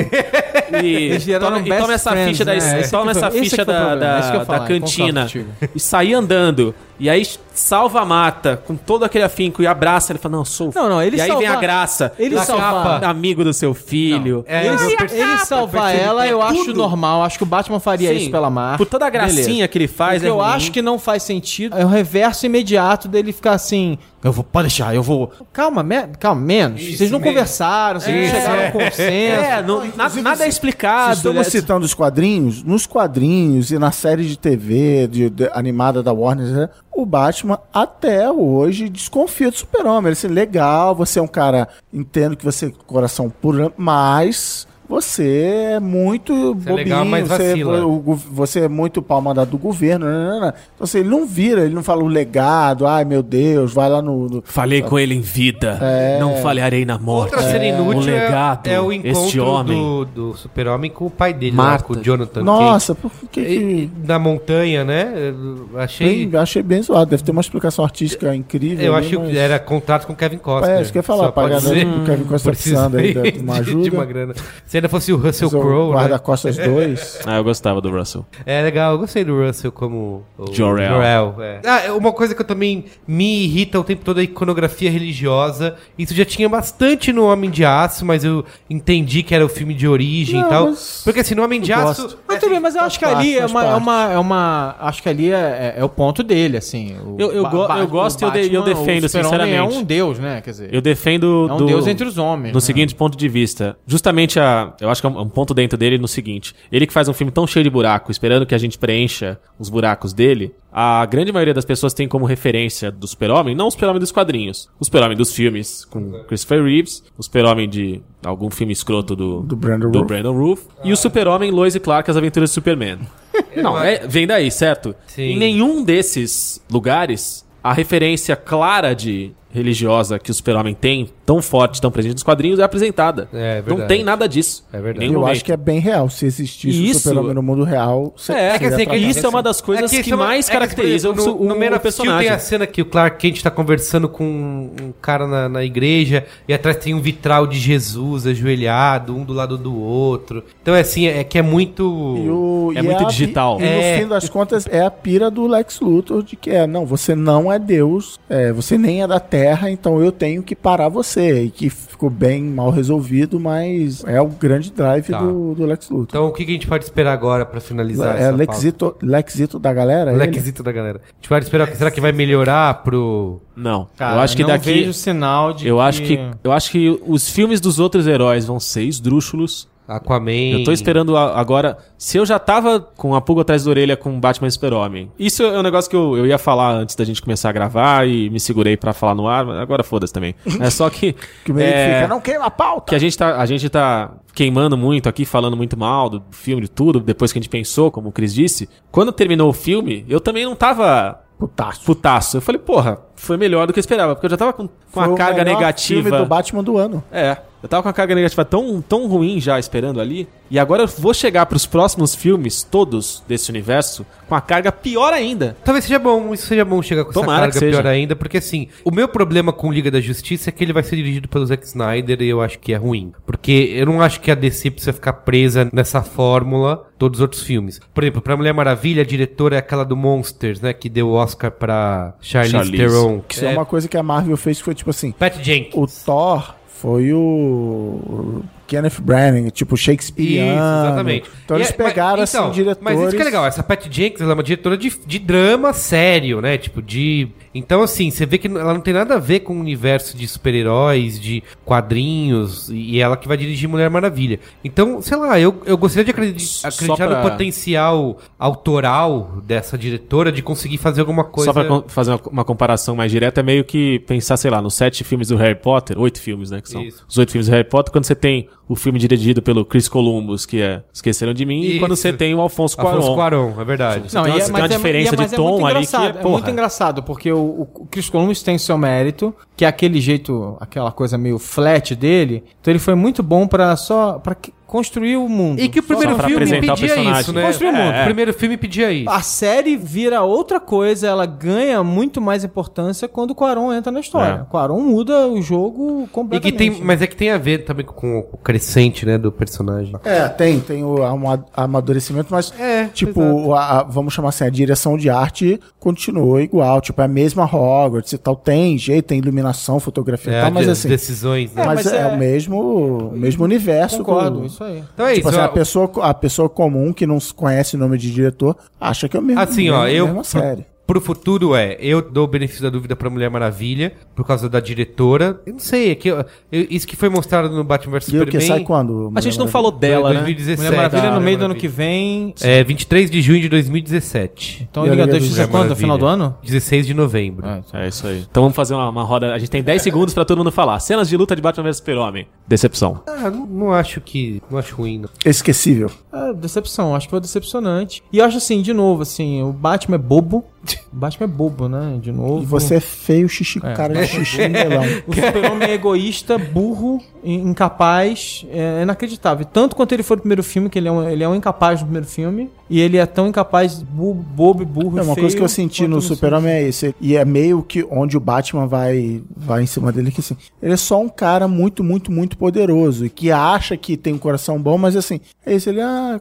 e, 0.84 1.20
toma, 1.40 1.60
e 1.60 1.78
toma 1.78 1.94
essa 1.94 2.12
friends, 2.12 2.30
ficha 2.32 2.46
da, 2.46 2.56
né? 2.56 2.80
Esse 2.80 2.92
toma 2.92 3.12
essa 3.12 3.30
ficha 3.30 3.64
da, 3.64 3.96
da, 3.96 4.44
da 4.44 4.60
cantina 4.62 5.28
e 5.76 5.80
sair 5.80 6.16
andando. 6.16 6.74
E 7.00 7.10
aí 7.10 7.24
salva 7.60 8.02
a 8.02 8.06
mata 8.06 8.62
com 8.66 8.76
todo 8.76 9.04
aquele 9.04 9.24
afinco 9.24 9.62
e 9.62 9.68
abraça 9.68 10.12
ele 10.12 10.20
fala, 10.20 10.38
não, 10.38 10.46
sou. 10.46 10.72
Não, 10.74 10.88
não, 10.90 11.02
ele 11.02 11.18
E 11.18 11.22
aí 11.22 11.30
vem 11.30 11.42
salva- 11.42 11.58
a 11.58 11.62
graça. 11.62 12.14
ele 12.18 12.38
salva- 12.40 12.62
capa, 13.00 13.08
amigo 13.08 13.44
do 13.44 13.54
seu 13.54 13.74
filho. 13.74 14.44
É, 14.48 14.66
Ele, 14.66 14.76
eu 14.76 14.98
percebi- 14.98 15.22
ele 15.22 15.38
salvar 15.40 15.96
ela, 15.96 16.28
eu 16.28 16.42
acho 16.42 16.74
normal. 16.74 17.24
Acho 17.24 17.38
que 17.38 17.44
o 17.44 17.48
Batman 17.48 17.80
faria 17.80 18.10
Sim, 18.10 18.16
isso 18.18 18.32
pela 18.32 18.50
Marta. 18.50 18.78
Por 18.78 18.88
toda 18.88 19.06
a 19.06 19.10
gracinha 19.10 19.44
Beleza. 19.46 19.68
que 19.68 19.78
ele 19.78 19.88
faz, 19.88 20.18
O 20.18 20.22
que 20.22 20.28
é 20.28 20.30
eu 20.30 20.36
ruim. 20.38 20.46
acho 20.48 20.72
que 20.72 20.82
não 20.82 20.98
faz 20.98 21.24
sentido 21.24 21.78
é 21.78 21.84
o 21.86 21.88
reverso 21.90 22.46
imediato 22.46 23.08
dele 23.08 23.32
ficar 23.34 23.52
assim. 23.54 23.98
Eu 24.22 24.34
vou, 24.34 24.44
pode 24.44 24.68
deixar, 24.68 24.94
eu 24.94 25.02
vou. 25.02 25.32
Calma, 25.54 25.82
me- 25.82 26.08
calma, 26.20 26.42
menos. 26.42 26.82
vocês 26.82 27.10
não 27.10 27.20
menos. 27.20 27.34
conversaram, 27.34 28.00
vocês 28.02 28.16
não 28.34 28.40
chegaram 28.40 28.64
a 28.64 28.68
um 28.68 28.72
consenso. 28.72 29.02
É, 29.02 29.62
não- 29.64 29.86
na- 29.96 30.10
nada 30.22 30.46
é 30.46 30.50
explicado. 30.50 31.14
estamos 31.16 31.38
né? 31.38 31.44
citando 31.46 31.86
os 31.86 31.94
quadrinhos, 31.94 32.62
nos 32.64 32.86
quadrinhos 32.86 33.72
e 33.72 33.80
na 33.80 33.92
série 33.92 34.26
de 34.26 34.38
TV 34.38 35.08
de, 35.08 35.30
de- 35.30 35.50
animada 35.54 36.04
da 36.04 36.12
Warner, 36.12 36.48
né, 36.48 36.70
o 36.92 37.06
Batman 37.06 37.49
até 37.74 38.32
hoje 38.32 38.90
desconfia 38.90 39.50
do 39.50 39.58
super-homem. 39.58 40.10
Ele 40.10 40.16
diz, 40.16 40.24
legal, 40.24 40.94
você 40.94 41.20
é 41.20 41.22
um 41.22 41.28
cara, 41.28 41.68
entendo 41.94 42.36
que 42.36 42.46
você 42.46 42.72
coração 42.86 43.30
puro, 43.30 43.74
mas 43.78 44.68
você 44.90 45.74
é 45.76 45.80
muito 45.80 46.58
é 46.66 46.74
legal, 46.74 47.06
mas 47.06 47.28
você, 47.28 47.50
vacila. 47.50 47.80
gu- 47.82 48.16
você 48.16 48.62
é 48.62 48.68
muito 48.68 49.02
pau 49.04 49.22
mandado 49.22 49.52
do 49.52 49.58
governo. 49.58 50.06
né, 50.08 50.12
né, 50.12 50.40
né. 50.48 50.54
Então 50.76 50.86
assim, 50.86 51.00
ele 51.00 51.10
não 51.10 51.28
vira, 51.28 51.62
ele 51.62 51.76
não 51.76 51.84
fala 51.84 52.04
o 52.04 52.08
legado, 52.08 52.88
ai 52.88 53.06
meu 53.06 53.22
Deus, 53.22 53.72
vai 53.72 53.88
lá 53.90 54.02
no... 54.02 54.28
no- 54.28 54.42
Falei 54.46 54.82
com 54.82 54.98
ele 54.98 55.14
em 55.14 55.22
vida. 55.22 55.78
É. 55.82 56.18
Não 56.20 56.38
falharei 56.38 56.86
na 56.86 56.98
morte. 56.98 57.36
Outra 57.36 57.50
cena 57.52 57.66
inútil 57.66 58.02
o 58.02 58.06
legado, 58.16 58.68
é, 58.68 58.74
é 58.74 58.82
o 58.82 58.92
encontro 58.92 59.22
este 59.26 59.40
homem. 59.40 59.78
do, 59.78 60.06
do 60.06 60.34
super-homem 60.38 60.90
com 60.90 61.06
o 61.06 61.10
pai 61.10 61.34
dele, 61.34 61.56
lá, 61.56 61.64
Marta. 61.64 61.84
com 61.86 61.94
o 61.94 62.02
Jonathan 62.04 62.42
Nossa, 62.44 62.96
por 62.96 63.12
que 63.32 63.46
que... 63.46 63.90
Na 64.06 64.18
montanha, 64.18 64.84
né? 64.84 65.14
Eu 65.16 65.80
achei... 65.80 66.26
Bem, 66.26 66.40
achei 66.40 66.64
bem 66.64 66.82
zoado, 66.82 67.12
deve 67.12 67.22
ter 67.24 67.32
uma 67.32 67.42
explicação 67.42 67.86
artística 67.86 68.36
incrível. 68.36 68.84
Eu 68.86 68.96
ali, 68.96 69.06
acho 69.08 69.20
mas- 69.20 69.30
que 69.32 69.38
era 69.38 69.60
contrato 69.60 70.08
com 70.08 70.14
o 70.14 70.16
Kevin 70.16 70.38
Costner. 70.40 70.78
É, 70.78 70.82
isso 70.82 70.92
que 70.92 70.98
eu 70.98 71.02
ia 71.02 71.04
falar, 71.04 71.32
pagar 71.32 71.62
ser. 71.62 71.86
o 71.86 72.04
Kevin 72.06 72.24
Precisa 72.40 72.50
precisando 72.50 72.98
aí 72.98 73.14
de- 73.14 73.32
de 73.34 73.40
uma 73.44 73.54
de 73.56 73.60
ajuda. 73.70 73.96
uma 73.96 74.06
grana. 74.06 74.34
Você 74.66 74.79
ainda 74.80 74.90
fosse 74.90 75.12
o 75.14 75.18
Russell 75.18 75.50
Mas 75.52 75.54
o 75.54 75.62
Crowe, 75.62 75.90
né? 75.90 75.96
Guarda-Costas 75.96 76.58
2. 76.58 77.20
Ah, 77.30 77.38
eu 77.38 77.44
gostava 77.44 77.80
do 77.82 77.90
Russell. 77.92 78.26
É 78.46 78.62
legal, 78.64 78.94
eu 78.94 78.98
gostei 79.00 79.24
do 79.24 79.38
Russell 79.46 79.72
como 79.72 80.24
Jor-El. 80.52 80.94
Jor-El, 80.94 81.36
é. 81.42 81.62
Ah, 81.66 81.94
uma 81.94 82.12
coisa 82.12 82.34
que 82.34 82.42
eu 82.42 82.46
também 82.46 82.86
me 83.08 83.44
irrita 83.46 83.80
o 83.80 83.84
tempo 83.84 84.04
todo 84.04 84.18
é 84.18 84.22
a 84.22 84.24
iconografia 84.24 84.90
religiosa. 84.90 85.76
Isso 85.98 86.14
já 86.14 86.26
tinha 86.26 86.48
bastante 86.50 87.12
no 87.14 87.26
Homem 87.26 87.50
de 87.50 87.64
Aço, 87.66 88.06
mas 88.06 88.24
eu 88.24 88.44
entendi 88.70 89.22
que 89.24 89.36
era 89.36 89.46
o 89.46 89.50
filme 89.50 89.74
de 89.74 89.88
origem 89.88 90.40
Não, 90.40 90.48
e 90.48 90.50
tal. 90.50 90.66
mas 90.68 91.02
Porque 91.04 91.20
assim, 91.20 91.36
no 91.36 91.44
Homem 91.44 91.62
de 91.62 91.72
Aço. 91.74 92.04
gosto. 92.04 92.20
Mas 92.28 92.40
tudo 92.40 92.50
bem, 92.50 92.60
mas 92.60 92.76
eu 92.76 92.82
acho 92.82 92.98
que 92.98 93.06
ali 93.06 93.38
é 93.38 93.46
uma, 93.46 93.66
é 93.66 93.76
uma, 93.76 94.12
é 94.14 94.18
uma. 94.18 94.76
Acho 94.80 95.04
que 95.04 95.10
ali 95.10 95.32
é, 95.32 95.74
é- 95.76 95.82
é 95.82 95.84
o 95.84 95.90
ponto 95.90 96.24
dele, 96.24 96.58
assim. 96.58 96.96
O 97.06 97.16
Eu- 97.20 97.32
eu 97.32 97.50
go- 97.50 97.66
eu 97.66 97.84
o 97.84 97.88
gosto 97.88 98.22
e 98.22 98.26
eu 98.26 98.32
de- 98.32 98.54
eu 98.54 98.62
Batman, 98.64 98.80
defendo, 98.86 99.10
sinceramente. 99.10 99.56
É 99.56 99.64
um 99.64 99.84
deus, 99.84 100.20
né? 100.20 100.42
Quer 100.42 100.52
dizer, 100.52 100.74
Eu 100.74 100.82
defendo 100.82 101.48
é 101.50 101.54
um 101.54 101.58
do- 101.58 101.66
deus 101.66 101.88
entre 101.88 102.08
os 102.08 102.18
homens. 102.18 102.52
No 102.54 102.58
né? 102.60 102.62
seguinte 102.66 102.96
ponto 102.96 103.18
de 103.18 103.28
vista, 103.28 103.78
justamente 103.86 104.40
a, 104.40 104.69
eu 104.80 104.90
acho 104.90 105.02
que 105.02 105.08
é 105.08 105.10
um, 105.10 105.22
um 105.22 105.30
ponto 105.30 105.54
dentro 105.54 105.78
dele 105.78 105.98
no 105.98 106.08
seguinte, 106.08 106.56
ele 106.72 106.86
que 106.88 106.94
faz 106.94 107.08
um 107.08 107.14
filme 107.14 107.32
tão 107.32 107.46
cheio 107.46 107.64
de 107.64 107.70
buraco, 107.70 108.12
esperando 108.12 108.46
que 108.46 108.56
a 108.56 108.58
gente 108.58 108.78
preencha 108.78 109.40
os 109.58 109.70
buracos 109.70 110.14
dele, 110.14 110.54
a 110.72 111.06
grande 111.06 111.32
maioria 111.32 111.54
das 111.54 111.66
pessoas 111.66 111.94
tem 111.94 112.08
como 112.08 112.26
referência 112.26 112.92
do 112.92 113.08
Super-Homem, 113.08 113.56
não 113.56 113.68
o 113.68 113.72
Super-Homem 113.72 114.00
dos 114.00 114.12
quadrinhos, 114.12 114.70
o 114.80 114.86
Super-Homem 114.86 115.18
dos 115.18 115.34
filmes 115.34 115.86
com 115.86 116.12
Christopher 116.26 116.64
Reeves, 116.64 117.04
o 117.18 117.24
Super-Homem 117.24 117.68
de 117.68 118.02
algum 118.24 118.50
filme 118.50 118.74
escroto 118.74 119.16
do, 119.16 119.42
Do 119.42 119.56
Brandon 119.56 119.92
do. 119.92 120.06
Brandon 120.06 120.34
Roof, 120.34 120.64
e 120.84 120.92
o 120.92 120.98
Super-Homem 120.98 121.52
Lois 121.52 121.76
e 121.76 121.80
Clark, 121.80 122.10
As 122.10 122.18
Aventuras 122.18 122.50
de 122.50 122.54
Superman. 122.54 123.00
Não, 123.56 123.82
é, 123.82 124.06
vem 124.08 124.28
daí, 124.28 124.52
certo? 124.52 124.96
Sim. 125.08 125.24
Em 125.24 125.38
nenhum 125.38 125.84
desses 125.84 126.64
lugares, 126.72 127.46
a 127.64 127.74
referência 127.74 128.36
clara 128.36 128.94
de 128.94 129.32
religiosa 129.52 130.20
que 130.20 130.30
o 130.32 130.34
super-homem 130.34 130.74
tem, 130.74 131.10
tão 131.26 131.42
forte, 131.42 131.82
tão 131.82 131.90
presente 131.92 132.14
nos 132.14 132.24
quadrinhos, 132.24 132.60
é 132.60 132.64
apresentada. 132.64 133.28
É, 133.34 133.58
Não 133.58 133.64
verdade. 133.64 133.88
tem 133.88 134.04
nada 134.04 134.28
disso. 134.28 134.64
É 134.72 134.80
verdade. 134.80 135.06
Eu 135.08 135.14
momento. 135.14 135.32
acho 135.32 135.46
que 135.46 135.52
é 135.52 135.58
bem 135.58 135.80
real. 135.80 136.10
Se 136.10 136.26
existisse 136.26 136.70
Isso- 136.90 137.00
o 137.00 137.02
super-homem 137.10 137.34
no 137.34 137.42
mundo 137.44 137.64
real, 137.64 138.14
É, 138.16 138.22
se- 138.22 138.32
é 138.34 138.60
que 138.60 138.66
assim, 138.66 138.86
que 138.86 138.96
isso 138.98 139.26
é 139.26 139.30
uma 139.30 139.42
das 139.44 139.60
coisas 139.62 139.90
que, 139.90 139.98
isso 140.02 140.14
é 140.14 140.18
mais 140.18 140.50
é 140.50 140.68
que, 140.68 140.82
exemplo, 140.82 141.24
o, 141.24 141.44
no, 141.46 141.54
o 141.54 141.60
Man 141.60 141.68
of 141.76 141.80
Steel 141.80 141.82
personagem. 141.82 142.28
tem 142.28 142.30
a 142.30 142.40
cena 142.40 142.68
que 142.68 142.82
o 142.82 142.86
Clark 142.86 143.18
Kent 143.18 143.42
tá 143.42 143.50
conversando 143.52 144.08
com 144.08 144.24
um 144.26 144.94
cara 145.02 145.28
na, 145.28 145.50
na 145.50 145.64
igreja 145.64 146.26
e 146.48 146.54
atrás 146.54 146.78
tem 146.78 146.94
um 146.94 147.02
vitral 147.02 147.48
de 147.48 147.58
Jesus 147.58 148.28
ajoelhado, 148.28 149.16
um 149.16 149.24
do 149.24 149.34
lado 149.34 149.58
do 149.58 149.76
outro. 149.80 150.44
Então 150.62 150.76
é 150.76 150.82
assim, 150.82 151.08
é 151.08 151.24
que 151.24 151.38
é 151.38 151.42
muito... 151.42 151.84
E 151.84 152.30
o- 152.30 152.72
É 152.76 152.80
e 152.80 152.84
muito 152.84 153.06
digital. 153.08 153.60
E 153.60 153.64
É. 153.64 153.94
no 153.96 154.04
fim 154.04 154.08
das 154.10 154.30
contas, 154.30 154.68
é 154.68 154.82
a 154.82 154.92
pira 154.92 155.32
do 155.32 155.48
Lex 155.48 155.80
Luthor 155.82 156.22
de 156.24 156.36
que 156.36 156.50
é, 156.52 156.68
não, 156.68 156.86
você 156.86 157.16
não 157.16 157.52
é 157.52 157.58
Deus, 157.58 158.20
é, 158.30 158.52
você 158.54 158.78
nem 158.78 159.02
é 159.02 159.08
da 159.08 159.20
Terra, 159.20 159.39
então 159.70 160.02
eu 160.02 160.12
tenho 160.12 160.42
que 160.44 160.56
parar 160.56 160.90
você. 160.90 161.44
E 161.44 161.50
que 161.50 161.70
ficou 161.70 162.10
bem 162.10 162.44
mal 162.44 162.70
resolvido, 162.70 163.40
mas 163.40 164.04
é 164.06 164.22
o 164.22 164.28
grande 164.28 164.72
drive 164.72 165.10
Tá. 165.10 165.20
do, 165.20 165.54
do 165.56 165.66
Lex 165.66 165.90
Luthor. 165.90 166.06
Então 166.10 166.28
o 166.28 166.32
que 166.32 166.46
que 166.46 166.52
a 166.52 166.54
gente 166.54 166.68
pode 166.68 166.84
esperar 166.84 167.14
agora 167.14 167.46
pra 167.46 167.60
finalizar 167.60 168.16
é 168.18 168.22
essa 168.24 168.32
Lexito, 168.36 168.96
Lexito 169.02 169.60
da 169.60 169.74
galera? 169.74 170.12
pauta? 170.12 170.24
ele? 170.24 170.32
O 170.32 170.36
Lexito 170.36 170.64
da 170.64 170.72
galera. 170.72 171.02
A 171.04 171.16
gente 171.16 171.30
pode 171.30 171.46
esperar, 171.46 171.68
será 171.76 171.92
que 171.92 172.02
vai 172.02 172.12
melhorar 172.12 172.84
pro... 172.84 173.42
Não, 173.56 173.88
Cara, 173.98 174.16
eu 174.16 174.20
acho 174.22 174.36
que 174.36 174.42
não 174.44 174.50
daqui... 174.50 174.72
vejo 174.74 174.94
sinal 174.94 175.54
de 175.54 175.68
Eu 175.68 175.82
acho 175.82 176.02
que, 176.04 176.18
eu 176.44 176.52
acho 176.52 176.72
que 176.72 177.00
os 177.06 177.30
filmes 177.30 177.60
dos 177.60 177.80
outros 177.80 178.08
heróis 178.08 178.46
vão 178.46 178.60
ser 178.60 178.84
esdrúxulos. 178.84 179.68
Aquaman? 179.98 180.32
Eu 180.60 180.64
tô 180.64 180.72
esperando 180.72 181.16
a- 181.18 181.40
agora. 181.40 181.78
Se 181.98 182.18
eu 182.18 182.26
já 182.26 182.38
tava 182.40 182.80
com 182.80 183.16
a 183.16 183.22
pulga 183.22 183.42
atrás 183.42 183.64
da 183.64 183.70
orelha 183.70 183.98
com 183.98 184.20
Batman 184.20 184.48
e 184.48 184.52
Super-Homem. 184.52 185.12
Isso 185.18 185.44
é 185.44 185.58
um 185.60 185.64
negócio 185.64 185.90
que 185.90 185.96
eu, 185.96 186.16
eu 186.18 186.26
ia 186.26 186.38
falar 186.38 186.72
antes 186.74 186.96
da 186.96 187.04
gente 187.04 187.22
começar 187.22 187.50
a 187.50 187.52
gravar 187.52 188.08
e 188.08 188.30
me 188.30 188.40
segurei 188.40 188.78
pra 188.78 188.94
falar 188.94 189.16
no 189.16 189.28
ar, 189.28 189.46
mas 189.46 189.58
agora 189.60 189.84
foda-se 189.84 190.14
também. 190.14 190.36
É 190.60 190.70
só 190.70 190.90
que. 190.90 191.16
Que 191.44 191.52
meio 191.54 191.68
é, 191.68 191.96
fica, 192.02 192.08
não 192.08 192.22
queima 192.22 192.46
a 192.46 192.52
pauta. 192.52 192.90
que 192.90 192.96
a 192.96 193.00
gente, 193.00 193.18
tá, 193.18 193.38
a 193.42 193.46
gente 193.46 193.68
tá 193.70 194.12
queimando 194.34 194.78
muito 194.78 195.10
aqui, 195.10 195.26
falando 195.26 195.58
muito 195.58 195.78
mal 195.78 196.10
do 196.10 196.24
filme, 196.32 196.62
de 196.64 196.70
tudo, 196.70 197.00
depois 197.00 197.32
que 197.34 197.40
a 197.40 197.42
gente 197.42 197.50
pensou, 197.50 197.90
como 197.92 198.10
o 198.10 198.12
Chris 198.12 198.34
disse. 198.34 198.70
Quando 198.92 199.12
terminou 199.12 199.50
o 199.50 199.54
filme, 199.54 200.06
eu 200.08 200.20
também 200.22 200.46
não 200.46 200.56
tava 200.56 201.20
Putaço. 201.38 201.86
putaço. 201.86 202.38
Eu 202.38 202.42
falei, 202.42 202.60
porra, 202.60 203.00
foi 203.20 203.38
melhor 203.38 203.68
do 203.68 203.74
que 203.74 203.80
eu 203.80 203.82
esperava, 203.82 204.16
porque 204.16 204.26
eu 204.26 204.30
já 204.32 204.38
tava 204.38 204.54
com, 204.54 204.68
com 204.92 205.00
a 205.02 205.16
carga 205.16 205.44
negativa. 205.44 206.02
filme 206.02 206.18
do 206.18 206.26
Batman 206.26 206.64
do 206.64 206.78
ano. 206.78 207.04
É, 207.12 207.38
eu 207.62 207.68
tava 207.68 207.84
com 207.84 207.90
a 207.90 207.94
carga 207.94 208.16
negativa 208.16 208.46
tão, 208.46 208.82
tão 208.82 209.08
ruim 209.08 209.40
já 209.42 209.60
esperando 209.60 210.00
ali. 210.00 210.28
E 210.50 210.58
agora 210.58 210.84
eu 210.84 210.88
vou 210.88 211.14
chegar 211.14 211.46
pros 211.46 211.66
próximos 211.66 212.16
filmes, 212.16 212.64
todos 212.64 213.22
desse 213.28 213.52
universo, 213.52 214.06
com 214.28 214.34
a 214.34 214.42
carga 214.42 214.72
pior 214.72 215.14
ainda. 215.14 215.56
Talvez 215.64 215.86
seja 215.86 216.00
bom, 216.00 216.34
isso 216.34 216.48
seja 216.48 216.66
bom 216.66 216.82
chegar 216.82 217.06
com 217.06 217.12
Tomara 217.12 217.48
essa 217.48 217.60
carga 217.60 217.76
pior 217.76 217.86
ainda, 217.86 218.16
porque 218.16 218.38
assim, 218.38 218.68
o 218.84 218.90
meu 218.90 219.08
problema 219.08 219.54
com 219.54 219.72
Liga 219.72 219.92
da 219.92 220.02
Justiça 220.02 220.50
é 220.50 220.52
que 220.52 220.64
ele 220.64 220.74
vai 220.74 220.82
ser 220.82 220.96
dirigido 220.96 221.28
pelo 221.28 221.46
Zack 221.46 221.66
Snyder 221.66 222.22
e 222.22 222.30
eu 222.30 222.42
acho 222.42 222.58
que 222.58 222.74
é 222.74 222.78
ruim. 222.78 223.12
Porque 223.26 223.74
eu 223.76 223.86
não 223.86 224.02
acho 224.02 224.22
que 224.22 224.32
a 224.32 224.36
DC 224.36 224.72
precisa 224.72 224.94
ficar 224.94 225.14
presa 225.14 225.70
nessa 225.72 226.02
fórmula 226.02 226.88
todos 226.98 227.20
os 227.20 227.22
outros 227.22 227.44
filmes. 227.44 227.80
Por 227.94 228.04
exemplo, 228.04 228.22
pra 228.22 228.36
Mulher 228.36 228.54
Maravilha, 228.54 229.04
a 229.04 229.06
diretora 229.06 229.56
é 229.56 229.60
aquela 229.60 229.84
do 229.84 229.96
Monsters, 229.96 230.62
né, 230.62 230.74
que 230.74 230.90
deu 230.90 231.10
o 231.10 231.14
Oscar 231.14 231.52
pra 231.52 232.14
Charlize, 232.22 232.52
Charlize. 232.52 232.78
Theron. 232.78 233.09
Isso 233.30 233.46
é, 233.46 233.50
uma 233.50 233.66
coisa 233.66 233.88
que 233.88 233.98
a 233.98 234.04
Marvel 234.04 234.38
fez 234.38 234.58
que 234.60 234.64
foi 234.64 234.76
tipo 234.76 234.90
assim: 234.90 235.12
Pat 235.12 235.36
Jenkins. 235.42 235.74
o 235.76 235.88
Thor 236.06 236.56
foi 236.68 237.12
o 237.14 238.42
Kenneth 238.70 239.02
Branagh, 239.02 239.50
tipo 239.52 239.76
Shakespeareano. 239.76 240.52
Isso, 240.54 240.86
exatamente. 240.88 241.30
Então 241.44 241.58
E 241.58 241.60
eles 241.62 241.70
é- 241.72 241.74
pegaram 241.74 242.20
mas, 242.20 242.30
assim 242.30 242.38
então, 242.38 242.52
diretores. 242.52 242.84
Mas 242.84 243.00
isso 243.08 243.16
que 243.16 243.22
é 243.22 243.26
legal, 243.26 243.46
essa 243.46 243.64
Pat 243.64 243.88
Jenkins, 243.90 244.22
ela 244.22 244.32
é 244.32 244.34
uma 244.36 244.44
diretora 244.44 244.78
de, 244.78 244.94
de 245.06 245.20
drama 245.20 245.74
sério, 245.74 246.40
né? 246.42 246.58
Tipo, 246.58 246.82
de. 246.82 247.28
Então, 247.54 247.82
assim, 247.82 248.12
você 248.12 248.26
vê 248.28 248.38
que 248.38 248.48
ela 248.48 248.74
não 248.74 248.80
tem 248.82 248.94
nada 248.94 249.16
a 249.16 249.20
ver 249.20 249.40
com 249.40 249.56
o 249.58 249.60
universo 249.60 250.16
de 250.16 250.28
super-heróis, 250.28 251.20
de 251.20 251.44
quadrinhos, 251.66 252.70
e 252.72 253.00
ela 253.02 253.18
que 253.18 253.28
vai 253.28 253.36
dirigir 253.38 253.68
Mulher 253.68 253.90
Maravilha. 253.90 254.40
Então, 254.64 255.02
sei 255.02 255.18
lá, 255.18 255.40
eu, 255.40 255.62
eu 255.66 255.76
gostaria 255.78 256.06
de 256.06 256.12
acredi- 256.12 256.46
Só 256.46 256.68
acreditar 256.68 257.08
pra- 257.08 257.24
no 257.24 257.30
potencial 257.30 258.18
autoral 258.38 259.42
dessa 259.46 259.78
diretora 259.78 260.32
de 260.32 260.42
conseguir 260.42 260.78
fazer 260.78 261.02
alguma 261.02 261.24
coisa. 261.24 261.52
Só 261.52 261.64
pra 261.64 261.84
fazer 261.88 262.12
uma, 262.12 262.22
uma 262.32 262.46
comparação 262.46 262.96
mais 262.96 263.12
direta, 263.12 263.40
é 263.40 263.44
meio 263.44 263.64
que 263.64 264.00
pensar, 264.00 264.38
sei 264.38 264.52
lá, 264.52 264.62
nos 264.62 264.76
sete 264.76 265.04
filmes 265.04 265.30
do 265.30 265.36
Harry 265.38 265.56
Potter, 265.56 265.98
oito 266.00 266.20
filmes, 266.20 266.52
né? 266.52 266.62
Que 266.62 266.70
são 266.70 266.82
Isso. 266.84 267.04
os 267.08 267.18
oito 267.18 267.32
filmes 267.32 267.48
do 267.48 267.52
Harry 267.52 267.68
Potter, 267.68 267.92
quando 267.92 268.06
você 268.06 268.16
tem 268.16 268.48
o 268.70 268.76
filme 268.76 269.00
dirigido 269.00 269.42
pelo 269.42 269.66
Chris 269.66 269.90
Columbus, 269.90 270.46
que 270.46 270.62
é 270.62 270.84
Esqueceram 270.94 271.34
de 271.34 271.44
Mim, 271.44 271.62
e 271.62 271.70
Isso. 271.72 271.80
quando 271.80 271.96
você 271.96 272.14
tem 272.14 272.34
o 272.36 272.40
Alfonso 272.40 272.78
Cuarón. 272.78 273.00
Afonso 273.00 273.16
Cuarón, 273.16 273.54
é 273.60 273.66
verdade. 273.66 274.04
Não, 274.14 274.24
tem 274.24 274.34
uma- 274.34 274.40
tem 274.40 274.50
uma 274.56 274.70
diferença 274.70 275.18
de 275.18 275.36
tom 275.36 275.60
muito 275.60 275.66
ali 275.66 275.74
que 275.88 275.96
é, 275.96 276.00
engraçado, 276.00 276.04
é, 276.06 276.14
muito 276.14 276.40
porra. 276.40 276.52
engraçado, 276.52 277.04
porque 277.04 277.32
o, 277.32 277.68
o 277.76 277.88
Chris 277.90 278.10
Columbus 278.10 278.44
tem 278.44 278.58
seu 278.60 278.78
mérito, 278.78 279.34
que 279.58 279.66
é 279.66 279.68
aquele 279.68 280.00
jeito, 280.00 280.56
aquela 280.60 280.92
coisa 280.92 281.18
meio 281.18 281.40
flat 281.40 281.96
dele. 281.96 282.44
Então 282.62 282.72
ele 282.72 282.80
foi 282.80 282.94
muito 282.94 283.24
bom 283.24 283.48
pra 283.48 283.76
só 283.76 284.20
para 284.20 284.36
construir 284.70 285.18
o 285.18 285.28
mundo. 285.28 285.60
E 285.60 285.68
que 285.68 285.80
o 285.80 285.84
primeiro 285.84 286.16
pra 286.16 286.28
filme 286.28 286.46
pedia 286.62 287.20
isso, 287.20 287.34
né? 287.34 287.46
Construir 287.48 287.70
o 287.70 287.74
mundo. 287.74 287.90
O 288.02 288.04
primeiro 288.06 288.34
filme 288.34 288.56
pedia 288.58 288.92
isso. 288.92 289.10
A 289.10 289.22
série 289.22 289.76
vira 289.76 290.22
outra 290.22 290.60
coisa, 290.60 291.08
ela 291.08 291.26
ganha 291.26 291.84
muito 291.84 292.22
mais 292.22 292.44
importância 292.44 293.08
quando 293.08 293.32
o 293.32 293.36
Quaron 293.36 293.74
entra 293.74 293.92
na 293.92 294.00
história. 294.00 294.40
É. 294.40 294.42
O 294.44 294.46
Quaron 294.46 294.80
muda 294.82 295.28
o 295.28 295.42
jogo 295.42 296.02
E 296.04 296.06
que 296.06 296.12
completamente. 296.14 296.58
tem, 296.58 296.82
mas 296.84 297.02
é 297.02 297.08
que 297.08 297.16
tem 297.16 297.32
a 297.32 297.38
ver 297.38 297.66
também 297.66 297.86
com 297.86 298.20
o 298.32 298.38
crescente, 298.38 299.06
né, 299.06 299.18
do 299.18 299.32
personagem. 299.32 299.94
É, 300.06 300.28
tem, 300.28 300.60
tem 300.60 300.84
o 300.84 301.04
ama- 301.04 301.44
amadurecimento, 301.54 302.28
mas, 302.32 302.54
É, 302.60 302.86
tipo, 302.86 303.54
a- 303.54 303.80
a- 303.80 303.84
vamos 303.84 304.14
chamar 304.14 304.30
assim, 304.30 304.44
a 304.44 304.50
direção 304.50 304.98
de 304.98 305.10
arte 305.10 305.60
continuou 305.80 306.40
igual, 306.40 306.80
tipo, 306.82 307.02
é 307.02 307.06
a 307.06 307.08
mesma 307.08 307.44
Hogwarts 307.46 308.14
e 308.14 308.18
tal, 308.18 308.36
tem 308.36 308.78
jeito, 308.78 309.06
tem 309.08 309.18
iluminação, 309.20 309.80
fotografia 309.80 310.32
e 310.32 310.36
É, 310.36 310.42
tal, 310.42 310.52
mas 310.52 310.66
de- 310.66 310.72
assim, 310.72 310.88
decisões, 310.90 311.54
né? 311.54 311.64
mas, 311.66 311.84
mas 311.86 311.94
é, 311.94 312.02
é- 312.02 312.08
o 312.08 312.18
mesmo, 312.18 313.12
mesmo 313.16 313.44
universo. 313.44 313.98
Concordo, 314.00 314.40
do- 314.42 314.46
isso 314.46 314.59
aí. 314.64 314.84
Então 314.94 315.06
é 315.08 315.14
Tipo 315.16 315.30
isso. 315.30 315.38
assim, 315.40 315.46
a 315.46 315.50
pessoa, 315.50 315.92
a 316.02 316.14
pessoa 316.14 316.50
comum 316.50 316.92
que 316.94 317.06
não 317.08 317.18
conhece 317.36 317.76
o 317.76 317.80
nome 317.80 317.98
de 317.98 318.12
diretor 318.12 318.56
acha 318.80 319.08
que 319.10 319.16
é 319.18 319.20
o 319.20 319.24
mesmo. 319.24 319.42
Assim, 319.42 319.70
ó, 319.70 319.84
mesmo- 319.84 319.98
eu. 319.98 320.08
mesma 320.08 320.24
série. 320.26 320.66
Pro 320.90 321.00
futuro 321.00 321.54
é, 321.56 321.78
eu 321.80 322.02
dou 322.02 322.24
o 322.24 322.28
benefício 322.28 322.64
da 322.64 322.70
dúvida 322.72 322.96
pra 322.96 323.12
Mulher 323.12 323.30
Maravilha, 323.30 323.94
por 324.16 324.26
causa 324.26 324.50
da 324.50 324.60
diretora. 324.60 325.40
Eu 325.46 325.54
não 325.54 325.60
sei, 325.60 325.92
é 325.92 325.96
que 325.96 326.08
eu- 326.10 326.26
eu- 326.52 326.66
isso 326.68 326.88
que 326.88 326.96
foi 326.96 327.10
mostrado 327.10 327.48
no 327.48 327.64
Batman 327.64 328.00
vs 328.00 328.08
E 328.12 328.18
o 328.18 328.26
que 328.26 328.32
sai 328.40 328.42
Superman. 328.42 328.66
quando? 328.66 329.12
A 329.14 329.22
gente 329.22 329.38
não 329.38 329.46
Mulher 329.46 329.52
falou 329.52 329.72
dela, 329.72 330.10
né? 330.10 330.16
2017. 330.16 330.58
Mulher 330.66 330.76
Maravilha 330.76 331.12
no 331.14 331.22
meio 331.22 331.38
do 331.38 331.42
Mulher 331.42 331.52
ano 331.52 331.56
que 331.62 331.68
vem. 331.68 332.34
É 332.42 332.64
23 332.64 333.12
de 333.12 333.22
junho 333.22 333.40
de 333.40 333.48
2017. 333.50 334.68
Então 334.72 334.84
E 334.84 334.88
a 334.88 334.92
Liga 334.94 335.06
da 335.06 335.20
Justiça 335.20 335.42
é 335.42 335.46
Mulher 335.46 335.52
quando? 335.52 335.54
No 335.62 335.68
Maravilha. 335.70 335.76
final 335.76 335.98
do 336.00 336.06
ano? 336.08 336.36
16 336.44 336.88
de 336.88 336.94
novembro. 336.96 337.46
É 337.72 337.88
isso 337.88 338.08
aí. 338.08 338.26
Então 338.28 338.42
vamos 338.42 338.56
fazer 338.56 338.74
uma, 338.74 338.90
uma 338.90 339.04
roda. 339.04 339.32
A 339.32 339.38
gente 339.38 339.52
tem 339.52 339.62
10 339.62 339.84
segundos 339.84 340.16
pra 340.16 340.26
todo 340.26 340.40
mundo 340.40 340.52
falar. 340.52 340.80
Cenas 340.80 341.08
de 341.08 341.16
luta 341.16 341.36
de 341.36 341.42
Batman 341.44 341.66
vs 341.66 341.78
Super-Homem. 341.78 342.26
Decepção. 342.48 343.04
Ah, 343.06 343.30
não, 343.30 343.46
não 343.46 343.72
acho 343.72 344.02
que. 344.02 344.42
Não 344.50 344.58
acho 344.58 344.76
ruim, 344.76 344.98
não. 344.98 345.10
Esquecível. 345.24 345.92
É, 346.12 346.34
decepção, 346.34 346.96
acho 346.96 347.06
que 347.06 347.12
foi 347.12 347.20
decepcionante. 347.22 348.02
E 348.12 348.18
eu 348.18 348.26
acho 348.26 348.38
assim, 348.38 348.64
de 348.64 348.74
novo, 348.74 349.04
assim, 349.04 349.44
o 349.44 349.54
Batman 349.54 349.94
é 349.96 350.00
bobo. 350.00 350.44
O 350.92 350.96
Batman 350.96 351.26
é 351.26 351.28
bobo, 351.28 351.68
né? 351.70 352.00
De 352.02 352.12
novo. 352.12 352.42
E 352.44 352.46
você 352.46 352.76
é 352.76 352.80
feio, 352.80 353.28
xixi, 353.30 353.60
É. 353.64 353.74
cara 353.74 353.94
de 353.94 354.08
xixi 354.08 354.48
melão. 354.50 354.84
O 355.08 355.14
super-homem 355.14 355.70
é 355.70 355.74
egoísta, 355.74 356.38
burro, 356.38 357.02
incapaz, 357.24 358.46
é 358.50 358.82
inacreditável. 358.84 359.46
Tanto 359.46 359.76
quanto 359.76 359.92
ele 359.94 360.04
foi 360.04 360.16
no 360.18 360.22
primeiro 360.22 360.44
filme, 360.44 360.70
que 360.70 360.80
ele 360.80 360.88
é 360.88 360.92
um, 360.92 361.08
ele 361.10 361.24
é 361.24 361.30
um 361.30 361.36
incapaz 361.36 361.80
no 361.82 361.88
primeiro 361.88 362.08
filme, 362.08 362.50
e 362.70 362.80
ele 362.80 362.98
é 362.98 363.06
tão 363.06 363.28
incapaz, 363.28 363.82
bu- 363.82 364.14
bobo 364.14 364.62
e 364.62 364.66
burro 364.66 364.98
É 365.00 365.02
e 365.02 365.06
uma 365.06 365.14
feio 365.16 365.24
coisa 365.26 365.36
que 365.38 365.44
eu 365.44 365.50
senti 365.50 365.88
no 365.88 366.02
Super-Homem 366.02 366.52
é 366.52 366.68
isso. 366.68 366.94
E 367.02 367.16
é 367.16 367.26
meio 367.26 367.64
que 367.64 367.86
onde 367.90 368.16
o 368.16 368.20
Batman 368.20 368.68
vai, 368.68 369.22
vai 369.36 369.64
em 369.64 369.66
cima 369.66 369.92
dele, 369.92 370.12
que 370.12 370.20
assim, 370.20 370.38
ele 370.62 370.74
é 370.74 370.78
só 370.78 371.00
um 371.02 371.10
cara 371.10 371.48
muito, 371.48 371.84
muito, 371.84 372.12
muito 372.12 372.38
poderoso. 372.38 373.06
E 373.06 373.10
que 373.10 373.32
acha 373.32 373.76
que 373.76 373.98
tem 373.98 374.14
um 374.14 374.18
coração 374.20 374.62
bom, 374.62 374.78
mas 374.78 374.96
assim, 374.96 375.20
é 375.46 375.56
isso, 375.56 375.70
ele, 375.70 375.82
ah, 375.82 376.20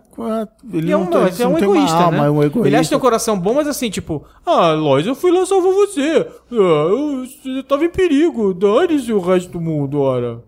ele 0.72 0.78
Ele 0.88 0.92
é 0.92 0.96
um, 0.96 1.08
não, 1.10 1.26
ele 1.26 1.42
é 1.42 1.46
um 1.46 1.50
não 1.52 1.58
tem 1.58 1.64
egoísta, 1.68 1.96
uma 1.96 2.04
alma, 2.04 2.18
né? 2.18 2.26
é 2.26 2.30
um 2.30 2.42
egoísta. 2.42 2.68
Ele 2.68 2.76
acha 2.76 2.84
que 2.84 2.88
tem 2.90 2.98
um 2.98 3.00
coração 3.00 3.38
bom, 3.38 3.54
mas 3.54 3.68
assim, 3.68 3.90
tipo, 3.90 4.24
ah, 4.46 4.72
Lois, 4.72 5.06
eu 5.06 5.14
fui 5.14 5.30
lá 5.30 5.44
salvar 5.44 5.72
você. 5.72 6.26
Ah, 6.50 6.54
eu, 6.54 7.26
você 7.26 7.62
tava 7.62 7.84
em 7.84 7.90
perigo. 7.90 8.54
Dane-se 8.54 9.12
o 9.12 9.20
resto 9.20 9.50
do 9.52 9.60
mundo, 9.60 10.00
ora. 10.00 10.40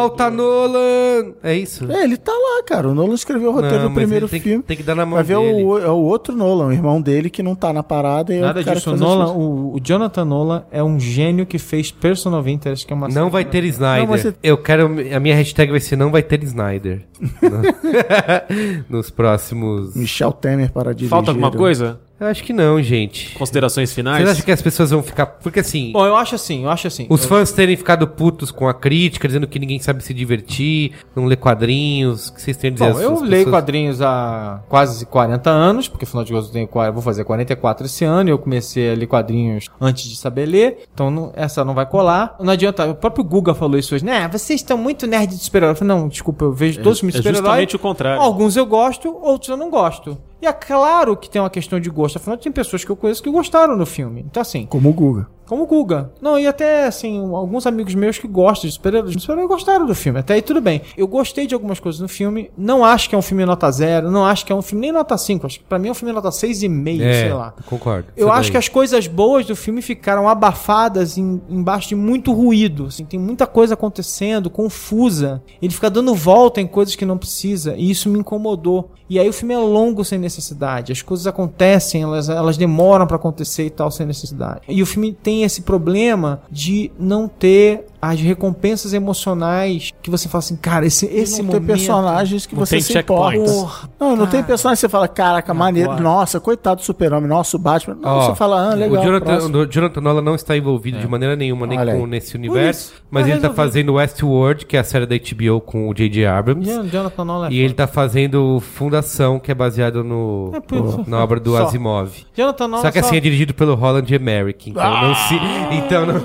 Volta, 0.00 0.30
Nolan! 0.30 1.32
É 1.42 1.54
isso? 1.54 1.90
É, 1.90 2.04
ele 2.04 2.16
tá 2.16 2.32
lá, 2.32 2.62
cara. 2.64 2.88
O 2.88 2.94
Nolan 2.94 3.14
escreveu 3.14 3.50
o 3.50 3.52
roteiro 3.54 3.84
Não, 3.84 3.88
do 3.88 3.94
primeiro 3.94 4.28
tem 4.28 4.40
que- 4.40 4.48
filme. 4.48 4.62
tem 4.62 4.76
que 4.76 4.82
dar 4.82 4.94
na 4.94 5.04
mão 5.06 5.14
Vai 5.16 5.24
ver 5.24 5.36
dele. 5.38 5.64
o, 5.64 5.78
é 5.78 5.88
o 5.90 5.96
outro 5.96 6.34
Nolan, 6.36 6.66
o 6.66 6.72
irmão 6.72 7.00
dele, 7.00 7.30
que 7.30 7.42
não 7.42 7.54
tá 7.54 7.72
na 7.72 7.82
parada. 7.82 8.32
E 8.34 8.38
é 8.38 8.40
Nada 8.40 8.60
o 8.60 8.64
cara 8.64 8.76
disso. 8.76 8.90
que 8.90 8.96
O, 8.96 8.98
Nolan, 8.98 9.32
o, 9.32 9.74
o 9.76 9.80
Jonathan 9.80 10.24
Nolan 10.24 10.64
é 10.70 10.82
um 10.82 10.98
gênio 11.00 11.46
que 11.46 11.58
fez 11.58 11.90
Person 11.90 12.38
of 12.38 12.50
Interest, 12.50 12.86
que 12.86 12.92
é 12.92 12.96
uma 12.96 13.08
Não 13.08 13.30
vai 13.30 13.44
ter 13.44 13.64
Snyder. 13.64 14.06
Não, 14.08 14.16
você- 14.16 14.34
Eu 14.42 14.56
quero. 14.58 14.86
A 15.14 15.20
minha 15.20 15.34
hashtag 15.34 15.70
vai 15.70 15.80
ser 15.80 15.96
não 15.96 16.10
vai 16.10 16.22
ter 16.22 16.42
Snyder. 16.44 17.02
Nos 18.88 19.10
próximos. 19.10 19.94
Michel 19.94 20.32
Temer 20.32 20.70
para 20.72 20.92
dirigir. 20.92 21.08
Falta 21.10 21.30
alguma 21.30 21.50
coisa? 21.50 22.00
Eu 22.18 22.28
acho 22.28 22.42
que 22.44 22.52
não, 22.52 22.80
gente. 22.82 23.34
Considerações 23.34 23.92
finais? 23.92 24.18
Vocês 24.22 24.30
acham 24.30 24.44
que 24.46 24.50
as 24.52 24.62
pessoas 24.62 24.90
vão 24.90 25.02
ficar. 25.02 25.26
Porque 25.26 25.60
assim. 25.60 25.92
Bom, 25.92 26.06
eu 26.06 26.16
acho 26.16 26.34
assim, 26.34 26.64
eu 26.64 26.70
acho 26.70 26.86
assim. 26.86 27.06
Os 27.10 27.22
eu- 27.22 27.28
fãs 27.28 27.52
terem 27.52 27.76
ficado 27.76 28.08
putos 28.08 28.50
com 28.50 28.66
a 28.66 28.72
crítica, 28.72 29.28
dizendo 29.28 29.46
que 29.46 29.58
ninguém 29.58 29.78
sabe 29.80 30.02
se 30.02 30.14
divertir, 30.14 30.92
não 31.14 31.26
lê 31.26 31.36
quadrinhos, 31.36 32.28
o 32.28 32.34
que 32.34 32.40
vocês 32.40 32.56
têm 32.56 32.70
a 32.70 32.72
dizer? 32.72 32.92
Bom, 32.92 33.00
eu 33.00 33.12
às 33.14 33.20
leio 33.20 33.30
pessoas? 33.44 33.50
quadrinhos 33.50 34.00
há 34.00 34.60
quase 34.66 35.04
40 35.04 35.50
anos, 35.50 35.88
porque 35.88 36.04
afinal 36.06 36.24
de 36.24 36.32
contas 36.32 36.46
eu 36.48 36.52
tenho, 36.54 36.68
vou 36.92 37.02
fazer 37.02 37.22
44 37.24 37.84
esse 37.84 38.04
ano, 38.04 38.30
e 38.30 38.32
eu 38.32 38.38
comecei 38.38 38.92
a 38.92 38.94
ler 38.94 39.06
quadrinhos 39.06 39.68
antes 39.78 40.04
de 40.08 40.16
saber 40.16 40.46
ler, 40.46 40.84
então 40.94 41.10
não- 41.10 41.32
essa 41.36 41.64
não 41.66 41.74
vai 41.74 41.84
colar. 41.84 42.34
Não 42.40 42.52
adianta, 42.52 42.86
o 42.86 42.94
próprio 42.94 43.24
Guga 43.24 43.54
falou 43.54 43.78
isso 43.78 43.94
hoje, 43.94 44.04
né? 44.06 44.26
Vocês 44.32 44.60
estão 44.60 44.78
muito 44.78 45.06
nerd 45.06 45.28
de 45.36 45.44
super-herói. 45.44 45.72
Eu 45.72 45.76
falei, 45.76 45.94
não, 45.94 46.08
desculpa, 46.08 46.46
eu 46.46 46.52
vejo 46.52 46.78
todos 46.78 46.92
os 46.94 47.00
filmes 47.00 47.14
de 47.14 47.20
é 47.20 47.22
super-herói. 47.22 47.42
justamente 47.46 47.76
o 47.76 47.78
contrário. 47.78 48.22
Alguns 48.22 48.56
eu 48.56 48.64
gosto, 48.64 49.14
outros 49.22 49.50
eu 49.50 49.56
não 49.58 49.68
gosto. 49.70 50.16
E 50.40 50.46
é 50.46 50.52
claro 50.52 51.16
que 51.16 51.30
tem 51.30 51.40
uma 51.40 51.50
questão 51.50 51.80
de 51.80 51.88
gosto, 51.88 52.16
afinal 52.16 52.36
tem 52.36 52.52
pessoas 52.52 52.84
que 52.84 52.90
eu 52.90 52.96
conheço 52.96 53.22
que 53.22 53.30
gostaram 53.30 53.76
do 53.76 53.86
filme. 53.86 54.24
Então 54.28 54.40
assim, 54.40 54.66
Como 54.66 54.90
o 54.90 54.92
Guga. 54.92 55.28
Como 55.46 55.62
o 55.62 55.66
Guga. 55.66 56.10
Não, 56.20 56.38
e 56.38 56.46
até, 56.46 56.86
assim, 56.86 57.18
alguns 57.34 57.66
amigos 57.66 57.94
meus 57.94 58.18
que 58.18 58.26
gostam 58.28 58.68
de 58.68 58.74
super-heróis 58.74 59.14
super 59.20 59.46
gostaram 59.46 59.86
do 59.86 59.94
filme. 59.94 60.18
Até 60.20 60.34
aí 60.34 60.42
tudo 60.42 60.60
bem. 60.60 60.82
Eu 60.96 61.06
gostei 61.06 61.46
de 61.46 61.54
algumas 61.54 61.78
coisas 61.80 62.00
no 62.00 62.08
filme. 62.08 62.50
Não 62.56 62.84
acho 62.84 63.08
que 63.08 63.14
é 63.14 63.18
um 63.18 63.22
filme 63.22 63.44
nota 63.44 63.70
zero. 63.70 64.10
Não 64.10 64.24
acho 64.24 64.44
que 64.44 64.52
é 64.52 64.54
um 64.56 64.62
filme 64.62 64.82
nem 64.82 64.92
nota 64.92 65.16
5. 65.16 65.46
Acho 65.46 65.58
que 65.58 65.64
pra 65.64 65.78
mim 65.78 65.88
é 65.88 65.90
um 65.90 65.94
filme 65.94 66.12
nota 66.12 66.28
6,5, 66.30 67.00
É, 67.02 67.12
sei 67.22 67.32
lá. 67.32 67.54
concordo. 67.66 68.08
Eu 68.16 68.30
acho 68.30 68.42
daí. 68.44 68.50
que 68.52 68.56
as 68.56 68.68
coisas 68.68 69.06
boas 69.06 69.46
do 69.46 69.54
filme 69.56 69.80
ficaram 69.82 70.28
abafadas 70.28 71.16
em, 71.18 71.40
embaixo 71.48 71.88
de 71.90 71.94
muito 71.94 72.32
ruído. 72.32 72.86
assim, 72.86 73.04
tem 73.04 73.18
muita 73.20 73.46
coisa 73.46 73.74
acontecendo, 73.74 74.50
confusa. 74.50 75.42
Ele 75.60 75.72
fica 75.72 75.88
dando 75.90 76.14
volta 76.14 76.60
em 76.60 76.66
coisas 76.66 76.94
que 76.96 77.04
não 77.04 77.18
precisa. 77.18 77.74
E 77.76 77.90
isso 77.90 78.08
me 78.08 78.18
incomodou. 78.18 78.90
E 79.08 79.18
aí 79.20 79.28
o 79.28 79.32
filme 79.32 79.54
é 79.54 79.58
longo 79.58 80.04
sem 80.04 80.18
necessidade. 80.18 80.90
As 80.92 81.00
coisas 81.02 81.26
acontecem, 81.26 82.02
elas, 82.02 82.28
elas 82.28 82.56
demoram 82.56 83.06
pra 83.06 83.16
acontecer 83.16 83.64
e 83.66 83.70
tal, 83.70 83.90
sem 83.90 84.04
necessidade. 84.06 84.62
E 84.68 84.82
o 84.82 84.86
filme 84.86 85.12
tem 85.12 85.35
esse 85.44 85.62
problema 85.62 86.42
de 86.50 86.90
não 86.98 87.28
ter 87.28 87.86
as 88.10 88.20
recompensas 88.20 88.92
emocionais 88.92 89.92
que 90.02 90.10
você 90.10 90.28
fala 90.28 90.40
assim, 90.40 90.56
cara, 90.56 90.86
esse, 90.86 91.06
esse 91.06 91.42
não 91.42 91.50
tem 91.50 91.60
momento... 91.60 91.66
personagens 91.66 92.46
que 92.46 92.54
Não 92.54 92.64
você 92.64 92.76
tem 92.76 92.80
se 92.82 92.98
importa. 92.98 93.38
Porra, 93.38 93.88
Não, 93.98 94.10
não 94.16 94.26
tem 94.26 94.40
cara. 94.40 94.44
personagem 94.44 94.76
que 94.76 94.80
você 94.80 94.88
fala, 94.88 95.08
caraca, 95.08 95.52
maneiro, 95.54 95.90
agora? 95.90 96.02
nossa, 96.04 96.38
coitado 96.40 96.80
do 96.80 96.84
super-homem, 96.84 97.28
nossa, 97.28 97.56
o 97.56 97.60
Batman. 97.60 97.96
Não, 98.00 98.08
Ó, 98.10 98.26
você 98.26 98.34
fala, 98.36 98.70
ah, 98.72 98.74
legal. 98.74 99.00
o 99.00 99.04
Jonathan, 99.04 99.58
o 99.58 99.66
Jonathan 99.66 100.00
Nolan 100.00 100.22
não 100.22 100.34
está 100.34 100.56
envolvido 100.56 100.98
de 100.98 101.08
maneira 101.08 101.34
nenhuma 101.36 101.66
nem 101.66 101.78
com 101.78 102.06
nesse 102.06 102.36
universo, 102.36 102.92
isso, 102.92 103.02
mas 103.10 103.22
tá 103.24 103.28
ele 103.28 103.38
está 103.38 103.50
fazendo 103.50 103.94
Westworld, 103.94 104.66
que 104.66 104.76
é 104.76 104.80
a 104.80 104.84
série 104.84 105.06
da 105.06 105.16
HBO 105.16 105.60
com 105.60 105.88
o 105.88 105.94
J.J. 105.94 106.26
Abrams. 106.26 106.64
Jon- 106.68 106.84
Jonathan 106.86 107.24
Nolan 107.24 107.48
é 107.48 107.52
E 107.52 107.58
ele 107.58 107.68
foda. 107.70 107.86
tá 107.86 107.92
fazendo 107.92 108.60
Fundação, 108.60 109.38
que 109.38 109.50
é 109.50 109.54
baseado 109.54 110.04
no, 110.04 110.50
É, 110.54 110.60
por- 110.60 111.08
na 111.08 111.22
obra 111.22 111.40
do 111.40 111.50
só. 111.52 111.64
Asimov. 111.64 112.10
Jonathan 112.36 112.68
Nolan 112.68 112.82
Só 112.82 112.90
que 112.90 112.98
assim 112.98 113.16
é 113.16 113.20
dirigido 113.20 113.54
pelo 113.54 113.74
Holland 113.74 114.14
Emmerich, 114.14 114.70
então 114.70 115.02
não 115.02 115.14
se, 115.14 115.34
então 115.72 116.06
não, 116.06 116.20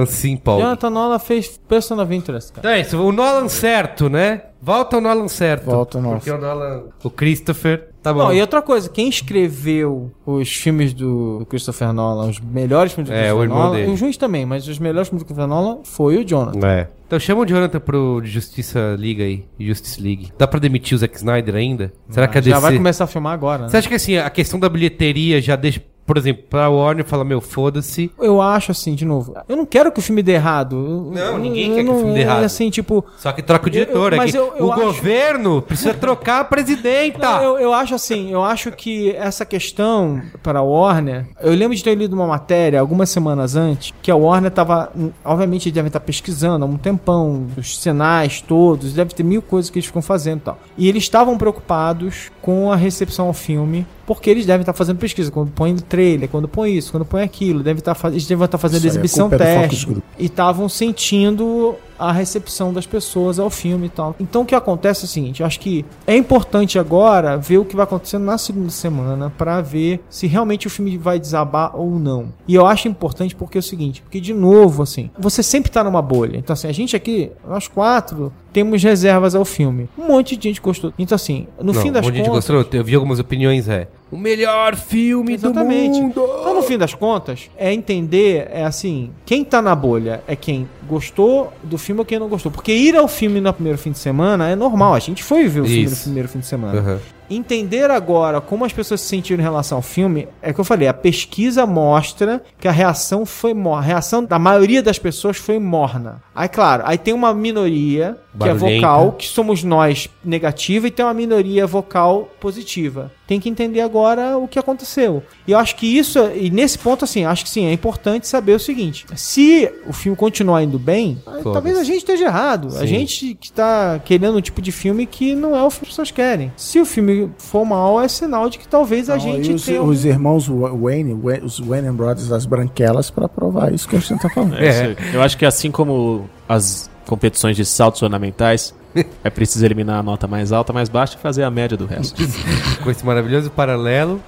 não 0.00 0.06
se 0.06 0.30
empolgue. 0.30 0.62
Jonathan 0.62 0.90
Nolan 0.90 0.99
fez 1.18 1.58
Person 1.68 2.00
of 2.02 2.14
Interest, 2.14 2.52
cara. 2.52 2.60
Então 2.60 2.70
é 2.70 2.80
isso, 2.80 3.00
o 3.00 3.12
Nolan 3.12 3.48
certo, 3.48 4.08
né? 4.08 4.42
Volta 4.62 4.98
o 4.98 5.00
Nolan 5.00 5.28
certo. 5.28 5.64
Volta 5.64 5.98
o 5.98 6.02
Nolan. 6.02 6.16
Porque 6.18 6.30
o 6.30 6.38
Nolan, 6.38 6.82
o 7.02 7.10
Christopher, 7.10 7.88
tá 8.02 8.12
bom. 8.12 8.24
Não, 8.24 8.32
e 8.32 8.40
outra 8.42 8.60
coisa, 8.60 8.90
quem 8.90 9.08
escreveu 9.08 10.10
os 10.26 10.52
filmes 10.52 10.92
do 10.92 11.10
do 11.40 11.46
Christopher 11.46 11.92
Nolan, 11.92 12.28
os 12.28 12.40
melhores 12.40 12.92
filmes 12.92 13.10
do 13.10 13.14
É, 13.14 13.32
o 13.32 13.38
Christopher 13.38 13.42
irmão 13.44 13.58
Nolan, 13.58 13.76
dele. 13.76 13.92
o 13.92 13.96
juiz 13.96 14.16
também, 14.16 14.44
mas 14.46 14.68
os 14.68 14.78
melhores 14.78 15.08
filmes 15.08 15.22
do 15.22 15.26
Christopher 15.26 15.48
Nolan 15.48 15.78
foi 15.84 16.18
o 16.18 16.24
Jonathan. 16.24 16.66
É. 16.66 16.88
Então 17.06 17.18
chama 17.18 17.40
o 17.42 17.46
Jonathan 17.46 17.80
pro 17.80 18.20
Justiça 18.22 18.94
Liga 18.96 19.24
aí, 19.24 19.44
Justice 19.58 20.00
League. 20.00 20.32
Dá 20.38 20.46
pra 20.46 20.60
demitir 20.60 20.94
o 20.94 20.98
Zack 20.98 21.16
Snyder 21.16 21.56
ainda? 21.56 21.92
Será 22.08 22.28
que 22.28 22.38
a 22.38 22.40
DC... 22.40 22.50
Já 22.50 22.60
vai 22.60 22.76
começar 22.76 23.04
a 23.04 23.06
filmar 23.08 23.32
agora, 23.32 23.62
né? 23.62 23.68
Você 23.68 23.78
acha 23.78 23.88
que 23.88 23.94
assim, 23.94 24.16
a 24.16 24.30
questão 24.30 24.60
da 24.60 24.68
bilheteria 24.68 25.40
já 25.42 25.56
deixa, 25.56 25.82
por 26.10 26.18
exemplo, 26.18 26.42
pra 26.50 26.68
Warner 26.68 27.04
fala, 27.04 27.24
meu, 27.24 27.40
foda-se. 27.40 28.10
Eu 28.20 28.42
acho 28.42 28.72
assim, 28.72 28.96
de 28.96 29.04
novo, 29.04 29.32
eu 29.48 29.56
não 29.56 29.64
quero 29.64 29.92
que 29.92 30.00
o 30.00 30.02
filme 30.02 30.24
dê 30.24 30.32
errado. 30.32 31.08
Não, 31.14 31.20
eu- 31.34 31.38
ninguém 31.38 31.68
eu 31.70 31.76
quer 31.76 31.84
que 31.84 31.88
o 31.90 31.98
filme 31.98 32.14
dê 32.14 32.20
errado. 32.22 32.42
assim, 32.42 32.68
tipo, 32.68 33.04
Só 33.16 33.30
que 33.30 33.40
troca 33.42 33.68
o 33.68 33.70
diretor, 33.70 34.12
eu- 34.12 34.20
é 34.20 34.26
que 34.26 34.36
o 34.36 34.72
acho- 34.72 34.82
governo 34.82 35.62
precisa 35.62 35.94
trocar 35.94 36.40
a 36.40 36.44
presidenta. 36.44 37.18
Não, 37.40 37.60
eu, 37.60 37.72
acho 37.72 37.94
assim, 37.94 38.32
eu 38.32 38.42
acho 38.42 38.72
que 38.72 39.12
essa 39.14 39.44
questão 39.46 40.20
para 40.42 40.58
a 40.58 40.62
Warner, 40.62 41.26
eu 41.40 41.52
lembro 41.54 41.76
de 41.76 41.84
ter 41.84 41.94
lido 41.94 42.12
uma 42.14 42.26
matéria 42.26 42.80
algumas 42.80 43.08
semanas 43.08 43.54
antes, 43.54 43.94
que 44.02 44.10
a 44.10 44.16
Warner 44.16 44.50
tava, 44.50 44.90
obviamente 45.24 45.66
eles 45.68 45.74
devem 45.74 45.86
estar 45.90 46.00
pesquisando 46.00 46.64
há 46.64 46.68
um 46.68 46.76
tempão, 46.76 47.46
os 47.56 47.78
sinais 47.78 48.40
todos, 48.40 48.94
deve 48.94 49.14
ter 49.14 49.22
mil 49.22 49.42
coisas 49.42 49.70
que 49.70 49.78
eles 49.78 49.86
ficam 49.86 50.02
fazendo 50.02 50.38
e 50.38 50.42
tal. 50.42 50.58
E 50.76 50.88
eles 50.88 51.04
estavam 51.04 51.38
preocupados 51.38 52.32
com 52.42 52.72
a 52.72 52.76
recepção 52.76 53.26
ao 53.26 53.32
filme, 53.32 53.86
porque 54.06 54.30
eles 54.30 54.46
devem 54.46 54.62
estar 54.62 54.72
fazendo 54.72 54.98
pesquisa, 54.98 55.30
quando 55.30 55.50
põe 55.50 55.76
trailer, 55.76 56.28
quando 56.28 56.48
põe 56.48 56.76
isso, 56.76 56.90
quando 56.90 57.04
põe 57.04 57.22
aquilo, 57.22 57.62
deve 57.62 57.80
estar, 57.80 57.96
eles 58.06 58.26
devem 58.26 58.44
estar 58.44 58.58
fazendo 58.58 58.78
Isso 58.78 58.86
a 58.86 58.90
exibição 58.90 59.28
é 59.32 59.36
teste. 59.36 59.96
E 60.18 60.26
estavam 60.26 60.68
sentindo 60.68 61.76
a 62.00 62.12
recepção 62.12 62.72
das 62.72 62.86
pessoas 62.86 63.38
ao 63.38 63.50
filme 63.50 63.86
e 63.86 63.90
tal. 63.90 64.16
Então 64.18 64.42
o 64.42 64.46
que 64.46 64.54
acontece 64.54 65.04
é 65.04 65.06
o 65.06 65.08
seguinte, 65.08 65.40
eu 65.40 65.46
acho 65.46 65.60
que 65.60 65.84
é 66.06 66.16
importante 66.16 66.78
agora 66.78 67.36
ver 67.36 67.58
o 67.58 67.64
que 67.64 67.76
vai 67.76 67.84
acontecer 67.84 68.18
na 68.18 68.38
segunda 68.38 68.70
semana 68.70 69.30
pra 69.36 69.60
ver 69.60 70.00
se 70.08 70.26
realmente 70.26 70.66
o 70.66 70.70
filme 70.70 70.96
vai 70.96 71.18
desabar 71.18 71.76
ou 71.76 71.98
não. 71.98 72.32
E 72.48 72.54
eu 72.54 72.66
acho 72.66 72.88
importante 72.88 73.36
porque 73.36 73.58
é 73.58 73.60
o 73.60 73.62
seguinte, 73.62 74.00
porque 74.00 74.20
de 74.20 74.32
novo 74.32 74.82
assim, 74.82 75.10
você 75.18 75.42
sempre 75.42 75.70
tá 75.70 75.84
numa 75.84 76.00
bolha. 76.00 76.38
Então 76.38 76.54
assim, 76.54 76.68
a 76.68 76.72
gente 76.72 76.96
aqui, 76.96 77.30
nós 77.46 77.68
quatro 77.68 78.32
temos 78.52 78.82
reservas 78.82 79.34
ao 79.34 79.44
filme. 79.44 79.88
Um 79.96 80.08
monte 80.08 80.36
de 80.36 80.48
gente 80.48 80.60
gostou. 80.60 80.92
Então 80.98 81.14
assim, 81.14 81.46
no 81.60 81.72
Não, 81.72 81.82
fim 81.82 81.92
das 81.92 82.02
um 82.02 82.06
monte 82.06 82.12
de 82.12 82.18
gente 82.18 82.28
contas, 82.28 82.48
gostou. 82.48 82.78
Eu 82.78 82.84
vi 82.84 82.94
algumas 82.94 83.18
opiniões, 83.18 83.68
é. 83.68 83.88
O 84.10 84.16
melhor 84.16 84.74
filme 84.74 85.34
Exatamente. 85.34 85.98
do 85.98 86.02
mundo. 86.02 86.24
Então, 86.40 86.54
no 86.54 86.62
fim 86.62 86.76
das 86.76 86.94
contas, 86.94 87.48
é 87.56 87.72
entender, 87.72 88.48
é 88.50 88.64
assim, 88.64 89.10
quem 89.24 89.44
tá 89.44 89.62
na 89.62 89.74
bolha 89.74 90.22
é 90.26 90.34
quem 90.34 90.68
gostou 90.88 91.52
do 91.62 91.78
filme 91.78 92.00
ou 92.00 92.04
quem 92.04 92.18
não 92.18 92.28
gostou. 92.28 92.50
Porque 92.50 92.72
ir 92.72 92.96
ao 92.96 93.06
filme 93.06 93.40
no 93.40 93.52
primeiro 93.52 93.78
fim 93.78 93.92
de 93.92 93.98
semana 93.98 94.48
é 94.48 94.56
normal. 94.56 94.94
A 94.94 94.98
gente 94.98 95.22
foi 95.22 95.46
ver 95.46 95.60
o 95.60 95.64
filme 95.64 95.84
no 95.84 95.92
Isso. 95.92 96.02
primeiro 96.02 96.28
fim 96.28 96.40
de 96.40 96.46
semana. 96.46 96.78
Aham. 96.78 97.00
Entender 97.32 97.88
agora 97.92 98.40
como 98.40 98.64
as 98.64 98.72
pessoas 98.72 99.00
se 99.02 99.06
sentiram 99.06 99.40
em 99.40 99.44
relação 99.44 99.78
ao 99.78 99.82
filme, 99.82 100.26
é 100.42 100.52
que 100.52 100.58
eu 100.58 100.64
falei, 100.64 100.88
a 100.88 100.92
pesquisa 100.92 101.64
mostra 101.64 102.42
que 102.58 102.66
a 102.66 102.72
reação 102.72 103.24
foi 103.24 103.54
morna. 103.54 103.84
A 103.84 103.86
reação 103.86 104.24
da 104.24 104.36
maioria 104.36 104.82
das 104.82 104.98
pessoas 104.98 105.36
foi 105.36 105.60
morna. 105.60 106.20
Aí, 106.34 106.48
claro, 106.48 106.82
aí 106.84 106.98
tem 106.98 107.14
uma 107.14 107.32
minoria 107.32 108.16
que 108.38 108.48
é 108.48 108.54
vocal, 108.54 109.12
que 109.12 109.26
somos 109.26 109.64
nós 109.64 110.08
negativa, 110.24 110.86
e 110.86 110.90
tem 110.90 111.04
uma 111.04 111.14
minoria 111.14 111.66
vocal 111.66 112.28
positiva. 112.38 113.10
Tem 113.26 113.38
que 113.38 113.48
entender 113.48 113.80
agora 113.80 114.36
o 114.38 114.48
que 114.48 114.58
aconteceu. 114.58 115.22
E 115.46 115.52
eu 115.52 115.58
acho 115.58 115.76
que 115.76 115.86
isso, 115.86 116.18
e 116.34 116.50
nesse 116.50 116.76
ponto, 116.76 117.04
assim, 117.04 117.24
acho 117.24 117.44
que 117.44 117.50
sim, 117.50 117.64
é 117.66 117.72
importante 117.72 118.26
saber 118.26 118.54
o 118.54 118.58
seguinte: 118.58 119.06
se 119.14 119.70
o 119.86 119.92
filme 119.92 120.16
continuar 120.16 120.62
indo 120.64 120.78
bem, 120.80 121.22
talvez 121.44 121.78
a 121.78 121.84
gente 121.84 121.98
esteja 121.98 122.24
errado. 122.24 122.68
A 122.68 122.80
Sim. 122.80 122.86
gente 122.88 123.34
que 123.40 123.52
tá 123.52 124.00
querendo 124.04 124.36
um 124.36 124.40
tipo 124.40 124.60
de 124.60 124.72
filme 124.72 125.06
que 125.06 125.34
não 125.36 125.54
é 125.56 125.62
o 125.62 125.68
que 125.68 125.78
as 125.82 125.88
pessoas 125.88 126.10
querem. 126.10 126.52
Se 126.56 126.80
o 126.80 126.84
filme 126.84 127.30
for 127.38 127.64
mal, 127.64 128.00
é 128.00 128.08
sinal 128.08 128.50
de 128.50 128.58
que 128.58 128.66
talvez 128.66 129.08
a 129.08 129.14
Não, 129.14 129.20
gente 129.20 129.50
e 129.52 129.54
os, 129.54 129.64
tenha. 129.64 129.80
os 129.82 130.04
irmãos 130.04 130.48
Wa- 130.48 130.70
Wayne, 130.72 131.14
Wa- 131.14 131.38
os 131.44 131.60
Wayne 131.60 131.92
Brothers, 131.92 132.32
as 132.32 132.44
branquelas, 132.46 133.10
pra 133.10 133.28
provar 133.28 133.72
isso 133.72 133.88
que 133.88 133.94
a 133.94 134.00
gente 134.00 134.20
tá 134.20 134.28
falando. 134.28 134.56
É, 134.58 134.86
aí. 134.86 134.96
Eu 135.14 135.22
acho 135.22 135.36
que 135.38 135.46
assim 135.46 135.70
como 135.70 136.28
as 136.48 136.89
competições 137.06 137.56
de 137.56 137.64
saltos 137.64 138.02
ornamentais, 138.02 138.74
É 139.24 139.30
preciso 139.30 139.64
eliminar 139.64 139.98
a 139.98 140.02
nota 140.02 140.26
mais 140.26 140.52
alta, 140.52 140.72
mais 140.72 140.88
baixa 140.88 141.16
e 141.16 141.20
fazer 141.20 141.42
a 141.42 141.50
média 141.50 141.76
do 141.76 141.86
resto. 141.86 142.20
Com 142.82 142.90
esse 142.90 143.04
maravilhoso 143.04 143.50
paralelo, 143.50 144.20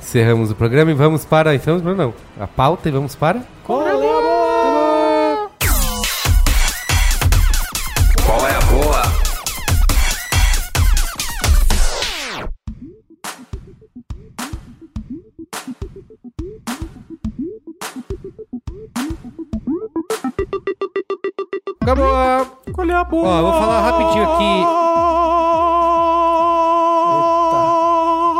encerramos 0.00 0.50
o 0.50 0.54
programa 0.54 0.90
e 0.90 0.94
vamos 0.94 1.24
para. 1.24 1.54
Encerramos, 1.54 1.82
não, 1.82 1.94
não. 1.94 2.14
A 2.38 2.46
pauta 2.46 2.88
e 2.88 2.92
vamos 2.92 3.14
para. 3.14 3.42
Qual 3.64 4.19
Acabou! 21.90 22.46
Qual 22.72 22.88
é 22.88 22.94
a 22.94 23.02
boa? 23.04 23.28
Ó, 23.28 23.42
vou 23.42 23.52
falar 23.52 23.80
rapidinho 23.90 24.22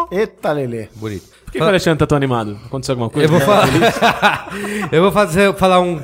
aqui. 0.09 0.17
Eita, 0.17 0.53
Lelê. 0.53 0.89
Bonito. 0.95 1.25
Por 1.45 1.53
que, 1.53 1.59
que 1.59 1.65
o 1.65 1.69
Alexandre 1.69 1.99
tá 1.99 2.07
tão 2.07 2.17
animado? 2.17 2.57
Aconteceu 2.67 2.93
alguma 2.93 3.11
coisa? 3.11 3.27
Eu 3.27 3.31
vou 3.31 3.41
falar. 3.41 3.67
eu 4.93 5.03
vou 5.03 5.11
fazer, 5.11 5.53
falar 5.55 5.81
um. 5.81 6.01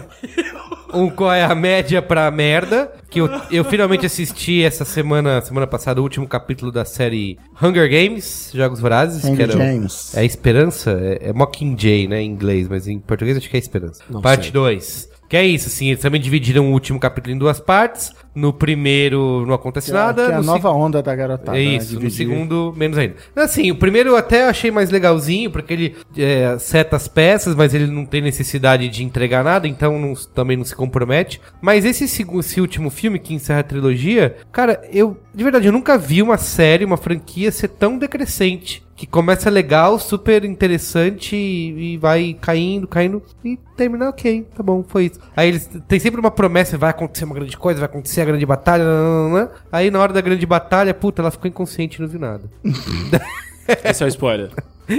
Um 0.93 1.09
qual 1.10 1.32
é 1.32 1.44
a 1.44 1.55
média 1.55 2.02
pra 2.02 2.28
merda. 2.32 2.93
Que 3.09 3.20
eu, 3.20 3.28
eu 3.51 3.64
finalmente 3.64 4.05
assisti 4.05 4.64
essa 4.64 4.85
semana, 4.85 5.40
semana 5.40 5.66
passada, 5.68 6.01
o 6.01 6.02
último 6.02 6.27
capítulo 6.27 6.73
da 6.73 6.85
série 6.85 7.39
Hunger 7.62 7.89
Games, 7.89 8.51
Jogos 8.52 8.81
Vorazes. 8.81 9.23
que 9.23 9.28
Hunger 9.28 9.51
era 9.51 9.55
o- 9.55 9.59
Games. 9.59 10.14
É 10.16 10.20
a 10.20 10.24
Esperança? 10.24 10.90
É, 11.01 11.28
é 11.28 11.32
Mockingjay, 11.32 12.09
né, 12.09 12.23
em 12.23 12.31
inglês, 12.31 12.66
mas 12.68 12.89
em 12.89 12.98
português 12.98 13.36
acho 13.36 13.48
que 13.48 13.56
é 13.56 13.60
Esperança. 13.60 14.02
Não 14.10 14.20
Parte 14.20 14.44
sei. 14.44 14.52
2. 14.52 15.09
Que 15.28 15.36
é 15.36 15.44
isso, 15.44 15.66
assim, 15.69 15.89
eles 15.89 16.01
também 16.01 16.20
dividiram 16.20 16.69
o 16.69 16.73
último 16.73 17.01
capítulo 17.01 17.35
em 17.35 17.39
duas 17.39 17.59
partes. 17.61 18.12
No 18.35 18.53
primeiro 18.53 19.44
não 19.47 19.55
acontece 19.55 19.90
nada. 19.90 20.27
que 20.27 20.32
é 20.32 20.35
a 20.35 20.39
no 20.40 20.44
nova 20.44 20.70
onda 20.70 21.03
da 21.03 21.16
garotada. 21.16 21.59
é 21.59 21.65
né? 21.65 21.77
isso, 21.77 21.94
no 21.94 22.01
Dividir. 22.01 22.27
segundo, 22.28 22.74
menos 22.77 22.98
ainda. 22.98 23.15
Assim, 23.35 23.70
o 23.70 23.77
primeiro 23.77 24.11
eu 24.11 24.16
até 24.16 24.47
achei 24.47 24.70
mais 24.70 24.90
legalzinho, 24.90 25.51
porque 25.51 25.73
ele 25.73 25.97
é, 26.19 26.59
seta 26.59 26.97
as 26.97 27.09
peças, 27.09 27.55
mas 27.55 27.73
ele 27.74 27.86
não 27.86 28.05
tem 28.05 28.20
necessidade 28.20 28.89
de 28.89 29.03
entregar 29.03 29.43
nada, 29.43 29.66
então 29.66 29.98
não- 29.98 30.15
também 30.35 30.57
não 30.57 30.65
se 30.65 30.74
compromete. 30.77 31.40
Mas 31.62 31.85
esse, 31.86 32.07
segu- 32.07 32.40
esse 32.40 32.61
último 32.61 32.90
filme, 32.90 33.19
que 33.19 33.35
encerra 33.35 33.61
a 33.61 33.65
trilogia, 33.65 34.36
cara, 34.53 34.82
eu, 34.93 35.16
de 35.35 35.43
verdade, 35.43 35.66
eu 35.66 35.73
nunca 35.73 35.97
vi 35.97 36.23
uma 36.23 36.36
série, 36.36 36.85
uma 36.85 36.97
franquia 36.98 37.51
ser 37.51 37.69
tão 37.69 37.97
decrescente. 37.98 38.85
Que 38.97 39.06
começa 39.06 39.51
legal, 39.51 39.98
super 39.98 40.43
interessante 40.44 41.36
e, 41.36 41.93
e 41.94 41.97
vai 41.98 42.35
caindo, 42.40 42.89
caindo 42.89 43.23
e 43.44 43.59
termina 43.77 44.09
ok, 44.09 44.47
tá 44.56 44.62
bom, 44.62 44.82
foi 44.89 45.05
isso. 45.06 45.20
Aí 45.36 45.48
eles 45.48 45.68
tem 45.86 46.01
sempre 46.01 46.18
uma 46.18 46.31
promessa, 46.31 46.78
vai 46.78 46.89
acontecer 46.90 47.27
uma 47.27 47.35
grande 47.35 47.56
coisa, 47.59 47.78
vai 47.78 47.89
acontecer 47.90 48.23
a 48.23 48.24
grande 48.24 48.47
batalha, 48.47 48.85
nananana. 48.85 49.51
aí 49.70 49.90
na 49.90 50.01
hora 50.01 50.14
da 50.14 50.20
grande 50.23 50.47
batalha, 50.47 50.94
puta, 50.94 51.20
ela 51.20 51.31
ficou 51.31 51.47
inconsciente 51.47 51.98
e 51.98 52.01
não 52.01 52.09
viu 52.09 52.18
nada. 52.20 52.44
Esse 53.85 54.02
é 54.02 54.06
o 54.06 54.09
spoiler. 54.09 54.51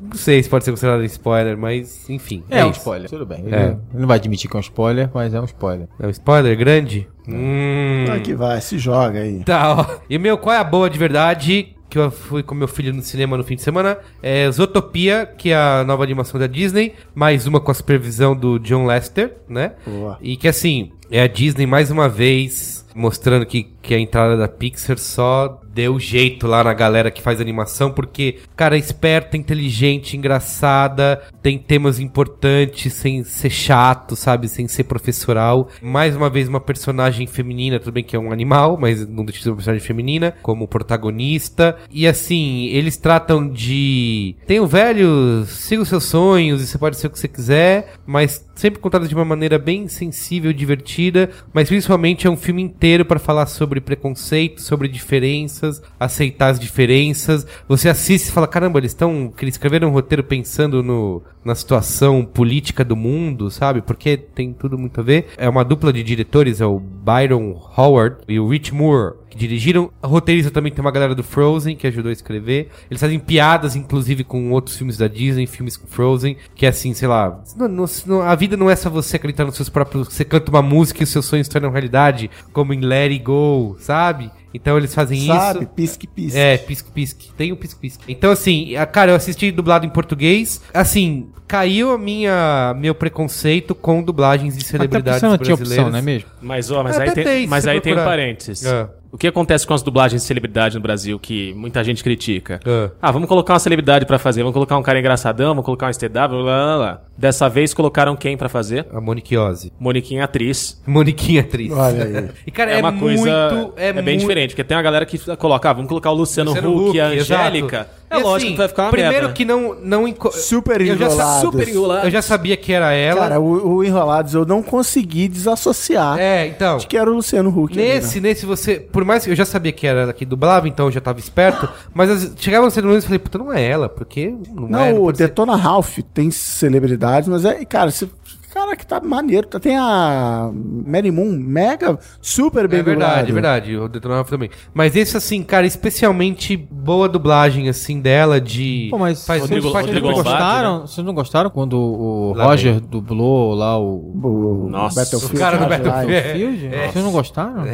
Não 0.00 0.14
sei 0.16 0.42
se 0.42 0.48
pode 0.48 0.64
ser 0.64 0.72
considerado 0.72 1.04
spoiler, 1.04 1.56
mas 1.56 2.10
enfim. 2.10 2.42
É, 2.50 2.64
um 2.64 2.70
isso. 2.70 2.80
spoiler. 2.80 3.08
Tudo 3.08 3.24
bem. 3.24 3.44
Ele, 3.46 3.54
É. 3.54 3.64
ele 3.92 4.00
não 4.00 4.08
vai 4.08 4.16
admitir 4.16 4.50
que 4.50 4.56
é 4.56 4.58
um 4.58 4.60
spoiler, 4.60 5.08
mas 5.14 5.32
é 5.32 5.40
um 5.40 5.44
spoiler. 5.44 5.86
É 6.00 6.06
um 6.08 6.10
spoiler 6.10 6.56
grande? 6.58 7.08
Hum. 7.28 8.04
Vai 8.08 8.18
que 8.20 8.34
vai, 8.34 8.60
se 8.60 8.76
joga 8.78 9.20
aí. 9.20 9.44
Tá, 9.44 9.72
ó. 9.76 10.00
E 10.10 10.18
meu, 10.18 10.36
qual 10.36 10.56
é 10.56 10.58
a 10.58 10.64
boa 10.64 10.90
de 10.90 10.98
verdade? 10.98 11.71
Que 11.92 11.98
eu 11.98 12.10
fui 12.10 12.42
com 12.42 12.54
meu 12.54 12.66
filho 12.66 12.90
no 12.94 13.02
cinema 13.02 13.36
no 13.36 13.44
fim 13.44 13.54
de 13.54 13.60
semana. 13.60 13.98
É 14.22 14.50
Zootopia, 14.50 15.26
que 15.26 15.50
é 15.50 15.54
a 15.54 15.84
nova 15.86 16.02
animação 16.02 16.40
da 16.40 16.46
Disney. 16.46 16.94
Mais 17.14 17.46
uma 17.46 17.60
com 17.60 17.70
a 17.70 17.74
supervisão 17.74 18.34
do 18.34 18.58
John 18.58 18.86
Lester, 18.86 19.34
né? 19.46 19.72
Boa. 19.86 20.18
E 20.22 20.34
que 20.38 20.48
assim, 20.48 20.90
é 21.10 21.20
a 21.20 21.26
Disney 21.26 21.66
mais 21.66 21.90
uma 21.90 22.08
vez 22.08 22.86
mostrando 22.94 23.44
que, 23.44 23.71
que 23.82 23.94
a 23.94 23.98
entrada 23.98 24.36
da 24.36 24.48
Pixar 24.48 24.96
só 24.96 25.60
deu 25.74 25.98
jeito 25.98 26.46
lá 26.46 26.62
na 26.62 26.74
galera 26.74 27.10
que 27.10 27.22
faz 27.22 27.40
animação, 27.40 27.90
porque, 27.90 28.38
cara, 28.54 28.76
é 28.76 28.78
esperta, 28.78 29.36
inteligente, 29.36 30.16
engraçada, 30.16 31.22
tem 31.42 31.58
temas 31.58 31.98
importantes, 31.98 32.92
sem 32.92 33.24
ser 33.24 33.50
chato, 33.50 34.14
sabe? 34.14 34.48
Sem 34.48 34.68
ser 34.68 34.84
professoral. 34.84 35.68
Mais 35.80 36.14
uma 36.14 36.28
vez, 36.28 36.48
uma 36.48 36.60
personagem 36.60 37.26
feminina, 37.26 37.78
tudo 37.80 37.94
bem 37.94 38.04
que 38.04 38.14
é 38.14 38.18
um 38.18 38.32
animal, 38.32 38.76
mas 38.78 39.06
não 39.08 39.24
deixa 39.24 39.38
de 39.38 39.44
ser 39.44 39.50
uma 39.50 39.56
personagem 39.56 39.86
feminina, 39.86 40.34
como 40.42 40.68
protagonista. 40.68 41.76
E 41.90 42.06
assim, 42.06 42.66
eles 42.66 42.96
tratam 42.96 43.48
de. 43.48 44.36
Tem 44.46 44.60
o 44.60 44.66
velho, 44.66 45.44
siga 45.46 45.82
os 45.82 45.88
seus 45.88 46.04
sonhos 46.04 46.62
e 46.62 46.66
você 46.66 46.78
pode 46.78 46.96
ser 46.96 47.06
o 47.06 47.10
que 47.10 47.18
você 47.18 47.28
quiser, 47.28 47.94
mas 48.06 48.46
sempre 48.54 48.80
contado 48.80 49.08
de 49.08 49.14
uma 49.14 49.24
maneira 49.24 49.58
bem 49.58 49.88
sensível, 49.88 50.52
divertida, 50.52 51.30
mas 51.52 51.68
principalmente 51.68 52.26
é 52.26 52.30
um 52.30 52.36
filme 52.36 52.62
inteiro 52.62 53.04
para 53.04 53.18
falar 53.18 53.46
sobre 53.46 53.71
preconceito, 53.80 54.60
sobre 54.60 54.88
diferenças, 54.88 55.82
aceitar 55.98 56.48
as 56.48 56.60
diferenças. 56.60 57.46
Você 57.68 57.88
assiste 57.88 58.28
e 58.28 58.32
fala, 58.32 58.46
caramba, 58.46 58.78
eles 58.78 58.92
estão, 58.92 59.32
eles 59.40 59.54
escreveram 59.54 59.88
um 59.88 59.92
roteiro 59.92 60.24
pensando 60.24 60.82
no, 60.82 61.22
na 61.44 61.54
situação 61.54 62.24
política 62.24 62.84
do 62.84 62.96
mundo, 62.96 63.50
sabe? 63.50 63.82
Porque 63.82 64.16
tem 64.16 64.52
tudo 64.52 64.78
muito 64.78 65.00
a 65.00 65.04
ver. 65.04 65.28
É 65.36 65.48
uma 65.48 65.64
dupla 65.64 65.92
de 65.92 66.02
diretores, 66.02 66.60
é 66.60 66.66
o 66.66 66.78
Byron 66.78 67.60
Howard 67.76 68.16
e 68.28 68.38
o 68.38 68.48
Rich 68.48 68.74
Moore, 68.74 69.14
que 69.32 69.38
dirigiram. 69.38 69.90
A 70.02 70.06
roteirista 70.06 70.50
também 70.50 70.70
tem 70.70 70.80
uma 70.84 70.90
galera 70.90 71.14
do 71.14 71.22
Frozen 71.22 71.74
que 71.74 71.86
ajudou 71.86 72.10
a 72.10 72.12
escrever. 72.12 72.68
Eles 72.90 73.00
fazem 73.00 73.18
piadas, 73.18 73.74
inclusive, 73.74 74.22
com 74.24 74.50
outros 74.50 74.76
filmes 74.76 74.98
da 74.98 75.08
Disney, 75.08 75.46
filmes 75.46 75.74
com 75.76 75.86
Frozen, 75.86 76.36
que 76.54 76.66
é 76.66 76.68
assim, 76.68 76.92
sei 76.92 77.08
lá. 77.08 77.42
não- 77.56 77.86
não- 78.06 78.20
a 78.22 78.34
vida 78.34 78.56
não 78.56 78.68
é 78.68 78.76
só 78.76 78.90
você 78.90 79.16
acreditar 79.16 79.44
nos 79.46 79.56
seus 79.56 79.70
próprios. 79.70 80.08
Você 80.08 80.24
canta 80.24 80.50
uma 80.50 80.60
música 80.60 81.02
e 81.02 81.04
os 81.04 81.08
seus 81.10 81.24
sonhos 81.24 81.46
se 81.46 81.50
tornam 81.50 81.70
realidade, 81.70 82.30
como 82.52 82.74
em 82.74 82.80
Let 82.80 83.10
It 83.12 83.24
Go, 83.24 83.76
sabe? 83.80 84.30
Então 84.54 84.76
eles 84.76 84.94
fazem 84.94 85.26
Sabe? 85.26 85.60
isso. 85.60 85.68
Pisque, 85.70 86.06
pisque. 86.06 86.38
É, 86.38 86.58
pisque-pisque. 86.58 87.30
Tem 87.34 87.52
o 87.52 87.56
pisque-pisque. 87.56 88.04
Então, 88.06 88.30
assim, 88.30 88.76
a- 88.76 88.84
cara, 88.84 89.12
eu 89.12 89.16
assisti 89.16 89.50
dublado 89.50 89.86
em 89.86 89.88
português. 89.88 90.60
Assim, 90.74 91.30
caiu 91.48 91.90
a 91.90 91.96
minha 91.96 92.74
meu 92.78 92.94
preconceito 92.94 93.74
com 93.74 94.02
dublagens 94.02 94.54
de 94.54 94.60
Até 94.60 94.70
celebridades 94.72 95.20
você 95.20 95.26
não 95.26 95.38
tinha 95.38 95.56
brasileiras. 95.56 95.86
opção, 95.86 95.90
não 95.92 95.98
é 95.98 96.02
mesmo? 96.02 96.28
Mas, 96.42 96.70
ó, 96.70 96.82
mas 96.82 96.96
Até 96.96 97.04
aí 97.08 97.14
tem, 97.14 97.24
tem, 97.24 97.46
mas 97.46 97.66
aí 97.66 97.80
tem 97.80 97.94
um 97.94 98.04
parênteses. 98.04 98.66
Ah. 98.66 98.90
O 99.12 99.18
que 99.18 99.26
acontece 99.26 99.66
com 99.66 99.74
as 99.74 99.82
dublagens 99.82 100.22
de 100.22 100.26
celebridade 100.26 100.74
no 100.74 100.80
Brasil 100.80 101.18
que 101.18 101.52
muita 101.52 101.84
gente 101.84 102.02
critica? 102.02 102.58
Ah. 102.66 102.90
Ah, 103.00 103.10
vamos 103.10 103.28
colocar 103.28 103.52
uma 103.52 103.58
celebridade 103.58 104.06
pra 104.06 104.18
fazer, 104.18 104.40
vamos 104.40 104.54
colocar 104.54 104.78
um 104.78 104.82
cara 104.82 104.98
engraçadão, 104.98 105.48
vamos 105.48 105.66
colocar 105.66 105.88
um 105.88 105.92
STW, 105.92 106.08
blá, 106.08 106.28
blá, 106.28 106.76
blá. 106.78 107.00
Dessa 107.18 107.46
vez 107.46 107.74
colocaram 107.74 108.16
quem 108.16 108.38
pra 108.38 108.48
fazer? 108.48 108.86
A 108.90 109.00
Monique 109.02 109.36
Ozzy. 109.36 109.70
Moniquinha 109.78 110.24
atriz. 110.24 110.80
Moniquinha 110.86 111.42
atriz. 111.42 111.70
Olha 111.70 112.04
aí. 112.04 112.28
E, 112.46 112.50
cara, 112.50 112.70
é, 112.72 112.78
é, 112.78 112.80
uma 112.80 112.92
coisa. 112.94 113.50
muito. 113.52 113.72
É, 113.76 113.92
bem 113.92 114.02
muito- 114.02 114.20
diferente, 114.20 114.50
porque 114.50 114.64
tem 114.64 114.76
uma 114.76 114.82
galera 114.82 115.04
que 115.04 115.18
coloca, 115.36 115.68
ah, 115.68 115.72
vamos 115.74 115.88
colocar 115.88 116.10
o 116.10 116.14
Luciano, 116.14 116.50
Luciano 116.52 116.88
Huck 116.88 116.96
e 116.96 117.00
a 117.00 117.08
Huck, 117.08 117.16
exato. 117.18 117.40
Angélica. 117.42 117.88
É 118.10 118.18
E, 118.18 118.22
lógico 118.22 118.36
assim, 118.36 118.50
que 118.52 118.58
vai 118.58 118.68
ficar 118.68 118.82
uma 118.84 118.90
Primeiro 118.90 119.14
merda. 119.20 119.32
que 119.32 119.44
não. 119.44 119.74
não 119.82 120.08
enco- 120.08 120.32
Super 120.32 120.80
eu 120.82 120.96
já, 120.96 121.08
sa- 121.08 121.14
enrolados. 121.14 121.40
super 121.40 121.68
enrolado. 121.68 122.06
eu 122.06 122.10
já 122.10 122.20
sabia 122.22 122.56
que 122.58 122.72
era 122.72 122.92
ela. 122.92 123.20
Cara, 123.20 123.40
o, 123.40 123.76
o 123.76 123.84
Enrolados 123.84 124.34
eu 124.34 124.44
não 124.44 124.62
consegui 124.62 125.28
desassociar 125.28 126.18
é, 126.18 126.46
então. 126.46 126.76
de 126.78 126.86
que 126.86 126.96
era 126.96 127.10
o 127.10 127.14
Luciano 127.14 127.48
Huck. 127.50 127.72
ali, 127.78 127.88
né? 127.88 127.94
Nesse, 127.94 128.20
nesse 128.20 128.44
você. 128.46 128.78
Por 129.02 129.06
mais 129.06 129.24
que 129.24 129.30
eu 129.30 129.34
já 129.36 129.44
sabia 129.44 129.72
que 129.72 129.86
era 129.86 130.02
ela 130.02 130.12
que 130.12 130.24
dublava, 130.24 130.68
então 130.68 130.86
eu 130.86 130.92
já 130.92 131.00
tava 131.00 131.18
esperto. 131.18 131.68
mas 131.92 132.08
as- 132.10 132.32
chegava 132.38 132.64
no 132.64 132.70
celular 132.70 132.98
e 132.98 133.00
falei, 133.02 133.18
puta, 133.18 133.36
não 133.38 133.52
é 133.52 133.62
ela, 133.62 133.88
porque 133.88 134.32
não, 134.54 134.68
Não, 134.68 134.80
é. 134.80 134.92
o 134.92 135.00
pode 135.04 135.18
ser. 135.18 135.28
Detona 135.28 135.56
Ralph 135.56 135.98
tem 136.14 136.30
celebridades, 136.30 137.28
mas 137.28 137.44
é, 137.44 137.64
cara, 137.64 137.90
você, 137.90 138.08
cara 138.52 138.76
que 138.76 138.86
tá 138.86 139.00
maneiro. 139.00 139.46
Tem 139.46 139.76
a 139.76 140.50
Mary 140.86 141.10
Moon, 141.10 141.32
mega, 141.32 141.98
super 142.20 142.68
bem 142.68 142.80
É 142.80 142.82
verdade, 142.82 143.10
dublado. 143.12 143.28
é 143.30 143.32
verdade, 143.32 143.76
o 143.76 143.88
Detona 143.88 144.14
Ralph 144.16 144.28
também. 144.30 144.50
Mas 144.74 144.94
esse, 144.96 145.16
assim, 145.16 145.42
cara, 145.42 145.66
especialmente 145.66 146.56
boa 146.56 147.08
dublagem, 147.08 147.68
assim, 147.68 148.00
dela 148.00 148.40
de. 148.40 148.88
Pô, 148.90 148.98
mas 148.98 149.26
faz 149.26 149.40
Rodrigo- 149.42 149.62
muito 149.68 149.76
Rodrigo 149.86 150.06
Vocês 150.08 150.22
gostaram? 150.22 150.80
Vocês 150.86 151.06
não 151.06 151.14
gostaram 151.14 151.50
quando 151.50 151.78
o 151.80 152.34
Lá 152.34 152.44
Roger 152.44 152.80
dublou 152.80 153.54
lá 153.54 153.78
o 153.78 154.12
O 154.22 154.68
Nossa, 154.70 155.00
Battlefield 155.00 155.36
o 155.36 155.38
cara 155.38 155.56
do. 155.58 155.66
Battlefield. 155.68 156.32
Field? 156.58 156.68
Vocês 156.92 157.04
não 157.04 157.12
gostaram? 157.12 157.64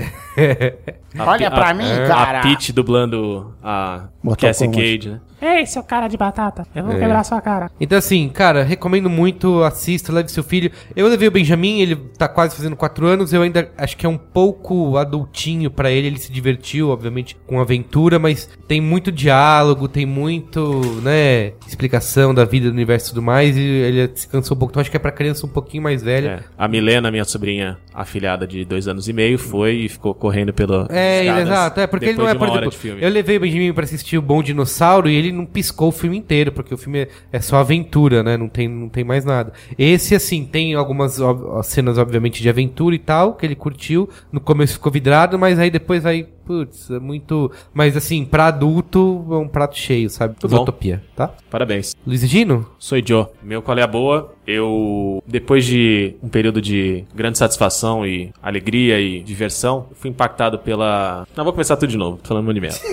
A 1.18 1.24
Olha 1.24 1.50
Pi- 1.50 1.56
pra 1.56 1.70
a- 1.70 1.74
mim, 1.74 1.90
a 1.90 2.06
cara. 2.06 2.40
Pete 2.42 2.72
dublando 2.72 3.54
a 3.62 4.08
Mortal 4.22 4.50
Cassie 4.50 4.66
Kombat. 4.66 4.82
Cage, 4.98 5.08
né? 5.08 5.20
Ei, 5.40 5.66
seu 5.66 5.82
cara 5.82 6.06
de 6.08 6.16
batata, 6.16 6.66
eu 6.74 6.84
vou 6.84 6.94
quebrar 6.96 7.24
sua 7.24 7.40
cara. 7.40 7.70
Então, 7.80 7.96
assim, 7.96 8.28
cara, 8.28 8.62
recomendo 8.62 9.08
muito, 9.08 9.62
assista, 9.62 10.12
leve 10.12 10.30
seu 10.30 10.42
filho. 10.42 10.67
Eu 10.94 11.08
levei 11.08 11.28
o 11.28 11.30
Benjamin, 11.30 11.80
ele 11.80 11.96
tá 11.96 12.28
quase 12.28 12.56
fazendo 12.56 12.76
4 12.76 13.06
anos, 13.06 13.32
eu 13.32 13.42
ainda 13.42 13.70
acho 13.76 13.96
que 13.96 14.06
é 14.06 14.08
um 14.08 14.18
pouco 14.18 14.96
adultinho 14.96 15.70
pra 15.70 15.90
ele, 15.90 16.08
ele 16.08 16.18
se 16.18 16.32
divertiu, 16.32 16.90
obviamente, 16.90 17.36
com 17.46 17.58
a 17.58 17.62
aventura, 17.62 18.18
mas 18.18 18.48
tem 18.66 18.80
muito 18.80 19.10
diálogo, 19.12 19.88
tem 19.88 20.06
muito, 20.06 20.80
né, 21.02 21.52
explicação 21.66 22.34
da 22.34 22.44
vida, 22.44 22.68
do 22.68 22.72
universo 22.72 23.06
e 23.06 23.08
tudo 23.10 23.22
mais, 23.22 23.56
e 23.56 23.60
ele 23.60 24.10
se 24.14 24.28
cansou 24.28 24.56
um 24.56 24.58
pouco. 24.58 24.72
Então, 24.72 24.80
acho 24.80 24.90
que 24.90 24.96
é 24.96 25.00
pra 25.00 25.12
criança 25.12 25.46
um 25.46 25.50
pouquinho 25.50 25.82
mais 25.82 26.02
velha. 26.02 26.44
É. 26.44 26.44
A 26.56 26.68
Milena, 26.68 27.10
minha 27.10 27.24
sobrinha 27.24 27.78
afilhada 27.94 28.46
de 28.46 28.64
dois 28.64 28.86
anos 28.88 29.08
e 29.08 29.12
meio, 29.12 29.38
foi 29.38 29.74
e 29.74 29.88
ficou 29.88 30.14
correndo 30.14 30.52
pelo. 30.52 30.86
É, 30.90 31.26
exato. 31.42 31.80
É, 31.80 31.86
porque 31.86 32.06
ele 32.06 32.18
não 32.18 32.28
é, 32.28 32.34
por 32.34 32.48
exemplo, 32.48 32.70
eu 33.00 33.10
levei 33.10 33.36
o 33.36 33.40
Benjamin 33.40 33.72
pra 33.72 33.84
assistir 33.84 34.18
o 34.18 34.22
Bom 34.22 34.42
Dinossauro 34.42 35.08
e 35.08 35.14
ele 35.14 35.32
não 35.32 35.44
piscou 35.46 35.88
o 35.88 35.92
filme 35.92 36.16
inteiro, 36.16 36.52
porque 36.52 36.72
o 36.72 36.78
filme 36.78 37.00
é, 37.00 37.08
é 37.32 37.40
só 37.40 37.56
aventura, 37.56 38.22
né? 38.22 38.36
Não 38.36 38.48
tem, 38.48 38.68
não 38.68 38.88
tem 38.88 39.04
mais 39.04 39.24
nada. 39.24 39.52
Esse, 39.78 40.14
assim, 40.14 40.44
tem 40.44 40.57
algumas 40.74 41.20
ó, 41.20 41.62
cenas, 41.62 41.98
obviamente, 41.98 42.42
de 42.42 42.48
aventura 42.48 42.94
e 42.94 42.98
tal, 42.98 43.34
que 43.34 43.44
ele 43.46 43.54
curtiu. 43.54 44.08
No 44.32 44.40
começo 44.40 44.74
ficou 44.74 44.90
vidrado, 44.92 45.38
mas 45.38 45.58
aí 45.58 45.70
depois 45.70 46.04
aí, 46.06 46.24
putz, 46.44 46.90
é 46.90 46.98
muito. 46.98 47.50
Mas 47.74 47.96
assim, 47.96 48.24
pra 48.24 48.46
adulto, 48.46 49.24
é 49.30 49.34
um 49.36 49.48
prato 49.48 49.76
cheio, 49.76 50.08
sabe? 50.10 50.36
Utopia, 50.44 51.02
tá? 51.16 51.32
Parabéns. 51.50 51.94
Luiz 52.06 52.20
Gino? 52.28 52.66
Sou 52.78 52.98
Joe. 53.04 53.26
Meu 53.42 53.62
qual 53.62 53.76
é 53.78 53.82
a 53.82 53.86
boa? 53.86 54.34
Eu, 54.46 55.22
depois 55.26 55.64
de 55.64 56.14
um 56.22 56.28
período 56.28 56.60
de 56.60 57.04
grande 57.14 57.38
satisfação 57.38 58.06
e 58.06 58.32
alegria 58.42 59.00
e 59.00 59.22
diversão, 59.22 59.86
fui 59.94 60.10
impactado 60.10 60.58
pela. 60.58 61.26
Não, 61.36 61.44
vou 61.44 61.52
começar 61.52 61.76
tudo 61.76 61.90
de 61.90 61.96
novo, 61.98 62.16
tô 62.18 62.28
falando 62.28 62.44
muito 62.44 62.54
de 62.56 62.60
merda. 62.60 62.78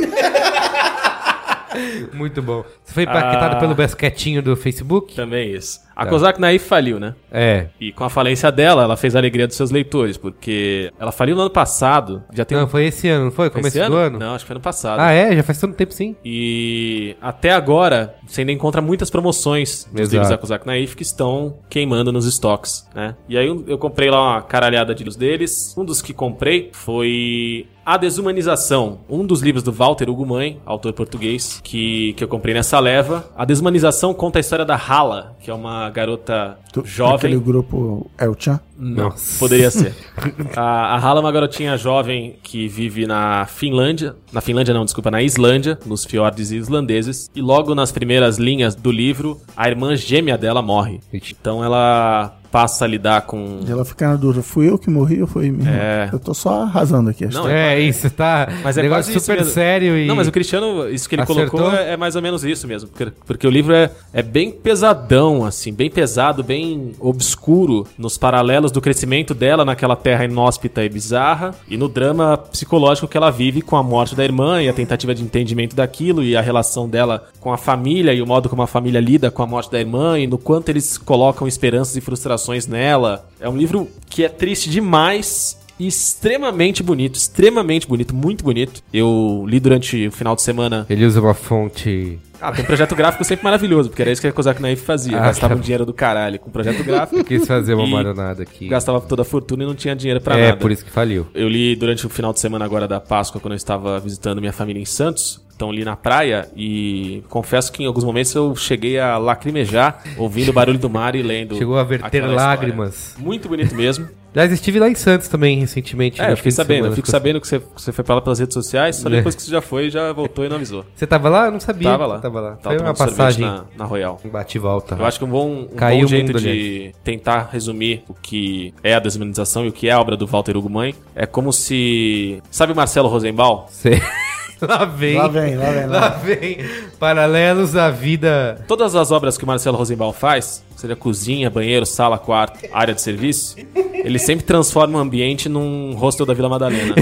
Muito 2.14 2.42
bom. 2.42 2.64
Você 2.84 2.94
foi 2.94 3.04
impactado 3.04 3.56
Ah. 3.58 3.60
pelo 3.60 3.76
basquetinho 3.76 4.42
do 4.42 4.56
Facebook? 4.56 5.14
Também 5.14 5.52
isso. 5.54 5.82
A 5.96 6.04
Tá. 6.04 6.10
Kozak 6.12 6.40
Naif 6.42 6.68
faliu, 6.68 7.00
né? 7.00 7.16
É. 7.32 7.68
E 7.80 7.92
com 7.92 8.04
a 8.04 8.10
falência 8.10 8.52
dela, 8.52 8.84
ela 8.84 8.98
fez 8.98 9.16
a 9.16 9.20
alegria 9.20 9.48
dos 9.48 9.56
seus 9.56 9.72
leitores, 9.72 10.18
porque 10.18 10.92
ela 11.00 11.12
faliu 11.12 11.36
no 11.36 11.42
ano 11.42 11.50
passado. 11.50 12.24
Já 12.34 12.44
tem 12.44 12.58
Não, 12.58 12.66
um... 12.66 12.68
foi 12.68 12.86
esse 12.86 13.08
ano, 13.08 13.26
não 13.26 13.32
foi? 13.32 13.50
Foi 13.50 13.62
Começo 13.62 13.78
esse 13.80 13.88
do 13.90 13.96
ano? 13.96 14.20
Não, 14.20 14.36
acho 14.36 14.44
que 14.44 14.48
foi 14.48 14.56
ano 14.56 14.64
passado. 14.64 15.00
Ah, 15.00 15.12
é? 15.12 15.36
Já 15.36 15.44
faz 15.44 15.60
tanto 15.60 15.76
tempo 15.76 15.94
sim. 15.94 16.16
E 16.24 17.16
até 17.22 17.52
agora, 17.52 18.16
você 18.28 18.42
ainda 18.42 18.52
encontra 18.52 18.82
muitas 18.82 19.10
promoções 19.10 19.86
dos 19.92 20.02
Exato. 20.02 20.12
livros 20.14 20.30
da 20.30 20.38
Kozak 20.38 20.68
Naif 20.68 20.96
que 20.96 21.04
estão 21.04 21.58
queimando 21.70 22.12
nos 22.12 22.26
estoques, 22.26 22.88
né? 22.94 23.16
E 23.30 23.38
aí 23.38 23.48
eu, 23.48 23.64
eu 23.68 23.78
comprei 23.78 24.10
lá 24.10 24.34
uma 24.34 24.42
caralhada 24.42 24.94
de 24.94 25.00
livros 25.00 25.16
deles. 25.16 25.74
Um 25.78 25.86
dos 25.86 26.02
que 26.02 26.14
comprei 26.14 26.70
foi 26.74 27.68
A 27.86 27.98
Desumanização, 27.98 29.00
um 29.10 29.26
dos 29.26 29.42
livros 29.42 29.64
do 29.64 29.72
Walter 29.72 30.10
Hugo 30.10 30.26
Mãe, 30.26 30.60
autor 30.66 30.92
português, 30.94 31.62
que, 31.64 32.14
que 32.14 32.24
eu 32.24 32.28
comprei 32.28 32.54
nessa 32.54 32.80
leva. 32.80 33.30
A 33.36 33.46
Desumanização 33.46 34.14
conta 34.14 34.40
a 34.40 34.42
história 34.42 34.66
da 34.66 34.76
Hala, 34.76 35.36
que 35.40 35.52
é 35.52 35.54
uma 35.54 35.85
garota 35.90 36.58
Tu- 36.72 36.84
jovem. 36.86 37.16
Aquele 37.16 37.38
grupo 37.38 38.10
Chan. 38.38 38.60
Não, 38.78 39.06
Nossa. 39.06 39.40
poderia 39.40 39.72
ser. 39.72 39.96
A, 40.56 40.96
a 40.96 41.00
Hala 41.00 41.20
é 41.20 41.24
uma 41.24 41.32
garotinha 41.32 41.78
jovem 41.78 42.36
que 42.44 42.68
vive 42.68 43.06
na 43.08 43.46
Finlândia. 43.46 44.16
Na 44.34 44.42
Finlândia, 44.42 44.74
não, 44.74 44.84
desculpa, 44.84 45.10
na 45.10 45.22
Islândia, 45.22 45.80
nos 45.86 46.04
fiordes 46.06 46.52
islandeses. 46.52 47.30
E 47.36 47.42
logo 47.42 47.74
nas 47.74 47.92
primeiras 47.92 48.38
linhas 48.38 48.76
do 48.76 48.92
livro, 48.92 49.40
a 49.56 49.70
irmã 49.70 49.96
gêmea 49.96 50.38
dela 50.38 50.62
morre. 50.62 51.00
Então 51.14 51.64
ela 51.64 52.36
passa 52.56 52.86
a 52.86 52.88
lidar 52.88 53.24
com. 53.24 53.60
E 53.68 53.70
ela 53.70 53.84
fica 53.84 54.08
na 54.08 54.16
dúvida, 54.16 54.42
fui 54.42 54.70
eu 54.70 54.78
que 54.78 54.90
morri 54.90 55.20
ou 55.22 55.28
foi 55.28 55.48
irmã? 55.48 55.66
É. 55.70 56.10
Eu 56.14 56.18
tô 56.18 56.34
só 56.34 56.62
arrasando 56.64 57.10
aqui. 57.10 57.26
acho 57.26 57.36
Não, 57.38 57.44
que- 57.44 57.52
É, 57.52 57.78
isso, 57.82 58.10
tá. 58.10 58.48
Mas 58.64 58.78
é 58.78 58.82
negócio 58.82 59.12
quase 59.12 59.20
super 59.26 59.40
mesmo. 59.40 59.52
sério 59.54 59.98
e. 59.98 60.08
Não, 60.08 60.16
mas 60.16 60.26
o 60.26 60.32
Cristiano, 60.32 60.88
isso 60.90 61.10
que 61.10 61.16
ele 61.16 61.24
Acertou? 61.24 61.50
colocou 61.50 61.78
é, 61.78 61.92
é 61.92 61.98
mais 61.98 62.16
ou 62.16 62.22
menos 62.22 62.46
isso 62.46 62.66
mesmo. 62.66 62.88
Porque, 62.88 63.12
porque 63.26 63.46
o 63.46 63.50
livro 63.50 63.74
é, 63.74 63.92
é 64.14 64.22
bem 64.22 64.52
pesadão, 64.52 65.44
assim, 65.44 65.74
bem 65.74 65.90
pesado, 65.90 66.44
bem 66.46 66.94
obscuro 66.98 67.86
nos 67.98 68.18
paralelos 68.18 68.72
do 68.72 68.80
crescimento 68.80 69.34
dela 69.34 69.66
naquela 69.66 69.98
terra 69.98 70.24
inóspita 70.24 70.82
e 70.82 70.88
bizarra 70.88 71.54
e 71.68 71.76
no 71.76 71.90
drama 71.90 72.38
psicológico 72.38 73.06
que 73.06 73.18
ela 73.18 73.32
vive 73.32 73.62
com 73.62 73.76
a 73.76 73.84
morte 73.84 74.16
da 74.16 74.24
irmã 74.24 74.62
e 74.62 74.70
a 74.70 74.74
tentativa 74.74 75.14
de 75.14 75.22
entendimento 75.24 75.76
daquilo 75.76 76.24
e 76.24 76.38
a 76.38 76.42
relação 76.42 76.88
dela 76.88 77.26
com 77.42 77.52
a 77.52 77.58
família 77.58 78.14
e 78.14 78.22
o 78.22 78.26
modo 78.26 78.48
como 78.48 78.62
a 78.62 78.68
família 78.68 79.02
lida 79.02 79.30
com 79.30 79.44
a 79.44 79.46
morte 79.46 79.70
da 79.70 79.78
irmã 79.80 80.18
e 80.18 80.26
no 80.26 80.38
quanto 80.38 80.70
eles 80.70 80.98
colocam 80.98 81.46
esperanças 81.48 81.98
e 81.98 82.02
frustrações 82.02 82.45
nela. 82.68 83.28
É 83.40 83.50
um 83.50 83.58
livro 83.58 83.90
que 84.10 84.24
é 84.24 84.30
triste 84.30 84.70
demais 84.70 85.58
e 85.80 85.88
extremamente 85.88 86.82
bonito, 86.82 87.16
extremamente 87.16 87.88
bonito, 87.88 88.16
muito 88.16 88.44
bonito. 88.44 88.82
Eu 88.94 89.46
li 89.48 89.60
durante 89.60 90.08
o 90.08 90.12
final 90.12 90.36
de 90.36 90.42
semana. 90.42 90.86
Ele 90.90 91.06
usa 91.06 91.20
uma 91.20 91.34
fonte. 91.34 92.20
Ah, 92.40 92.52
tem 92.52 92.64
um 92.64 92.68
projeto 92.68 92.96
gráfico 92.96 93.24
sempre 93.24 93.44
maravilhoso, 93.44 93.90
porque 93.90 94.02
era 94.02 94.12
isso 94.12 94.22
que 94.22 94.28
a 94.28 94.32
Kozak 94.32 94.62
Naif 94.62 94.84
fazia. 94.84 95.18
Ah, 95.18 95.28
gastava 95.28 95.54
tá. 95.54 95.60
um 95.60 95.62
dinheiro 95.62 95.86
do 95.86 95.94
caralho 95.94 96.40
com 96.40 96.50
projeto 96.50 96.84
gráfico. 96.84 97.24
Quis 97.24 97.46
fazer 97.46 97.74
uma 97.74 97.88
maronada 97.88 98.44
aqui. 98.44 98.68
Gastava 98.68 99.02
toda 99.02 99.22
a 99.22 99.26
fortuna 99.26 99.64
e 99.64 99.66
não 99.66 99.76
tinha 99.76 99.96
dinheiro 99.96 100.22
pra 100.22 100.38
é, 100.38 100.48
nada. 100.48 100.58
por 100.58 100.72
isso 100.72 100.84
que 100.84 100.92
faliu. 100.92 101.28
Eu 101.34 101.48
li 101.48 101.76
durante 101.76 102.06
o 102.06 102.10
final 102.10 102.34
de 102.34 102.40
semana 102.40 102.66
agora 102.66 102.88
da 102.88 103.00
Páscoa, 103.00 103.42
quando 103.42 103.54
eu 103.54 103.58
estava 103.58 104.00
visitando 104.00 104.40
minha 104.40 104.54
família 104.54 104.82
em 104.82 104.86
Santos. 104.86 105.45
Então 105.56 105.72
li 105.72 105.86
na 105.86 105.96
praia 105.96 106.50
e 106.56 107.24
confesso 107.30 107.72
que 107.72 107.82
em 107.82 107.86
alguns 107.86 108.04
momentos 108.04 108.34
eu 108.36 108.54
cheguei 108.56 109.00
a 109.00 109.18
lacrimejar 109.18 110.04
ouvindo 110.18 110.50
o 110.50 110.54
barulho 110.54 110.78
do 110.78 110.90
mar 110.90 111.16
e 111.16 111.24
lendo. 111.24 111.56
Chegou 111.58 111.78
a 111.78 111.84
verter 111.84 112.06
aquela 112.08 112.28
história. 112.28 112.46
lágrimas. 112.48 113.16
Muito 113.18 113.48
bonito 113.48 113.74
mesmo. 113.74 114.08
Aliás, 114.34 114.52
estive 114.52 114.80
lá 114.82 114.90
em 114.90 114.96
Santos 114.96 115.30
também 115.30 115.58
recentemente. 115.60 116.22
É, 116.22 116.30
eu 116.30 116.36
fiquei 116.36 116.52
sabendo. 116.52 116.76
semana. 116.80 116.92
Eu 116.92 116.96
fico 116.98 117.10
sabendo 117.10 117.40
que 117.40 117.48
você, 117.48 117.58
que 117.58 117.66
você 117.82 117.94
foi 117.94 118.04
pra 118.04 118.16
lá 118.16 118.22
pelas 118.22 118.38
redes 118.38 118.54
sociais, 118.54 118.98
só 118.98 119.08
É. 119.08 119.12
depois 119.12 119.34
que 119.34 119.42
você 119.42 119.50
já 119.50 119.62
foi, 119.62 119.90
já 119.90 120.12
voltou 120.12 120.44
e 120.44 120.50
não 120.50 120.58
avisou. 120.58 120.86
Você 120.94 121.08
tava 121.08 121.30
lá? 121.30 121.46
Eu 121.46 121.54
não 121.54 121.60
sabia. 121.62 121.90
Tava 121.90 122.06
lá. 122.06 122.20
Tava 122.20 122.40
lá. 122.42 122.52
Tava 122.58 122.76
Foi 122.76 122.86
uma 122.86 122.94
passagem. 122.94 123.46
na, 123.46 123.64
na 123.78 123.86
Royal. 123.86 124.20
Bate 124.26 124.58
e 124.58 124.60
volta. 124.60 124.96
Eu 125.00 125.06
acho 125.06 125.20
que 125.20 125.24
um 125.24 125.30
bom, 125.30 125.50
um 125.72 125.76
Caiu 125.78 126.02
bom 126.02 126.08
jeito 126.08 126.34
mundo, 126.34 126.42
de 126.42 126.92
tentar 127.02 127.48
resumir 127.50 128.04
o 128.10 128.14
que 128.14 128.74
é 128.84 128.94
a 128.94 129.00
desumanização 129.00 129.64
e 129.64 129.70
o 129.70 129.72
que 129.72 129.88
é 129.88 129.94
a 129.94 130.02
obra 130.02 130.18
do 130.18 130.28
Walter 130.28 130.58
Hugo 130.58 130.70
Mãe 130.70 130.94
é 131.16 131.26
como 131.26 131.54
se. 131.54 132.44
Sabe 132.52 132.74
o 132.74 132.76
Marcelo 132.76 133.08
Rosenbaum? 133.08 133.64
Sei. 133.70 134.02
lá 134.62 134.86
vem. 134.86 135.18
Lá 135.18 135.28
vem, 135.28 135.56
lá 135.56 135.72
vem, 135.72 135.86
lá 135.86 136.00
Lá 136.00 136.10
vem. 136.10 136.58
Paralelos 137.00 137.76
à 137.76 137.90
vida. 137.90 138.64
Todas 138.68 138.96
as 138.96 139.12
obras 139.12 139.38
que 139.38 139.44
o 139.44 139.48
Marcelo 139.48 139.78
Rosenbaum 139.78 140.14
faz, 140.14 140.64
seja 140.76 140.96
cozinha, 140.96 141.50
banheiro, 141.50 141.86
sala, 141.86 142.18
quarto, 142.18 142.60
área 142.72 142.94
de 142.94 143.02
serviço, 143.02 143.56
ele 143.94 144.20
sempre 144.20 144.46
transforma 144.46 144.98
o 144.98 145.02
ambiente 145.02 145.50
num 145.50 145.94
hostel 145.96 146.26
da 146.26 146.34
Vila 146.34 146.50
Madalena. 146.50 146.96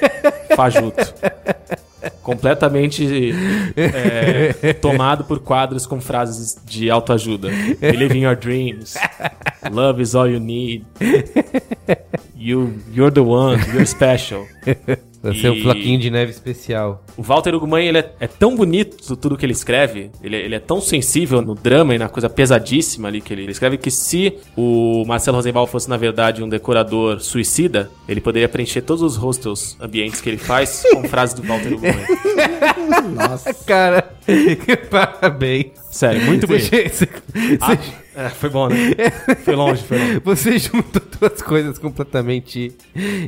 Fajuto. 0.56 1.14
Completamente 2.22 3.32
é, 3.76 4.72
tomado 4.74 5.24
por 5.24 5.40
quadros 5.40 5.86
com 5.86 6.00
frases 6.00 6.56
de 6.64 6.90
autoajuda. 6.90 7.48
Believe 7.80 8.16
in 8.16 8.22
your 8.22 8.36
dreams. 8.36 8.94
Love 9.70 10.02
is 10.02 10.14
all 10.14 10.26
you 10.30 10.40
need. 10.40 10.86
You, 12.34 12.78
you're 12.92 13.12
the 13.12 13.20
one. 13.20 13.62
You're 13.72 13.86
special. 13.86 14.46
Você 15.32 15.46
é 15.46 15.50
um 15.50 15.54
E- 15.54 15.62
floquinho 15.62 15.98
de 15.98 16.10
neve 16.10 16.30
especial. 16.30 17.02
O 17.16 17.22
Walter 17.22 17.54
Ugumãe, 17.54 17.86
ele 17.88 17.98
é, 17.98 18.12
é 18.20 18.26
tão 18.26 18.54
bonito 18.54 19.16
tudo 19.16 19.36
que 19.36 19.46
ele 19.46 19.52
escreve, 19.52 20.10
ele, 20.22 20.36
ele 20.36 20.54
é 20.54 20.60
tão 20.60 20.80
sensível 20.80 21.40
no 21.40 21.54
drama 21.54 21.94
e 21.94 21.98
na 21.98 22.08
coisa 22.08 22.28
pesadíssima 22.28 23.08
ali 23.08 23.20
que 23.20 23.32
ele, 23.32 23.42
ele 23.42 23.52
escreve, 23.52 23.78
que 23.78 23.90
se 23.90 24.34
o 24.56 25.04
Marcelo 25.06 25.36
Rosenbaum 25.36 25.66
fosse, 25.66 25.88
na 25.88 25.96
verdade, 25.96 26.42
um 26.42 26.48
decorador 26.48 27.20
suicida, 27.20 27.90
ele 28.08 28.20
poderia 28.20 28.48
preencher 28.48 28.82
todos 28.82 29.02
os 29.02 29.16
hostels, 29.16 29.76
ambientes 29.80 30.20
que 30.20 30.28
ele 30.28 30.38
faz 30.38 30.82
com 30.92 31.04
frases 31.08 31.34
do 31.34 31.42
Walter 31.42 31.72
Ugumãe. 31.72 32.04
Cara, 33.66 34.02
parabéns. 34.90 35.66
Sério, 35.90 36.22
muito 36.24 36.46
bonito. 36.46 36.64
Você, 36.68 36.88
você- 36.88 37.08
Ah, 37.60 37.76
é, 38.14 38.28
foi 38.30 38.48
bom, 38.50 38.68
né? 38.68 38.76
Foi 39.44 39.54
longe, 39.54 39.82
foi 39.82 39.98
longe. 39.98 40.20
você 40.24 40.58
juntou 40.58 41.02
duas 41.20 41.42
coisas 41.42 41.78
completamente 41.78 42.72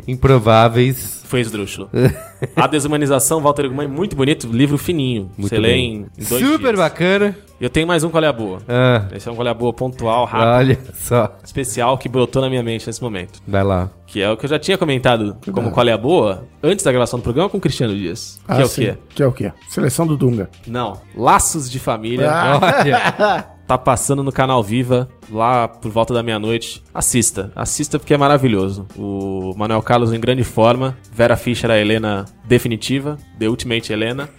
improváveis. 0.06 1.22
Foi 1.24 1.40
esdrúxulo. 1.40 1.90
A 2.54 2.66
Desumanização, 2.66 3.40
Walter 3.40 3.66
Ugumãe, 3.66 3.88
muito 3.88 4.14
bonito, 4.14 4.46
livro 4.50 4.78
fininho. 4.78 5.30
Muito 5.36 5.48
Você 5.50 5.58
lê 5.58 5.68
bem. 5.72 5.94
em, 6.16 6.22
em 6.22 6.24
dois 6.24 6.42
Super 6.44 6.58
dias. 6.74 6.76
bacana. 6.78 7.36
E 7.58 7.64
eu 7.64 7.70
tenho 7.70 7.86
mais 7.86 8.04
um 8.04 8.10
Qual 8.10 8.22
é 8.22 8.26
a 8.26 8.32
Boa. 8.32 8.60
Ah, 8.68 9.06
Esse 9.14 9.26
é 9.28 9.32
um 9.32 9.34
Qual 9.34 9.46
é 9.46 9.50
a 9.50 9.54
Boa 9.54 9.72
pontual, 9.72 10.26
rápido, 10.26 10.48
olha 10.58 10.78
só. 10.94 11.34
especial, 11.42 11.96
que 11.96 12.06
brotou 12.06 12.42
na 12.42 12.50
minha 12.50 12.62
mente 12.62 12.86
nesse 12.86 13.00
momento. 13.02 13.40
Vai 13.48 13.64
lá. 13.64 13.88
Que 14.06 14.20
é 14.20 14.30
o 14.30 14.36
que 14.36 14.44
eu 14.44 14.50
já 14.50 14.58
tinha 14.58 14.76
comentado 14.76 15.36
como 15.52 15.70
qual 15.70 15.88
é 15.88 15.92
a 15.92 15.96
boa 15.98 16.46
antes 16.62 16.84
da 16.84 16.92
gravação 16.92 17.18
do 17.18 17.22
programa 17.22 17.48
com 17.48 17.56
o 17.56 17.60
Cristiano 17.60 17.94
Dias. 17.96 18.38
Que 18.46 18.52
Ah, 18.52 18.60
é 18.60 18.64
o 18.64 18.68
sim. 18.68 18.82
quê? 18.82 18.98
Que 19.08 19.22
é 19.22 19.26
o 19.26 19.32
quê? 19.32 19.52
Seleção 19.70 20.06
do 20.06 20.16
Dunga. 20.18 20.50
Não. 20.66 21.00
Laços 21.16 21.70
de 21.70 21.78
Família. 21.80 22.30
Olha. 22.62 23.46
Tá 23.66 23.76
passando 23.76 24.22
no 24.22 24.30
canal 24.30 24.62
Viva, 24.62 25.09
lá 25.30 25.66
por 25.66 25.90
volta 25.90 26.14
da 26.14 26.22
meia-noite. 26.22 26.82
Assista. 26.94 27.51
Assista 27.56 27.98
porque 27.98 28.14
é 28.14 28.16
maravilhoso. 28.16 28.86
O 28.97 29.55
Manuel 29.56 29.82
Carlos 29.82 30.12
em 30.12 30.20
grande 30.20 30.44
forma. 30.44 30.97
Vera 31.12 31.36
Fischer, 31.36 31.70
a 31.70 31.78
Helena 31.78 32.24
definitiva. 32.44 33.18
The 33.38 33.48
Ultimate 33.48 33.93
Helena. 33.93 34.28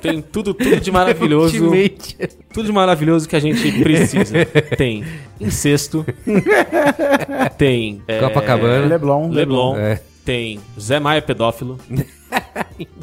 Tem 0.00 0.22
tudo, 0.22 0.54
tudo 0.54 0.80
de 0.80 0.90
maravilhoso. 0.90 1.64
Ultimate. 1.64 2.16
Tudo 2.52 2.66
de 2.66 2.72
maravilhoso 2.72 3.28
que 3.28 3.36
a 3.36 3.40
gente 3.40 3.72
precisa. 3.82 4.44
Tem 4.76 5.04
incesto. 5.40 6.04
Tem. 7.58 8.02
é, 8.08 8.20
Copacabana. 8.20 8.86
Leblon. 8.86 9.30
Leblon. 9.30 9.76
É. 9.76 10.00
Tem 10.24 10.60
Zé 10.80 10.98
Maia 10.98 11.22
pedófilo. 11.22 11.78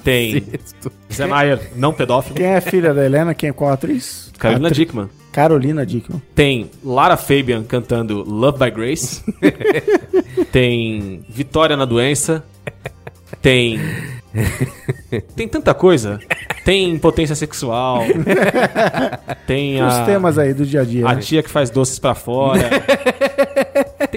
tem 0.04 0.44
Zé 1.12 1.26
Maia 1.26 1.60
não 1.76 1.94
pedófilo. 1.94 2.36
Quem 2.36 2.46
é 2.46 2.58
a 2.58 2.62
filha 2.62 2.94
da 2.94 3.04
Helena? 3.06 3.34
Quem 3.34 3.50
é 3.50 3.54
qual 3.54 3.72
atriz? 3.72 4.32
Carolina 4.38 4.68
Atri- 4.68 4.86
Dickman. 4.86 5.10
Carolina 5.32 5.86
Dickman. 5.86 6.22
Tem 6.36 6.70
Lara 6.84 7.18
Fabian 7.18 7.64
cantando 7.64 8.24
Love 8.24 8.60
by 8.60 8.72
Grace. 8.72 9.24
tem 10.52 11.26
Vitória 11.30 11.76
na 11.78 11.86
Doença. 11.86 12.44
Tem. 13.42 13.80
Tem 15.36 15.48
tanta 15.48 15.74
coisa. 15.74 16.20
Tem 16.66 16.90
impotência 16.90 17.36
sexual. 17.36 18.02
Tem 19.46 19.84
Os 19.84 19.94
a, 19.94 20.06
temas 20.06 20.38
aí 20.40 20.54
do 20.54 20.66
dia 20.66 20.82
a 20.82 20.84
dia. 20.84 21.08
a 21.08 21.14
né? 21.16 21.22
tia 21.22 21.44
que 21.44 21.50
faz 21.50 21.70
doces 21.70 22.00
pra 22.00 22.16
fora. 22.16 22.70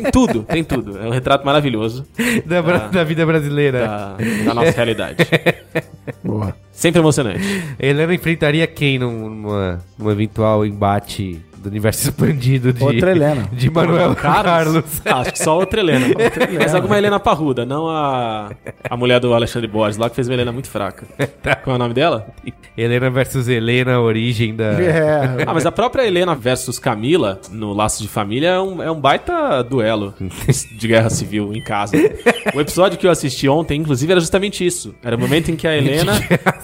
Tem 0.02 0.10
tudo, 0.10 0.42
tem 0.44 0.62
tudo. 0.64 0.98
É 0.98 1.06
um 1.06 1.10
retrato 1.10 1.44
maravilhoso 1.44 2.06
Da, 2.44 2.62
bra- 2.62 2.88
da 2.88 3.02
vida 3.04 3.24
brasileira. 3.26 3.80
da, 3.86 4.16
da 4.44 4.54
nossa 4.54 4.70
realidade. 4.70 5.16
Boa. 6.22 6.54
Sempre 6.70 7.00
emocionante. 7.00 7.40
Helena 7.78 8.14
enfrentaria 8.14 8.66
quem 8.66 8.98
num- 8.98 9.28
numa, 9.30 9.82
num 9.98 10.10
eventual 10.10 10.64
embate 10.66 11.40
do 11.66 11.70
universo 11.70 12.08
expandido 12.08 12.72
de, 12.72 12.82
Outra 12.82 13.10
Helena. 13.10 13.48
de 13.52 13.70
Manuel 13.70 14.14
Carlos. 14.14 14.84
Ah, 15.06 15.20
acho 15.20 15.32
que 15.32 15.38
só 15.38 15.56
outra 15.56 15.80
Helena. 15.80 16.06
Mas 16.58 16.74
alguma 16.74 16.98
Helena 16.98 17.20
parruda, 17.20 17.64
não 17.64 17.88
a, 17.88 18.50
a 18.88 18.96
mulher 18.96 19.20
do 19.20 19.32
Alexandre 19.34 19.68
Borges 19.68 19.96
lá 19.96 20.08
que 20.08 20.16
fez 20.16 20.28
uma 20.28 20.34
Helena 20.34 20.50
muito 20.52 20.68
fraca. 20.68 21.06
Qual 21.62 21.74
é 21.74 21.76
o 21.76 21.78
nome 21.78 21.94
dela? 21.94 22.26
Helena 22.76 23.08
versus 23.10 23.48
Helena, 23.48 23.94
a 23.94 24.00
origem 24.00 24.54
da. 24.54 24.64
É, 24.82 25.44
Ah, 25.46 25.54
mas 25.54 25.64
a 25.64 25.72
própria 25.72 26.06
Helena 26.06 26.34
versus 26.34 26.78
Camila, 26.78 27.40
no 27.50 27.72
Laço 27.72 28.02
de 28.02 28.08
Família, 28.08 28.48
é 28.48 28.60
um, 28.60 28.82
é 28.82 28.90
um 28.90 29.00
baita 29.00 29.62
duelo 29.62 30.14
de 30.76 30.88
guerra 30.88 31.10
civil 31.10 31.54
em 31.54 31.62
casa. 31.62 31.96
O 32.54 32.60
episódio 32.60 32.98
que 32.98 33.06
eu 33.06 33.10
assisti 33.10 33.48
ontem, 33.48 33.80
inclusive, 33.80 34.10
era 34.12 34.20
justamente 34.20 34.66
isso. 34.66 34.94
Era 35.02 35.16
o 35.16 35.20
momento 35.20 35.50
em 35.50 35.56
que 35.56 35.66
a 35.66 35.76
Helena 35.76 36.12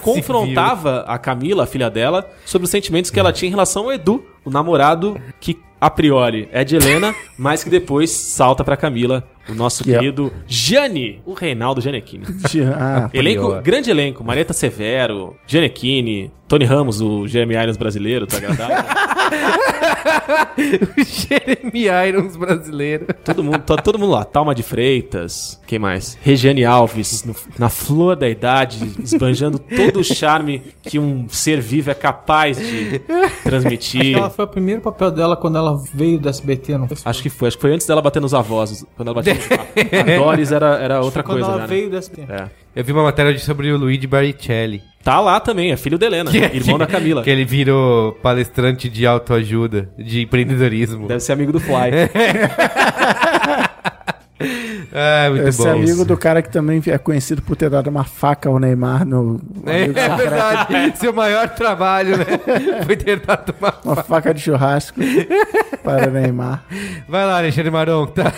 confrontava 0.01 1.03
a 1.07 1.17
Camila, 1.17 1.63
a 1.63 1.67
filha 1.67 1.89
dela, 1.89 2.29
sobre 2.45 2.65
os 2.65 2.71
sentimentos 2.71 3.09
que 3.09 3.19
ela 3.19 3.31
tinha 3.31 3.47
em 3.47 3.51
relação 3.51 3.83
ao 3.85 3.93
Edu, 3.93 4.23
o 4.45 4.49
namorado 4.49 5.19
que, 5.39 5.59
a 5.85 5.89
priori, 5.89 6.47
é 6.51 6.63
de 6.63 6.75
Helena, 6.75 7.13
mas 7.37 7.63
que 7.63 7.69
depois 7.69 8.09
salta 8.11 8.63
pra 8.63 8.77
Camila, 8.77 9.23
o 9.49 9.53
nosso 9.53 9.83
Que 9.83 9.93
é- 9.93 9.99
querido 9.99 10.31
Gianni, 10.47 11.21
o 11.25 11.33
Reinaldo 11.33 11.81
Gianecchini. 11.81 12.25
ah, 12.77 13.09
Elenco, 13.13 13.47
Prior. 13.47 13.61
grande 13.61 13.91
elenco. 13.91 14.23
Marieta 14.23 14.53
Severo, 14.53 15.35
Gianecchini, 15.45 16.31
Tony 16.47 16.65
Ramos, 16.65 17.01
o 17.01 17.27
Jeremy 17.27 17.55
Irons 17.55 17.77
brasileiro, 17.77 18.25
tá 18.27 18.37
agradável. 18.37 18.77
o 20.97 21.03
Jeremy 21.03 21.87
Irons 22.07 22.35
brasileiro. 22.37 23.07
todo, 23.23 23.43
mundo, 23.43 23.59
to- 23.59 23.77
todo 23.77 23.99
mundo 23.99 24.11
lá. 24.11 24.23
Talma 24.23 24.53
de 24.55 24.63
Freitas, 24.63 25.59
quem 25.67 25.79
mais? 25.79 26.17
Regiane 26.21 26.63
Alves, 26.63 27.23
no- 27.23 27.35
na 27.57 27.69
flor 27.69 28.15
da 28.15 28.29
idade, 28.29 28.91
esbanjando 29.03 29.57
todo 29.59 29.99
o 29.99 30.03
charme 30.03 30.61
que 30.83 30.99
um 30.99 31.27
ser 31.29 31.59
vivo 31.59 31.91
é 31.91 31.95
capaz 31.95 32.57
de 32.57 32.99
transmitir. 33.43 34.17
Ela 34.17 34.29
foi 34.29 34.45
o 34.45 34.47
primeiro 34.47 34.81
papel 34.81 35.11
dela 35.11 35.35
quando 35.35 35.57
ela 35.57 35.72
veio 35.77 36.19
do 36.19 36.29
SBT, 36.29 36.77
não 36.77 36.87
foi? 36.87 36.97
Acho 37.05 37.21
que 37.21 37.29
foi, 37.29 37.47
acho 37.47 37.57
que 37.57 37.61
foi 37.61 37.73
antes 37.73 37.87
dela 37.87 38.01
bater 38.01 38.21
nos 38.21 38.33
avós, 38.33 38.85
quando 38.95 39.07
ela 39.07 39.15
batia 39.15 39.33
nos. 39.33 39.45
A 39.51 40.17
Doris 40.17 40.51
era, 40.51 40.77
era 40.77 41.01
outra 41.01 41.23
quando 41.23 41.39
coisa, 41.39 41.51
ela 41.51 41.61
né? 41.61 41.67
veio 41.67 41.89
do 41.89 41.97
SBT. 41.97 42.31
É. 42.31 42.49
Eu 42.75 42.83
vi 42.83 42.91
uma 42.91 43.03
matéria 43.03 43.37
sobre 43.39 43.71
o 43.71 43.77
Luigi 43.77 44.07
Baricelli. 44.07 44.81
Tá 45.03 45.19
lá 45.19 45.39
também, 45.39 45.71
é 45.71 45.77
filho 45.77 45.97
da 45.97 46.05
Helena, 46.05 46.31
irmão 46.53 46.77
da 46.77 46.87
Camila. 46.87 47.23
Que 47.23 47.29
ele 47.29 47.43
virou 47.43 48.13
palestrante 48.13 48.89
de 48.89 49.05
autoajuda, 49.05 49.89
de 49.97 50.21
empreendedorismo. 50.21 51.07
Deve 51.07 51.19
ser 51.19 51.33
amigo 51.33 51.51
do 51.51 51.59
Fly. 51.59 51.73
Ah, 54.95 55.27
muito 55.31 55.47
Esse 55.47 55.63
bom. 55.63 55.71
amigo 55.71 56.05
do 56.05 56.15
cara 56.15 56.41
que 56.43 56.49
também 56.49 56.79
é 56.85 56.97
conhecido 56.99 57.41
por 57.41 57.55
ter 57.55 57.67
dado 57.69 57.87
uma 57.89 58.03
faca 58.03 58.47
ao 58.47 58.59
Neymar 58.59 59.03
no. 59.05 59.41
É, 59.65 59.83
é 59.85 59.87
verdade. 60.15 60.97
Seu 60.99 61.11
maior 61.11 61.49
trabalho, 61.49 62.17
né? 62.17 62.25
Foi 62.85 62.95
ter 62.95 63.19
dado 63.19 63.55
uma. 63.59 63.73
Uma 63.83 64.03
faca 64.03 64.33
de 64.33 64.41
churrasco 64.41 64.99
para 65.83 66.07
Neymar. 66.07 66.63
Vai 67.07 67.25
lá, 67.25 67.37
Alexandre 67.37 67.71
Maron. 67.71 68.05
Tá. 68.07 68.31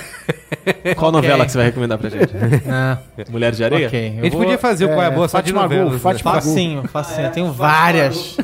Qual 0.96 1.12
novela 1.12 1.46
que 1.46 1.52
você 1.52 1.58
vai 1.58 1.68
recomendar 1.68 1.98
pra 1.98 2.10
gente? 2.10 2.34
Ah, 2.70 2.98
Mulher 3.30 3.52
de 3.52 3.64
Areia? 3.64 3.88
ok. 3.88 4.16
A 4.20 4.24
gente 4.24 4.38
podia 4.38 4.58
fazer 4.58 4.86
o 4.86 4.90
Qual 4.90 5.02
é 5.02 5.06
a 5.08 5.12
Boa 5.12 5.28
só 5.28 5.42
de 5.42 5.52
Fátima 5.52 5.68
Gol, 5.68 5.78
novelas. 5.78 5.94
né? 5.94 6.00
Fátima. 6.00 6.32
Facinho, 6.34 6.84
facinho. 6.88 7.28
Eu 7.28 7.32
tenho 7.32 7.52
várias. 7.52 8.38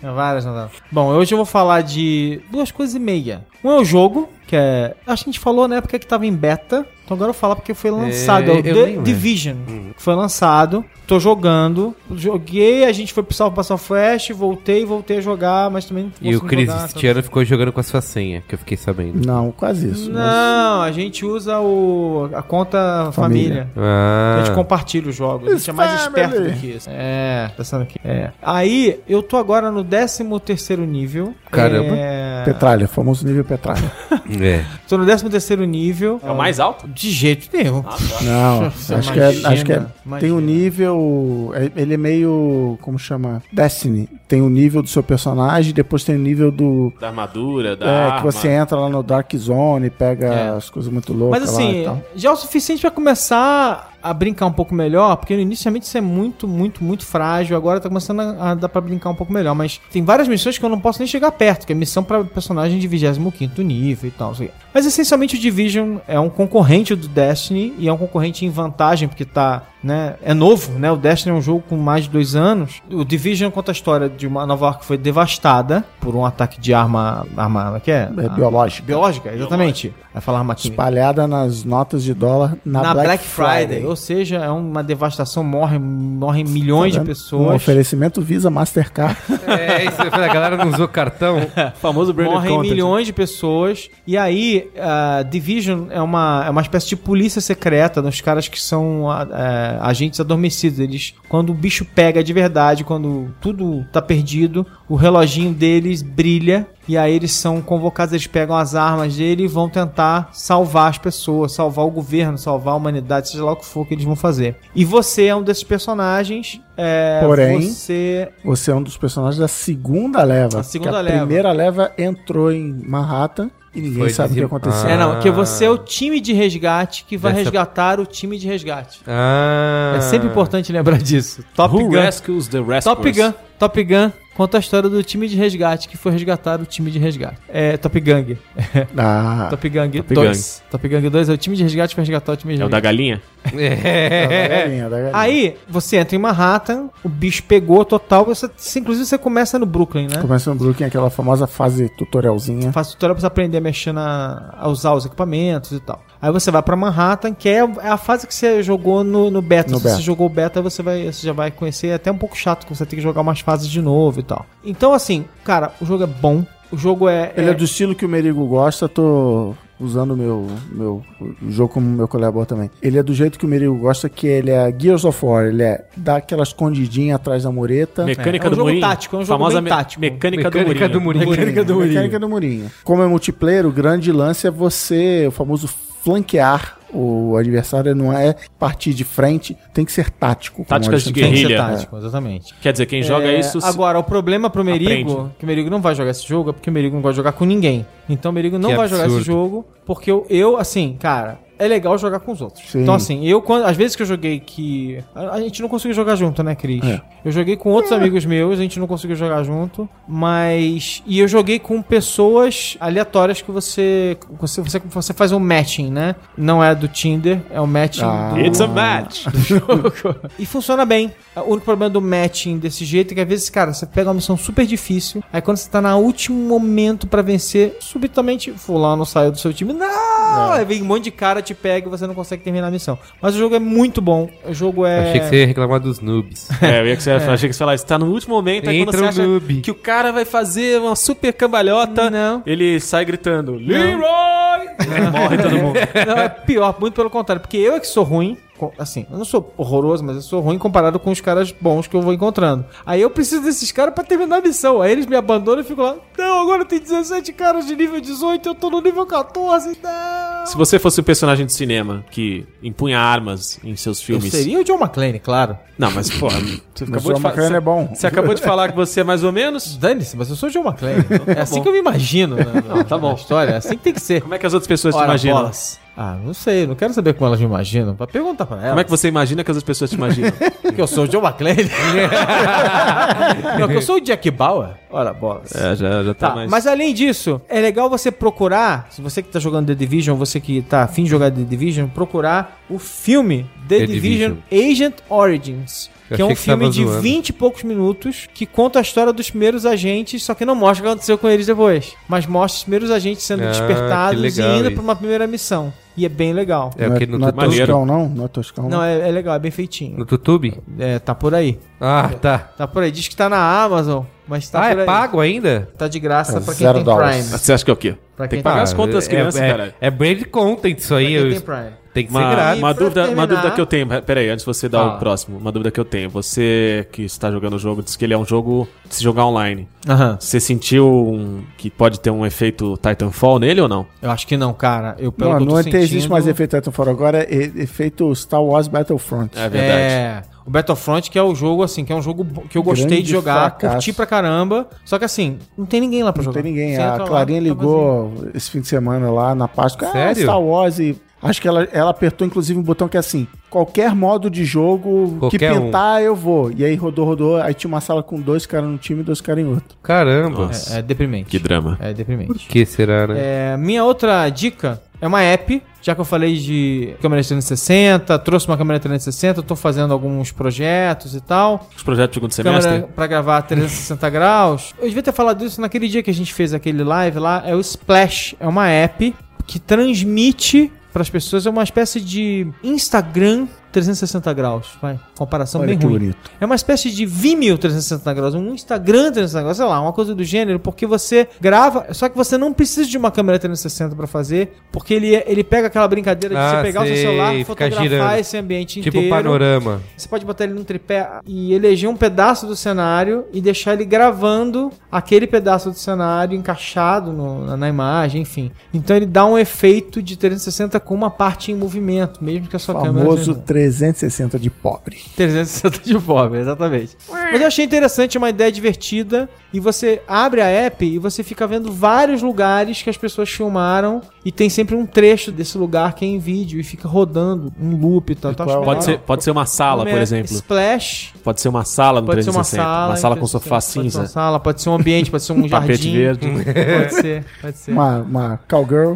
tenho 0.00 0.14
várias 0.14 0.44
novelas. 0.44 0.70
Bom, 0.90 1.08
hoje 1.08 1.34
eu 1.34 1.36
vou 1.36 1.44
falar 1.46 1.82
de 1.82 2.40
duas 2.50 2.70
coisas 2.70 2.94
e 2.94 3.00
meia. 3.00 3.42
Um 3.64 3.70
é 3.70 3.76
o 3.80 3.84
jogo, 3.84 4.28
que 4.46 4.54
é. 4.56 4.94
Acho 5.06 5.24
que 5.24 5.30
a 5.30 5.32
gente 5.32 5.40
falou 5.40 5.66
na 5.66 5.76
época 5.76 5.98
que 5.98 6.06
tava 6.06 6.24
em 6.26 6.32
beta. 6.32 6.86
Então 7.04 7.16
agora 7.16 7.30
eu 7.30 7.34
falar 7.34 7.56
porque 7.56 7.74
foi 7.74 7.90
lançado. 7.90 8.50
É, 8.50 8.62
nem 8.62 8.62
The. 8.96 9.02
Division. 9.02 9.56
Que 9.96 10.02
foi 10.02 10.14
lançado. 10.14 10.84
Tô 11.06 11.18
jogando. 11.18 11.94
Joguei, 12.14 12.84
a 12.84 12.92
gente 12.92 13.12
foi 13.12 13.22
pro 13.22 13.34
Salvo 13.34 13.54
Passar 13.56 13.76
Flash, 13.76 14.30
voltei, 14.30 14.84
voltei 14.84 15.18
a 15.18 15.20
jogar, 15.20 15.68
mas 15.68 15.84
também. 15.84 16.04
não 16.04 16.30
E 16.30 16.34
o 16.34 16.38
jogar, 16.38 16.48
Cristiano 16.48 17.22
ficou 17.22 17.44
jogando 17.44 17.72
com 17.72 17.80
a 17.80 17.82
sua 17.82 18.00
senha, 18.00 18.42
que 18.48 18.54
eu 18.54 18.58
fiquei 18.58 18.76
sabendo. 18.76 19.26
Não, 19.26 19.50
quase 19.50 19.90
isso. 19.90 20.10
mas- 20.10 20.22
Não, 20.22 20.80
a 20.82 20.90
gente 20.92 21.26
usa 21.26 21.58
o, 21.60 22.30
a 22.32 22.40
conta 22.40 23.10
Família. 23.12 23.66
família. 23.66 23.68
Ah. 23.76 24.36
A 24.40 24.44
gente 24.44 24.54
compartilha 24.54 25.10
os 25.10 25.16
jogos. 25.16 25.52
A 25.52 25.56
gente 25.56 25.68
é 25.68 25.72
mais 25.72 25.92
It's 25.92 26.06
esperto 26.06 26.40
do 26.40 26.52
que 26.52 26.66
isso. 26.68 26.88
É, 26.90 27.50
pensando 27.56 27.82
aqui. 27.82 27.98
É. 28.04 28.30
Aí, 28.40 29.00
eu 29.08 29.22
tô 29.22 29.36
agora 29.36 29.70
no 29.70 29.82
13 29.84 30.24
terceiro 30.44 30.84
nível. 30.86 31.34
Caramba. 31.50 31.94
É... 31.94 32.42
Petralha, 32.44 32.88
famoso 32.88 33.26
nível 33.26 33.44
Petralha. 33.44 33.92
É. 34.40 34.64
Tô 34.88 34.96
no 34.96 35.04
13 35.04 35.28
terceiro 35.28 35.64
nível. 35.64 36.20
É 36.22 36.30
o 36.30 36.36
mais 36.36 36.58
alto? 36.60 36.88
De 36.94 37.10
jeito 37.10 37.48
nenhum. 37.52 37.82
Não, 38.22 38.70
Você 38.70 38.94
acho 38.94 39.12
que, 39.12 39.18
é, 39.20 39.22
imagina, 39.32 39.48
acho 39.48 39.64
que 39.64 39.72
é, 39.72 39.86
imagina. 40.06 40.20
tem 40.20 40.32
um 40.32 40.40
nível. 40.40 41.52
é- 41.54 41.70
Ele 41.80 41.94
é 41.94 41.96
meio. 41.96 42.78
Como 42.80 42.98
chama? 42.98 43.42
Destiny. 43.52 44.08
Tem 44.28 44.40
o 44.40 44.48
nível 44.48 44.82
do 44.82 44.88
seu 44.88 45.02
personagem, 45.02 45.72
depois 45.72 46.04
tem 46.04 46.14
o 46.16 46.18
nível 46.18 46.50
do. 46.50 46.92
Da 47.00 47.08
armadura, 47.08 47.76
da 47.76 47.86
É, 47.86 48.04
arma. 48.06 48.16
que 48.18 48.24
você 48.24 48.48
entra 48.48 48.78
lá 48.78 48.88
no 48.88 49.02
Dark 49.02 49.30
Zone, 49.36 49.90
pega 49.90 50.26
É. 50.26 50.48
as 50.56 50.70
coisas 50.70 50.90
muito 50.92 51.12
loucas. 51.12 51.40
Mas 51.42 51.52
lá 51.52 51.62
e 51.62 51.66
assim, 51.70 51.84
tal. 51.84 52.02
já 52.16 52.28
é 52.30 52.32
o 52.32 52.36
suficiente 52.36 52.80
pra 52.80 52.90
começar 52.90 53.91
a 54.02 54.12
brincar 54.12 54.46
um 54.46 54.52
pouco 54.52 54.74
melhor, 54.74 55.16
porque 55.16 55.34
no 55.34 55.40
início 55.40 55.64
realmente 55.64 55.84
isso 55.84 55.96
é 55.96 56.00
muito, 56.00 56.48
muito, 56.48 56.82
muito 56.82 57.04
frágil. 57.06 57.56
Agora 57.56 57.80
tá 57.80 57.88
começando 57.88 58.20
a, 58.20 58.50
a 58.50 58.54
dar 58.54 58.68
pra 58.68 58.80
brincar 58.80 59.10
um 59.10 59.14
pouco 59.14 59.32
melhor. 59.32 59.54
Mas 59.54 59.80
tem 59.90 60.04
várias 60.04 60.28
missões 60.28 60.58
que 60.58 60.64
eu 60.64 60.68
não 60.68 60.80
posso 60.80 60.98
nem 60.98 61.06
chegar 61.06 61.30
perto, 61.32 61.66
que 61.66 61.72
é 61.72 61.76
missão 61.76 62.02
pra 62.02 62.24
personagem 62.24 62.78
de 62.78 62.88
25 62.88 63.62
nível 63.62 64.08
e 64.08 64.12
tal. 64.12 64.34
Mas 64.74 64.86
essencialmente 64.86 65.36
o 65.36 65.38
Division 65.38 65.98
é 66.08 66.18
um 66.18 66.28
concorrente 66.28 66.94
do 66.94 67.06
Destiny 67.06 67.74
e 67.78 67.88
é 67.88 67.92
um 67.92 67.98
concorrente 67.98 68.44
em 68.44 68.50
vantagem, 68.50 69.08
porque 69.08 69.24
tá. 69.24 69.64
Né, 69.82 70.14
é 70.22 70.32
novo, 70.32 70.78
né? 70.78 70.92
O 70.92 70.96
Destiny 70.96 71.34
é 71.34 71.38
um 71.38 71.42
jogo 71.42 71.64
com 71.68 71.76
mais 71.76 72.04
de 72.04 72.10
dois 72.10 72.36
anos. 72.36 72.80
O 72.88 73.04
Division 73.04 73.50
conta 73.50 73.72
a 73.72 73.74
história 73.74 74.08
de 74.08 74.28
uma 74.28 74.46
Nova 74.46 74.66
York 74.66 74.80
que 74.80 74.86
foi 74.86 74.96
devastada 74.96 75.84
por 76.00 76.14
um 76.14 76.24
ataque 76.24 76.60
de 76.60 76.72
arma. 76.72 77.26
arma. 77.36 77.64
como 77.64 77.76
é 77.78 77.80
que 77.80 77.90
é? 77.90 78.08
É 78.16 78.28
biológico. 78.28 78.86
Biológica, 78.86 79.34
exatamente. 79.34 79.92
Vai 80.12 80.20
falar 80.20 80.42
química. 80.54 80.68
Espalhada 80.68 81.26
nas 81.26 81.64
notas 81.64 82.02
de 82.02 82.12
dólar 82.12 82.56
na, 82.64 82.82
Na, 82.82 82.94
Black, 82.94 83.24
Friday. 83.24 83.84
Ou 83.86 83.96
seja, 83.96 84.36
é 84.36 84.50
uma 84.50 84.82
devastação, 84.82 85.42
morrem, 85.42 85.78
morrem 85.78 86.44
milhões 86.44 86.92
de 86.92 87.00
Um 87.00 87.04
pessoas. 87.04 87.56
oferecimento 87.56 88.20
Visa 88.20 88.50
Mastercard. 88.50 89.16
É, 89.52 89.84
isso, 89.84 90.00
a 90.00 90.28
galera 90.28 90.56
não 90.56 90.70
usou 90.72 90.88
cartão. 90.88 91.36
Famoso 91.80 92.14
Morrem 92.14 92.56
content. 92.56 92.70
milhões 92.70 93.06
de 93.06 93.12
pessoas. 93.12 93.90
E 94.06 94.16
aí, 94.16 94.70
a 94.78 95.22
Division 95.22 95.86
é 95.90 96.00
uma, 96.00 96.44
é 96.46 96.50
uma 96.50 96.60
espécie 96.62 96.88
de 96.88 96.96
polícia 96.96 97.40
secreta 97.40 98.00
dos 98.00 98.20
caras 98.20 98.48
que 98.48 98.60
são 98.60 99.06
é, 99.12 99.78
agentes 99.80 100.20
adormecidos. 100.20 100.78
Eles, 100.78 101.14
quando 101.28 101.50
o 101.50 101.54
bicho 101.54 101.84
pega 101.84 102.22
de 102.24 102.32
verdade, 102.32 102.82
quando 102.84 103.34
tudo 103.40 103.84
tá 103.92 104.00
perdido, 104.00 104.66
o 104.88 104.94
reloginho 104.96 105.52
deles 105.52 106.02
brilha. 106.02 106.66
E 106.88 106.98
aí 106.98 107.14
eles 107.14 107.32
são 107.32 107.60
convocados, 107.62 108.12
eles 108.12 108.26
pegam 108.26 108.56
as 108.56 108.74
armas 108.74 109.14
dele 109.16 109.44
e 109.44 109.48
vão 109.48 109.68
tentar 109.68 110.30
salvar 110.32 110.90
as 110.90 110.98
pessoas, 110.98 111.52
salvar 111.52 111.84
o 111.86 111.90
governo, 111.90 112.36
salvar 112.36 112.74
a 112.74 112.76
humanidade, 112.76 113.30
seja 113.30 113.44
lá 113.44 113.52
o 113.52 113.56
que 113.56 113.64
for 113.64 113.86
que 113.86 113.94
eles 113.94 114.04
vão 114.04 114.16
fazer. 114.16 114.56
E 114.74 114.84
você 114.84 115.26
é 115.26 115.34
um 115.36 115.42
desses 115.42 115.62
personagens. 115.64 116.60
é, 116.76 117.20
Porém, 117.24 117.60
você 117.70 118.30
Você 118.44 118.70
é 118.70 118.74
um 118.74 118.82
dos 118.82 118.96
personagens 118.96 119.38
da 119.38 119.46
segunda 119.48 120.22
leva. 120.24 120.60
A 120.60 120.62
segunda 120.64 120.90
que 120.90 120.96
a 120.96 121.00
leva. 121.02 121.18
primeira 121.18 121.52
leva 121.52 121.92
entrou 121.96 122.50
em 122.50 122.72
Manhattan 122.86 123.48
e 123.74 123.80
ninguém 123.80 123.98
Foi 124.00 124.10
sabe 124.10 124.32
o 124.32 124.36
que 124.36 124.42
aconteceu. 124.44 124.88
É, 124.90 124.96
não, 124.96 125.20
que 125.20 125.28
Ah. 125.28 125.32
você 125.32 125.64
é 125.66 125.70
o 125.70 125.78
time 125.78 126.20
de 126.20 126.32
resgate 126.32 127.04
que 127.04 127.16
vai 127.16 127.32
Dessa- 127.32 127.44
resgatar 127.44 128.00
o 128.00 128.06
time 128.06 128.36
de 128.38 128.46
resgate. 128.48 129.00
Ah. 129.06 129.94
É 129.96 130.00
sempre 130.00 130.26
importante 130.28 130.72
lembrar 130.72 130.98
disso. 130.98 131.44
Top 131.54 131.74
Who 131.74 131.84
Gun. 131.90 131.90
rescues 132.00 132.48
the 132.48 132.58
rescuers? 132.58 132.84
Top 132.84 133.12
Gun. 133.12 133.32
Top 133.58 133.84
Gun 133.84 134.10
conta 134.34 134.56
a 134.56 134.60
história 134.60 134.88
do 134.88 135.02
time 135.02 135.28
de 135.28 135.36
resgate 135.36 135.88
que 135.88 135.96
foi 135.96 136.12
resgatar 136.12 136.60
o 136.60 136.64
time 136.66 136.90
de 136.90 136.98
resgate. 136.98 137.36
É 137.48 137.76
Top 137.76 137.98
Gang. 138.00 138.38
Ah, 138.96 139.48
Top 139.50 139.68
Gang 139.68 139.96
Top 139.98 140.14
2. 140.14 140.62
Top 140.70 140.88
Gang 140.88 141.08
2 141.08 141.28
é 141.28 141.32
o 141.32 141.36
time 141.36 141.56
de 141.56 141.62
resgate 141.62 141.90
que 141.90 141.94
foi 141.96 142.02
resgatar 142.02 142.32
o 142.32 142.36
time 142.36 142.56
de 142.56 142.62
É 142.62 142.64
o 142.64 142.68
da 142.68 142.76
resgate. 142.78 142.96
galinha? 142.96 143.22
É. 143.54 144.48
da 144.48 144.58
galinha, 144.58 144.84
da 144.88 144.96
galinha. 144.96 145.12
Aí, 145.14 145.56
você 145.68 145.96
entra 145.96 146.14
em 146.16 146.18
Manhattan, 146.18 146.88
o 147.04 147.08
bicho 147.08 147.42
pegou 147.44 147.84
total, 147.84 148.24
você, 148.24 148.48
inclusive 148.78 149.04
você 149.06 149.18
começa 149.18 149.58
no 149.58 149.66
Brooklyn, 149.66 150.08
né? 150.08 150.20
Começa 150.20 150.50
no 150.50 150.56
Brooklyn, 150.56 150.86
aquela 150.86 151.10
famosa 151.10 151.46
fase 151.46 151.88
tutorialzinha. 151.98 152.72
Faz 152.72 152.88
tutorial 152.88 153.14
pra 153.16 153.20
você 153.20 153.26
aprender 153.26 153.58
a 153.58 153.60
mexer 153.60 153.92
na. 153.92 154.54
a 154.56 154.68
usar 154.68 154.92
os 154.94 155.04
equipamentos 155.04 155.72
e 155.72 155.80
tal. 155.80 156.00
Aí 156.22 156.30
você 156.30 156.52
vai 156.52 156.62
pra 156.62 156.76
Manhattan, 156.76 157.34
que 157.34 157.48
é 157.48 157.58
é 157.82 157.88
a 157.88 157.96
fase 157.96 158.28
que 158.28 158.34
você 158.34 158.62
jogou 158.62 159.02
no, 159.02 159.28
no 159.28 159.42
beta. 159.42 159.72
No 159.72 159.78
Se 159.78 159.82
beta. 159.84 159.96
você 159.96 160.02
jogou 160.02 160.26
o 160.28 160.30
beta, 160.30 160.62
você, 160.62 160.80
vai, 160.80 161.06
você 161.12 161.26
já 161.26 161.32
vai 161.32 161.50
conhecer. 161.50 161.88
É 161.88 161.94
até 161.94 162.12
um 162.12 162.16
pouco 162.16 162.36
chato 162.36 162.64
que 162.64 162.72
você 162.74 162.86
tem 162.86 162.96
que 162.96 163.02
jogar 163.02 163.22
umas 163.22 163.40
fases 163.40 163.66
de 163.68 163.82
novo 163.82 164.20
e 164.20 164.22
tal. 164.22 164.46
Então, 164.64 164.94
assim, 164.94 165.24
cara, 165.42 165.72
o 165.80 165.84
jogo 165.84 166.04
é 166.04 166.06
bom. 166.06 166.44
O 166.70 166.78
jogo 166.78 167.08
é. 167.08 167.32
Ele 167.36 167.50
é 167.50 167.54
do 167.54 167.64
estilo 167.64 167.92
que 167.92 168.06
o 168.06 168.08
Merigo 168.08 168.46
gosta, 168.46 168.88
tô 168.88 169.52
usando 169.80 170.12
o 170.12 170.16
meu, 170.16 170.46
meu 170.70 171.02
o 171.20 171.50
jogo 171.50 171.74
como 171.74 171.86
meu 171.90 172.06
colaborador 172.06 172.46
também. 172.46 172.70
Ele 172.80 172.98
é 172.98 173.02
do 173.02 173.12
jeito 173.12 173.36
que 173.36 173.44
o 173.44 173.48
Merigo 173.48 173.76
gosta, 173.76 174.08
que 174.08 174.28
ele 174.28 174.52
é 174.52 174.72
Gears 174.78 175.04
of 175.04 175.26
War, 175.26 175.46
ele 175.46 175.64
é 175.64 175.84
dar 175.96 176.16
aquela 176.18 176.44
escondidinha 176.44 177.16
atrás 177.16 177.42
da 177.42 177.50
mureta. 177.50 178.04
Mecânica 178.04 178.46
É 178.46 178.48
um 178.48 178.50
do 178.50 178.56
jogo 178.56 178.68
Murinho. 178.68 178.80
tático, 178.86 179.16
é 179.16 179.18
um 179.18 179.22
jogo 179.24 179.38
Famosa 179.38 179.60
bem 179.60 179.72
tático. 179.72 180.00
Mecânica, 180.00 180.44
Mecânica 180.44 180.88
do 180.88 180.92
do 180.92 181.00
Murinho. 181.00 181.24
Murinho. 181.26 181.40
Mecânica 181.46 181.64
do 181.64 181.74
Murinho. 181.74 181.94
Mecânica 181.94 182.18
do 182.20 182.28
Murinho. 182.28 182.70
Como 182.84 183.02
é 183.02 183.06
multiplayer, 183.08 183.66
o 183.66 183.72
grande 183.72 184.12
lance 184.12 184.46
é 184.46 184.50
você, 184.52 185.26
o 185.26 185.32
famoso 185.32 185.68
flanquear 186.02 186.78
o 186.94 187.36
adversário 187.38 187.94
não 187.94 188.12
é 188.12 188.34
partir 188.58 188.92
de 188.92 189.02
frente, 189.02 189.56
tem 189.72 189.82
que 189.82 189.90
ser 189.90 190.10
tático. 190.10 190.62
Táticas 190.66 191.00
de 191.04 191.08
gente 191.08 191.20
Tem 191.20 191.30
que 191.32 191.38
ser 191.38 191.46
guerrilha. 191.48 191.56
tático, 191.70 191.96
exatamente. 191.96 192.54
Quer 192.60 192.72
dizer, 192.72 192.84
quem 192.84 193.02
joga 193.02 193.26
É, 193.28 193.40
isso. 193.40 193.58
se- 193.62 193.66
Agora, 193.66 193.98
o 193.98 194.04
problema 194.04 194.50
pro 194.50 194.62
Merigo, 194.62 195.10
Aprende. 195.12 195.30
que 195.38 195.44
o 195.44 195.46
Merigo 195.46 195.70
não 195.70 195.80
vai 195.80 195.94
jogar 195.94 196.10
esse 196.10 196.26
jogo, 196.28 196.50
é 196.50 196.52
porque 196.52 196.68
o 196.68 196.72
Merigo 196.72 196.94
não 196.94 197.00
gosta 197.00 197.14
de 197.14 197.16
jogar 197.16 197.32
com 197.32 197.46
ninguém. 197.46 197.86
Então 198.10 198.30
o 198.30 198.34
Merigo 198.34 198.58
não 198.58 198.70
Que 198.70 198.76
vai 198.76 198.88
jogar 198.88 199.06
esse 199.06 199.16
absurdo. 199.16 199.24
jogo, 199.24 199.66
porque 199.86 200.10
eu, 200.10 200.26
eu, 200.28 200.58
assim, 200.58 200.96
cara, 201.00 201.38
é 201.64 201.68
legal 201.68 201.96
jogar 201.98 202.20
com 202.20 202.32
os 202.32 202.40
outros. 202.40 202.70
Sim. 202.70 202.82
Então, 202.82 202.94
assim, 202.94 203.24
eu, 203.26 203.40
quando, 203.42 203.64
às 203.64 203.76
vezes 203.76 203.94
que 203.96 204.02
eu 204.02 204.06
joguei 204.06 204.40
que. 204.40 204.98
A, 205.14 205.34
a 205.36 205.40
gente 205.40 205.60
não 205.62 205.68
conseguiu 205.68 205.94
jogar 205.94 206.16
junto, 206.16 206.42
né, 206.42 206.54
Cris? 206.54 206.82
É. 206.84 207.00
Eu 207.24 207.30
joguei 207.32 207.56
com 207.56 207.70
outros 207.70 207.92
amigos 207.92 208.24
meus, 208.24 208.58
a 208.58 208.62
gente 208.62 208.80
não 208.80 208.86
conseguiu 208.86 209.16
jogar 209.16 209.42
junto, 209.44 209.88
mas. 210.08 211.02
E 211.06 211.18
eu 211.20 211.28
joguei 211.28 211.58
com 211.58 211.80
pessoas 211.82 212.76
aleatórias 212.80 213.40
que 213.42 213.50
você. 213.50 214.16
Você, 214.40 214.60
você, 214.60 214.78
você 214.78 215.12
faz 215.12 215.32
um 215.32 215.38
matching, 215.38 215.90
né? 215.90 216.14
Não 216.36 216.62
é 216.62 216.74
do 216.74 216.88
Tinder, 216.88 217.40
é 217.50 217.60
o 217.60 217.66
matching 217.66 218.02
Ah. 218.04 218.32
do. 218.34 218.40
It's 218.40 218.60
a 218.60 218.66
match! 218.66 219.24
E 220.38 220.46
funciona 220.46 220.84
bem. 220.84 221.12
O 221.36 221.40
único 221.52 221.64
problema 221.64 221.90
do 221.90 222.00
matching 222.00 222.58
desse 222.58 222.84
jeito 222.84 223.12
é 223.12 223.14
que 223.14 223.20
às 223.20 223.28
vezes, 223.28 223.50
cara, 223.50 223.72
você 223.72 223.86
pega 223.86 224.08
uma 224.08 224.14
missão 224.14 224.36
super 224.36 224.66
difícil, 224.66 225.22
aí 225.32 225.40
quando 225.40 225.56
você 225.56 225.68
tá 225.70 225.80
no 225.80 225.96
último 225.98 226.36
momento 226.48 227.06
pra 227.06 227.22
vencer, 227.22 227.76
subitamente 227.80 228.50
fulano 228.52 229.04
saiu 229.06 229.30
do 229.32 229.38
seu 229.38 229.52
time. 229.52 229.72
Não! 229.72 230.52
Aí 230.52 230.64
vem 230.64 230.82
um 230.82 230.86
monte 230.86 231.04
de 231.04 231.10
cara, 231.10 231.40
te 231.42 231.51
pega 231.54 231.86
e 231.86 231.90
você 231.90 232.06
não 232.06 232.14
consegue 232.14 232.42
terminar 232.42 232.68
a 232.68 232.70
missão. 232.70 232.98
Mas 233.20 233.34
o 233.34 233.38
jogo 233.38 233.54
é 233.54 233.58
muito 233.58 234.00
bom. 234.00 234.28
O 234.46 234.52
jogo 234.54 234.84
é. 234.86 235.08
Achei 235.08 235.20
que 235.20 235.26
você 235.28 235.36
ia 235.40 235.46
reclamar 235.46 235.80
dos 235.80 236.00
noobs. 236.00 236.48
É, 236.62 236.80
eu 236.80 236.86
ia 236.86 236.96
que 236.96 237.02
você, 237.02 237.10
achei 237.10 237.48
que 237.48 237.54
você 237.54 237.58
falar, 237.58 237.74
está 237.74 237.98
no 237.98 238.06
último 238.06 238.34
momento, 238.36 238.70
aí 238.70 238.78
quando 238.84 238.88
Entra 238.94 238.98
você 238.98 239.04
um 239.04 239.08
acha 239.08 239.26
noob. 239.26 239.60
que 239.62 239.70
o 239.70 239.74
cara 239.74 240.12
vai 240.12 240.24
fazer 240.24 240.80
uma 240.80 240.94
super 240.94 241.32
cambalhota, 241.32 242.08
Não. 242.08 242.42
ele 242.46 242.78
sai 242.80 243.04
gritando, 243.04 243.54
Leroy! 243.56 244.68
Morre 245.12 245.38
todo 245.38 245.56
mundo. 245.58 245.78
Não, 246.06 246.18
é 246.18 246.28
pior, 246.28 246.76
muito 246.80 246.94
pelo 246.94 247.10
contrário, 247.10 247.40
porque 247.40 247.56
eu 247.56 247.74
é 247.74 247.80
que 247.80 247.86
sou 247.86 248.04
ruim. 248.04 248.36
Assim, 248.78 249.06
eu 249.10 249.18
não 249.18 249.24
sou 249.24 249.52
horroroso, 249.56 250.04
mas 250.04 250.16
eu 250.16 250.22
sou 250.22 250.40
ruim 250.40 250.58
comparado 250.58 250.98
com 251.00 251.10
os 251.10 251.20
caras 251.20 251.50
bons 251.58 251.86
que 251.86 251.96
eu 251.96 252.02
vou 252.02 252.12
encontrando. 252.12 252.64
Aí 252.84 253.00
eu 253.00 253.10
preciso 253.10 253.42
desses 253.42 253.72
caras 253.72 253.94
pra 253.94 254.04
terminar 254.04 254.38
a 254.38 254.40
missão. 254.40 254.80
Aí 254.82 254.92
eles 254.92 255.06
me 255.06 255.16
abandonam 255.16 255.60
e 255.62 255.64
ficam 255.64 255.84
lá. 255.84 255.96
Não, 256.18 256.42
agora 256.42 256.64
tem 256.64 256.78
17 256.78 257.32
caras 257.32 257.66
de 257.66 257.74
nível 257.74 258.00
18, 258.00 258.48
eu 258.48 258.54
tô 258.54 258.70
no 258.70 258.80
nível 258.80 259.06
14. 259.06 259.78
Não. 259.82 260.46
Se 260.46 260.56
você 260.56 260.78
fosse 260.78 261.00
um 261.00 261.04
personagem 261.04 261.46
de 261.46 261.52
cinema 261.52 262.04
que 262.10 262.46
impunha 262.62 262.98
armas 263.00 263.58
em 263.64 263.74
seus 263.76 263.98
Eu 264.00 264.04
filmes. 264.06 264.30
seria 264.32 264.60
o 264.60 264.64
John 264.64 264.78
McClane, 264.78 265.18
claro. 265.18 265.58
Não, 265.78 265.90
mas, 265.90 266.10
pô, 266.10 266.28
você 266.74 266.84
Mas 266.86 266.88
acabou 266.88 267.12
o 267.12 267.14
de 267.14 267.20
falar. 267.20 267.34
McClane 267.34 267.56
é 267.56 267.60
bom. 267.60 267.88
Você 267.94 268.06
acabou 268.06 268.34
de 268.34 268.42
falar 268.42 268.68
que 268.70 268.76
você 268.76 269.00
é 269.00 269.04
mais 269.04 269.24
ou 269.24 269.32
menos? 269.32 269.76
Dane-se, 269.76 270.16
mas 270.16 270.28
eu 270.30 270.36
sou 270.36 270.48
o 270.48 270.52
John 270.52 270.60
McClane. 270.64 271.04
é 271.36 271.40
assim 271.40 271.56
bom. 271.56 271.62
que 271.62 271.68
eu 271.68 271.72
me 271.72 271.78
imagino 271.78 272.36
na, 272.36 272.76
na- 272.76 272.84
tá 272.84 272.98
bom. 272.98 273.14
história. 273.14 273.52
É 273.52 273.56
assim 273.56 273.76
que 273.76 273.82
tem 273.84 273.92
que 273.92 274.00
ser. 274.00 274.20
Como 274.22 274.34
é 274.34 274.38
que 274.38 274.46
as 274.46 274.52
outras 274.54 274.68
pessoas 274.68 274.94
te 274.94 274.98
Ora, 274.98 275.06
imaginam? 275.06 275.36
bolas. 275.38 275.80
Ah, 275.96 276.16
não 276.24 276.32
sei, 276.32 276.66
não 276.66 276.74
quero 276.74 276.92
saber 276.94 277.12
como 277.12 277.26
elas 277.26 277.38
me 277.38 277.44
imaginam. 277.44 277.94
Pra 277.94 278.06
perguntar 278.06 278.46
pra 278.46 278.56
elas. 278.56 278.68
Como 278.70 278.80
é 278.80 278.84
que 278.84 278.90
você 278.90 279.08
imagina 279.08 279.44
que 279.44 279.50
as 279.50 279.62
pessoas 279.62 279.90
te 279.90 279.96
imaginam? 279.96 280.32
Que 280.72 280.80
eu 280.80 280.86
sou 280.86 281.04
o 281.04 281.08
John 281.08 281.20
McClane? 281.22 281.68
não, 283.60 283.68
que 283.68 283.74
eu 283.74 283.82
sou 283.82 283.96
o 283.96 284.00
Jack 284.00 284.30
Bauer. 284.30 284.70
Ora, 284.90 285.12
bolas. 285.12 285.54
é, 285.54 285.76
já, 285.76 286.02
já 286.02 286.14
tá, 286.14 286.28
Tá, 286.30 286.34
mais. 286.34 286.50
mas 286.50 286.66
além 286.66 286.94
disso, 286.94 287.40
é 287.48 287.60
legal 287.60 287.90
você 287.90 288.10
procurar, 288.10 288.86
se 288.90 289.02
você 289.02 289.22
que 289.22 289.28
tá 289.28 289.38
jogando 289.38 289.66
The 289.66 289.74
Division, 289.74 290.16
você 290.16 290.40
que 290.40 290.62
tá 290.62 290.82
afim 290.84 291.04
de 291.04 291.10
jogar 291.10 291.30
The 291.30 291.42
Division, 291.42 291.88
procurar 291.88 292.58
o 292.70 292.78
filme 292.78 293.46
The, 293.78 293.86
The 293.86 293.92
Division, 293.92 294.34
Agent 294.50 294.94
Origins. 295.08 295.90
Que 296.14 296.20
é 296.20 296.24
um 296.26 296.36
filme 296.36 296.68
de 296.68 296.84
zoando. 296.84 297.00
20 297.00 297.28
e 297.30 297.32
poucos 297.32 297.62
minutos 297.62 298.28
que 298.34 298.44
conta 298.44 298.78
a 298.78 298.82
história 298.82 299.14
dos 299.14 299.30
primeiros 299.30 299.64
agentes, 299.64 300.22
só 300.22 300.34
que 300.34 300.44
não 300.44 300.54
mostra 300.54 300.82
o 300.82 300.84
que 300.84 300.88
aconteceu 300.90 301.16
com 301.16 301.26
eles 301.26 301.46
depois. 301.46 301.94
Mas 302.06 302.26
mostra 302.26 302.58
os 302.58 302.62
primeiros 302.64 302.90
agentes 302.90 303.22
sendo 303.22 303.42
Ah, 303.44 303.46
despertados 303.50 304.36
e 304.38 304.42
indo 304.42 304.70
pra 304.72 304.82
uma 304.82 304.94
primeira 304.94 305.26
missão. 305.26 305.72
E 305.96 306.04
é 306.04 306.10
bem 306.10 306.34
legal. 306.34 306.70
É 306.76 306.86
não 306.86 306.96
é, 306.96 307.06
no, 307.06 307.18
não 307.18 307.28
é 307.28 307.32
toscão, 307.32 307.86
não? 307.86 308.08
Não 308.10 308.24
é 308.26 308.28
toscão, 308.28 308.68
Não, 308.68 308.82
é, 308.82 309.08
é 309.08 309.10
legal, 309.10 309.34
é 309.34 309.38
bem 309.38 309.50
feitinho. 309.50 309.96
no 309.98 310.06
YouTube? 310.10 310.54
É, 310.78 310.98
tá 310.98 311.14
por 311.14 311.34
aí. 311.34 311.58
Ah, 311.80 312.10
tá. 312.20 312.38
Tá 312.38 312.66
por 312.66 312.82
aí. 312.82 312.90
Diz 312.90 313.08
que 313.08 313.16
tá 313.16 313.28
na 313.30 313.62
Amazon, 313.62 314.04
mas 314.28 314.48
tá 314.50 314.58
ah, 314.66 314.68
por 314.70 314.78
é 314.78 314.80
aí. 314.80 314.86
pago 314.86 315.20
ainda? 315.20 315.68
Tá 315.78 315.88
de 315.88 315.98
graça 315.98 316.38
É 316.38 316.40
pra 316.40 316.54
quem 316.54 316.72
tem 316.74 316.82
dólares. 316.84 317.16
Prime. 317.24 317.38
Você 317.38 317.52
acha 317.54 317.64
que 317.64 317.70
é 317.70 317.74
o 317.74 317.76
quê? 317.76 317.94
Pra 318.16 318.26
Tem 318.28 318.36
quem 318.36 318.38
que 318.40 318.42
pagar 318.44 318.56
tá- 318.56 318.62
as 318.64 318.74
contas 318.74 318.94
das 318.96 319.06
é, 319.06 319.08
crianças, 319.10 319.40
é, 319.40 319.50
cara. 319.50 319.74
É 319.80 319.90
brand 319.90 320.22
content 320.30 320.78
isso 320.78 320.94
aí. 320.94 321.04
Pra 321.12 321.14
quem 321.14 321.24
eu- 321.26 321.30
tem 321.32 321.40
Prime. 321.40 321.81
Tem 321.94 322.06
que 322.06 322.12
ser 322.12 322.18
Uma, 322.18 322.30
grátis. 322.30 322.58
uma 322.62 322.72
dúvida, 322.74 323.10
uma 323.10 323.26
dúvida 323.26 323.50
que 323.50 323.60
eu 323.60 323.66
tenho. 323.66 323.86
Pera 324.02 324.20
aí, 324.20 324.30
antes 324.30 324.44
de 324.44 324.46
você 324.46 324.66
dar 324.68 324.78
Fala. 324.78 324.96
o 324.96 324.98
próximo. 324.98 325.36
Uma 325.38 325.52
dúvida 325.52 325.70
que 325.70 325.78
eu 325.78 325.84
tenho. 325.84 326.08
Você 326.10 326.88
que 326.90 327.02
está 327.02 327.30
jogando 327.30 327.54
o 327.54 327.58
jogo, 327.58 327.82
disse 327.82 327.98
que 327.98 328.04
ele 328.04 328.14
é 328.14 328.18
um 328.18 328.24
jogo 328.24 328.66
de 328.88 328.94
se 328.94 329.02
jogar 329.02 329.26
online. 329.26 329.68
Aham. 329.86 330.16
Você 330.18 330.40
sentiu 330.40 330.88
um- 330.88 331.42
que 331.58 331.68
pode 331.68 332.00
ter 332.00 332.10
um 332.10 332.24
efeito 332.24 332.78
Titanfall 332.78 333.38
nele 333.38 333.60
ou 333.60 333.68
não? 333.68 333.86
Eu 334.00 334.10
acho 334.10 334.26
que 334.26 334.36
não, 334.38 334.54
cara. 334.54 334.96
Eu 334.98 335.12
pelo 335.12 335.30
Não, 335.32 335.36
que 335.38 335.42
eu 335.44 335.48
tô 335.48 335.54
não 335.56 335.62
sentindo... 335.62 335.80
existe 335.82 336.08
mais 336.10 336.26
efeito 336.26 336.56
Titanfall 336.56 336.88
agora, 336.88 337.22
é 337.24 337.34
efeito 337.62 338.14
Star 338.14 338.42
Wars 338.42 338.68
Battlefront. 338.68 339.36
É 339.38 339.48
verdade. 339.48 339.72
É. 339.80 340.22
O 340.44 340.50
Battlefront, 340.50 341.08
que 341.10 341.16
é 341.18 341.22
o 341.22 341.34
jogo, 341.36 341.62
assim, 341.62 341.84
que 341.84 341.92
é 341.92 341.94
um 341.96 342.02
jogo 342.02 342.24
que 342.48 342.58
eu 342.58 342.62
gostei 342.64 342.86
Grande 342.88 343.02
de 343.02 343.10
jogar, 343.12 343.50
fracasso. 343.50 343.74
curti 343.74 343.92
pra 343.92 344.06
caramba. 344.06 344.66
Só 344.84 344.98
que 344.98 345.04
assim, 345.04 345.38
não 345.56 345.64
tem 345.66 345.80
ninguém 345.80 346.02
lá 346.02 346.12
pra 346.12 346.20
Não 346.22 346.32
jogar. 346.32 346.42
tem 346.42 346.50
ninguém. 346.52 346.74
Você 346.74 346.80
A 346.82 346.88
entra 346.88 347.02
lá, 347.04 347.08
Clarinha 347.08 347.40
tá 347.40 347.44
ligou 347.48 348.12
esse 348.34 348.50
fim 348.50 348.60
de 348.60 348.66
semana 348.66 349.08
lá 349.10 349.34
na 349.36 349.46
Páscoa. 349.46 349.88
Ah, 349.88 349.92
Sério? 349.92 350.22
Star 350.22 350.40
Wars 350.40 350.78
e... 350.80 350.96
Acho 351.22 351.40
que 351.40 351.46
ela, 351.46 351.68
ela 351.72 351.90
apertou 351.90 352.26
inclusive 352.26 352.58
um 352.58 352.62
botão 352.62 352.88
que 352.88 352.96
é 352.96 353.00
assim: 353.00 353.28
qualquer 353.48 353.94
modo 353.94 354.28
de 354.28 354.44
jogo 354.44 355.16
Qualquer 355.20 355.52
que 355.52 355.58
um. 355.58 355.66
pintar, 355.66 356.02
eu 356.02 356.16
vou. 356.16 356.50
E 356.50 356.64
aí 356.64 356.74
rodou, 356.74 357.06
rodou. 357.06 357.36
Aí 357.40 357.54
tinha 357.54 357.68
uma 357.68 357.80
sala 357.80 358.02
com 358.02 358.20
dois 358.20 358.44
caras 358.44 358.68
num 358.68 358.76
time 358.76 359.00
e 359.00 359.04
dois 359.04 359.20
caras 359.20 359.44
em 359.44 359.46
outro. 359.48 359.76
Caramba. 359.82 360.50
É, 360.70 360.78
é 360.78 360.82
deprimente. 360.82 361.30
Que 361.30 361.38
drama. 361.38 361.78
É 361.80 361.92
deprimente. 361.92 362.28
Por 362.28 362.38
que 362.38 362.66
será, 362.66 363.06
né? 363.06 363.14
É, 363.52 363.56
minha 363.56 363.84
outra 363.84 364.28
dica 364.28 364.80
é 365.00 365.06
uma 365.06 365.20
app, 365.22 365.62
já 365.80 365.94
que 365.94 366.00
eu 366.00 366.04
falei 366.04 366.36
de 366.36 366.94
câmera 367.00 367.20
360, 367.22 368.18
trouxe 368.20 368.46
uma 368.46 368.56
câmera 368.56 368.78
360, 368.78 369.42
tô 369.42 369.56
fazendo 369.56 369.92
alguns 369.92 370.30
projetos 370.30 371.14
e 371.14 371.20
tal. 371.20 371.68
Os 371.76 371.82
projetos 371.82 372.12
de 372.12 372.14
segundo 372.14 372.32
semestre. 372.32 372.72
Câmera 372.72 372.88
pra 372.94 373.06
gravar 373.06 373.42
360 373.46 374.10
graus. 374.10 374.74
Eu 374.78 374.86
devia 374.86 375.02
ter 375.02 375.12
falado 375.12 375.44
isso 375.44 375.60
naquele 375.60 375.88
dia 375.88 376.02
que 376.02 376.10
a 376.10 376.14
gente 376.14 376.32
fez 376.32 376.54
aquele 376.54 376.84
live 376.84 377.18
lá. 377.18 377.42
É 377.46 377.54
o 377.54 377.60
Splash. 377.60 378.34
É 378.38 378.46
uma 378.46 378.68
app 378.68 379.14
que 379.46 379.58
transmite 379.58 380.70
para 380.92 381.02
as 381.02 381.10
pessoas. 381.10 381.46
É 381.46 381.50
uma 381.50 381.64
espécie 381.64 382.00
de 382.00 382.46
Instagram 382.62 383.46
360 383.72 384.32
graus. 384.32 384.68
Vai. 384.80 384.98
Comparação 385.16 385.60
Olha 385.60 385.68
bem 385.68 385.78
que 385.78 385.84
ruim. 385.86 385.98
bonito. 385.98 386.16
É 386.40 386.44
uma 386.46 386.54
espécie 386.54 386.90
de 386.90 387.06
Vimeo 387.06 387.56
360 387.58 388.12
graus, 388.14 388.34
um 388.34 388.52
Instagram 388.54 389.04
360 389.12 389.42
graus, 389.42 389.56
sei 389.56 389.66
lá, 389.66 389.80
uma 389.80 389.92
coisa 389.92 390.14
do 390.14 390.22
gênero, 390.24 390.60
porque 390.60 390.86
você 390.86 391.28
grava, 391.40 391.86
só 391.92 392.08
que 392.08 392.16
você 392.16 392.36
não 392.38 392.52
precisa 392.52 392.88
de 392.88 392.96
uma 392.98 393.10
câmera 393.10 393.38
360 393.38 393.96
pra 393.96 394.06
fazer, 394.06 394.52
porque 394.70 394.94
ele, 394.94 395.14
é- 395.14 395.24
ele 395.26 395.42
pega 395.42 395.66
aquela 395.68 395.88
brincadeira 395.88 396.34
de 396.34 396.40
Ah, 396.40 396.56
você 396.56 396.62
pegar 396.62 396.82
o 396.82 396.86
seu 396.86 396.94
sei, 396.94 397.04
celular, 397.04 397.44
fotografar 397.44 397.82
girando. 397.88 398.18
esse 398.18 398.36
ambiente 398.36 398.80
tipo 398.82 398.96
inteiro. 398.98 399.14
panorama. 399.16 399.80
Você 399.96 400.08
pode 400.08 400.24
botar 400.24 400.44
ele 400.44 400.54
num 400.54 400.64
tripé 400.64 401.08
e 401.26 401.52
eleger 401.54 401.88
um 401.88 401.96
pedaço 401.96 402.46
do 402.46 402.54
cenário 402.56 403.24
e 403.32 403.40
deixar 403.40 403.72
ele 403.74 403.84
gravando 403.84 404.70
aquele 404.90 405.26
pedaço 405.26 405.70
do 405.70 405.76
cenário 405.78 406.36
encaixado 406.36 407.12
no- 407.12 407.46
na, 407.46 407.56
na 407.56 407.68
imagem, 407.68 408.22
enfim. 408.22 408.50
Então 408.74 408.96
ele 408.96 409.06
dá 409.06 409.24
um 409.24 409.38
efeito 409.38 410.02
de 410.02 410.16
360 410.16 410.78
com 410.80 410.94
uma 410.94 411.10
parte 411.10 411.50
em 411.50 411.54
movimento, 411.54 412.22
mesmo 412.22 412.46
que 412.48 412.56
a 412.56 412.58
sua 412.58 412.74
câmera 412.74 413.04
Famoso 413.06 413.34
360 413.62 414.38
de 414.38 414.50
pobre. 414.50 414.98
360 415.16 415.78
de 415.80 415.98
pobre, 415.98 416.40
exatamente. 416.40 416.96
Mas 417.08 417.40
eu 417.40 417.46
achei 417.46 417.64
interessante, 417.64 418.18
uma 418.18 418.30
ideia 418.30 418.50
divertida. 418.50 419.28
E 419.52 419.60
você 419.60 420.02
abre 420.08 420.40
a 420.40 420.46
app 420.46 420.84
e 420.84 420.98
você 420.98 421.22
fica 421.22 421.46
vendo 421.46 421.72
vários 421.72 422.22
lugares 422.22 422.82
que 422.82 422.90
as 422.90 422.96
pessoas 422.96 423.30
filmaram. 423.30 424.00
E 424.24 424.30
tem 424.30 424.48
sempre 424.48 424.76
um 424.76 424.86
trecho 424.86 425.32
desse 425.32 425.58
lugar 425.58 425.94
que 425.94 426.04
é 426.04 426.08
em 426.08 426.18
vídeo 426.18 426.60
e 426.60 426.62
fica 426.62 426.86
rodando 426.86 427.52
um 427.60 427.74
loop 427.76 428.12
e 428.12 428.14
tal. 428.14 428.30
E 428.30 428.34
é 428.38 428.42
o 428.42 428.46
Pode 428.46 428.58
legal. 428.60 428.82
ser, 428.82 428.98
pode 429.00 429.24
ser 429.24 429.30
uma 429.32 429.46
sala, 429.46 429.84
por 429.84 429.98
é 429.98 430.02
exemplo. 430.02 430.32
Splash. 430.32 431.12
Pode 431.24 431.40
ser 431.40 431.48
uma 431.48 431.64
sala 431.64 432.00
no 432.00 432.06
Pode 432.06 432.22
ser 432.22 432.30
uma 432.30 432.44
360. 432.44 432.62
sala. 432.62 432.88
Uma 432.90 432.96
sala 432.96 433.16
com 433.16 433.26
sofá 433.26 433.58
360, 433.60 433.60
Pode 433.60 433.72
ser 433.72 433.78
uma 433.98 434.04
cinza. 434.04 434.12
sala, 434.12 434.38
pode 434.40 434.62
ser 434.62 434.68
um 434.70 434.74
ambiente, 434.74 435.10
pode 435.10 435.22
ser 435.24 435.32
um 435.32 435.46
Tapete 435.48 436.02
jardim. 436.04 436.34
verde. 436.36 436.78
Pode 436.78 436.94
ser, 436.94 437.24
pode 437.40 437.58
ser. 437.58 437.72
Uma, 437.72 437.98
uma 438.02 438.40
cowgirl. 438.48 438.94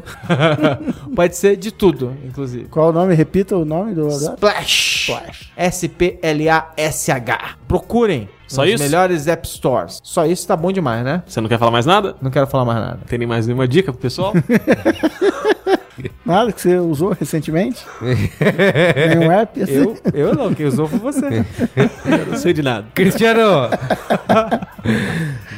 Pode 1.17 1.37
ser 1.37 1.57
de 1.57 1.73
tudo, 1.73 2.15
inclusive. 2.25 2.67
Qual 2.67 2.87
é 2.87 2.91
o 2.91 2.93
nome? 2.93 3.15
Repita 3.15 3.57
o 3.57 3.65
nome 3.65 3.95
do. 3.95 4.07
Splash. 4.09 5.11
S-P-L-A-S-H. 5.57 7.57
Procurem. 7.67 8.29
Só 8.47 8.63
nos 8.63 8.73
isso? 8.75 8.83
melhores 8.83 9.27
App 9.27 9.47
Stores. 9.49 10.01
Só 10.03 10.27
isso 10.27 10.47
tá 10.47 10.57
bom 10.57 10.71
demais, 10.73 11.05
né? 11.05 11.23
Você 11.27 11.41
não 11.41 11.49
quer 11.49 11.59
falar 11.59 11.71
mais 11.71 11.87
nada? 11.87 12.15
Não 12.21 12.31
quero 12.31 12.47
falar 12.47 12.65
mais 12.65 12.79
nada. 12.79 13.01
Tem 13.07 13.19
nem 13.19 13.27
mais 13.27 13.47
nenhuma 13.47 13.67
dica 13.67 13.93
pro 13.93 14.01
pessoal? 14.01 14.33
Nada 16.25 16.53
que 16.53 16.61
você 16.61 16.77
usou 16.79 17.17
recentemente? 17.19 17.85
Nenhum 19.09 19.31
app? 19.31 19.63
Assim? 19.63 19.73
Eu, 19.73 19.97
eu 20.13 20.35
não, 20.35 20.53
quem 20.53 20.67
usou 20.67 20.87
foi 20.87 20.99
você. 20.99 21.45
Eu 21.75 22.27
não 22.27 22.37
sei 22.37 22.53
de 22.53 22.63
nada. 22.63 22.87
Cristiano! 22.95 23.41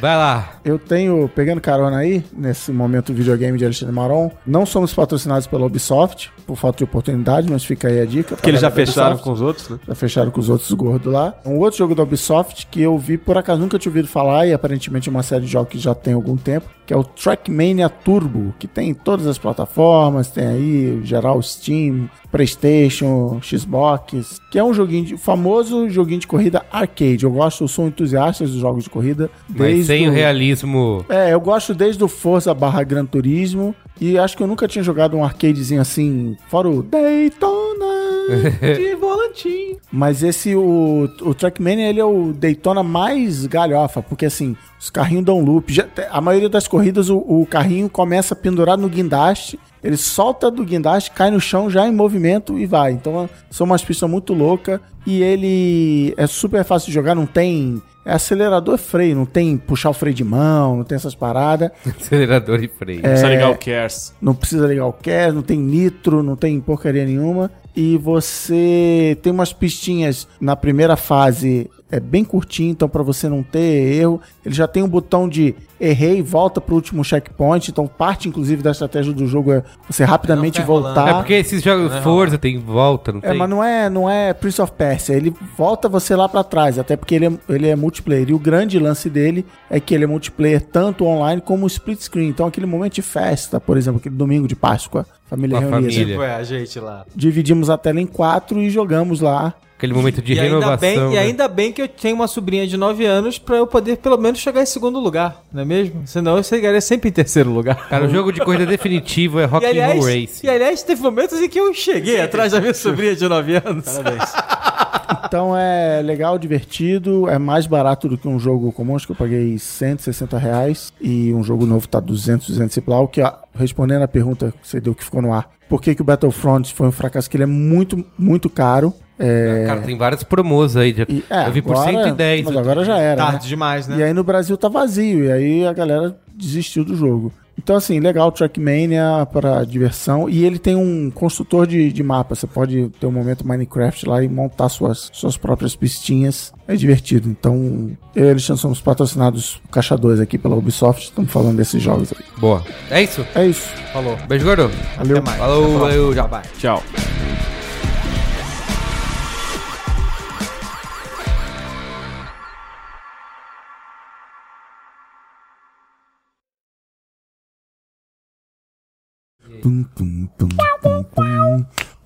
Vai 0.00 0.16
lá. 0.16 0.52
Eu 0.64 0.78
tenho, 0.78 1.28
pegando 1.34 1.60
carona 1.60 1.96
aí, 1.96 2.24
nesse 2.32 2.70
momento 2.70 3.12
videogame 3.12 3.58
de 3.58 3.64
Alexandre 3.64 3.94
Maron, 3.94 4.30
não 4.46 4.64
somos 4.64 4.94
patrocinados 4.94 5.46
pela 5.46 5.66
Ubisoft, 5.66 6.30
por 6.46 6.56
falta 6.56 6.78
de 6.78 6.84
oportunidade, 6.84 7.50
mas 7.50 7.64
fica 7.64 7.88
aí 7.88 8.00
a 8.00 8.04
dica. 8.04 8.36
Porque 8.36 8.48
eles 8.48 8.60
já 8.60 8.70
fecharam 8.70 9.16
Ubisoft. 9.16 9.24
com 9.24 9.32
os 9.32 9.40
outros, 9.40 9.68
né? 9.70 9.78
Já 9.88 9.94
fecharam 9.94 10.30
com 10.30 10.40
os 10.40 10.48
outros 10.48 10.70
gordos 10.72 11.12
lá. 11.12 11.34
Um 11.44 11.56
outro 11.58 11.78
jogo 11.78 11.94
da 11.94 12.04
Ubisoft 12.04 12.68
que 12.70 12.77
eu 12.82 12.96
vi, 12.98 13.18
por 13.18 13.36
acaso 13.36 13.60
nunca 13.60 13.78
tinha 13.78 13.90
ouvido 13.90 14.08
falar, 14.08 14.46
e 14.46 14.52
aparentemente 14.52 15.08
é 15.08 15.10
uma 15.10 15.22
série 15.22 15.44
de 15.44 15.50
jogos 15.50 15.70
que 15.70 15.78
já 15.78 15.94
tem 15.94 16.14
algum 16.14 16.36
tempo, 16.36 16.66
que 16.86 16.94
é 16.94 16.96
o 16.96 17.04
Trackmania 17.04 17.88
Turbo, 17.88 18.54
que 18.58 18.66
tem 18.66 18.90
em 18.90 18.94
todas 18.94 19.26
as 19.26 19.36
plataformas, 19.36 20.30
tem 20.30 20.46
aí 20.46 21.00
geral 21.04 21.42
Steam, 21.42 22.08
PlayStation, 22.30 23.40
Xbox, 23.42 24.40
que 24.50 24.58
é 24.58 24.64
um 24.64 24.72
joguinho 24.72 25.04
de, 25.04 25.16
famoso 25.16 25.88
joguinho 25.90 26.20
de 26.20 26.26
corrida 26.26 26.64
arcade. 26.72 27.24
Eu 27.24 27.30
gosto, 27.30 27.64
eu 27.64 27.68
sou 27.68 27.84
um 27.84 27.88
entusiasta 27.88 28.44
dos 28.44 28.54
jogos 28.54 28.84
de 28.84 28.90
corrida. 28.90 29.30
Mas 29.48 29.86
sem 29.86 30.08
o 30.08 30.12
realismo. 30.12 31.04
é, 31.08 31.34
eu 31.34 31.40
gosto 31.40 31.74
desde 31.74 32.02
o 32.02 32.08
Forza 32.08 32.54
barra 32.54 32.82
Gran 32.82 33.04
Turismo. 33.04 33.74
E 34.00 34.18
acho 34.18 34.36
que 34.36 34.42
eu 34.42 34.46
nunca 34.46 34.68
tinha 34.68 34.82
jogado 34.82 35.16
um 35.16 35.24
arcadezinho 35.24 35.80
assim, 35.80 36.36
fora 36.48 36.68
o 36.68 36.82
Daytona 36.82 37.86
de 38.76 38.94
volantinho. 38.94 39.76
Mas 39.90 40.22
esse, 40.22 40.54
o, 40.54 41.08
o 41.22 41.34
Trackmania, 41.34 41.88
ele 41.88 42.00
é 42.00 42.04
o 42.04 42.32
Daytona 42.32 42.82
mais 42.82 43.46
galhofa, 43.46 44.02
porque 44.02 44.26
assim, 44.26 44.56
os 44.78 44.90
carrinhos 44.90 45.24
dão 45.24 45.40
loop. 45.40 45.72
Já- 45.72 45.86
a 46.10 46.20
maioria 46.20 46.48
das 46.48 46.68
corridas, 46.68 47.08
o, 47.08 47.16
o 47.18 47.46
carrinho 47.46 47.88
começa 47.88 48.36
pendurado 48.36 48.80
no 48.80 48.88
guindaste, 48.88 49.58
ele 49.82 49.96
solta 49.96 50.50
do 50.50 50.64
guindaste, 50.64 51.10
cai 51.10 51.30
no 51.30 51.40
chão 51.40 51.70
já 51.70 51.86
em 51.86 51.92
movimento 51.92 52.58
e 52.58 52.66
vai. 52.66 52.92
Então, 52.92 53.28
são 53.50 53.64
umas 53.66 53.82
pistas 53.82 54.08
muito 54.08 54.34
loucas 54.34 54.80
e 55.06 55.22
ele 55.22 56.14
é 56.16 56.26
super 56.26 56.64
fácil 56.64 56.88
de 56.88 56.94
jogar, 56.94 57.14
não 57.14 57.26
tem... 57.26 57.80
É 58.04 58.12
acelerador 58.12 58.76
e 58.76 58.78
freio, 58.78 59.14
não 59.14 59.26
tem 59.26 59.58
puxar 59.58 59.90
o 59.90 59.92
freio 59.92 60.14
de 60.14 60.24
mão, 60.24 60.78
não 60.78 60.84
tem 60.84 60.96
essas 60.96 61.14
paradas. 61.14 61.70
Acelerador 61.84 62.64
e 62.64 62.66
freio. 62.66 63.00
É. 63.00 63.10
Precisa 63.10 63.28
ligar 63.28 63.50
o 63.50 63.58
Cares. 63.58 64.14
Não 64.18 64.34
precisa 64.34 64.66
ligar 64.66 64.86
o 64.86 64.94
CAS, 64.94 65.34
não 65.34 65.42
tem 65.42 65.58
nitro, 65.58 66.22
não 66.22 66.34
tem 66.34 66.58
porcaria 66.58 67.04
nenhuma. 67.04 67.50
E 67.76 67.98
você 67.98 69.16
tem 69.22 69.30
umas 69.30 69.52
pistinhas 69.52 70.26
na 70.40 70.56
primeira 70.56 70.96
fase, 70.96 71.70
é 71.90 72.00
bem 72.00 72.24
curtinho, 72.24 72.70
então 72.70 72.88
para 72.88 73.02
você 73.02 73.28
não 73.28 73.42
ter 73.42 73.98
erro. 74.00 74.20
Ele 74.44 74.54
já 74.54 74.66
tem 74.66 74.82
um 74.82 74.88
botão 74.88 75.28
de 75.28 75.54
errei, 75.80 76.22
volta 76.22 76.60
pro 76.60 76.74
último 76.74 77.04
checkpoint. 77.04 77.70
Então 77.70 77.86
parte 77.86 78.28
inclusive 78.28 78.62
da 78.62 78.70
estratégia 78.70 79.12
do 79.12 79.26
jogo 79.26 79.52
é 79.52 79.62
você 79.88 80.04
rapidamente 80.04 80.54
fica 80.60 80.66
voltar. 80.66 81.08
É 81.08 81.14
porque 81.14 81.34
esses 81.34 81.62
jogos 81.62 81.94
Forza 81.98 82.38
tem 82.38 82.58
volta, 82.58 83.12
não 83.12 83.20
É, 83.22 83.28
tem? 83.30 83.38
mas 83.38 83.48
não 83.50 83.62
é, 83.64 83.88
não 83.90 84.08
é 84.10 84.32
Prince 84.32 84.60
of 84.60 84.72
Persia. 84.72 85.14
Ele 85.16 85.34
volta 85.56 85.88
você 85.88 86.14
lá 86.16 86.28
pra 86.28 86.42
trás, 86.44 86.78
até 86.78 86.96
porque 86.96 87.14
ele 87.14 87.26
é, 87.26 87.32
ele 87.48 87.68
é 87.68 87.76
multiplayer. 87.76 88.30
E 88.30 88.34
o 88.34 88.38
grande 88.38 88.78
lance 88.78 89.08
dele 89.08 89.44
é 89.70 89.78
que 89.80 89.94
ele 89.94 90.04
é 90.04 90.06
multiplayer 90.06 90.60
tanto 90.62 91.04
online 91.04 91.40
como 91.40 91.66
split 91.66 92.00
screen. 92.00 92.28
Então, 92.28 92.46
aquele 92.46 92.66
momento 92.66 92.94
de 92.94 93.02
festa, 93.02 93.60
por 93.60 93.76
exemplo, 93.76 93.98
aquele 94.00 94.14
domingo 94.14 94.48
de 94.48 94.56
Páscoa, 94.56 95.06
família 95.26 95.58
reunida. 95.58 95.76
família. 95.82 96.06
Tipo, 96.06 96.22
é, 96.22 96.34
a 96.34 96.42
gente 96.42 96.80
lá. 96.80 97.04
Dividimos 97.14 97.70
a 97.70 97.78
tela 97.78 98.00
em 98.00 98.06
quatro 98.06 98.58
e 98.60 98.70
jogamos 98.70 99.20
lá. 99.20 99.54
Aquele 99.78 99.94
momento 99.94 100.20
de 100.20 100.32
e 100.32 100.40
ainda, 100.40 100.56
renovação. 100.56 100.78
bem, 100.80 100.98
e 100.98 101.14
né? 101.14 101.18
ainda 101.18 101.46
bem 101.46 101.72
que 101.72 101.80
eu 101.80 101.86
tenho 101.86 102.16
uma 102.16 102.26
sobrinha 102.26 102.66
de 102.66 102.76
9 102.76 103.06
anos 103.06 103.38
pra 103.38 103.58
eu 103.58 103.66
poder 103.66 103.98
pelo 103.98 104.18
menos 104.18 104.40
chegar 104.40 104.60
em 104.60 104.66
segundo 104.66 104.98
lugar, 104.98 105.40
não 105.52 105.62
é 105.62 105.64
mesmo? 105.64 106.02
Senão 106.04 106.36
eu 106.36 106.42
chegaria 106.42 106.80
sempre 106.80 107.10
em 107.10 107.12
terceiro 107.12 107.48
lugar. 107.48 107.88
Cara, 107.88 108.06
o 108.06 108.10
jogo 108.10 108.32
de 108.32 108.40
corrida 108.40 108.66
definitivo 108.66 109.38
é 109.38 109.44
E 109.44 109.46
Rock 109.46 109.64
and 109.64 109.86
Roll 109.86 110.04
Race. 110.04 110.44
e 110.44 110.50
aliás, 110.50 110.82
teve 110.82 111.00
momentos 111.00 111.40
em 111.40 111.48
que 111.48 111.60
eu 111.60 111.72
cheguei 111.72 112.20
atrás 112.20 112.50
da 112.50 112.60
minha 112.60 112.74
sobrinha 112.74 113.14
de 113.14 113.28
9 113.28 113.54
anos. 113.64 113.84
Parabéns. 113.84 114.32
Então 115.24 115.56
é 115.56 116.02
legal, 116.02 116.38
divertido, 116.38 117.28
é 117.28 117.38
mais 117.38 117.66
barato 117.66 118.08
do 118.08 118.18
que 118.18 118.28
um 118.28 118.38
jogo 118.38 118.72
comum, 118.72 118.96
acho 118.96 119.06
que 119.06 119.12
eu 119.12 119.16
paguei 119.16 119.58
160 119.58 120.38
reais 120.38 120.92
e 121.00 121.32
um 121.32 121.42
jogo 121.42 121.66
novo 121.66 121.86
tá 121.88 122.00
200, 122.00 122.48
200 122.48 122.76
e 122.76 122.82
o 122.86 123.08
que, 123.08 123.22
ó, 123.22 123.32
respondendo 123.54 124.02
a 124.02 124.08
pergunta 124.08 124.52
que 124.60 124.66
você 124.66 124.80
deu 124.80 124.94
que 124.94 125.04
ficou 125.04 125.22
no 125.22 125.32
ar, 125.32 125.50
por 125.68 125.82
que, 125.82 125.94
que 125.94 126.00
o 126.00 126.04
Battlefront 126.04 126.72
foi 126.74 126.86
um 126.86 126.92
fracasso? 126.92 127.28
Que 127.28 127.36
ele 127.36 127.44
é 127.44 127.46
muito, 127.46 128.04
muito 128.18 128.48
caro. 128.48 128.94
É, 129.18 129.64
Cara, 129.66 129.80
tem 129.80 129.96
várias 129.98 130.22
promos 130.22 130.76
aí. 130.76 130.92
de- 130.92 131.02
e- 131.08 131.24
é, 131.28 131.48
eu 131.48 131.52
vi 131.52 131.60
por 131.62 131.76
agora- 131.76 132.04
110. 132.04 132.44
Mas 132.44 132.56
agora 132.56 132.84
já 132.84 132.98
era, 132.98 133.24
né? 133.24 133.30
Tarde 133.32 133.48
demais, 133.48 133.88
né? 133.88 133.96
E 133.98 134.02
aí 134.04 134.12
no 134.12 134.22
Brasil 134.22 134.56
tá 134.56 134.68
vazio, 134.68 135.24
e 135.24 135.32
aí 135.32 135.66
a 135.66 135.72
galera 135.72 136.16
desistiu 136.34 136.84
do 136.84 136.94
jogo. 136.96 137.32
Então, 137.60 137.74
assim, 137.74 137.98
legal, 137.98 138.30
Trackmania 138.30 139.26
para 139.32 139.64
diversão. 139.64 140.28
E 140.30 140.44
ele 140.44 140.60
tem 140.60 140.76
um 140.76 141.10
construtor 141.10 141.66
de, 141.66 141.92
de 141.92 142.02
mapa. 142.04 142.36
Você 142.36 142.46
pode 142.46 142.88
ter 143.00 143.06
um 143.06 143.10
momento 143.10 143.44
Minecraft 143.44 144.08
lá 144.08 144.22
e 144.22 144.28
montar 144.28 144.68
suas, 144.68 145.10
suas 145.12 145.36
próprias 145.36 145.74
pistinhas. 145.74 146.52
É 146.68 146.76
divertido. 146.76 147.28
Então, 147.28 147.90
eu 148.14 148.26
e 148.26 148.30
Alexandre 148.30 148.62
somos 148.62 148.80
patrocinados 148.80 149.60
Caixa 149.72 149.96
2 149.96 150.20
aqui 150.20 150.38
pela 150.38 150.54
Ubisoft. 150.54 151.06
Estamos 151.06 151.32
falando 151.32 151.56
desses 151.56 151.82
jogos 151.82 152.12
aí. 152.12 152.24
Boa. 152.40 152.62
É 152.92 153.02
isso? 153.02 153.26
É 153.34 153.44
isso. 153.44 153.68
Falou. 153.92 154.16
Beijo, 154.28 154.44
gordo. 154.46 154.70
Valeu. 154.96 155.20
Falou, 155.24 155.78
valeu, 155.80 156.14
já 156.14 156.26
vai. 156.26 156.42
Tchau. 156.60 156.80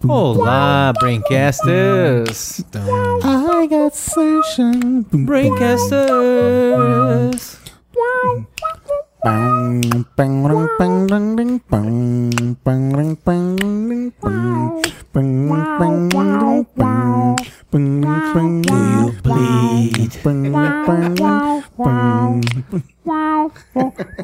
Olá, 0.08 0.92
Braincasters! 0.98 2.64
I 2.74 3.66
got 3.70 3.94
sunshine. 3.94 5.02
Braincasters! 5.12 7.60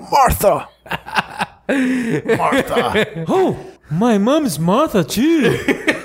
Martha! 0.01 0.69
Martha! 2.37 3.25
Oh, 3.29 3.57
my 3.93 4.19
mom's 4.19 4.59
Martha 4.59 5.05
too! 5.05 5.43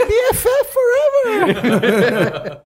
BFF 0.07 0.65
forever! 0.71 2.61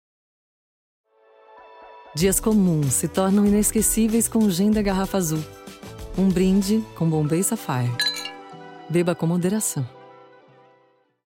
Dias 2.16 2.40
comuns 2.40 2.94
se 2.94 3.08
tornam 3.08 3.46
inesquecíveis 3.46 4.28
com 4.28 4.40
o 4.40 4.50
gin 4.50 4.72
da 4.72 4.82
garrafa 4.82 5.18
azul. 5.18 5.44
Um 6.18 6.30
brinde 6.30 6.82
com 6.96 7.10
Bombay 7.10 7.44
Sapphire. 7.44 7.92
Beba 8.90 9.14
com 9.14 9.28
moderação. 9.28 9.95